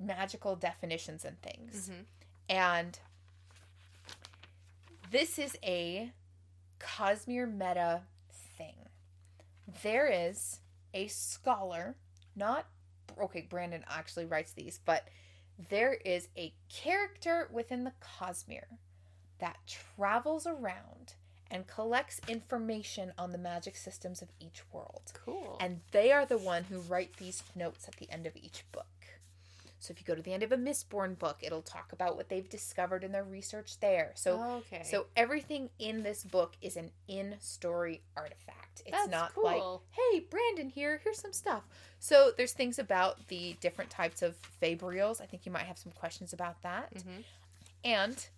magical 0.00 0.56
definitions 0.56 1.24
and 1.24 1.40
things. 1.42 1.88
Mm-hmm. 1.88 2.00
And 2.48 2.98
this 5.12 5.38
is 5.38 5.56
a 5.62 6.10
Cosmere 6.80 7.50
meta 7.50 8.02
thing. 8.58 8.74
There 9.82 10.08
is 10.08 10.58
a 10.94 11.08
scholar, 11.08 11.96
not 12.34 12.66
okay, 13.20 13.46
Brandon 13.48 13.84
actually 13.88 14.24
writes 14.24 14.52
these, 14.52 14.80
but 14.84 15.08
there 15.68 15.94
is 15.94 16.28
a 16.36 16.52
character 16.68 17.48
within 17.52 17.84
the 17.84 17.92
Cosmere 18.00 18.78
that 19.38 19.56
travels 19.66 20.46
around 20.46 21.14
and 21.50 21.66
collects 21.66 22.20
information 22.26 23.12
on 23.18 23.30
the 23.30 23.38
magic 23.38 23.76
systems 23.76 24.22
of 24.22 24.28
each 24.40 24.62
world. 24.72 25.12
Cool. 25.24 25.56
And 25.60 25.80
they 25.92 26.10
are 26.10 26.26
the 26.26 26.38
one 26.38 26.64
who 26.64 26.80
write 26.80 27.16
these 27.18 27.42
notes 27.54 27.86
at 27.86 27.96
the 27.96 28.10
end 28.10 28.26
of 28.26 28.36
each 28.36 28.64
book. 28.72 28.86
So 29.84 29.92
if 29.92 30.00
you 30.00 30.06
go 30.06 30.14
to 30.14 30.22
the 30.22 30.32
end 30.32 30.42
of 30.42 30.50
a 30.52 30.56
Mistborn 30.56 31.18
book, 31.18 31.38
it'll 31.42 31.62
talk 31.62 31.92
about 31.92 32.16
what 32.16 32.28
they've 32.28 32.48
discovered 32.48 33.04
in 33.04 33.12
their 33.12 33.24
research 33.24 33.78
there. 33.80 34.12
So 34.14 34.62
okay. 34.72 34.82
so 34.82 35.06
everything 35.16 35.70
in 35.78 36.02
this 36.02 36.24
book 36.24 36.56
is 36.62 36.76
an 36.76 36.90
in-story 37.06 38.02
artifact. 38.16 38.82
It's 38.86 38.90
That's 38.90 39.10
not 39.10 39.34
cool. 39.34 39.44
like, 39.44 39.98
"Hey, 40.12 40.20
Brandon 40.20 40.68
here, 40.68 41.00
here's 41.04 41.18
some 41.20 41.32
stuff." 41.32 41.64
So 41.98 42.32
there's 42.36 42.52
things 42.52 42.78
about 42.78 43.28
the 43.28 43.56
different 43.60 43.90
types 43.90 44.22
of 44.22 44.36
fabrials. 44.62 45.20
I 45.20 45.26
think 45.26 45.46
you 45.46 45.52
might 45.52 45.64
have 45.66 45.78
some 45.78 45.92
questions 45.92 46.32
about 46.32 46.62
that. 46.62 46.92
Mhm. 46.94 47.24
And 47.84 48.28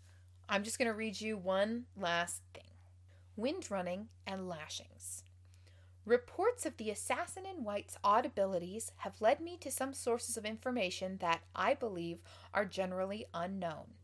I'm 0.49 0.63
just 0.65 0.79
going 0.79 0.89
to 0.89 0.95
read 0.95 1.21
you 1.21 1.37
one 1.37 1.87
last 1.97 2.43
thing. 2.55 2.63
Wind 3.37 3.71
running 3.71 4.09
and 4.27 4.49
lashings. 4.49 5.25
Reports 6.07 6.65
of 6.65 6.77
the 6.77 6.89
assassin 6.89 7.45
in 7.45 7.65
white's 7.65 7.99
odd 8.05 8.25
abilities 8.25 8.93
have 8.99 9.21
led 9.21 9.41
me 9.41 9.57
to 9.57 9.73
some 9.73 9.93
sources 9.93 10.37
of 10.37 10.45
information 10.45 11.19
that 11.19 11.41
I 11.55 11.75
believe 11.75 12.19
are 12.55 12.65
generally 12.65 13.27
unknown. 13.35 13.95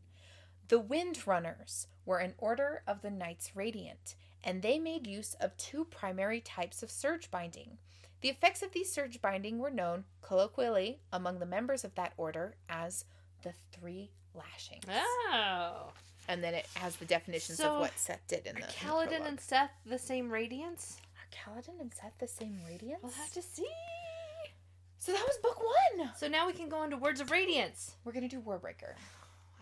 The 0.67 0.79
Wind 0.79 1.25
Runners 1.25 1.87
were 2.05 2.17
an 2.17 2.33
order 2.37 2.83
of 2.85 3.01
the 3.01 3.09
Knights 3.09 3.55
Radiant, 3.55 4.15
and 4.43 4.61
they 4.61 4.79
made 4.79 5.07
use 5.07 5.35
of 5.39 5.55
two 5.55 5.85
primary 5.85 6.41
types 6.41 6.83
of 6.83 6.91
surge 6.91 7.31
binding. 7.31 7.77
The 8.19 8.29
effects 8.29 8.61
of 8.61 8.73
these 8.73 8.91
surge 8.91 9.21
binding 9.21 9.59
were 9.59 9.71
known 9.71 10.03
colloquially 10.21 10.99
among 11.13 11.39
the 11.39 11.45
members 11.45 11.85
of 11.85 11.95
that 11.95 12.11
order 12.17 12.55
as 12.67 13.05
the 13.43 13.53
three 13.71 14.11
lashings. 14.33 14.83
Oh. 14.89 15.93
And 16.27 16.43
then 16.43 16.53
it 16.53 16.65
has 16.75 16.97
the 16.97 17.05
definitions 17.05 17.59
So, 17.59 17.75
of 17.75 17.79
what 17.79 17.95
Szeth 17.95 18.25
did 18.27 18.45
in 18.45 18.55
the, 18.55 18.63
Are 18.63 18.67
Kaladin 18.67 19.25
and 19.25 19.37
Szeth 19.37 19.69
the 19.85 19.99
same 19.99 20.29
radiance? 20.29 20.97
Are 21.33 21.51
Kaladin 21.51 21.79
and 21.79 21.91
Szeth 21.91 22.17
the 22.19 22.27
same 22.27 22.59
radiance? 22.67 22.99
We'll 23.01 23.11
have 23.11 23.31
to 23.33 23.41
see. 23.41 23.67
So 24.99 25.11
that 25.11 25.25
was 25.27 25.37
book 25.37 25.59
one. 25.59 26.09
So 26.17 26.27
now 26.27 26.47
we 26.47 26.53
can 26.53 26.69
go 26.69 26.83
into 26.83 26.97
Words 26.97 27.19
of 27.19 27.31
Radiance. 27.31 27.95
We're 28.05 28.13
gonna 28.13 28.29
do 28.29 28.39
Warbreaker. 28.39 28.93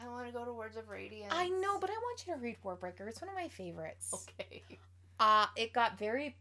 I 0.04 0.08
want 0.08 0.28
to 0.28 0.32
go 0.32 0.46
to 0.46 0.54
Words 0.54 0.78
of 0.78 0.90
Radiance. 0.90 1.32
I 1.32 1.50
know, 1.50 1.80
but 1.80 1.90
I 1.90 1.94
want 1.94 2.26
you 2.26 2.34
to 2.34 2.40
read 2.40 2.58
Warbreaker. 2.64 3.08
It's 3.08 3.22
one 3.22 3.30
of 3.30 3.36
my 3.36 3.48
favorites. 3.48 4.14
Okay. 4.14 4.64
Uh, 5.20 5.46
it 5.56 5.74
got 5.74 5.98
very 5.98 6.36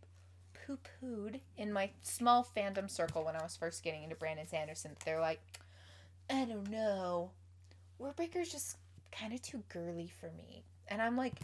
poo 0.54 0.78
pooed 1.02 1.40
in 1.56 1.72
my 1.72 1.90
small 2.02 2.46
fandom 2.56 2.90
circle 2.90 3.24
when 3.24 3.36
I 3.36 3.42
was 3.42 3.56
first 3.56 3.82
getting 3.82 4.02
into 4.02 4.16
Brandon 4.16 4.46
Sanderson. 4.46 4.96
They're 5.04 5.20
like, 5.20 5.40
I 6.30 6.44
don't 6.44 6.70
know. 6.70 7.30
Warbreaker's 8.00 8.50
just 8.50 8.76
kind 9.12 9.32
of 9.34 9.42
too 9.42 9.62
girly 9.68 10.10
for 10.20 10.30
me. 10.36 10.62
And 10.88 11.02
I'm 11.02 11.16
like, 11.16 11.34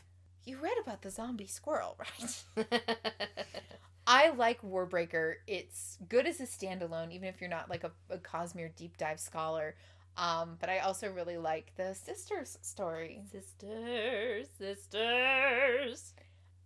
you 0.46 0.58
read 0.58 0.76
about 0.82 1.02
the 1.02 1.10
zombie 1.10 1.46
squirrel, 1.46 1.98
right? 2.56 2.66
I 4.06 4.30
like 4.30 4.62
Warbreaker. 4.62 5.34
It's 5.46 5.98
good 6.08 6.26
as 6.26 6.40
a 6.40 6.44
standalone, 6.44 7.12
even 7.12 7.28
if 7.28 7.40
you're 7.40 7.50
not 7.50 7.68
like 7.68 7.82
a, 7.84 7.90
a 8.08 8.18
Cosmere 8.18 8.74
deep 8.74 8.96
dive 8.96 9.18
scholar. 9.18 9.74
Um, 10.16 10.56
but 10.60 10.70
I 10.70 10.78
also 10.78 11.10
really 11.10 11.36
like 11.36 11.72
the 11.76 11.94
sisters 11.94 12.58
story. 12.62 13.20
sisters, 13.30 14.46
sisters. 14.56 16.14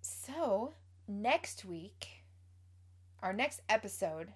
So, 0.03 0.75
next 1.09 1.65
week, 1.65 2.25
our 3.23 3.33
next 3.33 3.63
episode, 3.69 4.29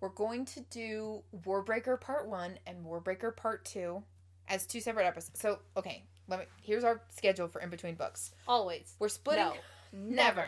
we're 0.00 0.10
going 0.10 0.44
to 0.46 0.60
do 0.60 1.22
Warbreaker 1.44 2.00
Part 2.00 2.28
1 2.28 2.58
and 2.66 2.84
Warbreaker 2.84 3.34
Part 3.34 3.64
2 3.64 4.02
as 4.48 4.66
two 4.66 4.80
separate 4.80 5.06
episodes. 5.06 5.40
So, 5.40 5.58
okay, 5.76 6.04
let 6.28 6.40
me 6.40 6.46
here's 6.62 6.84
our 6.84 7.00
schedule 7.10 7.48
for 7.48 7.60
in 7.60 7.70
between 7.70 7.94
books. 7.94 8.32
Always. 8.46 8.94
We're 8.98 9.08
splitting 9.08 9.44
No. 9.44 9.54
never. 9.92 10.46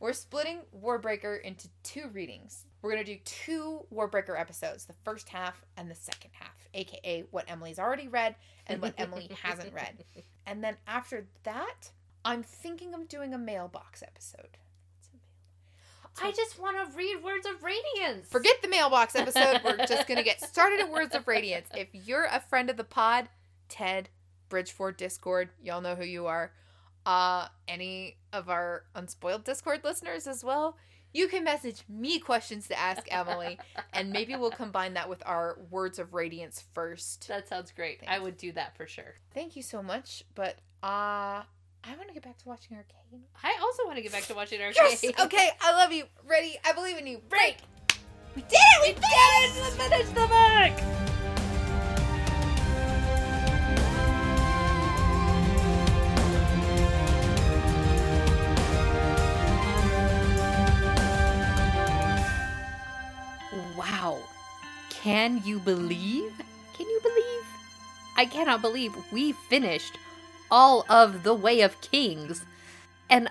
We're 0.00 0.12
splitting 0.14 0.60
Warbreaker 0.82 1.40
into 1.42 1.68
two 1.82 2.08
readings. 2.12 2.64
We're 2.80 2.92
going 2.92 3.04
to 3.04 3.14
do 3.14 3.20
two 3.24 3.84
Warbreaker 3.92 4.38
episodes, 4.38 4.86
the 4.86 4.94
first 5.04 5.28
half 5.28 5.62
and 5.76 5.90
the 5.90 5.94
second 5.94 6.30
half, 6.32 6.68
aka 6.72 7.24
what 7.30 7.50
Emily's 7.50 7.78
already 7.78 8.08
read 8.08 8.34
and 8.66 8.80
what 8.80 8.94
Emily 8.96 9.30
hasn't 9.42 9.74
read. 9.74 10.04
And 10.46 10.64
then 10.64 10.76
after 10.86 11.26
that, 11.42 11.90
I'm 12.24 12.42
thinking 12.42 12.94
of 12.94 13.08
doing 13.08 13.34
a 13.34 13.38
mailbox 13.38 14.02
episode. 14.02 14.56
I 16.22 16.32
just 16.32 16.58
want 16.58 16.76
to 16.76 16.96
read 16.96 17.22
Words 17.22 17.46
of 17.46 17.62
Radiance. 17.62 18.28
Forget 18.28 18.56
the 18.62 18.68
mailbox 18.68 19.14
episode. 19.14 19.60
We're 19.64 19.86
just 19.86 20.06
going 20.06 20.18
to 20.18 20.24
get 20.24 20.40
started 20.40 20.80
at 20.80 20.90
Words 20.90 21.14
of 21.14 21.26
Radiance. 21.28 21.68
If 21.74 21.88
you're 21.92 22.24
a 22.24 22.40
friend 22.40 22.68
of 22.68 22.76
the 22.76 22.84
pod, 22.84 23.28
Ted, 23.68 24.08
Bridge 24.50 24.72
Four 24.72 24.92
Discord, 24.92 25.48
y'all 25.62 25.80
know 25.80 25.94
who 25.94 26.04
you 26.04 26.26
are. 26.26 26.52
Uh, 27.06 27.46
any 27.66 28.18
of 28.34 28.50
our 28.50 28.84
unspoiled 28.94 29.44
Discord 29.44 29.80
listeners 29.84 30.26
as 30.26 30.44
well, 30.44 30.76
you 31.14 31.28
can 31.28 31.42
message 31.44 31.82
me 31.88 32.18
questions 32.18 32.68
to 32.68 32.78
ask 32.78 33.06
Emily, 33.10 33.58
and 33.94 34.10
maybe 34.12 34.36
we'll 34.36 34.50
combine 34.50 34.94
that 34.94 35.08
with 35.08 35.22
our 35.24 35.58
Words 35.70 35.98
of 35.98 36.12
Radiance 36.12 36.62
first. 36.74 37.26
That 37.28 37.48
sounds 37.48 37.72
great. 37.72 38.00
I 38.06 38.18
would 38.18 38.36
do 38.36 38.52
that 38.52 38.76
for 38.76 38.86
sure. 38.86 39.14
Thank 39.32 39.56
you 39.56 39.62
so 39.62 39.82
much, 39.82 40.24
but 40.34 40.58
uh, 40.82 41.42
I 41.82 41.96
want 41.96 42.08
to 42.08 42.14
get 42.14 42.22
back 42.22 42.36
to 42.38 42.48
watching 42.48 42.76
Arcane. 42.76 43.22
I 43.42 43.56
also 43.62 43.84
want 43.86 43.96
to 43.96 44.02
get 44.02 44.12
back 44.12 44.24
to 44.24 44.34
watching 44.34 44.60
Arcane. 44.60 44.98
Yes! 45.02 45.04
Okay, 45.20 45.50
I 45.60 45.72
love 45.72 45.92
you. 45.92 46.04
Ready? 46.28 46.58
I 46.64 46.72
believe 46.72 46.98
in 46.98 47.06
you. 47.06 47.22
Break! 47.28 47.56
We 48.36 48.42
did 48.42 48.52
it! 48.52 48.82
We 48.82 48.92
did 48.92 49.02
it! 49.02 49.74
We 49.78 49.84
finished 49.88 50.14
the 50.14 50.26
book! 50.26 51.09
Can 65.02 65.40
you 65.46 65.58
believe? 65.58 66.32
Can 66.76 66.86
you 66.86 67.00
believe? 67.02 67.46
I 68.18 68.26
cannot 68.26 68.60
believe 68.60 68.92
we 69.10 69.32
finished 69.32 69.96
all 70.50 70.84
of 70.90 71.22
The 71.22 71.32
Way 71.32 71.62
of 71.62 71.80
Kings. 71.80 72.44
And 73.08 73.30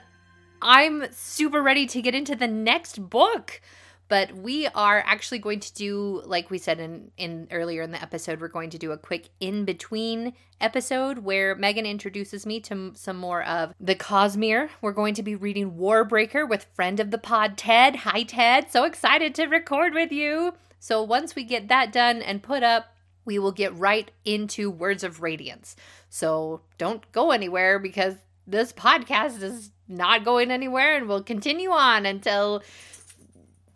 I'm 0.63 1.05
super 1.11 1.61
ready 1.61 1.85
to 1.85 2.01
get 2.01 2.15
into 2.15 2.35
the 2.35 2.47
next 2.47 3.11
book. 3.11 3.61
But 4.07 4.35
we 4.35 4.65
are 4.65 5.03
actually 5.05 5.37
going 5.37 5.59
to 5.59 5.73
do, 5.75 6.23
like 6.25 6.49
we 6.49 6.57
said 6.57 6.79
in, 6.79 7.11
in 7.17 7.47
earlier 7.51 7.83
in 7.83 7.91
the 7.91 8.01
episode, 8.01 8.41
we're 8.41 8.47
going 8.47 8.71
to 8.71 8.79
do 8.79 8.91
a 8.91 8.97
quick 8.97 9.29
in 9.39 9.63
between 9.63 10.33
episode 10.59 11.19
where 11.19 11.53
Megan 11.53 11.85
introduces 11.85 12.47
me 12.47 12.59
to 12.61 12.93
some 12.95 13.17
more 13.17 13.43
of 13.43 13.75
the 13.79 13.93
Cosmere. 13.93 14.69
We're 14.81 14.91
going 14.91 15.13
to 15.13 15.21
be 15.21 15.35
reading 15.35 15.73
Warbreaker 15.73 16.49
with 16.49 16.65
friend 16.73 16.99
of 16.99 17.11
the 17.11 17.19
pod, 17.19 17.59
Ted. 17.59 17.97
Hi, 17.97 18.23
Ted. 18.23 18.71
So 18.71 18.85
excited 18.85 19.35
to 19.35 19.45
record 19.45 19.93
with 19.93 20.11
you. 20.11 20.53
So 20.79 21.03
once 21.03 21.35
we 21.35 21.43
get 21.43 21.67
that 21.67 21.91
done 21.91 22.21
and 22.21 22.41
put 22.41 22.63
up, 22.63 22.95
we 23.25 23.37
will 23.37 23.51
get 23.51 23.77
right 23.77 24.09
into 24.25 24.71
Words 24.71 25.03
of 25.03 25.21
Radiance. 25.21 25.75
So 26.09 26.61
don't 26.77 27.09
go 27.11 27.31
anywhere 27.31 27.77
because 27.77 28.15
this 28.47 28.73
podcast 28.73 29.43
is 29.43 29.71
not 29.87 30.25
going 30.25 30.51
anywhere 30.51 30.95
and 30.95 31.07
will 31.07 31.23
continue 31.23 31.69
on 31.69 32.05
until 32.05 32.63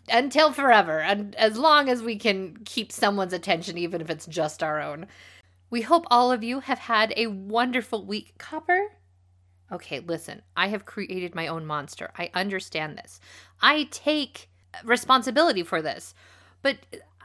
until 0.10 0.52
forever 0.52 1.00
and 1.00 1.34
as 1.36 1.58
long 1.58 1.88
as 1.88 2.02
we 2.02 2.18
can 2.18 2.58
keep 2.66 2.92
someone's 2.92 3.32
attention 3.32 3.78
even 3.78 4.02
if 4.02 4.10
it's 4.10 4.26
just 4.26 4.64
our 4.64 4.82
own. 4.82 5.08
We 5.70 5.82
hope 5.82 6.06
all 6.10 6.32
of 6.32 6.44
you 6.44 6.60
have 6.60 6.80
had 6.80 7.14
a 7.16 7.28
wonderful 7.28 8.06
week. 8.06 8.36
Copper? 8.38 8.90
Okay, 9.72 10.02
listen. 10.02 10.42
I 10.56 10.68
have 10.68 10.86
created 10.86 11.34
my 11.34 11.48
own 11.48 11.66
monster. 11.66 12.12
I 12.18 12.30
understand 12.34 12.98
this. 12.98 13.20
I 13.62 13.88
take 13.92 14.50
responsibility 14.84 15.64
for 15.64 15.82
this. 15.82 16.14
But 16.64 16.78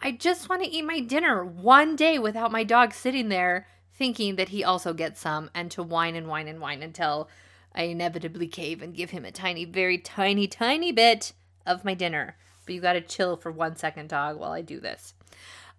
I 0.03 0.13
just 0.13 0.51
want 0.51 0.63
to 0.63 0.69
eat 0.69 0.85
my 0.85 1.01
dinner 1.01 1.43
one 1.43 1.97
day 1.97 2.19
without 2.19 2.53
my 2.53 2.65
dog 2.65 2.93
sitting 2.93 3.31
there 3.31 3.67
thinking 3.95 4.37
that 4.37 4.51
he 4.51 4.63
also 4.63 4.93
gets 4.93 5.21
some 5.21 5.51
and 5.55 5.71
to 5.71 5.83
whine 5.83 6.15
and 6.15 6.29
whine 6.29 6.47
and 6.47 6.61
whine 6.61 6.83
until 6.83 7.29
I 7.75 7.85
inevitably 7.85 8.49
cave 8.49 8.83
and 8.83 8.95
give 8.95 9.11
him 9.11 9.25
a 9.25 9.33
tiny, 9.33 9.65
very 9.65 9.99
tiny, 9.99 10.47
tiny 10.47 10.93
bit 10.93 11.33
of 11.67 11.85
my 11.85 11.95
dinner. 11.95 12.37
But 12.67 12.75
you 12.75 12.81
gotta 12.81 13.01
chill 13.01 13.37
for 13.37 13.51
one 13.51 13.77
second, 13.77 14.09
dog, 14.09 14.39
while 14.39 14.53
I 14.53 14.63
do 14.63 14.79
this. 14.79 15.15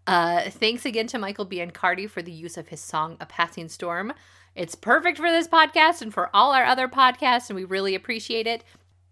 Uh, 0.07 0.49
thanks 0.49 0.85
again 0.85 1.07
to 1.07 1.19
Michael 1.19 1.45
Biancardi 1.45 2.09
for 2.09 2.21
the 2.21 2.31
use 2.31 2.57
of 2.57 2.69
his 2.69 2.79
song 2.79 3.17
A 3.19 3.25
Passing 3.25 3.69
Storm. 3.69 4.13
It's 4.55 4.75
perfect 4.75 5.17
for 5.17 5.31
this 5.31 5.47
podcast 5.47 6.01
and 6.01 6.13
for 6.13 6.29
all 6.33 6.51
our 6.51 6.65
other 6.65 6.87
podcasts, 6.87 7.49
and 7.49 7.55
we 7.55 7.63
really 7.63 7.95
appreciate 7.95 8.47
it. 8.47 8.63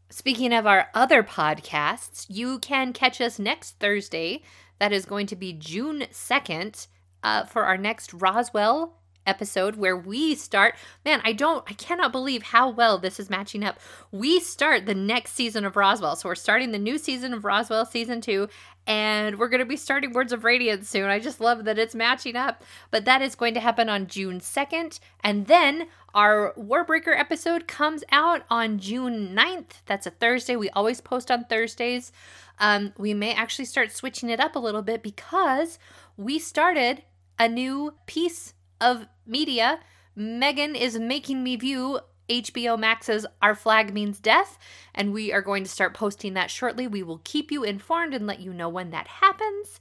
Speaking 0.09 0.53
of 0.53 0.65
our 0.65 0.87
other 0.93 1.21
podcasts, 1.21 2.25
you 2.29 2.59
can 2.59 2.93
catch 2.93 3.19
us 3.19 3.39
next 3.39 3.77
Thursday. 3.79 4.41
That 4.79 4.93
is 4.93 5.05
going 5.05 5.27
to 5.27 5.35
be 5.35 5.51
June 5.51 6.05
2nd 6.11 6.87
uh, 7.23 7.45
for 7.45 7.65
our 7.65 7.77
next 7.77 8.13
Roswell 8.13 8.93
episode 9.25 9.75
where 9.75 9.97
we 9.97 10.33
start. 10.33 10.75
Man, 11.03 11.21
I 11.25 11.33
don't, 11.33 11.63
I 11.69 11.73
cannot 11.73 12.13
believe 12.13 12.41
how 12.41 12.69
well 12.69 12.97
this 12.97 13.19
is 13.19 13.29
matching 13.29 13.65
up. 13.65 13.79
We 14.11 14.39
start 14.39 14.85
the 14.85 14.95
next 14.95 15.33
season 15.33 15.65
of 15.65 15.75
Roswell. 15.75 16.15
So 16.15 16.29
we're 16.29 16.35
starting 16.35 16.71
the 16.71 16.79
new 16.79 16.97
season 16.97 17.33
of 17.33 17.43
Roswell, 17.43 17.85
season 17.85 18.21
two, 18.21 18.47
and 18.87 19.37
we're 19.37 19.49
going 19.49 19.59
to 19.59 19.65
be 19.65 19.75
starting 19.75 20.13
Words 20.13 20.31
of 20.31 20.45
Radiance 20.45 20.89
soon. 20.89 21.09
I 21.09 21.19
just 21.19 21.41
love 21.41 21.65
that 21.65 21.77
it's 21.77 21.93
matching 21.93 22.37
up. 22.37 22.63
But 22.89 23.03
that 23.03 23.21
is 23.21 23.35
going 23.35 23.53
to 23.55 23.59
happen 23.59 23.89
on 23.89 24.07
June 24.07 24.39
2nd. 24.39 24.99
And 25.21 25.47
then 25.47 25.87
our 26.15 26.53
Warbreaker 26.57 27.17
episode 27.19 27.67
comes 27.67 28.05
out 28.11 28.43
on 28.49 28.79
June 28.79 29.35
9th. 29.35 29.81
That's 29.85 30.07
a 30.07 30.11
Thursday. 30.11 30.55
We 30.55 30.69
always 30.69 31.01
post 31.01 31.29
on 31.29 31.43
Thursdays. 31.43 32.13
Um, 32.59 32.93
we 32.97 33.13
may 33.13 33.33
actually 33.33 33.65
start 33.65 33.91
switching 33.91 34.29
it 34.29 34.39
up 34.39 34.55
a 34.55 34.59
little 34.59 34.81
bit 34.81 35.03
because 35.03 35.77
we 36.15 36.39
started 36.39 37.03
a 37.37 37.49
new 37.49 37.93
piece 38.05 38.53
of 38.79 39.05
media. 39.25 39.79
Megan 40.15 40.75
is 40.75 40.97
making 40.97 41.43
me 41.43 41.57
view 41.57 41.99
HBO 42.29 42.77
Max's 42.77 43.25
Our 43.41 43.55
Flag 43.55 43.93
Means 43.93 44.19
Death, 44.19 44.57
and 44.93 45.13
we 45.13 45.31
are 45.31 45.41
going 45.41 45.63
to 45.63 45.69
start 45.69 45.93
posting 45.93 46.33
that 46.33 46.51
shortly. 46.51 46.87
We 46.87 47.03
will 47.03 47.21
keep 47.23 47.51
you 47.51 47.63
informed 47.63 48.13
and 48.13 48.27
let 48.27 48.39
you 48.39 48.53
know 48.53 48.69
when 48.69 48.91
that 48.91 49.07
happens. 49.07 49.79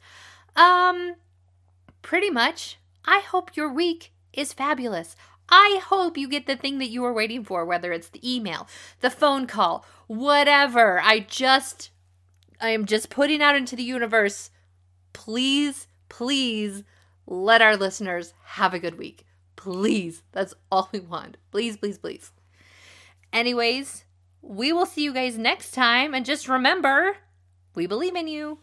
Um, 0.55 1.17
pretty 2.03 2.31
much, 2.31 2.79
I 3.05 3.21
hope 3.21 3.57
your 3.57 3.73
week 3.73 4.13
is 4.33 4.53
fabulous. 4.53 5.17
I 5.49 5.81
hope 5.85 6.17
you 6.17 6.29
get 6.29 6.47
the 6.47 6.57
thing 6.57 6.79
that 6.79 6.89
you 6.89 7.03
were 7.03 7.13
waiting 7.13 7.45
for, 7.45 7.65
whether 7.65 7.93
it's 7.93 8.09
the 8.09 8.35
email, 8.37 8.69
the 9.01 9.11
phone 9.11 9.47
call, 9.47 9.85
whatever. 10.07 11.01
I 11.01 11.21
just, 11.21 11.91
I 12.61 12.71
am 12.71 12.85
just 12.85 13.11
putting 13.11 13.43
out 13.43 13.55
into 13.55 13.77
the 13.77 13.83
universe. 13.83 14.51
Please, 15.13 15.87
please 16.09 16.83
let 17.27 17.63
our 17.63 17.77
listeners 17.77 18.35
have 18.45 18.75
a 18.75 18.79
good 18.79 18.99
week. 18.99 19.26
Please. 19.67 20.23
That's 20.31 20.55
all 20.71 20.89
we 20.93 21.01
want. 21.01 21.39
Please, 21.51 21.77
please, 21.77 21.99
please. 21.99 22.31
Anyways, 23.33 24.05
we 24.41 24.73
will 24.73 24.87
see 24.87 25.03
you 25.03 25.13
guys 25.13 25.37
next 25.37 25.73
time. 25.73 26.15
And 26.15 26.25
just 26.25 26.49
remember, 26.49 27.17
we 27.75 27.89
believe 27.89 28.15
in 28.15 28.29
you. 28.29 28.61